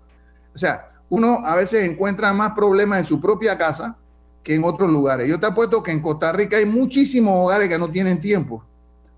O 0.55 0.57
sea, 0.57 0.93
uno 1.09 1.41
a 1.43 1.57
veces 1.57 1.83
encuentra 1.83 2.33
más 2.33 2.53
problemas 2.53 3.01
en 3.01 3.07
su 3.07 3.21
propia 3.21 3.59
casa 3.59 3.97
que 4.45 4.55
en 4.55 4.63
otros 4.63 4.89
lugares. 4.89 5.27
Yo 5.29 5.41
te 5.41 5.47
apuesto 5.47 5.83
que 5.83 5.91
en 5.91 5.99
Costa 5.99 6.31
Rica 6.31 6.59
hay 6.59 6.65
muchísimos 6.65 7.35
hogares 7.35 7.69
que 7.69 7.77
no 7.77 7.91
tienen 7.91 8.21
tiempo, 8.21 8.65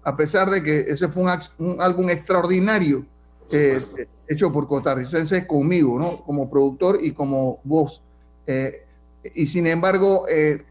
a 0.03 0.17
pesar 0.17 0.49
de 0.49 0.63
que 0.63 0.79
ese 0.79 1.09
fue 1.09 1.25
un, 1.25 1.31
un 1.59 1.79
álbum 1.79 2.09
extraordinario 2.09 3.05
eh, 3.51 3.79
hecho 4.27 4.51
por 4.51 4.67
costarricenses 4.67 5.45
conmigo, 5.45 5.99
¿no? 5.99 6.23
Como 6.25 6.49
productor 6.49 6.99
y 7.03 7.11
como 7.11 7.61
voz. 7.65 8.01
Eh, 8.47 8.87
y 9.35 9.45
sin 9.45 9.67
embargo, 9.67 10.25
eh, 10.31 10.63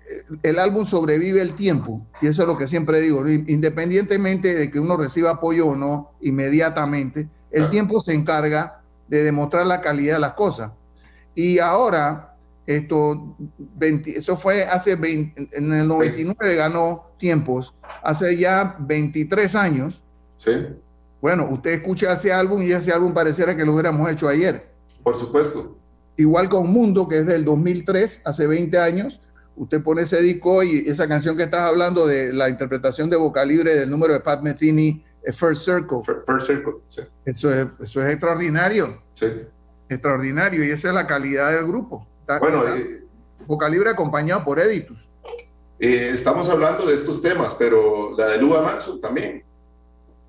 el 0.41 0.57
álbum 0.57 0.83
sobrevive 0.83 1.41
el 1.41 1.53
tiempo, 1.53 2.01
y 2.23 2.27
eso 2.27 2.41
es 2.41 2.47
lo 2.47 2.57
que 2.57 2.67
siempre 2.67 3.01
digo, 3.01 3.27
independientemente 3.27 4.55
de 4.55 4.71
que 4.71 4.79
uno 4.79 4.97
reciba 4.97 5.29
apoyo 5.29 5.67
o 5.67 5.75
no 5.75 6.13
inmediatamente, 6.21 7.27
el 7.55 7.61
claro. 7.61 7.71
tiempo 7.71 8.01
se 8.01 8.13
encarga 8.13 8.81
de 9.07 9.23
demostrar 9.23 9.65
la 9.65 9.79
calidad 9.79 10.15
de 10.15 10.19
las 10.19 10.33
cosas. 10.33 10.71
Y 11.33 11.59
ahora, 11.59 12.35
esto, 12.65 13.37
20, 13.57 14.19
eso 14.19 14.35
fue 14.35 14.63
hace 14.63 14.95
20, 14.95 15.49
en 15.53 15.73
el 15.73 15.87
99 15.87 16.55
ganó 16.55 17.11
tiempos, 17.17 17.73
hace 18.03 18.35
ya 18.35 18.75
23 18.79 19.55
años. 19.55 20.03
Sí. 20.35 20.51
Bueno, 21.21 21.47
usted 21.49 21.71
escucha 21.71 22.11
ese 22.11 22.33
álbum 22.33 22.61
y 22.61 22.73
ese 22.73 22.91
álbum 22.91 23.13
pareciera 23.13 23.55
que 23.55 23.63
lo 23.63 23.71
hubiéramos 23.71 24.11
hecho 24.11 24.27
ayer. 24.27 24.69
Por 25.01 25.15
supuesto. 25.15 25.77
Igual 26.17 26.49
con 26.49 26.69
Mundo, 26.69 27.07
que 27.07 27.19
es 27.19 27.25
del 27.25 27.45
2003, 27.45 28.21
hace 28.25 28.47
20 28.47 28.77
años, 28.79 29.21
usted 29.55 29.81
pone 29.81 30.01
ese 30.01 30.21
disco 30.21 30.61
y 30.61 30.79
esa 30.87 31.07
canción 31.07 31.37
que 31.37 31.43
estás 31.43 31.61
hablando 31.61 32.05
de 32.05 32.33
la 32.33 32.49
interpretación 32.49 33.09
de 33.09 33.15
Boca 33.15 33.45
Libre 33.45 33.75
del 33.75 33.89
número 33.89 34.11
de 34.11 34.19
Pat 34.19 34.41
Metheny, 34.41 35.05
First 35.33 35.63
Circle. 35.63 35.99
First 36.25 36.47
Circle, 36.47 36.73
sí. 36.87 37.01
Eso 37.25 37.53
es, 37.53 37.67
eso 37.79 38.03
es 38.03 38.11
extraordinario. 38.11 39.01
Sí. 39.13 39.27
Extraordinario, 39.89 40.63
y 40.63 40.69
esa 40.71 40.89
es 40.89 40.93
la 40.93 41.07
calidad 41.07 41.51
del 41.51 41.67
grupo. 41.67 42.07
Bueno, 42.39 42.63
eh, 42.67 43.03
Boca 43.45 43.69
Libre 43.69 43.89
acompañado 43.89 44.43
por 44.43 44.59
Editus. 44.59 45.07
Eh, 45.79 46.09
estamos 46.13 46.49
hablando 46.49 46.85
de 46.85 46.95
estos 46.95 47.21
temas, 47.21 47.53
pero 47.53 48.15
la 48.17 48.27
de 48.27 48.37
Luba 48.37 48.61
Manso 48.61 48.99
también. 48.99 49.43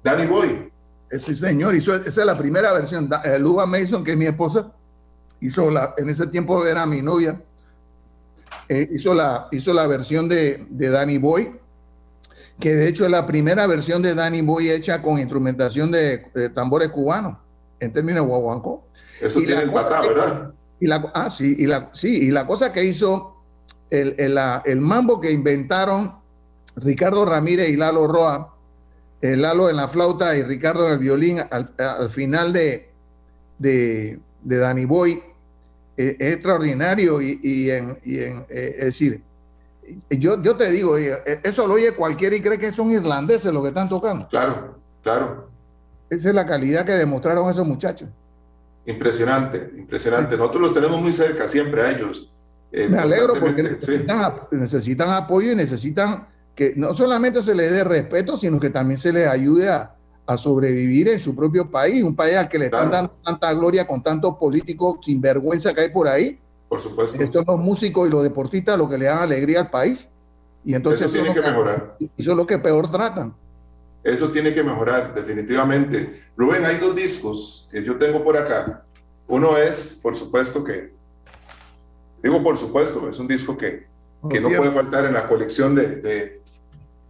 Danny 0.03 0.27
Boy. 0.27 0.73
Sí, 1.11 1.35
señor, 1.35 1.75
hizo, 1.75 1.95
esa 1.95 2.21
es 2.21 2.27
la 2.27 2.37
primera 2.37 2.73
versión. 2.73 3.09
Eh, 3.25 3.39
Luba 3.39 3.65
Mason, 3.65 4.03
que 4.03 4.13
es 4.13 4.17
mi 4.17 4.27
esposa, 4.27 4.73
hizo 5.41 5.71
la, 5.71 5.95
en 5.97 6.09
ese 6.11 6.27
tiempo 6.27 6.67
era 6.67 6.85
mi 6.85 7.01
novia, 7.01 7.41
eh, 8.69 8.89
hizo, 8.91 9.15
la, 9.15 9.49
hizo 9.53 9.73
la 9.73 9.87
versión 9.87 10.29
de, 10.29 10.67
de 10.69 10.91
Danny 10.91 11.19
Boy, 11.19 11.59
que 12.59 12.75
de 12.75 12.89
hecho 12.89 13.05
es 13.05 13.11
la 13.11 13.27
primera 13.27 13.67
versión 13.67 14.03
de 14.03 14.15
Danny 14.15 14.41
Boy 14.41 14.71
hecha 14.71 15.03
con 15.03 15.19
instrumentación 15.19 15.91
de, 15.91 16.27
de 16.35 16.49
tambores 16.49 16.89
cubanos, 16.89 17.37
en 17.81 17.93
términos 17.93 18.23
de 18.23 18.29
guaguancó. 18.29 18.87
Eso 19.21 19.41
y 19.41 19.47
tiene 19.47 19.63
el 19.63 19.73
patá, 19.73 20.01
¿verdad? 20.03 20.53
Y 20.81 20.87
la, 20.87 21.11
ah, 21.15 21.31
sí, 21.31 21.57
y 21.59 21.67
la, 21.67 21.91
sí, 21.93 22.29
y 22.29 22.31
la 22.31 22.47
cosa 22.47 22.73
que 22.73 22.85
hizo 22.85 23.37
el, 23.91 24.15
el, 24.19 24.39
el 24.65 24.81
mambo 24.81 25.21
que 25.21 25.31
inventaron 25.31 26.15
Ricardo 26.77 27.25
Ramírez 27.25 27.71
y 27.71 27.77
Lalo 27.77 28.07
Roa, 28.07 28.55
el 29.23 29.43
Lalo 29.43 29.71
en 29.71 29.77
la 29.77 29.89
flauta 29.89 30.37
y 30.37 30.43
Ricardo 30.43 30.87
en 30.87 30.93
el 30.93 30.99
violín 30.99 31.41
al, 31.51 31.73
al 31.79 32.11
final 32.11 32.53
de, 32.53 32.91
de, 33.59 34.19
de, 34.43 34.57
Danny 34.57 34.85
Boy 34.85 35.23
eh, 35.97 36.17
es 36.19 36.35
extraordinario 36.35 37.23
y, 37.23 37.41
y, 37.43 37.71
en, 37.71 37.99
y 38.05 38.19
en 38.19 38.45
eh, 38.51 38.75
es 38.79 38.85
decir, 38.87 39.23
yo, 40.11 40.43
yo 40.43 40.57
te 40.57 40.71
digo, 40.71 40.97
eh, 40.99 41.41
eso 41.43 41.67
lo 41.67 41.75
oye 41.75 41.93
cualquiera 41.93 42.35
y 42.37 42.41
cree 42.41 42.59
que 42.59 42.73
son 42.73 42.91
irlandeses 42.91 43.53
los 43.53 43.63
que 43.63 43.69
están 43.69 43.89
tocando. 43.89 44.27
Claro, 44.29 44.79
claro. 45.03 45.49
Esa 46.09 46.29
es 46.29 46.35
la 46.35 46.47
calidad 46.47 46.85
que 46.85 46.93
demostraron 46.93 47.51
esos 47.51 47.67
muchachos. 47.67 48.09
Impresionante, 48.87 49.71
impresionante. 49.77 50.37
Nosotros 50.37 50.63
los 50.63 50.75
tenemos 50.75 51.01
muy 51.01 51.13
cerca 51.13 51.49
siempre 51.49 51.83
a 51.83 51.91
ellos. 51.91 52.33
Eh, 52.71 52.89
Me 52.89 52.99
alegro 52.99 53.35
porque 53.35 53.63
necesitan, 53.63 54.35
sí. 54.51 54.57
necesitan 54.57 55.11
apoyo 55.11 55.53
y 55.53 55.57
necesitan 55.57 56.29
que 56.55 56.75
no 56.77 56.95
solamente 56.95 57.43
se 57.43 57.55
les 57.55 57.71
dé 57.73 57.85
respeto, 57.85 58.37
sino 58.37 58.59
que 58.61 58.71
también 58.71 58.99
se 58.99 59.13
les 59.13 59.27
ayude 59.27 59.69
a, 59.69 59.95
a 60.27 60.37
sobrevivir 60.37 61.09
en 61.09 61.21
su 61.21 61.35
propio 61.35 61.71
país, 61.71 62.03
un 62.03 62.15
país 62.17 62.37
al 62.37 62.49
que 62.49 62.59
le 62.59 62.67
están 62.67 62.89
claro. 62.89 63.09
dando 63.09 63.13
tanta 63.25 63.53
gloria 63.55 63.87
con 63.87 64.03
tantos 64.03 64.37
políticos 64.37 64.97
sin 65.03 65.21
vergüenza 65.21 65.73
que 65.75 65.83
hay 65.83 65.89
por 65.91 66.09
ahí. 66.09 66.39
Por 66.69 66.81
supuesto. 66.81 67.23
Estos 67.23 67.45
son 67.45 67.57
los 67.57 67.65
músicos 67.65 68.09
y 68.09 68.11
los 68.11 68.23
deportistas 68.23 68.79
lo 68.79 68.89
que 68.89 68.99
le 68.99 69.07
dan 69.07 69.19
alegría 69.19 69.61
al 69.61 69.71
país. 69.71 70.09
Y 70.65 70.75
entonces 70.75 71.03
eso 71.03 71.13
tiene 71.13 71.33
que, 71.33 71.41
que 71.41 71.49
mejorar. 71.49 71.97
Eso 72.17 72.31
es 72.31 72.37
lo 72.37 72.47
que 72.47 72.59
peor 72.59 72.91
tratan. 72.91 73.35
Eso 74.03 74.31
tiene 74.31 74.53
que 74.53 74.63
mejorar, 74.63 75.15
definitivamente. 75.15 76.13
Rubén, 76.37 76.65
hay 76.65 76.79
dos 76.79 76.95
discos 76.95 77.69
que 77.71 77.83
yo 77.83 77.97
tengo 77.97 78.23
por 78.23 78.37
acá. 78.37 78.85
Uno 79.29 79.57
es, 79.57 79.99
por 80.01 80.15
supuesto, 80.15 80.63
que, 80.63 80.93
digo 82.23 82.43
por 82.43 82.57
supuesto, 82.57 83.09
es 83.09 83.19
un 83.19 83.27
disco 83.27 83.57
que, 83.57 83.87
que 84.31 84.41
no 84.41 84.49
puede 84.49 84.71
faltar 84.71 85.05
en 85.07 85.15
la 85.15 85.27
colección 85.27 85.75
de, 85.75 85.97
de, 85.97 86.41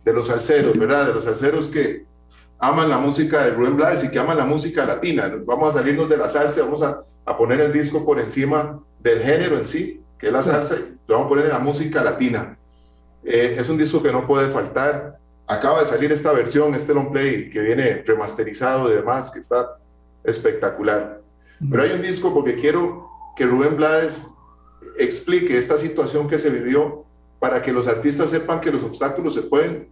de 0.05 0.13
los 0.13 0.27
salseros, 0.29 0.79
¿verdad? 0.79 1.09
De 1.09 1.15
los 1.15 1.25
salseros 1.25 1.69
que 1.69 2.07
aman 2.59 2.89
la 2.89 2.97
música 2.97 3.43
de 3.45 3.51
Rubén 3.51 3.77
Blades 3.77 4.05
y 4.05 4.11
que 4.11 4.19
aman 4.19 4.39
la 4.39 4.47
música 4.47 4.87
latina. 4.87 5.31
Vamos 5.45 5.75
a 5.75 5.79
salirnos 5.79 6.09
de 6.09 6.17
la 6.17 6.29
salsa, 6.29 6.63
vamos 6.63 6.83
a, 6.83 7.03
a 7.27 7.37
poner 7.37 7.61
el 7.61 7.73
disco 7.73 8.05
por 8.07 8.19
encima 8.19 8.81
del 9.11 9.23
género 9.23 9.57
en 9.57 9.65
sí, 9.65 10.03
que 10.19 10.27
es 10.27 10.33
la 10.33 10.43
salsa, 10.43 10.77
y 10.77 10.99
lo 11.07 11.15
vamos 11.15 11.27
a 11.27 11.29
poner 11.29 11.45
en 11.47 11.53
la 11.53 11.59
música 11.59 12.03
latina. 12.03 12.57
Eh, 13.25 13.57
es 13.59 13.69
un 13.69 13.79
disco 13.79 14.03
que 14.03 14.13
no 14.13 14.27
puede 14.27 14.49
faltar. 14.49 15.19
Acaba 15.47 15.81
de 15.81 15.87
salir 15.87 16.11
esta 16.13 16.33
versión, 16.33 16.75
este 16.75 16.95
long 16.95 17.13
play 17.13 17.51
que 17.51 17.61
viene 17.61 18.03
remasterizado 18.07 18.91
y 18.91 18.97
demás, 18.97 19.31
que 19.31 19.41
está 19.41 19.79
espectacular. 20.25 21.21
Pero 21.71 21.83
hay 21.83 21.93
un 21.93 22.03
disco 22.03 22.35
porque 22.35 22.57
quiero 22.57 23.09
que 23.37 23.47
Rubén 23.47 23.77
Blades 23.77 24.29
explique 24.99 25.57
esta 25.57 25.77
situación 25.77 26.29
que 26.29 26.39
se 26.39 26.51
vivió 26.51 27.05
para 27.39 27.63
que 27.63 27.73
los 27.73 27.87
artistas 27.87 28.31
sepan 28.31 28.61
que 28.61 28.71
los 28.71 28.83
obstáculos 28.83 29.35
se 29.35 29.43
pueden, 29.43 29.89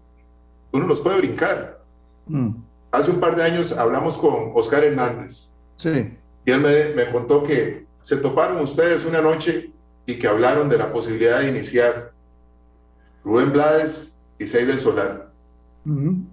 uno 0.72 0.86
los 0.86 1.00
puede 1.00 1.18
brincar. 1.18 1.80
Mm. 2.26 2.50
Hace 2.90 3.10
un 3.10 3.20
par 3.20 3.36
de 3.36 3.42
años 3.42 3.72
hablamos 3.72 4.18
con 4.18 4.52
Oscar 4.54 4.84
Hernández. 4.84 5.50
Sí. 5.76 6.16
Y 6.44 6.50
él 6.50 6.60
me, 6.60 6.86
me, 6.94 7.10
contó 7.10 7.42
que 7.42 7.86
se 8.04 8.18
toparon 8.18 8.60
ustedes 8.60 9.06
una 9.06 9.22
noche 9.22 9.72
y 10.04 10.18
que 10.18 10.28
hablaron 10.28 10.68
de 10.68 10.76
la 10.76 10.92
posibilidad 10.92 11.40
de 11.40 11.48
iniciar 11.48 12.12
Rubén 13.24 13.50
Blades 13.50 14.14
y 14.38 14.46
Seidel 14.46 14.78
Solar. 14.78 15.30
Mm 15.84 15.98
-hmm. 15.98 16.24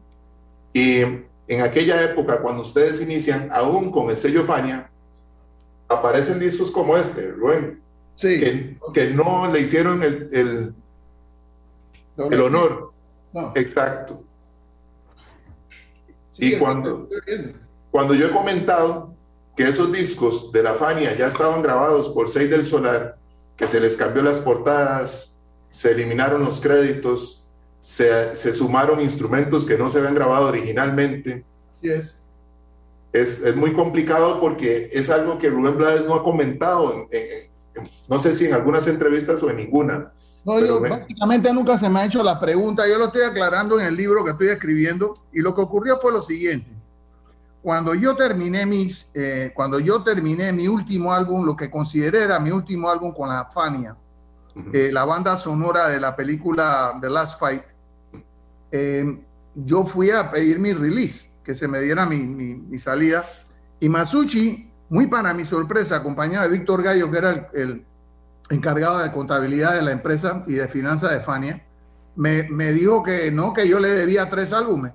Y 0.74 1.02
en 1.48 1.62
aquella 1.62 2.04
época, 2.04 2.42
cuando 2.42 2.62
ustedes 2.62 3.02
inician, 3.02 3.48
aún 3.54 3.90
con 3.90 4.10
el 4.10 4.18
sello 4.18 4.44
Fania, 4.44 4.90
aparecen 5.88 6.40
discos 6.40 6.72
como 6.72 6.98
este, 6.98 7.32
Rubén. 7.32 7.82
que, 8.20 8.78
que, 8.94 9.10
no 9.12 9.50
le 9.50 9.62
hicieron 9.62 10.04
el, 10.04 10.28
el, 10.34 10.74
el 12.18 12.42
honor. 12.42 12.92
Exacto. 13.56 14.22
y 16.38 16.58
cuando, 16.58 17.08
cuando 17.92 18.14
yo 18.14 18.28
he 18.28 18.32
comentado 18.32 19.14
que 19.62 19.68
esos 19.70 19.92
discos 19.92 20.52
de 20.52 20.64
la 20.64 20.74
Fania 20.74 21.16
ya 21.16 21.28
estaban 21.28 21.62
grabados 21.62 22.10
por 22.10 22.28
Seis 22.28 22.50
del 22.50 22.64
Solar, 22.64 23.16
que 23.56 23.68
se 23.68 23.80
les 23.80 23.96
cambió 23.96 24.24
las 24.24 24.40
portadas, 24.40 25.36
se 25.70 25.92
eliminaron 25.92 26.44
los 26.44 26.60
créditos, 26.60 27.48
se, 27.80 28.36
se 28.36 28.54
sumaron 28.54 29.00
instrumentos 29.02 29.68
que 29.68 29.78
no 29.78 29.88
se 29.88 30.00
habían 30.00 30.16
grabado 30.16 30.48
originalmente. 30.48 31.46
es. 31.84 32.18
Es, 33.14 33.40
es, 33.42 33.56
muy 33.56 33.72
complicado 33.74 34.40
porque 34.40 34.90
es 34.94 35.12
algo 35.12 35.38
que 35.38 35.50
Rubén 35.50 35.78
Blades 35.78 36.08
no 36.08 36.16
ha 36.16 36.24
comentado, 36.24 37.08
no 38.08 38.18
sé 38.18 38.34
si 38.34 38.46
en 38.46 38.56
algunas 38.56 38.88
entrevistas 38.88 39.44
o 39.44 39.50
en 39.52 39.58
ninguna. 39.58 40.12
No, 40.44 40.60
yo 40.60 40.80
básicamente 40.80 41.54
nunca 41.54 41.78
se 41.78 41.88
me 41.88 42.00
ha 42.00 42.06
hecho 42.06 42.24
la 42.24 42.40
pregunta, 42.40 42.88
yo 42.88 42.98
lo 42.98 43.08
estoy 43.08 43.24
aclarando 43.24 43.80
en 43.80 43.86
el 43.86 43.96
libro 43.96 44.24
que 44.24 44.32
estoy 44.32 44.48
escribiendo 44.48 45.20
y 45.32 45.42
lo 45.42 45.54
que 45.54 45.62
ocurrió 45.62 46.00
fue 46.00 46.14
lo 46.14 46.24
siguiente. 46.24 46.81
Cuando 47.62 47.94
yo 47.94 48.16
terminé 48.16 48.66
mis, 48.66 49.08
eh, 49.14 49.52
cuando 49.54 49.80
yo 49.80 50.04
terminé 50.04 50.52
mi 50.52 50.68
último 50.68 51.14
álbum, 51.14 51.46
lo 51.46 51.56
que 51.56 51.70
consideré 51.70 52.24
era 52.24 52.40
mi 52.40 52.50
último 52.50 52.90
álbum 52.90 53.14
con 53.14 53.30
la 53.30 53.46
Fania, 53.46 53.96
eh, 54.74 54.90
la 54.92 55.06
banda 55.06 55.38
sonora 55.38 55.88
de 55.88 56.00
la 56.00 56.16
película 56.16 56.98
The 57.00 57.10
Last 57.10 57.40
Fight, 57.40 57.64
eh, 58.72 59.24
yo 59.54 59.86
fui 59.86 60.10
a 60.10 60.32
pedir 60.32 60.58
mi 60.58 60.74
release, 60.74 61.30
que 61.44 61.54
se 61.54 61.68
me 61.68 61.80
diera 61.82 62.06
mi, 62.08 62.24
mi, 62.24 62.78
salida, 62.80 63.30
y 63.80 63.90
Masucci, 63.90 64.72
muy 64.90 65.06
para 65.06 65.32
mi 65.34 65.46
sorpresa, 65.46 65.98
acompañado 65.98 66.50
de 66.50 66.58
Víctor 66.58 66.82
Gallo, 66.82 67.12
que 67.12 67.18
era 67.18 67.50
el, 67.54 67.86
encargado 68.50 69.00
de 69.00 69.12
contabilidad 69.12 69.76
de 69.76 69.82
la 69.84 69.92
empresa 69.92 70.44
y 70.48 70.54
de 70.54 70.68
finanzas 70.68 71.12
de 71.12 71.22
Fania, 71.22 71.64
me, 72.16 72.44
me 72.50 72.72
dijo 72.74 73.04
que 73.04 73.32
no, 73.32 73.54
que 73.54 73.68
yo 73.68 73.80
le 73.80 73.90
debía 73.90 74.30
tres 74.30 74.52
álbumes 74.52 74.94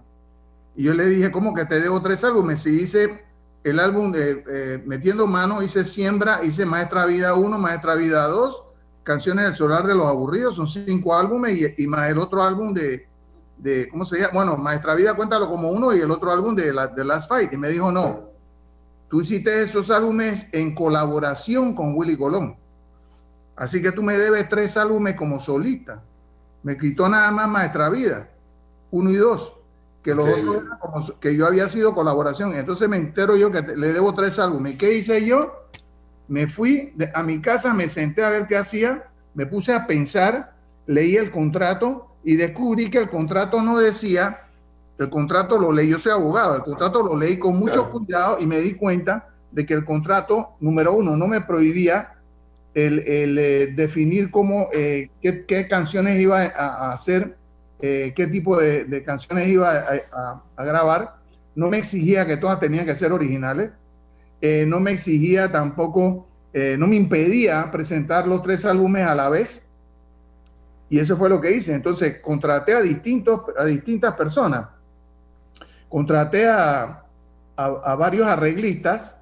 y 0.77 0.85
yo 0.85 0.95
le 0.95 1.07
dije, 1.07 1.33
¿cómo 1.33 1.55
que 1.55 1.65
te 1.65 1.81
debo 1.81 2.03
tres 2.03 2.23
álbumes? 2.23 2.61
Si 2.61 2.83
hice 2.83 3.25
el 3.65 3.81
álbum 3.81 4.13
de 4.13 4.45
eh, 4.49 4.83
Metiendo 4.85 5.27
Mano, 5.27 5.63
hice 5.63 5.87
Siembra, 5.87 6.41
hice 6.45 6.67
Maestra 6.67 7.07
Vida 7.07 7.35
1, 7.35 7.59
Maestra 7.59 7.95
Vida 7.95 8.27
2, 8.27 8.63
Canciones 9.03 9.47
del 9.47 9.57
Solar 9.57 9.87
de 9.87 9.95
los 9.95 10.07
Aburridos, 10.07 10.57
son 10.57 10.69
cinco 10.69 11.17
álbumes 11.17 11.59
y, 11.79 11.87
más 11.87 12.11
el 12.11 12.19
otro 12.19 12.43
álbum 12.43 12.75
de, 12.75 13.09
de, 13.57 13.89
¿cómo 13.89 14.05
se 14.05 14.19
llama? 14.19 14.33
Bueno, 14.35 14.57
Maestra 14.59 14.95
Vida 14.95 15.15
cuéntalo 15.15 15.49
como 15.49 15.71
uno 15.71 15.95
y 15.95 16.01
el 16.01 16.11
otro 16.11 16.31
álbum 16.31 16.55
de, 16.55 16.73
la, 16.75 16.89
de 16.89 17.05
Last 17.05 17.29
Fight. 17.29 17.55
Y 17.55 17.57
me 17.57 17.69
dijo, 17.71 17.91
no, 17.91 18.29
tú 19.09 19.23
hiciste 19.23 19.63
esos 19.63 19.91
álbumes 19.91 20.47
en 20.53 20.75
colaboración 20.75 21.75
con 21.75 21.95
Willy 21.95 22.19
Colón. 22.19 22.55
Así 23.57 23.81
que 23.81 23.93
tú 23.93 24.03
me 24.03 24.19
debes 24.19 24.47
tres 24.51 24.77
álbumes 24.77 25.15
como 25.15 25.41
solista. 25.41 26.03
Me 26.63 26.77
quitó 26.77 27.09
nada 27.09 27.31
más 27.31 27.49
Maestra 27.49 27.89
Vida, 27.89 28.29
uno 28.91 29.09
y 29.09 29.17
dos 29.17 29.56
que 30.07 30.15
los 30.15 30.29
otros 30.29 30.63
como 30.81 31.19
que 31.19 31.37
yo 31.37 31.49
había 31.49 31.69
sido 31.69 31.93
colaboración. 31.93 32.55
Entonces 32.55 32.89
me 32.89 32.97
entero 32.97 33.37
yo 33.37 33.51
que 33.51 33.61
le 33.61 33.93
debo 33.93 34.15
tres 34.15 34.39
álbumes. 34.39 34.75
¿Y 34.75 34.77
qué 34.77 34.95
hice 34.95 35.27
yo? 35.27 35.53
Me 36.29 36.47
fui 36.47 36.95
a 37.13 37.25
mi 37.25 37.41
casa, 37.41 37.75
me 37.75 37.89
senté 37.89 38.23
a 38.23 38.31
ver 38.31 38.47
qué 38.47 38.57
hacía, 38.57 39.11
me 39.35 39.47
puse 39.47 39.75
a 39.75 39.89
pensar, 39.89 40.55
leí 40.87 41.17
el 41.17 41.33
contrato 41.33 42.07
y 42.23 42.37
descubrí 42.37 42.89
que 42.89 42.99
el 42.99 43.09
contrato 43.09 43.61
no 43.63 43.79
decía, 43.79 44.39
el 44.97 45.11
contrato 45.11 45.59
lo 45.59 45.73
leí, 45.73 45.89
yo 45.89 45.99
soy 45.99 46.13
abogado, 46.13 46.55
el 46.55 46.63
contrato 46.63 47.03
lo 47.03 47.17
leí 47.17 47.37
con 47.37 47.59
mucho 47.59 47.91
cuidado 47.91 48.39
y 48.39 48.47
me 48.47 48.61
di 48.61 48.75
cuenta 48.75 49.29
de 49.51 49.67
que 49.67 49.75
el 49.75 49.85
contrato, 49.85 50.51
número 50.61 50.93
uno, 50.93 51.17
no 51.17 51.27
me 51.27 51.41
prohibía 51.41 52.13
el, 52.75 53.03
eh, 53.05 53.73
definir 53.75 54.31
cómo, 54.31 54.69
eh, 54.73 55.11
qué, 55.21 55.67
canciones 55.69 56.21
iba 56.21 56.43
a 56.43 56.93
hacer 56.93 57.37
eh, 57.81 58.15
qué 58.17 58.27
tipo 58.27 58.59
de, 58.59 59.03
canciones 59.05 59.49
iba 59.49 59.71
a, 60.57 60.65
grabar. 60.65 61.17
No 61.55 61.69
me 61.69 61.79
exigía 61.79 62.27
que 62.27 62.37
todas 62.37 62.61
tenían 62.61 62.87
que 62.87 62.95
ser 62.95 63.13
originales. 63.13 63.71
Eh, 64.41 64.65
no 64.67 64.81
me 64.81 64.93
exigía 64.93 65.51
tampoco, 65.51 66.27
eh, 66.53 66.77
no 66.79 66.87
me 66.87 66.97
impedía 66.97 67.71
presentar 67.71 68.27
los 68.27 68.43
tres 68.43 68.65
álbumes 68.65 69.07
a 69.07 69.15
la 69.15 69.29
vez. 69.29 69.65
Y 70.89 70.99
eso 70.99 71.17
fue 71.17 71.29
lo 71.29 71.41
que 71.41 71.53
hice. 71.53 71.75
Entonces, 71.75 72.21
contraté 72.23 72.75
a, 72.75 72.81
distintos, 72.81 73.43
a 73.59 73.65
distintas 73.65 74.15
personas. 74.15 74.69
Contraté 75.89 76.49
a, 76.49 77.05
a 77.57 77.97
varios 77.97 78.27
arreglistas 78.27 79.17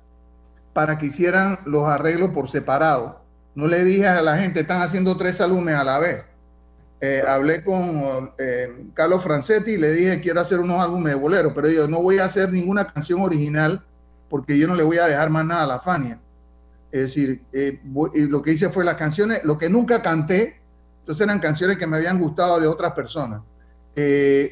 para 0.72 0.98
que 0.98 1.06
hicieran 1.06 1.60
los 1.64 1.89
arreglos 1.89 2.31
por 2.31 2.48
separado. 2.48 3.20
No 3.55 3.68
le 3.68 3.85
dije 3.85 4.06
a 4.06 4.20
la 4.22 4.39
gente, 4.39 4.60
están 4.60 4.82
haciendo 4.82 5.16
tres 5.16 5.40
álbumes 5.40 5.76
a 5.76 5.85
la 5.85 5.98
vez 5.98 6.24
eh, 7.06 7.22
hablé 7.28 7.62
con 7.62 8.32
eh, 8.39 8.86
Carlos 8.94 9.22
Francetti 9.22 9.72
y 9.72 9.76
le 9.76 9.93
dije, 9.93 10.22
quiero 10.22 10.40
hacer 10.40 10.59
unos 10.59 10.81
álbumes 10.81 11.12
de 11.12 11.20
bolero, 11.20 11.52
pero 11.52 11.68
yo 11.68 11.86
no 11.86 12.01
voy 12.01 12.18
a 12.18 12.24
hacer 12.24 12.51
ninguna 12.51 12.90
canción 12.90 13.20
original 13.20 13.85
porque 14.31 14.56
yo 14.56 14.66
no 14.66 14.74
le 14.74 14.85
voy 14.85 14.97
a 14.97 15.06
dejar 15.06 15.28
más 15.28 15.44
nada 15.44 15.64
a 15.64 15.66
la 15.66 15.81
Fania. 15.81 16.18
Es 16.90 17.02
decir, 17.02 17.43
eh, 17.52 17.78
lo 18.14 18.40
que 18.40 18.52
hice 18.52 18.70
fue 18.70 18.86
las 18.86 18.94
canciones, 18.94 19.43
lo 19.44 19.59
que 19.59 19.68
nunca 19.68 20.01
canté, 20.01 20.62
entonces 21.01 21.22
eran 21.26 21.40
canciones 21.40 21.76
que 21.76 21.86
me 21.86 21.98
habían 21.98 22.18
gustado 22.18 22.59
de 22.59 22.66
otras 22.66 22.93
personas. 22.93 23.43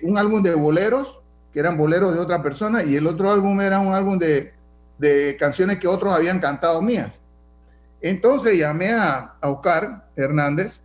un 0.03 0.19
álbum 0.19 0.43
de 0.43 0.55
boleros, 0.55 1.23
que 1.55 1.61
eran 1.61 1.79
boleros 1.79 2.12
de 2.12 2.20
otra 2.20 2.43
persona, 2.43 2.85
y 2.85 2.97
el 2.97 3.07
otro 3.07 3.33
álbum 3.33 3.62
era 3.62 3.79
un 3.79 3.95
álbum 3.95 4.19
de, 4.19 4.53
de 4.99 5.39
canciones 5.41 5.79
que 5.79 5.89
otros 5.89 6.12
habían 6.12 6.39
cantado 6.39 6.83
mías. 6.83 7.19
Entonces 8.03 8.59
llamé 8.59 8.93
a, 8.93 9.37
a 9.41 9.49
Oscar 9.49 10.05
Hernández, 10.16 10.83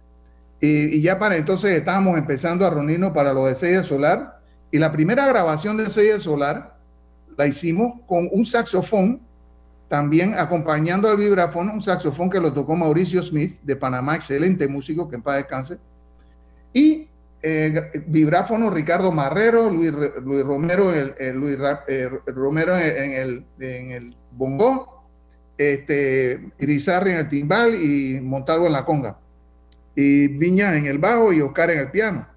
y, 0.60 1.02
ya 1.02 1.20
para 1.20 1.38
entonces 1.38 1.72
estábamos 1.72 2.18
empezando 2.18 2.66
a 2.66 2.70
reunirnos 2.70 3.12
para 3.12 3.34
lo 3.34 3.46
de 3.46 3.56
Sella 3.56 3.84
Solar. 3.84 4.40
Y 4.72 4.80
la 4.80 4.92
primera 4.92 5.26
grabación 5.28 5.78
de 5.78 5.88
Sella 5.88 6.20
Solar 6.20 6.78
la 7.38 7.48
hicimos 7.48 8.02
con 8.08 8.28
un 8.32 8.46
saxofón, 8.46 9.22
también 9.88 10.34
acompañando 10.34 11.10
al 11.10 11.18
vibráfono, 11.18 11.74
un 11.74 11.82
saxofón 11.82 12.30
que 12.30 12.40
lo 12.40 12.52
tocó 12.52 12.76
Mauricio 12.76 13.22
Smith 13.24 13.60
de 13.62 13.76
Panamá, 13.76 14.16
excelente 14.16 14.68
músico, 14.68 15.08
que 15.08 15.16
en 15.16 15.22
paz 15.22 15.38
descanse. 15.38 15.78
Y 16.74 17.08
eh, 17.42 18.04
vibráfono 18.08 18.70
Ricardo 18.70 19.12
Marrero, 19.12 19.70
Luis, 19.70 19.94
Luis 20.24 20.44
Romero, 20.44 20.92
el, 20.94 21.38
Luis 21.38 21.58
eh, 21.88 22.10
Romero 22.26 22.76
en 22.76 23.12
el, 23.12 23.46
en 23.60 23.92
el 23.92 24.18
bongo, 24.32 25.06
este, 25.58 26.52
Irizarri 26.60 27.12
en 27.12 27.18
el 27.18 27.30
timbal 27.30 27.76
y 27.76 28.20
Montalvo 28.22 28.66
en 28.66 28.74
la 28.74 28.84
conga 28.84 29.18
y 30.00 30.28
Viña 30.28 30.78
en 30.78 30.86
el 30.86 31.00
bajo 31.00 31.34
y 31.34 31.42
Oscar 31.42 31.72
en 31.72 31.80
el 31.80 31.90
piano. 31.90 32.28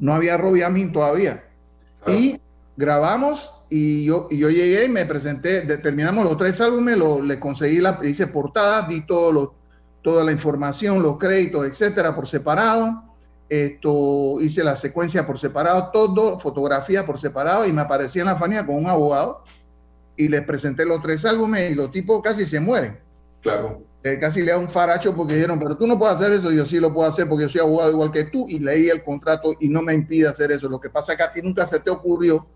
No 0.00 0.12
había 0.12 0.36
Robbie 0.36 0.64
Amin 0.64 0.92
todavía. 0.92 1.44
Y 2.08 2.40
grabamos 2.76 3.54
y 3.70 4.04
yo, 4.04 4.26
y 4.28 4.38
yo 4.38 4.50
llegué 4.50 4.86
y 4.86 4.88
me 4.88 5.06
presenté, 5.06 5.60
terminamos 5.76 6.24
los 6.24 6.36
tres 6.36 6.60
álbumes, 6.60 6.96
lo, 6.96 7.22
le 7.22 7.38
conseguí 7.38 7.78
la, 7.78 8.00
hice 8.02 8.26
portada, 8.26 8.88
di 8.88 9.06
todo 9.06 9.54
toda 10.02 10.24
la 10.24 10.32
información, 10.32 11.00
los 11.00 11.16
créditos, 11.16 11.64
etcétera, 11.64 12.14
por 12.16 12.26
separado. 12.26 13.04
Esto 13.48 14.40
hice 14.40 14.64
la 14.64 14.74
secuencia 14.74 15.24
por 15.24 15.38
separado, 15.38 15.90
todo, 15.92 16.40
fotografía 16.40 17.06
por 17.06 17.20
separado 17.20 17.66
y 17.68 17.72
me 17.72 17.82
aparecí 17.82 18.18
en 18.18 18.26
la 18.26 18.36
fanía 18.36 18.66
con 18.66 18.76
un 18.76 18.88
abogado 18.88 19.44
y 20.16 20.28
les 20.28 20.42
presenté 20.42 20.84
los 20.84 21.00
tres 21.02 21.24
álbumes 21.24 21.70
y 21.70 21.76
los 21.76 21.92
tipos 21.92 22.20
casi 22.20 22.46
se 22.46 22.58
mueren. 22.58 22.98
Claro. 23.42 23.87
Casi 24.20 24.42
le 24.42 24.52
da 24.52 24.58
un 24.58 24.70
faracho 24.70 25.14
porque 25.14 25.34
dijeron, 25.34 25.58
pero 25.58 25.76
tú 25.76 25.86
no 25.86 25.98
puedes 25.98 26.14
hacer 26.14 26.32
eso, 26.32 26.50
yo 26.52 26.64
sí 26.64 26.78
lo 26.78 26.94
puedo 26.94 27.08
hacer 27.08 27.28
porque 27.28 27.42
yo 27.42 27.48
soy 27.48 27.60
abogado 27.60 27.90
igual 27.90 28.12
que 28.12 28.24
tú 28.24 28.46
y 28.48 28.58
leí 28.58 28.88
el 28.88 29.02
contrato 29.02 29.54
y 29.60 29.68
no 29.68 29.82
me 29.82 29.92
impide 29.92 30.28
hacer 30.28 30.52
eso. 30.52 30.68
Lo 30.68 30.80
que 30.80 30.88
pasa 30.88 31.12
es 31.12 31.18
que 31.18 31.24
a 31.24 31.32
ti 31.32 31.42
nunca 31.42 31.66
se 31.66 31.80
te 31.80 31.90
ocurrió 31.90 32.46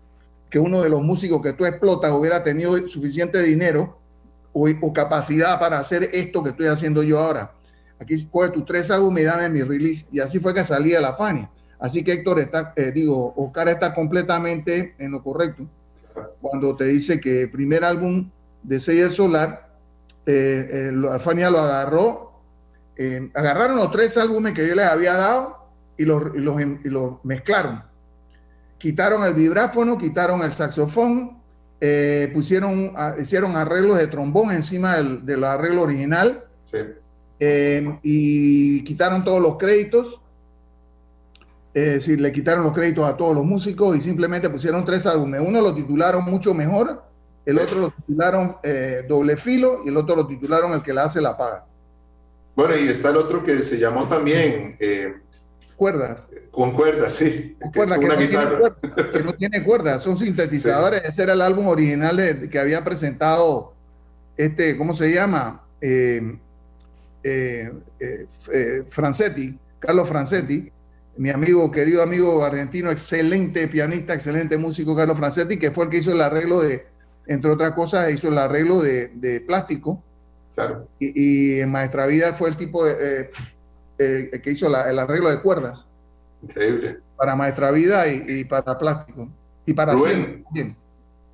que 0.49 0.57
uno 0.57 0.81
de 0.81 0.89
los 0.89 1.01
músicos 1.01 1.41
que 1.41 1.53
tú 1.53 1.65
explotas 1.65 2.11
hubiera 2.11 2.43
tenido 2.43 2.87
suficiente 2.87 3.41
dinero 3.41 3.99
o, 4.53 4.93
capacidad 4.93 5.59
para 5.59 5.79
hacer 5.79 6.09
esto 6.13 6.41
que 6.43 6.51
estoy 6.51 6.67
haciendo 6.67 7.03
yo 7.03 7.19
ahora. 7.19 7.53
Aquí 7.99 8.25
coge 8.27 8.49
tus 8.49 8.65
tres 8.65 8.89
álbumes 8.89 9.23
y 9.23 9.25
dame 9.25 9.49
mi 9.49 9.61
release. 9.61 10.05
Y 10.11 10.19
así 10.19 10.39
fue 10.39 10.53
que 10.53 10.63
salí 10.63 10.91
de 10.91 11.01
la 11.01 11.13
Fania. 11.13 11.51
Así 11.79 12.03
que 12.03 12.13
Héctor 12.13 12.39
está, 12.39 12.73
eh, 12.75 12.91
digo, 12.91 13.33
Oscar 13.35 13.67
está 13.67 13.93
completamente 13.93 14.95
en 14.97 15.11
lo 15.11 15.21
correcto 15.21 15.67
cuando 16.41 16.75
te 16.75 16.85
dice 16.85 17.19
que 17.19 17.47
primer 17.47 17.83
álbum 17.83 18.29
de 18.61 18.79
Seiya 18.79 19.09
Solar 19.09 19.72
eh, 20.25 20.91
eh 20.91 21.07
Alfania 21.11 21.49
lo 21.49 21.59
agarró, 21.59 22.39
eh, 22.95 23.29
agarraron 23.33 23.77
los 23.77 23.91
tres 23.91 24.17
álbumes 24.17 24.53
que 24.53 24.67
yo 24.67 24.75
les 24.75 24.85
había 24.85 25.13
dado 25.13 25.57
y 25.97 26.05
los, 26.05 26.23
y 26.35 26.89
los, 26.89 27.23
mezclaron. 27.23 27.83
Quitaron 28.77 29.23
el 29.23 29.33
vibráfono, 29.33 29.97
quitaron 29.97 30.41
el 30.41 30.53
saxofón, 30.53 31.41
eh, 31.79 32.29
pusieron, 32.33 32.93
hicieron 33.19 33.55
arreglos 33.55 33.97
de 33.97 34.07
trombón 34.07 34.51
encima 34.51 34.95
del, 34.95 35.25
del 35.25 35.43
arreglo 35.43 35.83
original 35.83 36.45
y 38.01 38.83
quitaron 38.83 39.23
todos 39.23 39.41
los 39.41 39.57
créditos. 39.57 40.19
Es 41.73 41.93
decir, 41.95 42.21
le 42.21 42.31
quitaron 42.31 42.63
los 42.63 42.73
créditos 42.73 43.05
a 43.05 43.17
todos 43.17 43.35
los 43.35 43.43
músicos 43.43 43.97
y 43.97 44.01
simplemente 44.01 44.49
pusieron 44.49 44.85
tres 44.85 45.05
álbumes. 45.05 45.41
Uno 45.43 45.59
lo 45.61 45.73
titularon 45.73 46.23
mucho 46.23 46.53
mejor 46.53 47.03
el 47.45 47.59
otro 47.59 47.79
lo 47.79 47.91
titularon 47.91 48.57
eh, 48.63 49.05
Doble 49.07 49.35
Filo 49.35 49.81
y 49.85 49.89
el 49.89 49.97
otro 49.97 50.15
lo 50.15 50.27
titularon 50.27 50.71
El 50.73 50.81
que 50.81 50.93
la 50.93 51.05
hace 51.05 51.21
la 51.21 51.35
paga. 51.35 51.65
Bueno, 52.55 52.77
y 52.77 52.87
está 52.87 53.09
el 53.09 53.17
otro 53.17 53.43
que 53.43 53.59
se 53.61 53.77
llamó 53.77 54.07
también... 54.07 54.77
Eh, 54.79 55.13
cuerdas. 55.75 56.29
Con 56.51 56.71
cuerdas, 56.71 57.15
sí. 57.15 57.57
Con 57.59 57.71
cuerdas, 57.71 57.99
que, 57.99 58.07
no 58.07 58.17
que, 59.11 59.19
no 59.23 59.33
tiene 59.33 59.63
cuerdas, 59.63 60.03
son 60.03 60.17
sintetizadores. 60.17 61.03
Ese 61.03 61.23
era 61.23 61.33
el 61.33 61.41
álbum 61.41 61.67
original 61.67 62.47
que 62.49 62.59
había 62.59 62.83
presentado 62.83 63.73
este, 64.37 64.77
¿cómo 64.77 64.95
se 64.95 65.11
llama? 65.13 65.63
Eh, 65.81 66.37
Francetti, 68.89 69.57
Carlos 69.79 70.07
Francetti, 70.07 70.71
mi 71.17 71.29
amigo, 71.29 71.69
querido 71.71 72.01
amigo 72.01 72.43
argentino, 72.43 72.89
excelente 72.91 73.67
pianista, 73.67 74.13
excelente 74.13 74.57
músico, 74.57 74.95
Carlos 74.95 75.17
Francetti, 75.17 75.57
que 75.57 75.71
fue 75.71 75.85
el 75.85 75.89
que 75.89 75.97
hizo 75.97 76.11
el 76.11 76.21
arreglo 76.21 76.61
de, 76.61 76.92
entre 77.27 77.51
otras 77.51 77.71
cosas, 77.71 78.11
hizo 78.13 78.27
el 78.27 78.37
arreglo 78.37 78.81
de, 78.81 79.43
plástico. 79.47 80.01
Claro. 80.55 80.87
Y, 80.99 81.59
en 81.59 81.71
Maestra 81.71 82.05
Vida 82.05 82.33
fue 82.33 82.49
el 82.49 82.57
tipo 82.57 82.85
de, 82.85 83.31
que 83.97 84.51
hizo 84.51 84.67
el 84.67 84.99
arreglo 84.99 85.29
de 85.29 85.41
cuerdas. 85.41 85.87
Increíble. 86.41 86.99
Para 87.17 87.35
Maestra 87.35 87.71
Vida 87.71 88.07
y, 88.07 88.43
para 88.43 88.77
plástico. 88.77 89.29
Y 89.65 89.73
para 89.73 89.93
Rubén. 89.93 90.45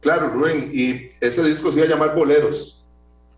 Claro, 0.02 0.30
Rubén. 0.30 0.70
Y 0.72 1.12
ese 1.20 1.44
disco 1.44 1.72
se 1.72 1.80
iba 1.80 1.88
a 1.88 1.90
llamar 1.90 2.16
Boleros. 2.16 2.86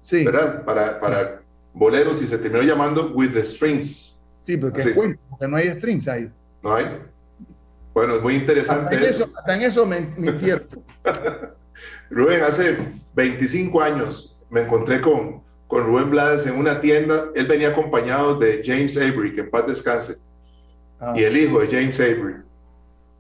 Sí. 0.02 0.26
¿Verdad? 0.26 0.66
Para, 0.66 1.00
para 1.00 1.42
boleros 1.74 2.22
y 2.22 2.28
se 2.28 2.38
terminó 2.38 2.64
llamando 2.64 3.12
With 3.14 3.34
the 3.34 3.44
Strings. 3.44 4.20
Sí, 4.42 4.58
porque, 4.58 4.82
es 4.82 4.88
porque 4.90 5.48
no 5.48 5.58
hay 5.58 5.70
strings 5.70 6.08
ahí. 6.08 6.32
No 6.64 6.74
hay. 6.76 7.00
Bueno, 7.94 8.16
es 8.16 8.22
muy 8.22 8.36
interesante 8.36 8.96
hasta 8.96 9.08
eso. 9.08 9.30
Hasta 9.38 9.56
en 9.56 9.62
eso 9.62 9.86
me, 9.86 9.98
Rubén, 12.10 12.42
hace 12.44 12.78
25 13.16 13.82
años 13.82 14.40
me 14.50 14.62
encontré 14.62 15.02
con, 15.02 15.42
con 15.68 15.86
Rubén 15.86 16.10
Blades 16.10 16.46
en 16.46 16.56
una 16.56 16.82
tienda. 16.82 17.26
Él 17.36 17.48
venía 17.48 17.70
acompañado 17.70 18.36
de 18.36 18.62
James 18.64 18.98
Avery, 18.98 19.34
que 19.34 19.42
en 19.42 19.50
paz 19.50 19.68
descanse, 19.68 20.18
ah. 21.00 21.14
y 21.16 21.24
el 21.24 21.38
hijo 21.38 21.60
de 21.60 21.68
James 21.68 22.00
Avery. 22.00 22.36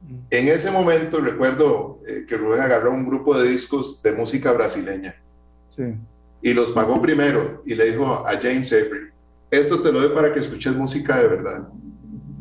Mm. 0.02 0.18
En 0.30 0.48
ese 0.48 0.72
momento 0.72 1.20
recuerdo 1.20 2.00
eh, 2.08 2.26
que 2.28 2.38
Rubén 2.38 2.62
agarró 2.62 2.92
un 2.92 3.06
grupo 3.06 3.38
de 3.40 3.50
discos 3.50 4.02
de 4.02 4.12
música 4.12 4.52
brasileña. 4.52 5.16
Sí 5.70 5.96
y 6.42 6.54
los 6.54 6.72
pagó 6.72 7.02
primero 7.02 7.62
y 7.66 7.76
le 7.76 7.92
dijo 7.92 8.06
a 8.06 8.32
James 8.42 8.72
Avery, 8.72 9.12
esto 9.50 9.82
te 9.82 9.92
lo 9.92 10.02
doy 10.02 10.16
para 10.16 10.32
que 10.32 10.40
escuches 10.40 10.74
música 10.74 11.18
de 11.18 11.28
verdad. 11.28 11.68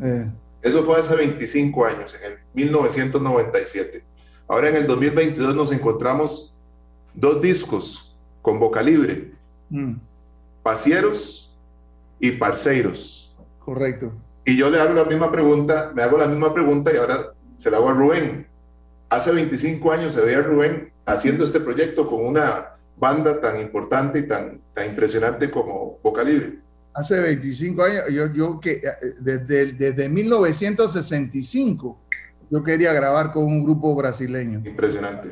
Eh. 0.03 0.31
Eso 0.63 0.83
fue 0.85 0.99
hace 0.99 1.15
25 1.15 1.87
años, 1.87 2.15
en 2.15 2.33
el 2.33 2.39
1997. 2.55 4.05
Ahora 4.51 4.69
en 4.69 4.75
el 4.75 4.87
2022 4.89 5.55
nos 5.55 5.71
encontramos 5.71 6.53
dos 7.15 7.41
discos 7.41 8.13
con 8.43 8.59
boca 8.59 8.83
libre. 8.83 9.31
Mm. 9.69 9.93
Pasieros 10.65 11.57
y 12.19 12.33
Parceiros. 12.33 13.33
Correcto. 13.61 14.13
Y 14.45 14.57
yo 14.57 14.69
le 14.69 14.81
hago 14.81 14.93
la 14.93 15.05
misma 15.05 15.31
pregunta, 15.31 15.93
me 15.95 16.03
hago 16.03 16.19
la 16.19 16.27
misma 16.27 16.53
pregunta 16.53 16.93
y 16.93 16.97
ahora 16.97 17.33
se 17.57 17.71
la 17.71 17.77
hago 17.77 17.91
a 17.91 17.93
Rubén. 17.93 18.49
Hace 19.09 19.31
25 19.31 19.93
años 19.93 20.15
se 20.15 20.21
veía 20.21 20.43
Rubén 20.43 20.91
haciendo 21.07 21.45
este 21.45 21.61
proyecto 21.61 22.09
con 22.09 22.27
una 22.27 22.71
banda 22.97 23.41
tan 23.41 23.61
importante 23.61 24.19
y 24.19 24.27
tan, 24.27 24.61
tan 24.75 24.89
impresionante 24.89 25.49
como 25.49 26.01
Boca 26.03 26.25
Libre. 26.25 26.59
Hace 26.93 27.21
25 27.21 27.83
años, 27.85 28.03
yo, 28.11 28.33
yo 28.33 28.59
que 28.59 28.73
eh, 28.73 28.83
desde, 29.21 29.75
desde 29.75 30.09
1965 30.09 32.01
yo 32.51 32.63
quería 32.63 32.93
grabar 32.93 33.33
con 33.33 33.45
un 33.45 33.63
grupo 33.63 33.95
brasileño. 33.95 34.61
Impresionante. 34.65 35.31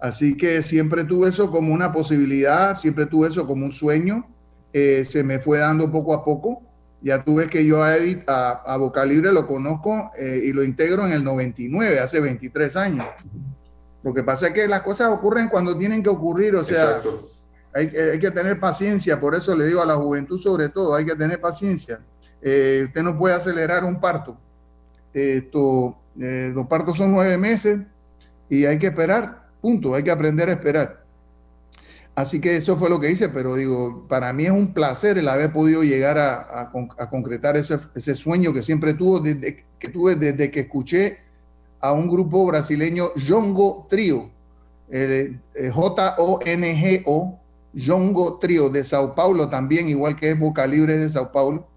Así 0.00 0.36
que 0.36 0.62
siempre 0.62 1.04
tuve 1.04 1.28
eso 1.28 1.50
como 1.50 1.72
una 1.72 1.92
posibilidad, 1.92 2.76
siempre 2.78 3.06
tuve 3.06 3.28
eso 3.28 3.46
como 3.46 3.64
un 3.64 3.72
sueño. 3.72 4.26
Eh, 4.72 5.04
se 5.04 5.22
me 5.22 5.40
fue 5.40 5.58
dando 5.58 5.90
poco 5.90 6.14
a 6.14 6.24
poco. 6.24 6.62
Ya 7.02 7.22
tuve 7.22 7.48
que 7.48 7.64
yo 7.64 7.82
a, 7.82 7.96
Edith, 7.96 8.28
a, 8.28 8.62
a 8.66 8.76
Boca 8.76 9.04
Libre 9.04 9.32
lo 9.32 9.46
conozco 9.46 10.10
eh, 10.18 10.42
y 10.44 10.52
lo 10.52 10.62
integro 10.62 11.06
en 11.06 11.12
el 11.12 11.24
99, 11.24 11.98
hace 11.98 12.20
23 12.20 12.76
años. 12.76 13.06
Lo 14.02 14.14
que 14.14 14.22
pasa 14.22 14.48
es 14.48 14.52
que 14.52 14.68
las 14.68 14.82
cosas 14.82 15.10
ocurren 15.10 15.48
cuando 15.48 15.76
tienen 15.76 16.02
que 16.02 16.08
ocurrir, 16.08 16.56
o 16.56 16.64
sea, 16.64 17.00
hay, 17.74 17.88
que 17.88 18.30
tener 18.30 18.58
paciencia, 18.58 19.20
por 19.20 19.34
eso 19.34 19.54
le 19.54 19.66
digo 19.66 19.82
a 19.82 19.86
la 19.86 19.96
juventud 19.96 20.38
sobre 20.38 20.68
todo, 20.68 20.94
hay 20.94 21.04
que 21.04 21.14
tener 21.14 21.40
paciencia. 21.40 22.00
Eh, 22.42 22.84
usted 22.86 23.02
no 23.02 23.16
puede 23.18 23.34
acelerar 23.34 23.84
un 23.84 24.00
parto. 24.00 24.38
Esto, 25.12 25.96
eh, 26.18 26.50
los 26.54 26.66
partos 26.66 26.98
son 26.98 27.12
nueve 27.12 27.36
meses 27.36 27.80
y 28.48 28.64
hay 28.64 28.78
que 28.78 28.88
esperar, 28.88 29.48
punto, 29.60 29.94
hay 29.94 30.02
que 30.02 30.10
aprender 30.10 30.48
a 30.48 30.52
esperar. 30.52 31.04
Así 32.14 32.40
que 32.40 32.56
eso 32.56 32.76
fue 32.76 32.90
lo 32.90 32.98
que 32.98 33.10
hice, 33.10 33.28
pero 33.28 33.54
digo, 33.54 34.06
para 34.08 34.32
mí 34.32 34.44
es 34.44 34.50
un 34.50 34.74
placer 34.74 35.16
el 35.16 35.28
haber 35.28 35.52
podido 35.52 35.82
llegar 35.82 36.18
a, 36.18 36.70
concretar 37.10 37.56
ese, 37.56 38.14
sueño 38.14 38.52
que 38.52 38.62
siempre 38.62 38.94
tuvo, 38.94 39.20
desde, 39.20 39.64
que 39.78 39.88
tuve 39.88 40.16
desde 40.16 40.50
que 40.50 40.60
escuché 40.60 41.18
a 41.80 41.92
un 41.92 42.08
grupo 42.08 42.44
brasileño, 42.44 43.10
Jongo 43.16 43.86
Trio, 43.88 44.30
eh, 44.90 45.38
J-O-N-G-O, 45.72 47.40
Jongo 47.74 48.38
Trio 48.38 48.68
de 48.68 48.84
Sao 48.84 49.14
Paulo 49.14 49.48
también, 49.48 49.88
igual 49.88 50.16
que 50.16 50.30
es 50.30 50.38
Boca 50.38 50.66
Libre 50.66 50.98
de 50.98 51.08
Sao 51.08 51.30
Paulo. 51.32 51.68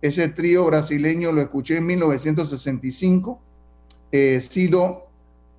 Ese 0.00 0.28
trío 0.28 0.64
brasileño 0.66 1.32
lo 1.32 1.40
escuché 1.40 1.78
en 1.78 1.86
1965. 1.86 3.40
Eh, 4.12 4.40
Sido, 4.40 5.06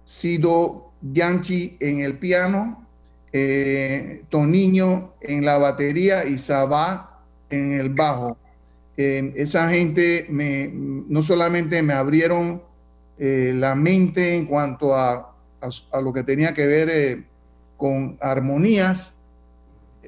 Sido 0.06 0.92
Gianchi 1.02 1.78
en 1.80 2.00
el 2.02 2.18
piano, 2.18 2.86
eh, 3.32 4.24
Toniño 4.30 5.14
en 5.22 5.46
la 5.46 5.58
batería 5.58 6.26
y 6.26 6.38
Sabá 6.38 7.22
en 7.50 7.74
el 7.74 7.90
bajo. 7.90 8.38
Eh, 8.96 9.34
esa 9.36 9.70
gente 9.70 10.26
me, 10.30 10.72
no 10.74 11.22
solamente 11.22 11.82
me 11.82 11.94
abrieron 11.94 12.64
la 13.20 13.74
mente 13.74 14.36
en 14.36 14.46
cuanto 14.46 14.96
a, 14.96 15.34
a, 15.60 16.02
lo 16.02 16.14
que 16.14 16.22
tenía 16.22 16.54
que 16.54 16.68
ver 16.68 17.24
con 17.76 18.16
armonías 18.22 19.18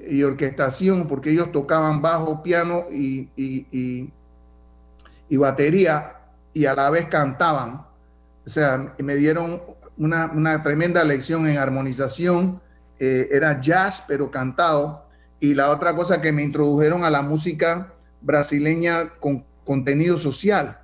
y 0.08 0.24
orquestación, 0.24 1.08
porque 1.08 1.32
ellos 1.32 1.52
tocaban 1.52 2.02
bajo, 2.02 2.42
piano 2.44 2.86
y, 2.92 3.30
y, 3.36 4.12
y, 5.30 5.38
batería 5.38 6.18
y 6.54 6.66
a 6.66 6.74
la 6.74 6.90
vez 6.90 7.06
cantaban. 7.06 7.86
O 8.50 8.52
sea, 8.52 8.96
me 8.98 9.16
dieron 9.16 9.62
una, 9.96 10.32
una 10.34 10.64
tremenda 10.64 11.04
lección 11.04 11.46
en 11.46 11.60
armonización. 11.60 12.60
Eh, 13.00 13.30
era 13.32 13.62
jazz, 13.62 14.04
pero 14.08 14.32
cantado. 14.32 15.06
Y 15.40 15.54
la 15.54 15.70
otra 15.70 15.96
cosa 15.96 16.20
que 16.20 16.32
me 16.32 16.42
introdujeron 16.42 17.04
a 17.04 17.12
la 17.12 17.22
música 17.22 17.94
brasileña 18.22 19.10
con 19.20 19.46
contenido 19.64 20.18
social. 20.18 20.80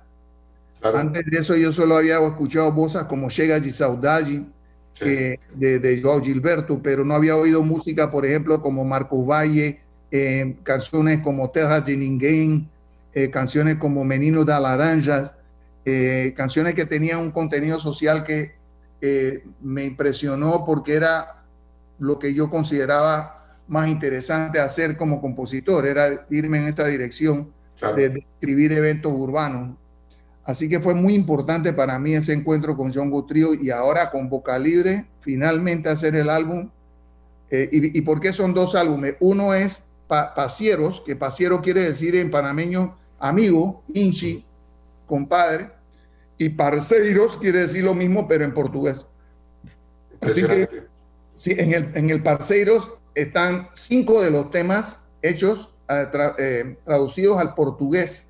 Antes 0.80 1.26
de 1.26 1.38
eso 1.38 1.56
yo 1.56 1.72
solo 1.72 1.96
había 1.96 2.24
escuchado 2.24 2.70
voces 2.70 3.02
como 3.02 3.28
Chega 3.30 3.58
de 3.58 3.72
Saudade 3.72 4.44
de, 5.00 5.40
de 5.80 6.00
Joao 6.00 6.22
Gilberto, 6.22 6.80
pero 6.80 7.04
no 7.04 7.14
había 7.14 7.34
oído 7.34 7.64
música, 7.64 8.12
por 8.12 8.24
ejemplo, 8.24 8.62
como 8.62 8.84
Marcos 8.84 9.26
Valle, 9.26 9.80
eh, 10.12 10.54
canciones 10.62 11.18
como 11.18 11.50
Terra 11.50 11.80
de 11.80 11.96
Ninguém, 11.96 12.68
eh, 13.12 13.28
canciones 13.28 13.74
como 13.74 14.04
Menino 14.04 14.44
de 14.44 14.52
Laranjas, 14.52 15.34
eh, 15.86 16.34
canciones 16.36 16.74
que 16.74 16.84
tenían 16.84 17.20
un 17.20 17.30
contenido 17.30 17.80
social 17.80 18.24
que 18.24 18.54
me 19.60 19.84
impresionó 19.84 20.64
porque 20.66 20.94
era 20.94 21.44
lo 21.98 22.18
que 22.18 22.34
yo 22.34 22.50
consideraba 22.50 23.36
más 23.68 23.88
interesante 23.88 24.58
hacer 24.60 24.96
como 24.96 25.20
compositor, 25.20 25.86
era 25.86 26.26
irme 26.30 26.58
en 26.58 26.66
esta 26.66 26.86
dirección 26.86 27.52
de 27.94 28.26
escribir 28.40 28.72
eventos 28.72 29.12
urbanos. 29.14 29.76
Así 30.44 30.68
que 30.68 30.80
fue 30.80 30.94
muy 30.94 31.14
importante 31.14 31.72
para 31.72 31.98
mí 31.98 32.14
ese 32.14 32.32
encuentro 32.32 32.76
con 32.76 32.92
John 32.94 33.12
Trio 33.26 33.52
y 33.54 33.70
ahora 33.70 34.10
con 34.10 34.28
Boca 34.28 34.58
Libre, 34.58 35.06
finalmente 35.20 35.88
hacer 35.88 36.14
el 36.14 36.30
álbum. 36.30 36.70
Eh, 37.50 37.68
y, 37.72 38.00
por 38.02 38.20
qué 38.20 38.32
son 38.32 38.54
dos 38.54 38.74
álbumes? 38.74 39.16
Uno 39.20 39.54
es 39.54 39.82
Pasieros, 40.06 41.02
que 41.04 41.16
Pasiero 41.16 41.60
quiere 41.60 41.82
decir 41.82 42.14
en 42.14 42.30
panameño 42.30 42.96
amigo, 43.18 43.82
inchi, 43.88 44.44
compadre, 45.06 45.70
y 46.38 46.50
Parceiros 46.50 47.36
quiere 47.36 47.60
decir 47.60 47.84
lo 47.84 47.94
mismo, 47.94 48.28
pero 48.28 48.44
en 48.44 48.52
portugués. 48.52 49.06
Así 50.20 50.42
que 50.42 50.68
sí, 51.34 51.54
en 51.56 51.72
el, 51.72 51.90
en 51.94 52.10
el 52.10 52.22
Parceiros 52.22 52.94
están 53.14 53.68
cinco 53.74 54.22
de 54.22 54.30
los 54.30 54.50
temas 54.50 55.02
hechos, 55.22 55.74
eh, 55.88 56.08
eh, 56.38 56.76
traducidos 56.84 57.38
al 57.38 57.54
portugués 57.54 58.26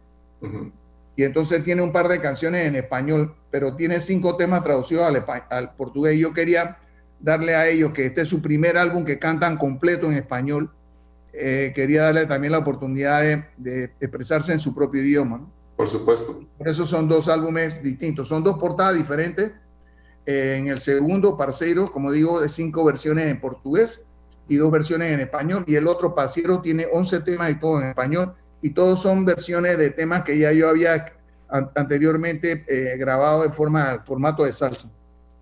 y 1.17 1.25
entonces 1.25 1.65
tiene 1.65 1.83
un 1.83 1.93
par 1.93 2.09
de 2.09 2.21
canciones 2.21 2.67
en 2.67 2.77
español, 2.77 3.35
pero 3.51 3.75
tiene 3.75 4.01
cinco 4.01 4.37
temas 4.37 4.63
traducidos 4.63 5.07
al, 5.49 5.75
portugués. 5.75 6.19
Yo 6.19 6.35
quería 6.35 6.77
darle 7.19 7.55
a 7.55 7.67
ellos 7.67 7.93
que 7.93 8.07
este 8.07 8.21
es 8.23 8.29
su 8.29 8.43
primer 8.43 8.77
álbum 8.77 9.05
que 9.05 9.19
cantan 9.19 9.57
completo 9.57 10.07
en 10.07 10.13
español. 10.13 10.71
Eh, 11.33 11.73
quería 11.75 12.05
darle 12.05 12.27
también 12.27 12.53
la 12.53 12.59
oportunidad 12.59 13.23
de, 13.57 13.91
expresarse 13.99 14.53
en 14.53 14.61
su 14.61 14.75
propio 14.75 15.03
idioma. 15.03 15.41
Por 15.77 15.89
supuesto. 15.89 16.41
Por 16.57 16.69
eso 16.69 16.87
son 16.87 17.09
dos 17.09 17.29
álbumes 17.29 17.83
distintos, 17.83 18.29
son 18.29 18.43
dos 18.43 18.59
portadas 18.59 18.97
diferentes. 18.97 19.53
Eh, 20.25 20.57
en 20.59 20.69
el 20.69 20.81
segundo, 20.81 21.37
Parceiros, 21.37 21.91
como 21.91 22.11
digo, 22.11 22.41
de 22.41 22.49
cinco 22.49 22.85
versiones 22.85 23.27
en 23.27 23.41
portugués 23.41 24.03
y 24.49 24.57
dos 24.57 24.71
versiones 24.71 25.13
en 25.13 25.21
español. 25.21 25.65
Y 25.67 25.75
el 25.75 25.87
otro, 25.87 26.15
Parceiros, 26.15 26.63
tiene 26.63 26.87
11 26.91 27.21
temas 27.21 27.51
y 27.51 27.61
todo 27.61 27.81
en 27.81 27.89
español 27.89 28.35
y 28.63 28.71
todos 28.71 29.01
son 29.03 29.25
versiones 29.25 29.79
de 29.79 29.91
temas 29.91 30.23
que 30.23 30.39
ya 30.39 30.53
yo 30.53 30.69
había 30.69 31.13
anteriormente 31.49 32.65
eh, 32.67 32.97
grabado 32.99 33.45
en 33.45 33.53
forma, 33.53 34.03
formato 34.05 34.45
de 34.45 34.53
salsa. 34.53 34.91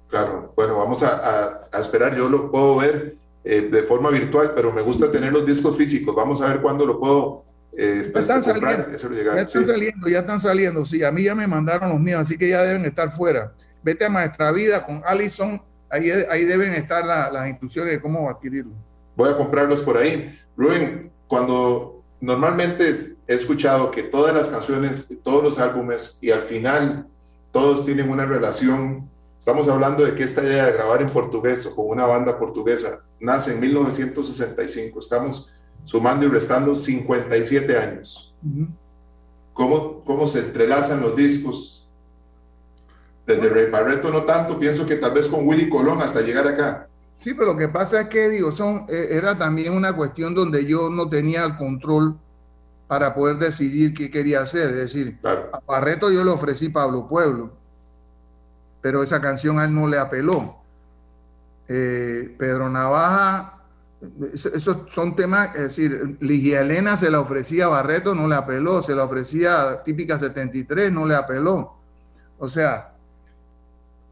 Claro, 0.08 0.52
bueno, 0.54 0.76
vamos 0.76 1.02
a, 1.02 1.68
esperar, 1.78 2.14
yo 2.14 2.28
lo 2.28 2.50
puedo 2.50 2.76
ver 2.76 3.16
eh, 3.42 3.62
de 3.62 3.82
forma 3.84 4.10
virtual, 4.10 4.52
pero 4.54 4.72
me 4.72 4.82
gusta 4.82 5.10
tener 5.10 5.32
los 5.32 5.46
discos 5.46 5.76
físicos, 5.76 6.14
vamos 6.14 6.40
a 6.42 6.48
ver 6.48 6.60
cuándo 6.60 6.84
lo 6.84 7.00
puedo 7.00 7.44
eh, 7.76 8.10
ya 8.14 8.20
están, 8.20 8.44
saliendo, 8.44 8.88
ya 8.88 9.40
están 9.40 9.66
saliendo, 9.66 10.08
ya 10.08 10.18
están 10.20 10.40
saliendo, 10.40 10.84
sí, 10.84 11.02
a 11.02 11.10
mí 11.10 11.24
ya 11.24 11.34
me 11.34 11.46
mandaron 11.46 11.90
los 11.90 12.00
míos, 12.00 12.20
así 12.20 12.38
que 12.38 12.48
ya 12.48 12.62
deben 12.62 12.84
estar 12.84 13.12
fuera. 13.12 13.52
Vete 13.82 14.04
a 14.04 14.10
Maestra 14.10 14.52
Vida 14.52 14.84
con 14.84 15.02
Allison, 15.04 15.60
ahí, 15.90 16.10
ahí 16.10 16.44
deben 16.44 16.72
estar 16.74 17.04
las 17.04 17.48
instrucciones 17.48 17.92
de 17.92 18.00
cómo 18.00 18.30
adquirirlo. 18.30 18.72
Voy 19.16 19.30
a 19.30 19.36
comprarlos 19.36 19.82
por 19.82 19.96
ahí. 19.96 20.38
Rubén, 20.56 21.10
cuando 21.26 22.02
normalmente 22.20 22.94
he 23.26 23.34
escuchado 23.34 23.90
que 23.90 24.04
todas 24.04 24.34
las 24.34 24.48
canciones, 24.48 25.08
todos 25.22 25.42
los 25.42 25.58
álbumes 25.58 26.18
y 26.20 26.30
al 26.30 26.42
final 26.42 27.06
todos 27.50 27.84
tienen 27.84 28.08
una 28.08 28.26
relación. 28.26 29.08
Estamos 29.38 29.68
hablando 29.68 30.04
de 30.04 30.14
que 30.14 30.22
esta 30.22 30.42
idea 30.42 30.66
de 30.66 30.72
grabar 30.72 31.02
en 31.02 31.10
portugués 31.10 31.66
o 31.66 31.74
con 31.74 31.88
una 31.88 32.06
banda 32.06 32.38
portuguesa 32.38 33.00
nace 33.20 33.52
en 33.52 33.60
1965. 33.60 34.98
Estamos 34.98 35.50
sumando 35.84 36.26
y 36.26 36.28
restando 36.28 36.74
57 36.74 37.78
años. 37.78 38.34
¿Cómo, 39.52 40.02
¿Cómo 40.04 40.26
se 40.26 40.40
entrelazan 40.40 41.00
los 41.00 41.14
discos? 41.14 41.86
Desde 43.26 43.48
Ray 43.48 43.70
Barreto 43.70 44.10
no 44.10 44.24
tanto, 44.24 44.58
pienso 44.58 44.84
que 44.84 44.96
tal 44.96 45.12
vez 45.12 45.26
con 45.26 45.46
Willy 45.46 45.70
Colón 45.70 46.02
hasta 46.02 46.20
llegar 46.20 46.46
acá. 46.46 46.88
Sí, 47.20 47.32
pero 47.32 47.52
lo 47.52 47.56
que 47.56 47.68
pasa 47.68 48.02
es 48.02 48.08
que, 48.08 48.28
digo, 48.28 48.52
son, 48.52 48.84
eh, 48.88 49.08
era 49.12 49.38
también 49.38 49.72
una 49.72 49.94
cuestión 49.94 50.34
donde 50.34 50.66
yo 50.66 50.90
no 50.90 51.08
tenía 51.08 51.44
el 51.44 51.56
control 51.56 52.18
para 52.86 53.14
poder 53.14 53.38
decidir 53.38 53.94
qué 53.94 54.10
quería 54.10 54.40
hacer. 54.40 54.70
Es 54.70 54.76
decir, 54.76 55.18
a 55.24 55.60
Barreto 55.66 56.10
yo 56.10 56.22
le 56.22 56.30
ofrecí 56.30 56.68
Pablo 56.68 57.08
Pueblo, 57.08 57.52
pero 58.82 59.02
esa 59.02 59.20
canción 59.22 59.58
a 59.58 59.64
él 59.64 59.74
no 59.74 59.88
le 59.88 59.98
apeló. 59.98 60.56
Eh, 61.66 62.34
Pedro 62.36 62.68
Navaja, 62.68 63.63
esos 64.32 64.78
son 64.88 65.16
temas, 65.16 65.54
es 65.54 65.62
decir, 65.62 66.16
Ligia 66.20 66.60
Elena 66.60 66.96
se 66.96 67.10
la 67.10 67.20
ofrecía 67.20 67.66
a 67.66 67.68
Barreto, 67.68 68.14
no 68.14 68.28
le 68.28 68.34
apeló, 68.34 68.82
se 68.82 68.94
la 68.94 69.04
ofrecía 69.04 69.62
a 69.62 69.84
Típica 69.84 70.18
73, 70.18 70.92
no 70.92 71.06
le 71.06 71.14
apeló. 71.14 71.74
O 72.38 72.48
sea, 72.48 72.92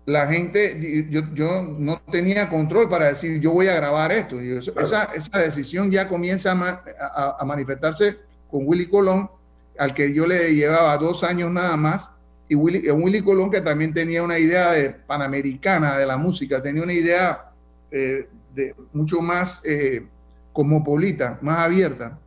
la 0.07 0.27
gente, 0.27 1.07
yo, 1.11 1.23
yo, 1.35 1.63
no 1.63 2.01
tenía 2.11 2.49
control 2.49 2.89
para 2.89 3.07
decir, 3.07 3.41
yo 3.41 3.53
voy 3.53 3.69
a 3.69 3.77
grabar 3.77 4.13
esto. 4.13 4.41
esa, 4.41 5.05
esa, 5.15 5.39
decisión 5.39 5.91
ya 5.91 6.09
comienza 6.09 6.53
a, 6.53 7.37
a, 7.39 7.45
manifestarse 7.45 8.19
con 8.51 8.67
Willy 8.67 8.87
Colón, 8.87 9.31
al 9.79 9.95
que 9.95 10.13
yo 10.13 10.27
le 10.27 10.55
llevaba 10.55 10.97
dos 10.99 11.25
años 11.25 11.51
nada 11.51 11.77
más, 11.77 12.11
y 12.49 12.55
Willy, 12.55 12.87
eh, 12.87 12.93
Willy 12.93 13.23
Colón 13.23 13.51
que 13.51 13.61
también 13.61 13.95
tenía 13.95 14.23
una 14.23 14.39
idea 14.39 14.73
de, 14.73 14.91
panamericana 14.91 15.97
de 15.97 16.07
la 16.07 16.17
música, 16.17 16.61
tenía 16.61 16.83
una 16.83 16.93
idea 16.93 17.51
eh, 17.91 18.29
de 18.55 18.75
mucho 18.93 19.21
más 19.21 19.63
eh, 19.65 20.07
cosmopolita, 20.53 21.39
más 21.43 21.61
abierta. 21.61 22.19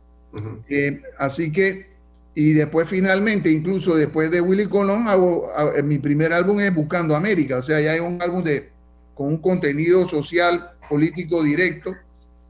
así 1.18 1.50
que 1.50 1.96
y 2.38 2.52
después 2.52 2.86
finalmente, 2.86 3.50
incluso 3.50 3.96
después 3.96 4.30
de 4.30 4.42
Willy 4.42 4.66
Colón, 4.66 5.08
hago, 5.08 5.50
mi 5.82 5.98
primer 5.98 6.34
álbum 6.34 6.60
es 6.60 6.72
Buscando 6.74 7.16
América. 7.16 7.56
O 7.56 7.62
sea, 7.62 7.80
ya 7.80 7.92
hay 7.92 8.00
un 8.00 8.20
álbum 8.20 8.44
de, 8.44 8.68
con 9.14 9.28
un 9.28 9.38
contenido 9.38 10.06
social, 10.06 10.72
político 10.86 11.42
directo, 11.42 11.94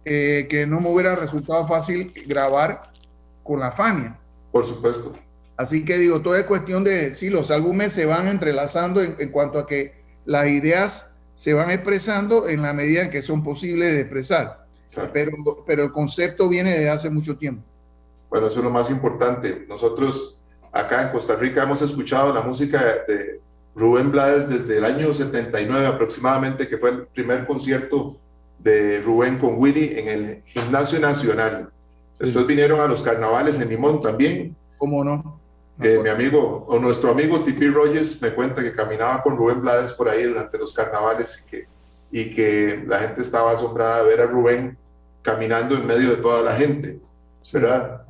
eh, 0.05 0.49
que 0.51 0.67
no 0.67 0.81
me 0.81 0.89
hubiera 0.89 1.15
resultado 1.15 1.69
fácil 1.69 2.13
grabar 2.27 2.91
con 3.45 3.61
la 3.61 3.71
Fania. 3.71 4.19
Por 4.51 4.65
supuesto. 4.65 5.17
Así 5.57 5.85
que 5.85 5.99
digo, 5.99 6.21
todo 6.21 6.35
es 6.35 6.43
cuestión 6.45 6.83
de, 6.83 7.15
sí, 7.15 7.31
los 7.31 7.53
álbumes 7.53 7.93
se 7.93 8.07
van 8.07 8.27
entrelazando 8.27 9.01
en, 9.01 9.31
cuanto 9.31 9.61
a 9.61 9.67
que 9.69 9.95
las 10.25 10.49
ideas 10.49 11.11
se 11.37 11.53
van 11.53 11.71
expresando 11.71 12.49
en 12.49 12.63
la 12.63 12.73
medida 12.73 13.03
en 13.03 13.11
que 13.11 13.21
son 13.21 13.45
posibles 13.45 13.93
de 13.93 14.01
expresar. 14.01 14.67
Pero, 15.13 15.33
pero 15.67 15.85
el 15.85 15.93
concepto 15.93 16.49
viene 16.49 16.79
de 16.79 16.89
hace 16.89 17.11
mucho 17.11 17.37
tiempo. 17.37 17.63
Bueno, 18.31 18.47
eso 18.47 18.59
es 18.59 18.65
lo 18.65 18.71
más 18.71 18.89
importante. 18.89 19.67
Nosotros 19.69 20.41
acá 20.73 21.03
en 21.03 21.11
Costa 21.11 21.37
Rica 21.37 21.65
hemos 21.65 21.83
escuchado 21.83 22.33
la 22.33 22.41
música 22.41 22.83
de 23.07 23.43
Rubén 23.75 24.11
Blades 24.11 24.49
desde 24.49 24.79
el 24.79 24.87
año 24.87 25.13
79 25.13 25.87
aproximadamente, 25.87 26.67
que 26.67 26.79
fue 26.79 26.89
el 26.89 27.07
primer 27.09 27.47
concierto 27.47 28.17
de 28.59 29.03
Rubén 29.03 29.37
con 29.39 29.59
Willy 29.59 29.93
en 29.99 30.09
el 30.09 30.43
Gimnasio 30.47 30.99
Nacional. 30.99 31.69
Después 32.19 32.47
vinieron 32.47 32.81
a 32.81 32.87
los 32.87 33.03
carnavales 33.03 33.61
en 33.61 33.69
Limón 33.69 34.01
también. 34.01 34.57
¿Cómo 34.79 35.05
no? 35.05 35.39
Que 35.81 35.99
mi 35.99 36.09
amigo, 36.09 36.65
o 36.69 36.79
nuestro 36.79 37.11
amigo 37.11 37.41
Tipi 37.41 37.69
Rogers 37.69 38.21
me 38.23 38.33
cuenta 38.33 38.63
que 38.63 38.73
caminaba 38.73 39.23
con 39.23 39.37
Rubén 39.37 39.61
Blades 39.61 39.93
por 39.93 40.09
ahí 40.09 40.23
durante 40.23 40.57
los 40.57 40.73
carnavales 40.73 41.43
y 41.43 41.51
que, 41.51 41.67
y 42.11 42.31
que 42.31 42.83
la 42.87 43.01
gente 43.01 43.21
estaba 43.21 43.53
asombrada 43.53 44.03
de 44.03 44.09
ver 44.09 44.21
a 44.23 44.27
Rubén 44.27 44.79
caminando 45.21 45.75
en 45.77 45.87
medio 45.87 46.11
de 46.11 46.17
toda 46.17 46.41
la 46.43 46.55
gente, 46.55 46.99
¿verdad? 47.53 48.07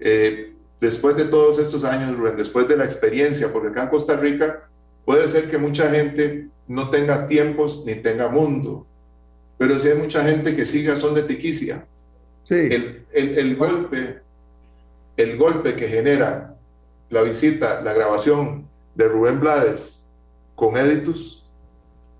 Eh, 0.00 0.54
después 0.80 1.14
de 1.16 1.26
todos 1.26 1.58
estos 1.58 1.84
años, 1.84 2.16
Rubén, 2.16 2.36
después 2.36 2.66
de 2.66 2.76
la 2.76 2.84
experiencia, 2.84 3.52
porque 3.52 3.68
acá 3.68 3.82
en 3.82 3.88
Costa 3.88 4.16
Rica 4.16 4.68
puede 5.04 5.26
ser 5.28 5.50
que 5.50 5.58
mucha 5.58 5.90
gente 5.90 6.48
no 6.66 6.88
tenga 6.88 7.26
tiempos 7.26 7.84
ni 7.84 7.96
tenga 7.96 8.28
mundo, 8.28 8.86
pero 9.58 9.78
si 9.78 9.88
hay 9.88 9.98
mucha 9.98 10.24
gente 10.24 10.56
que 10.56 10.64
siga 10.64 10.96
son 10.96 11.14
de 11.14 11.24
tiquicia. 11.24 11.84
Sí. 12.44 12.54
El, 12.54 13.06
el, 13.12 13.38
el 13.38 13.56
golpe, 13.56 14.20
el 15.16 15.36
golpe 15.36 15.76
que 15.76 15.88
genera 15.88 16.56
la 17.12 17.22
visita, 17.22 17.80
la 17.82 17.92
grabación 17.92 18.68
de 18.94 19.08
Rubén 19.08 19.40
Blades 19.40 20.04
con 20.54 20.76
Editus 20.76 21.48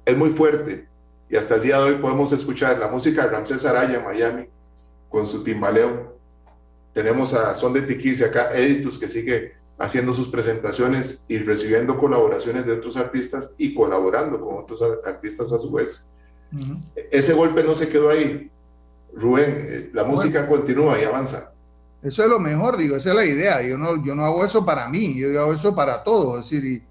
es 0.04 0.16
muy 0.16 0.30
fuerte. 0.30 0.86
Y 1.28 1.36
hasta 1.36 1.54
el 1.56 1.62
día 1.62 1.78
de 1.78 1.84
hoy 1.84 1.94
podemos 1.94 2.32
escuchar 2.32 2.78
la 2.78 2.88
música 2.88 3.22
de 3.22 3.28
Ramsés 3.28 3.64
Araya 3.64 3.98
en 3.98 4.04
Miami 4.04 4.48
con 5.08 5.26
su 5.26 5.42
timbaleo 5.42 6.12
tenemos 6.92 7.32
a 7.32 7.54
Son 7.54 7.72
de 7.72 7.82
Tiquis 7.82 8.22
acá 8.22 8.50
Editus 8.54 8.98
que 8.98 9.08
sigue 9.08 9.54
haciendo 9.78 10.12
sus 10.12 10.28
presentaciones 10.28 11.24
y 11.26 11.38
recibiendo 11.38 11.96
colaboraciones 11.96 12.66
de 12.66 12.72
otros 12.72 12.96
artistas 12.96 13.52
y 13.56 13.74
colaborando 13.74 14.40
con 14.40 14.58
otros 14.58 14.82
artistas 15.04 15.52
a 15.52 15.58
su 15.58 15.72
vez. 15.72 16.06
Ese 17.10 17.32
golpe 17.32 17.64
no 17.64 17.74
se 17.74 17.88
quedó 17.88 18.10
ahí. 18.10 18.50
Rubén, 19.14 19.54
eh, 19.56 19.90
la 19.92 20.04
música 20.04 20.46
continúa 20.46 21.00
y 21.00 21.04
avanza. 21.04 21.51
Eso 22.02 22.24
es 22.24 22.28
lo 22.28 22.40
mejor, 22.40 22.76
digo, 22.76 22.96
esa 22.96 23.10
es 23.10 23.16
la 23.16 23.24
idea. 23.24 23.62
Yo 23.62 23.78
no, 23.78 24.04
yo 24.04 24.14
no 24.14 24.24
hago 24.24 24.44
eso 24.44 24.64
para 24.64 24.88
mí, 24.88 25.16
yo 25.16 25.40
hago 25.40 25.52
eso 25.52 25.74
para 25.74 26.02
todos. 26.02 26.40
Es 26.40 26.50
decir, 26.50 26.82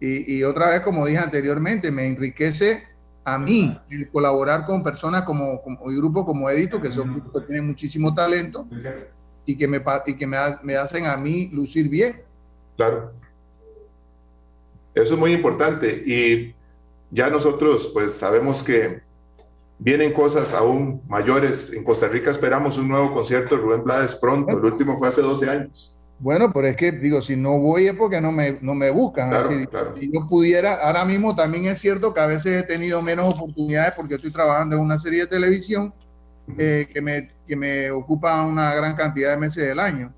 y, 0.00 0.36
y, 0.36 0.44
otra 0.44 0.68
vez, 0.70 0.80
como 0.80 1.06
dije 1.06 1.18
anteriormente, 1.18 1.90
me 1.90 2.06
enriquece 2.06 2.84
a 3.24 3.38
mí 3.38 3.78
el 3.90 4.10
colaborar 4.10 4.66
con 4.66 4.82
personas 4.82 5.22
como, 5.22 5.62
como 5.62 5.84
grupos 5.86 6.24
como 6.26 6.50
Edito, 6.50 6.80
que 6.80 6.90
son 6.90 7.12
grupos 7.12 7.40
que 7.40 7.46
tienen 7.46 7.66
muchísimo 7.66 8.14
talento 8.14 8.66
y 9.44 9.56
que 9.56 9.66
me, 9.66 9.82
y 10.06 10.14
que 10.14 10.26
me, 10.26 10.36
me 10.62 10.76
hacen 10.76 11.06
a 11.06 11.16
mí 11.16 11.48
lucir 11.52 11.88
bien. 11.88 12.22
Claro. 12.76 13.12
Eso 14.94 15.14
es 15.14 15.20
muy 15.20 15.32
importante 15.32 16.02
y 16.04 16.54
ya 17.10 17.30
nosotros 17.30 17.90
pues 17.92 18.12
sabemos 18.12 18.62
que 18.62 19.02
vienen 19.80 20.12
cosas 20.12 20.52
aún 20.52 21.02
mayores. 21.08 21.72
En 21.74 21.82
Costa 21.82 22.06
Rica 22.06 22.30
esperamos 22.30 22.78
un 22.78 22.88
nuevo 22.88 23.12
concierto 23.12 23.56
de 23.56 23.62
Rubén 23.62 23.82
Blades 23.82 24.14
pronto. 24.14 24.56
El 24.56 24.64
último 24.64 24.96
fue 24.96 25.08
hace 25.08 25.22
12 25.22 25.50
años. 25.50 25.96
Bueno, 26.18 26.52
pero 26.52 26.66
es 26.66 26.76
que 26.76 26.92
digo, 26.92 27.22
si 27.22 27.34
no 27.34 27.58
voy 27.58 27.86
es 27.86 27.94
porque 27.94 28.20
no 28.20 28.30
me, 28.30 28.58
no 28.60 28.74
me 28.74 28.90
buscan. 28.90 29.32
Si 29.98 30.12
yo 30.12 30.28
pudiera, 30.28 30.74
ahora 30.74 31.06
mismo 31.06 31.34
también 31.34 31.64
es 31.64 31.78
cierto 31.78 32.12
que 32.12 32.20
a 32.20 32.26
veces 32.26 32.62
he 32.62 32.62
tenido 32.62 33.00
menos 33.00 33.34
oportunidades 33.34 33.94
porque 33.96 34.16
estoy 34.16 34.30
trabajando 34.30 34.76
en 34.76 34.82
una 34.82 34.98
serie 34.98 35.20
de 35.20 35.26
televisión 35.28 35.94
eh, 36.58 36.86
que, 36.92 37.00
me, 37.00 37.30
que 37.48 37.56
me 37.56 37.90
ocupa 37.90 38.44
una 38.44 38.74
gran 38.74 38.94
cantidad 38.94 39.30
de 39.30 39.38
meses 39.38 39.66
del 39.66 39.78
año. 39.78 40.12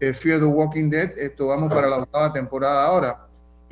Eh, 0.00 0.12
Fear 0.12 0.40
the 0.40 0.44
Walking 0.44 0.90
Dead, 0.90 1.12
esto 1.16 1.46
vamos 1.46 1.72
para 1.72 1.88
la 1.88 1.98
octava 1.98 2.32
temporada 2.32 2.86
ahora. 2.86 3.23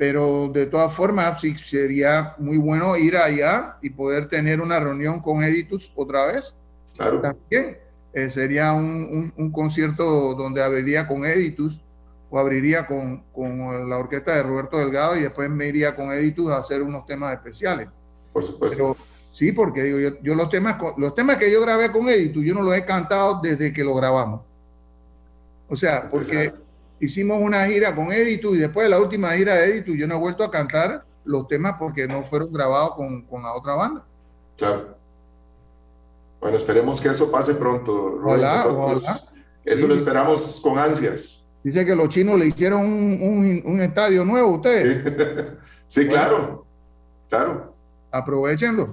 Pero 0.03 0.49
de 0.49 0.65
todas 0.65 0.93
formas, 0.93 1.39
sí 1.39 1.57
sería 1.57 2.35
muy 2.37 2.57
bueno 2.57 2.97
ir 2.97 3.15
allá 3.15 3.77
y 3.81 3.89
poder 3.89 4.27
tener 4.27 4.59
una 4.59 4.77
reunión 4.77 5.21
con 5.21 5.41
Editus 5.41 5.93
otra 5.95 6.25
vez. 6.25 6.57
Claro. 6.97 7.21
También 7.21 7.77
eh, 8.11 8.29
sería 8.29 8.73
un, 8.73 9.31
un, 9.37 9.49
concierto 9.49 10.33
donde 10.33 10.61
abriría 10.61 11.07
con 11.07 11.23
Editus 11.23 11.81
o 12.29 12.37
abriría 12.37 12.85
con, 12.85 13.23
con, 13.31 13.89
la 13.89 13.97
orquesta 13.97 14.35
de 14.35 14.43
Roberto 14.43 14.77
Delgado 14.77 15.15
y 15.15 15.21
después 15.21 15.49
me 15.49 15.69
iría 15.69 15.95
con 15.95 16.11
Editus 16.11 16.51
a 16.51 16.57
hacer 16.57 16.83
unos 16.83 17.05
temas 17.05 17.35
especiales. 17.35 17.87
Por 18.33 18.43
supuesto. 18.43 18.97
Sí, 19.31 19.53
porque 19.53 19.83
digo, 19.83 19.99
yo, 19.99 20.21
yo, 20.21 20.35
los 20.35 20.49
temas 20.49 20.75
los 20.97 21.15
temas 21.15 21.37
que 21.37 21.49
yo 21.49 21.61
grabé 21.61 21.93
con 21.93 22.09
Editus, 22.09 22.43
yo 22.43 22.53
no 22.53 22.61
los 22.61 22.75
he 22.75 22.83
cantado 22.83 23.39
desde 23.41 23.71
que 23.71 23.85
lo 23.85 23.95
grabamos. 23.95 24.41
O 25.69 25.77
sea, 25.77 26.09
porque 26.09 26.51
hicimos 27.03 27.41
una 27.41 27.65
gira 27.65 27.95
con 27.95 28.11
Editus 28.11 28.57
y 28.57 28.59
después 28.61 28.85
de 28.85 28.89
la 28.89 28.99
última 28.99 29.31
gira 29.31 29.55
de 29.55 29.65
Editus 29.65 29.97
yo 29.97 30.07
no 30.07 30.15
he 30.15 30.19
vuelto 30.19 30.43
a 30.43 30.51
cantar 30.51 31.03
los 31.25 31.47
temas 31.47 31.75
porque 31.79 32.07
no 32.07 32.23
fueron 32.23 32.51
grabados 32.51 32.95
con, 32.95 33.21
con 33.23 33.43
la 33.43 33.53
otra 33.53 33.75
banda. 33.75 34.03
Claro. 34.57 34.95
Bueno, 36.39 36.57
esperemos 36.57 36.99
que 36.99 37.07
eso 37.09 37.31
pase 37.31 37.55
pronto. 37.55 38.19
Hola, 38.23 38.67
hola. 38.67 39.23
Eso 39.63 39.87
lo 39.87 39.93
esperamos 39.93 40.59
con 40.61 40.77
ansias. 40.77 41.43
Dice 41.63 41.85
que 41.85 41.95
los 41.95 42.09
chinos 42.09 42.37
le 42.37 42.47
hicieron 42.47 42.81
un, 42.81 43.79
estadio 43.81 44.25
nuevo 44.25 44.49
a 44.49 44.55
ustedes. 44.57 45.57
Sí, 45.87 46.07
claro, 46.09 46.65
claro. 47.29 47.73
Aprovechenlo. 48.11 48.91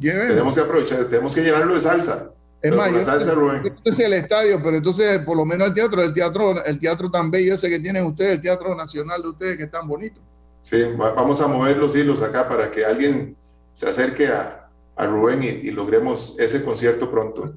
Tenemos 0.00 0.54
que 0.54 0.60
aprovechar, 0.62 1.04
tenemos 1.04 1.34
que 1.34 1.42
llenarlo 1.42 1.74
de 1.74 1.80
salsa. 1.80 2.30
Es 2.62 2.76
más, 2.76 2.92
yo, 2.92 3.00
salsa, 3.00 3.32
Rubén. 3.32 3.74
el 3.84 4.12
estadio, 4.12 4.60
pero 4.62 4.76
entonces 4.76 5.18
por 5.20 5.36
lo 5.36 5.46
menos 5.46 5.68
el 5.68 5.74
teatro, 5.74 6.02
el 6.02 6.12
teatro, 6.12 6.62
el 6.64 6.78
teatro 6.78 7.10
tan 7.10 7.30
bello 7.30 7.54
ese 7.54 7.70
que 7.70 7.78
tienen 7.78 8.04
ustedes, 8.04 8.34
el 8.34 8.40
teatro 8.42 8.74
nacional 8.74 9.22
de 9.22 9.28
ustedes 9.28 9.56
que 9.56 9.62
es 9.64 9.70
tan 9.70 9.88
bonito. 9.88 10.20
Sí, 10.60 10.84
vamos 10.96 11.40
a 11.40 11.46
mover 11.46 11.78
los 11.78 11.96
hilos 11.96 12.20
acá 12.20 12.46
para 12.46 12.70
que 12.70 12.84
alguien 12.84 13.34
se 13.72 13.88
acerque 13.88 14.28
a, 14.28 14.68
a 15.00 15.06
Rubén 15.06 15.42
y, 15.42 15.70
logremos 15.70 16.34
ese 16.38 16.62
concierto 16.62 17.10
pronto. 17.10 17.54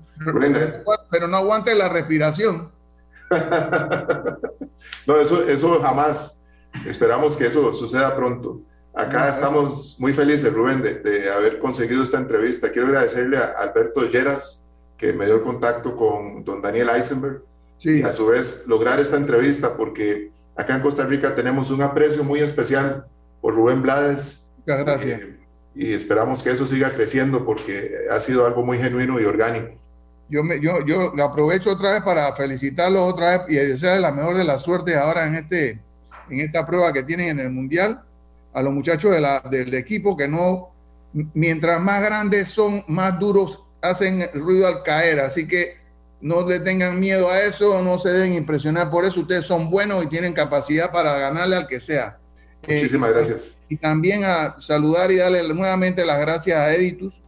pero 1.11 1.27
no 1.27 1.37
aguante 1.37 1.75
la 1.75 1.89
respiración. 1.89 2.71
no, 5.07 5.17
eso, 5.17 5.43
eso 5.43 5.81
jamás. 5.81 6.39
Esperamos 6.85 7.35
que 7.35 7.47
eso 7.47 7.73
suceda 7.73 8.15
pronto. 8.15 8.61
Acá 8.93 9.27
estamos 9.27 9.97
muy 9.99 10.13
felices, 10.13 10.53
Rubén, 10.53 10.81
de, 10.81 11.29
haber 11.31 11.59
conseguido 11.59 12.03
esta 12.03 12.17
entrevista. 12.17 12.71
Quiero 12.71 12.87
agradecerle 12.87 13.37
a 13.37 13.53
Alberto 13.57 14.03
Lleras, 14.03 14.62
que 15.03 15.11
me 15.11 15.25
dio 15.25 15.35
el 15.35 15.41
contacto 15.41 15.97
con 15.97 16.45
don 16.45 16.61
Daniel 16.61 16.91
Eisenberg, 16.95 17.41
sí. 17.77 17.99
y 17.99 18.03
a 18.03 18.11
su 18.11 18.27
vez 18.27 18.63
lograr 18.67 19.01
esta 19.01 19.17
entrevista, 19.17 19.75
porque 19.75 20.31
acá 20.55 20.75
en 20.75 20.81
Costa 20.81 21.05
Rica 21.05 21.35
tenemos 21.35 21.69
un 21.71 21.81
aprecio 21.81 22.23
muy 22.23 22.39
especial 22.39 23.05
por 23.41 23.53
Rubén 23.53 23.81
Blades. 23.81 24.45
Muchas 24.59 24.79
gracias. 24.85 25.19
Eh, 25.19 25.39
y 25.75 25.91
esperamos 25.91 26.41
que 26.41 26.51
eso 26.51 26.65
siga 26.65 26.89
creciendo 26.93 27.43
porque 27.43 27.91
ha 28.09 28.17
sido 28.21 28.45
algo 28.45 28.63
muy 28.63 28.77
genuino 28.77 29.19
y 29.19 29.25
orgánico 29.25 29.77
yo, 30.29 30.41
me, 30.41 30.61
yo, 30.61 30.85
yo 30.85 31.11
aprovecho 31.21 31.73
otra 31.73 31.91
vez 31.91 32.01
para 32.01 32.33
felicitarlos 32.33 33.01
otra 33.01 33.39
vez 33.39 33.41
y 33.49 33.55
desearles 33.55 34.01
la 34.01 34.11
mejor 34.11 34.37
de 34.37 34.45
las 34.45 34.61
suertes 34.61 34.95
ahora 34.95 35.27
en, 35.27 35.35
este, 35.35 35.81
en 36.29 36.39
esta 36.39 36.65
prueba 36.65 36.93
que 36.93 37.03
tienen 37.03 37.27
en 37.27 37.39
el 37.39 37.51
Mundial. 37.51 38.01
A 38.53 38.61
los 38.61 38.71
muchachos 38.71 39.11
de 39.11 39.19
la, 39.19 39.41
del 39.51 39.73
equipo 39.73 40.15
que 40.15 40.29
no, 40.29 40.69
mientras 41.33 41.81
más 41.81 42.03
grandes 42.03 42.47
son, 42.47 42.85
más 42.87 43.19
duros 43.19 43.62
hacen 43.83 44.27
ruido 44.33 44.67
al 44.67 44.81
caer. 44.81 45.19
Así 45.19 45.47
que 45.47 45.77
no 46.19 46.47
le 46.47 46.59
tengan 46.59 46.99
miedo 46.99 47.29
a 47.29 47.41
eso, 47.41 47.83
no 47.83 47.99
se 47.99 48.09
deben 48.09 48.33
impresionar 48.33 48.89
por 48.89 49.05
eso. 49.05 49.19
Ustedes 49.19 49.45
son 49.45 49.69
buenos 49.69 50.03
y 50.03 50.07
tienen 50.07 50.33
capacidad 50.33 50.91
para 50.91 51.17
ganarle 51.19 51.57
al 51.57 51.67
que 51.67 51.79
sea. 51.79 52.17
Muchísimas 52.67 53.11
eh, 53.11 53.13
gracias. 53.13 53.57
Y 53.69 53.77
también 53.77 54.23
a 54.23 54.55
saludar 54.59 55.11
y 55.11 55.17
darle 55.17 55.53
nuevamente 55.53 56.05
las 56.05 56.19
gracias 56.19 56.57
a 56.57 56.73
Editus 56.73 57.23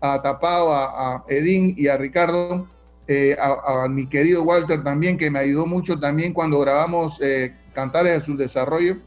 a 0.00 0.22
Tapao, 0.22 0.72
a, 0.72 1.24
Edín 1.28 1.74
y 1.76 1.88
a 1.88 1.96
Ricardo, 1.96 2.68
eh, 3.08 3.36
a, 3.38 3.86
mi 3.88 4.06
querido 4.08 4.42
Walter 4.42 4.82
también, 4.82 5.16
que 5.16 5.30
me 5.30 5.38
ayudó 5.38 5.66
mucho 5.66 5.98
también 5.98 6.32
cuando 6.32 6.58
grabamos 6.60 7.20
eh, 7.20 7.54
Cantares 7.74 8.12
de 8.12 8.20
su 8.20 8.36
Desarrollo, 8.36 8.98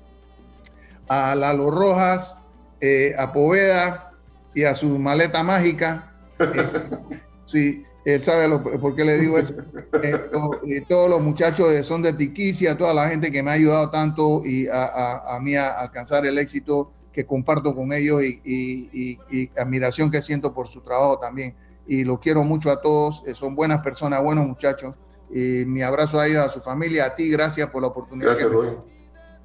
a 1.08 1.36
Lalo 1.36 1.72
Rojas, 1.72 2.38
eh, 2.82 3.16
a 3.18 3.34
Poveda 3.34 4.14
y 4.54 4.64
a 4.64 4.76
su 4.76 5.00
maleta 5.00 5.44
mágica. 5.44 6.09
sí, 7.46 7.84
él 8.06 8.24
sabe 8.24 8.58
por 8.80 8.96
qué 8.96 9.04
le 9.04 9.18
digo 9.18 9.38
eso. 9.38 9.54
y 10.64 10.82
todos 10.82 11.10
los 11.10 11.22
muchachos 11.22 11.72
de 11.72 11.84
Son 11.84 12.02
de 12.02 12.14
Tiquicia, 12.14 12.78
toda 12.78 12.94
la 12.94 13.10
gente 13.10 13.32
que 13.32 13.44
me 13.44 13.52
ha 13.52 13.54
ayudado 13.54 13.90
tanto 13.90 14.42
y 14.46 14.68
a, 14.68 15.36
a 15.36 15.40
mí 15.40 15.56
a 15.56 15.68
alcanzar 15.80 16.26
el 16.26 16.38
éxito 16.38 16.92
que 17.12 17.26
comparto 17.26 17.74
con 17.74 17.92
ellos 17.92 18.22
y, 18.24 19.20
admiración 19.58 20.12
que 20.12 20.22
siento 20.22 20.54
por 20.54 20.68
su 20.68 20.82
trabajo 20.82 21.20
también. 21.20 21.56
Y 21.88 22.04
lo 22.04 22.20
quiero 22.20 22.44
mucho 22.44 22.70
a 22.70 22.82
todos, 22.82 23.24
eh, 23.26 23.34
son 23.34 23.56
buenas 23.56 23.82
personas, 23.82 24.22
buenos 24.22 24.48
muchachos. 24.48 24.96
Y 25.30 25.66
mi 25.66 25.82
abrazo 25.82 26.20
a 26.20 26.28
ellos, 26.28 26.46
a 26.46 26.50
su 26.50 26.62
familia, 26.62 27.06
a 27.06 27.16
ti, 27.16 27.30
gracias 27.30 27.70
por 27.70 27.82
la 27.82 27.88
oportunidad. 27.88 28.30
Gracias, 28.30 28.50
Rubén. 28.50 28.78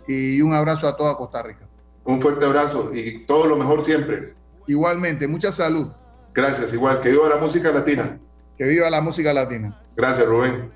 Y 0.06 0.40
un 0.42 0.52
abrazo 0.52 0.86
a 0.86 0.96
toda 0.96 1.16
Costa 1.16 1.42
Rica. 1.42 1.66
Un 2.04 2.20
fuerte 2.20 2.44
abrazo 2.44 2.90
y 2.94 3.24
todo 3.24 3.46
lo 3.46 3.56
mejor 3.56 3.80
siempre. 3.80 4.34
Igualmente, 4.66 5.26
mucha 5.26 5.50
salud. 5.50 5.90
Gracias, 6.34 6.72
igual. 6.74 7.00
Que 7.00 7.10
viva 7.10 7.28
la 7.28 7.36
música 7.36 7.70
latina. 7.70 8.18
Que 8.58 8.64
viva 8.64 8.90
la 8.90 9.00
música 9.00 9.32
latina. 9.32 9.80
Gracias, 9.96 10.26
Rubén. 10.26 10.70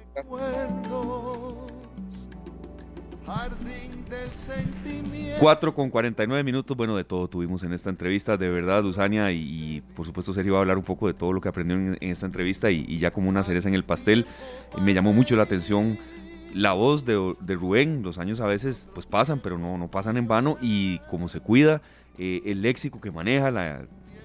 4 5.38 5.74
con 5.74 5.90
49 5.90 6.42
minutos, 6.42 6.76
bueno, 6.76 6.96
de 6.96 7.04
todo 7.04 7.28
tuvimos 7.28 7.62
en 7.62 7.72
esta 7.72 7.90
entrevista, 7.90 8.36
de 8.36 8.48
verdad, 8.48 8.82
Luzania, 8.82 9.30
y, 9.32 9.82
por 9.94 10.06
supuesto 10.06 10.32
Sergio 10.32 10.54
va 10.54 10.58
a 10.60 10.62
hablar 10.62 10.78
un 10.78 10.84
poco 10.84 11.06
de 11.06 11.14
todo 11.14 11.32
lo 11.32 11.40
que 11.40 11.48
aprendió 11.48 11.76
en, 11.76 11.96
esta 12.00 12.26
entrevista 12.26 12.70
y, 12.70 12.98
ya 12.98 13.10
como 13.10 13.28
una 13.28 13.42
cereza 13.42 13.68
en 13.68 13.74
el 13.74 13.84
pastel, 13.84 14.26
me 14.80 14.94
llamó 14.94 15.12
mucho 15.12 15.36
la 15.36 15.44
atención 15.44 15.98
la 16.54 16.72
voz 16.72 17.04
de, 17.04 17.14
Rubén, 17.14 18.02
los 18.02 18.18
años 18.18 18.40
a 18.40 18.46
veces 18.46 18.88
pues 18.94 19.06
pasan, 19.06 19.40
pero 19.40 19.58
no, 19.58 19.76
no 19.78 19.88
pasan 19.88 20.16
en 20.16 20.26
vano, 20.26 20.56
y 20.60 20.98
cómo 21.10 21.28
se 21.28 21.40
cuida, 21.40 21.82
eh, 22.18 22.42
el 22.46 22.62
léxico 22.62 23.00
que 23.00 23.10
maneja, 23.10 23.50
la, 23.50 23.82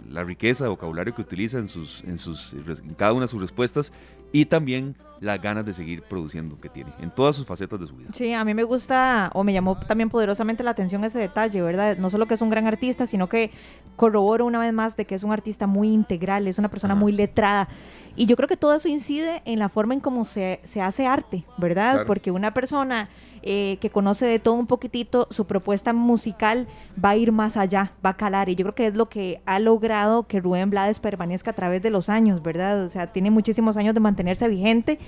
la 0.10 0.24
riqueza 0.24 0.66
de 0.66 0.70
vocabulario 0.70 1.14
que 1.14 1.22
utiliza 1.22 1.60
en, 1.60 1.68
sus, 1.68 2.04
en, 2.04 2.18
sus, 2.18 2.54
en 2.54 2.94
cada 2.96 3.14
una 3.14 3.22
de 3.22 3.28
sus 3.28 3.42
respuestas 3.42 3.92
y 4.32 4.46
también 4.46 4.96
las 5.22 5.42
ganas 5.42 5.66
de 5.66 5.74
seguir 5.74 6.02
produciendo 6.02 6.60
que 6.60 6.68
tiene 6.68 6.92
en 7.00 7.12
todas 7.12 7.36
sus 7.36 7.46
facetas 7.46 7.80
de 7.80 7.88
su 7.88 7.96
vida. 7.96 8.10
Sí, 8.14 8.34
a 8.34 8.44
mí 8.44 8.54
me 8.54 8.64
gusta 8.64 9.30
o 9.34 9.44
me 9.44 9.54
llamó 9.54 9.78
también 9.78 10.10
poderosamente 10.10 10.64
la 10.64 10.72
atención 10.72 11.04
ese 11.06 11.20
detalle, 11.20 11.62
¿verdad? 11.62 11.98
No 11.98 12.10
solo 12.10 12.26
que 12.26 12.34
es 12.34 12.42
un 12.42 12.50
gran 12.50 12.68
artista, 12.68 13.06
sino 13.08 13.30
que 13.30 13.52
corroboro 13.96 14.46
una 14.46 14.60
vez 14.60 14.74
más 14.74 14.98
de 14.98 15.06
que 15.06 15.16
es 15.16 15.24
un 15.24 15.32
artista 15.32 15.68
muy 15.68 15.90
integral, 15.90 16.48
es 16.48 16.60
una 16.60 16.70
persona 16.70 16.96
muy 16.96 17.14
letrada. 17.14 17.70
Y 18.16 18.28
yo 18.28 18.36
creo 18.36 18.48
que 18.48 18.58
todo 18.58 18.76
eso 18.76 18.88
incide 18.88 19.42
en 19.46 19.58
la 19.58 19.70
forma 19.70 19.96
en 19.96 20.00
cómo 20.00 20.24
se, 20.24 20.60
se 20.64 20.82
hace 20.82 21.08
arte, 21.08 21.46
¿verdad? 21.58 22.06
Porque 22.06 22.30
una 22.30 22.54
persona 22.54 23.10
eh, 23.42 23.78
que 23.82 23.90
conoce 23.90 24.28
de 24.28 24.38
todo 24.38 24.54
un 24.54 24.68
poquitito, 24.68 25.28
su 25.32 25.46
propuesta 25.46 25.94
musical 25.94 26.68
va 27.04 27.10
a 27.10 27.16
ir 27.16 27.32
más 27.32 27.58
allá, 27.58 27.94
va 28.06 28.12
a 28.12 28.18
calar. 28.18 28.50
Y 28.50 28.56
yo 28.56 28.66
creo 28.66 28.76
que 28.76 28.88
es 28.88 28.96
lo 28.96 29.10
que 29.10 29.42
ha 29.46 29.58
logrado 29.58 30.28
que 30.28 30.40
Rubén 30.40 30.70
Blades 30.70 31.00
permanezca 31.00 31.52
a 31.52 31.54
través 31.56 31.82
de 31.82 31.90
los 31.90 32.08
años, 32.08 32.44
¿verdad? 32.44 32.86
O 32.86 32.90
sea, 32.90 33.08
tiene 33.08 33.32
muchísimos 33.32 33.78
años 33.78 33.96
de 33.96 34.00
mantenerse 34.00 34.48
vigente. 34.48 35.00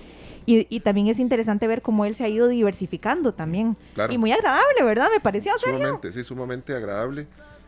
Y, 0.48 0.68
y, 0.70 0.82
también 0.82 1.08
es 1.08 1.18
interesante 1.18 1.66
ver 1.66 1.82
cómo 1.82 2.06
él 2.06 2.14
se 2.14 2.24
ha 2.24 2.28
ido 2.28 2.48
diversificando 2.48 3.34
también. 3.34 3.78
Y 4.12 4.20
muy 4.20 4.32
agradable, 4.32 4.84
¿verdad? 4.84 5.08
Me 5.12 5.20
pareció 5.20 5.52
Sumamente, 5.58 6.14
sí, 6.14 6.24
sumamente 6.24 6.76
agradable 6.76 7.26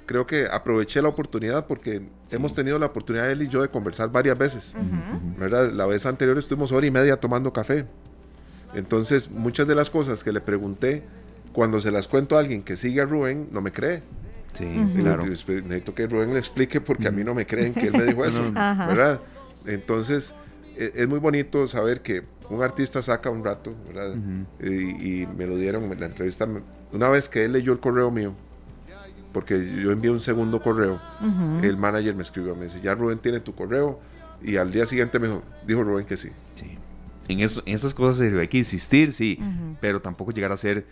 creo 0.07 0.25
que 0.25 0.47
aproveché 0.49 1.01
la 1.01 1.09
oportunidad 1.09 1.67
porque 1.67 2.01
hemos 2.31 2.55
tenido 2.55 2.79
la 2.79 2.88
oportunidad 2.88 3.29
él 3.29 3.43
y 3.43 3.49
yo 3.49 3.61
de 3.61 3.67
conversar 3.67 4.11
varias 4.11 4.38
veces. 4.38 4.73
¿verdad? 5.38 5.71
La 5.71 5.85
vez 5.85 6.07
anterior 6.07 6.38
estuvimos 6.39 6.71
hora 6.71 6.88
y 6.88 6.91
media 6.91 7.19
tomando 7.19 7.53
café. 7.53 7.85
Entonces, 8.73 9.29
muchas 9.29 9.67
de 9.67 9.75
las 9.75 9.89
cosas 9.89 10.23
que 10.23 10.31
le 10.31 10.41
pregunté, 10.41 11.03
cuando 11.53 11.79
se 11.79 11.91
las 11.91 12.07
cuento 12.07 12.38
a 12.38 12.39
alguien 12.39 12.63
que 12.63 12.77
sigue 12.77 13.01
a 13.01 13.05
Rubén, 13.05 13.49
no 13.51 13.61
me 13.61 13.71
cree. 13.71 14.01
Sí, 14.53 14.65
claro. 14.99 15.23
Necesito 15.25 15.93
que 15.93 16.07
Rubén 16.07 16.34
le 16.34 16.39
explique 16.39 16.81
porque 16.81 17.07
a 17.07 17.11
mí 17.11 17.23
no 17.23 17.34
me 17.34 17.45
creen 17.45 17.73
que 17.73 17.88
él 17.88 17.93
me 17.93 18.05
dijo 18.05 18.25
eso. 18.25 18.51
¿verdad? 18.53 19.19
Entonces, 19.65 20.34
e, 20.77 20.93
es 20.95 21.07
muy 21.07 21.19
bonito 21.19 21.67
saber 21.67 22.01
que 22.01 22.23
un 22.49 22.63
artista 22.63 23.01
saca 23.01 23.29
un 23.29 23.43
rato, 23.43 23.75
¿verdad? 23.88 24.15
y, 24.61 25.21
y, 25.21 25.27
me 25.27 25.45
lo 25.45 25.57
dieron 25.57 25.91
en 25.91 25.99
la 25.99 26.05
entrevista. 26.05 26.47
Una 26.93 27.09
vez 27.09 27.27
que 27.27 27.43
él 27.43 27.51
leyó 27.51 27.73
el 27.73 27.79
correo 27.79 28.09
mío, 28.09 28.34
porque 29.33 29.81
yo 29.81 29.91
envié 29.91 30.09
un 30.11 30.19
segundo 30.19 30.61
correo, 30.61 30.99
el 31.61 31.77
manager 31.77 32.15
me 32.15 32.23
escribió, 32.23 32.55
me 32.55 32.65
dice, 32.65 32.81
ya 32.81 32.95
Rubén 32.95 33.19
tiene 33.19 33.39
tu 33.39 33.53
correo, 33.53 33.99
y 34.41 34.57
al 34.57 34.71
día 34.71 34.85
siguiente 34.85 35.19
me 35.19 35.27
dijo, 35.27 35.43
dijo 35.65 35.83
Rubén 35.83 36.05
que 36.05 36.17
sí. 36.17 36.29
Sí. 36.55 36.77
En, 37.27 37.39
eso, 37.41 37.61
en 37.65 37.73
esas 37.73 37.93
cosas 37.93 38.31
hay 38.33 38.47
que 38.47 38.57
insistir, 38.57 39.11
sí, 39.11 39.39
pero 39.81 40.01
tampoco 40.01 40.31
llegar 40.31 40.51
a 40.51 40.57
ser, 40.57 40.85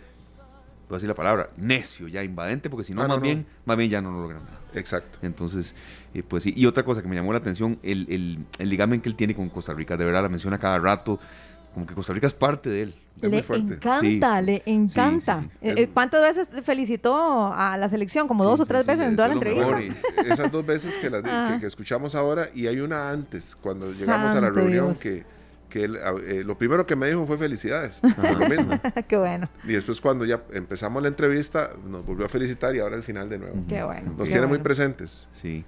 puedo 0.86 0.98
decir 0.98 1.08
la 1.08 1.14
palabra, 1.14 1.48
necio, 1.56 2.08
ya 2.08 2.22
invadente, 2.22 2.68
porque 2.68 2.84
si 2.84 2.92
no, 2.92 3.02
ah, 3.02 3.08
más, 3.08 3.20
Bien, 3.20 3.46
más 3.64 3.76
bien 3.76 3.90
ya 3.90 4.00
no 4.00 4.12
lo 4.12 4.20
logran 4.22 4.44
nada. 4.44 4.60
Exacto. 4.74 5.18
Entonces, 5.22 5.74
eh, 6.14 6.22
pues 6.22 6.42
sí. 6.42 6.52
Y 6.54 6.66
otra 6.66 6.84
cosa 6.84 7.02
que 7.02 7.08
me 7.08 7.16
llamó 7.16 7.32
la 7.32 7.38
atención, 7.38 7.78
el, 7.82 8.06
el, 8.10 8.38
el 8.58 8.68
ligamen 8.68 9.00
que 9.00 9.08
él 9.08 9.16
tiene 9.16 9.34
con 9.34 9.48
Costa 9.48 9.72
Rica, 9.72 9.96
de 9.96 10.04
verdad 10.04 10.22
la 10.22 10.28
menciona 10.28 10.58
cada 10.58 10.78
rato, 10.78 11.18
como 11.76 11.84
que 11.84 11.92
Costa 11.92 12.14
Rica 12.14 12.26
es 12.26 12.32
parte 12.32 12.70
de 12.70 12.82
él. 12.84 12.94
le 13.20 13.36
encanta, 13.36 14.40
le 14.40 14.62
encanta. 14.64 15.44
Eh, 15.60 15.74
eh, 15.76 15.88
¿Cuántas 15.92 16.22
veces 16.22 16.48
felicitó 16.64 17.52
a 17.52 17.76
la 17.76 17.90
selección? 17.90 18.26
Como 18.26 18.44
dos 18.44 18.60
o 18.60 18.64
tres 18.64 18.86
veces 18.86 19.06
en 19.06 19.14
toda 19.14 19.28
la 19.28 19.34
entrevista. 19.34 19.82
Esas 20.26 20.50
dos 20.50 20.64
veces 20.64 20.96
que, 20.96 21.10
ah. 21.26 21.58
que, 21.60 21.66
escuchamos 21.66 22.14
ahora 22.14 22.48
y 22.54 22.66
hay 22.66 22.80
una 22.80 23.10
antes, 23.10 23.54
cuando 23.54 23.92
llegamos 23.92 24.34
a 24.34 24.40
la 24.40 24.48
reunión, 24.48 24.94
que, 24.94 25.26
que 25.68 25.84
eh, 25.84 26.44
lo 26.46 26.56
primero 26.56 26.86
que 26.86 26.96
me 26.96 27.08
dijo 27.08 27.26
fue 27.26 27.36
felicidades. 27.36 28.00
lo 28.02 28.48
mismo. 28.48 28.80
Qué 29.06 29.18
bueno. 29.18 29.50
Y 29.64 29.74
después 29.74 30.00
cuando 30.00 30.24
ya 30.24 30.44
empezamos 30.54 31.02
la 31.02 31.08
entrevista, 31.08 31.72
nos 31.86 32.06
volvió 32.06 32.24
a 32.24 32.30
felicitar 32.30 32.74
y 32.74 32.78
ahora 32.78 32.96
el 32.96 33.02
final 33.02 33.28
de 33.28 33.38
nuevo. 33.38 33.62
Qué 33.68 33.82
bueno. 33.82 34.14
Nos 34.16 34.30
tiene 34.30 34.46
muy 34.46 34.60
presentes. 34.60 35.28
Sí. 35.34 35.62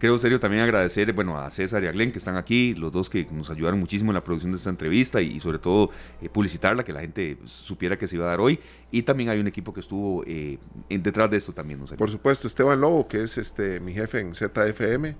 Quiero 0.00 0.18
serio 0.18 0.40
también 0.40 0.62
agradecer 0.62 1.12
bueno, 1.12 1.38
a 1.38 1.50
César 1.50 1.84
y 1.84 1.86
a 1.86 1.92
Glenn 1.92 2.10
que 2.10 2.16
están 2.16 2.38
aquí, 2.38 2.74
los 2.74 2.90
dos 2.90 3.10
que 3.10 3.26
nos 3.30 3.50
ayudaron 3.50 3.78
muchísimo 3.78 4.12
en 4.12 4.14
la 4.14 4.24
producción 4.24 4.50
de 4.50 4.56
esta 4.56 4.70
entrevista 4.70 5.20
y, 5.20 5.38
sobre 5.40 5.58
todo 5.58 5.90
eh, 6.22 6.30
publicitarla, 6.30 6.82
que 6.84 6.94
la 6.94 7.02
gente 7.02 7.36
supiera 7.44 7.98
que 7.98 8.08
se 8.08 8.16
iba 8.16 8.24
a 8.24 8.30
dar 8.30 8.40
hoy. 8.40 8.58
Y 8.90 9.02
también 9.02 9.28
hay 9.28 9.38
un 9.38 9.46
equipo 9.46 9.74
que 9.74 9.80
estuvo 9.80 10.24
eh, 10.26 10.58
detrás 10.88 11.30
de 11.30 11.36
esto 11.36 11.52
también. 11.52 11.80
Por 11.98 12.10
supuesto, 12.10 12.46
Esteban 12.46 12.80
Lobo, 12.80 13.06
que 13.06 13.24
es 13.24 13.36
este 13.36 13.78
mi 13.80 13.92
jefe 13.92 14.20
en 14.20 14.34
ZFM, 14.34 15.16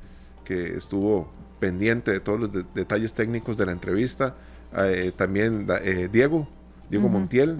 que 0.47 0.78
estuvo 0.78 1.31
pendiente 1.61 2.12
de 2.12 2.20
todos 2.20 2.40
los 2.40 2.51
detalles 2.74 3.12
técnicos 3.12 3.59
de 3.59 3.66
la 3.66 3.73
entrevista. 3.73 4.35
Eh, 4.78 5.12
también 5.15 5.66
Diego, 6.11 6.48
Diego 6.90 7.08
Montiel, 7.08 7.56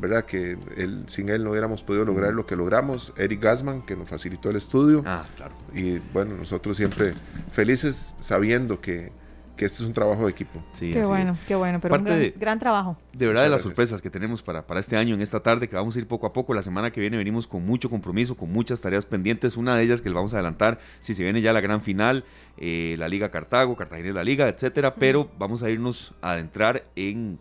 ¿verdad? 0.00 0.24
Que 0.24 0.58
él, 0.76 1.04
sin 1.06 1.28
él 1.28 1.44
no 1.44 1.50
hubiéramos 1.50 1.82
podido 1.82 2.04
lograr 2.04 2.32
lo 2.32 2.44
que 2.44 2.56
logramos. 2.56 3.12
Eric 3.16 3.42
Gassman, 3.42 3.82
que 3.82 3.96
nos 3.96 4.08
facilitó 4.08 4.50
el 4.50 4.56
estudio. 4.56 5.02
Ah, 5.06 5.24
claro. 5.36 5.54
Y 5.72 6.00
bueno, 6.12 6.34
nosotros 6.36 6.76
siempre 6.76 7.14
felices 7.52 8.14
sabiendo 8.20 8.80
que 8.80 9.12
que 9.56 9.64
este 9.64 9.82
es 9.82 9.86
un 9.86 9.92
trabajo 9.92 10.24
de 10.24 10.30
equipo. 10.30 10.62
Sí, 10.72 10.90
qué 10.90 11.04
bueno, 11.04 11.36
qué 11.46 11.54
bueno, 11.54 11.80
pero 11.80 11.94
un 11.94 12.04
gran, 12.04 12.32
gran, 12.36 12.58
trabajo. 12.58 12.96
De 13.12 13.26
verdad, 13.26 13.44
de 13.44 13.50
las 13.50 13.62
sorpresas 13.62 14.02
que 14.02 14.10
tenemos 14.10 14.42
para, 14.42 14.66
para 14.66 14.80
este 14.80 14.96
año, 14.96 15.14
en 15.14 15.22
esta 15.22 15.40
tarde, 15.40 15.68
que 15.68 15.76
vamos 15.76 15.94
a 15.94 15.98
ir 15.98 16.08
poco 16.08 16.26
a 16.26 16.32
poco. 16.32 16.54
La 16.54 16.62
semana 16.62 16.90
que 16.90 17.00
viene 17.00 17.16
venimos 17.16 17.46
con 17.46 17.64
mucho 17.64 17.88
compromiso, 17.88 18.36
con 18.36 18.52
muchas 18.52 18.80
tareas 18.80 19.06
pendientes. 19.06 19.56
Una 19.56 19.76
de 19.76 19.84
ellas 19.84 20.00
que 20.00 20.08
les 20.08 20.14
vamos 20.14 20.34
a 20.34 20.38
adelantar, 20.38 20.80
si 21.00 21.14
se 21.14 21.22
viene 21.22 21.40
ya 21.40 21.52
la 21.52 21.60
gran 21.60 21.82
final, 21.82 22.24
eh, 22.56 22.96
la 22.98 23.08
Liga 23.08 23.30
Cartago, 23.30 23.76
Cartagena 23.76 24.12
la 24.12 24.24
Liga, 24.24 24.48
etcétera. 24.48 24.96
Pero 24.96 25.30
vamos 25.38 25.62
a 25.62 25.70
irnos 25.70 26.14
a 26.20 26.32
adentrar 26.32 26.84
en 26.96 27.38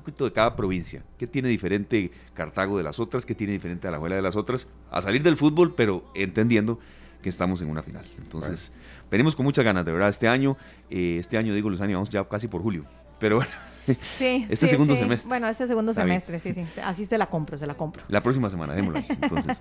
poquito 0.00 0.24
de 0.24 0.32
cada 0.32 0.56
provincia. 0.56 1.02
¿Qué 1.18 1.26
tiene 1.26 1.48
diferente 1.48 2.10
Cartago 2.34 2.76
de 2.76 2.84
las 2.84 2.98
otras? 3.00 3.24
¿Qué 3.24 3.34
tiene 3.34 3.52
diferente 3.52 3.88
a 3.88 3.90
la 3.90 3.96
abuela 3.98 4.16
de 4.16 4.22
las 4.22 4.36
otras? 4.36 4.66
A 4.90 5.00
salir 5.00 5.22
del 5.22 5.36
fútbol, 5.36 5.74
pero 5.74 6.04
entendiendo 6.14 6.78
que 7.22 7.28
estamos 7.28 7.62
en 7.62 7.68
una 7.68 7.82
final. 7.82 8.04
Entonces, 8.18 8.72
venimos 9.10 9.36
con 9.36 9.44
muchas 9.44 9.64
ganas, 9.64 9.84
de 9.84 9.92
verdad, 9.92 10.08
este 10.08 10.28
año. 10.28 10.56
Eh, 10.88 11.18
este 11.18 11.36
año, 11.36 11.54
digo, 11.54 11.70
Luzani, 11.70 11.94
vamos 11.94 12.08
ya 12.08 12.24
casi 12.24 12.48
por 12.48 12.62
julio. 12.62 12.84
Pero 13.20 13.36
bueno, 13.36 13.50
sí, 14.16 14.46
este 14.48 14.66
segundo 14.66 14.96
semestre. 14.96 15.28
Bueno, 15.28 15.46
este 15.46 15.66
segundo 15.66 15.92
semestre, 15.92 16.38
sí, 16.38 16.54
sí. 16.54 16.66
Así 16.82 17.06
se 17.06 17.18
la 17.18 17.26
compro, 17.26 17.58
se 17.58 17.66
la 17.66 17.74
compro. 17.74 18.02
La 18.08 18.22
próxima 18.22 18.48
semana, 18.50 18.74
démosla. 18.74 19.04
Entonces, 19.08 19.60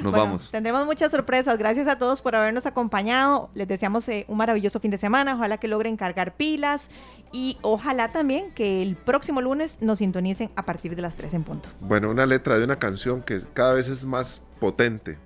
nos 0.00 0.12
vamos. 0.12 0.50
Tendremos 0.50 0.86
muchas 0.86 1.10
sorpresas. 1.10 1.58
Gracias 1.58 1.88
a 1.88 1.98
todos 1.98 2.22
por 2.22 2.36
habernos 2.36 2.66
acompañado. 2.66 3.50
Les 3.54 3.66
deseamos 3.66 4.08
eh, 4.08 4.24
un 4.28 4.38
maravilloso 4.38 4.78
fin 4.80 4.92
de 4.92 4.98
semana. 4.98 5.34
Ojalá 5.34 5.58
que 5.58 5.66
logren 5.66 5.96
cargar 5.96 6.36
pilas 6.36 6.88
y 7.32 7.58
ojalá 7.62 8.08
también 8.08 8.52
que 8.52 8.80
el 8.80 8.94
próximo 8.94 9.40
lunes 9.40 9.78
nos 9.80 9.98
sintonicen 9.98 10.50
a 10.54 10.64
partir 10.64 10.94
de 10.94 11.02
las 11.02 11.16
3 11.16 11.34
en 11.34 11.42
punto. 11.42 11.68
Bueno, 11.80 12.10
una 12.10 12.26
letra 12.26 12.58
de 12.58 12.64
una 12.64 12.78
canción 12.78 13.22
que 13.22 13.40
cada 13.54 13.74
vez 13.74 13.88
es 13.88 14.04
más 14.04 14.40
potente, 14.60 15.18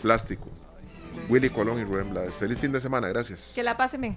plástico. 0.00 0.48
Willy 1.28 1.50
Colón 1.50 1.80
y 1.80 1.84
Rubén 1.84 2.10
Blades. 2.10 2.36
Feliz 2.36 2.58
fin 2.58 2.70
de 2.70 2.80
semana, 2.80 3.08
gracias. 3.08 3.52
Que 3.54 3.64
la 3.64 3.76
pasen 3.76 4.00
bien. 4.00 4.16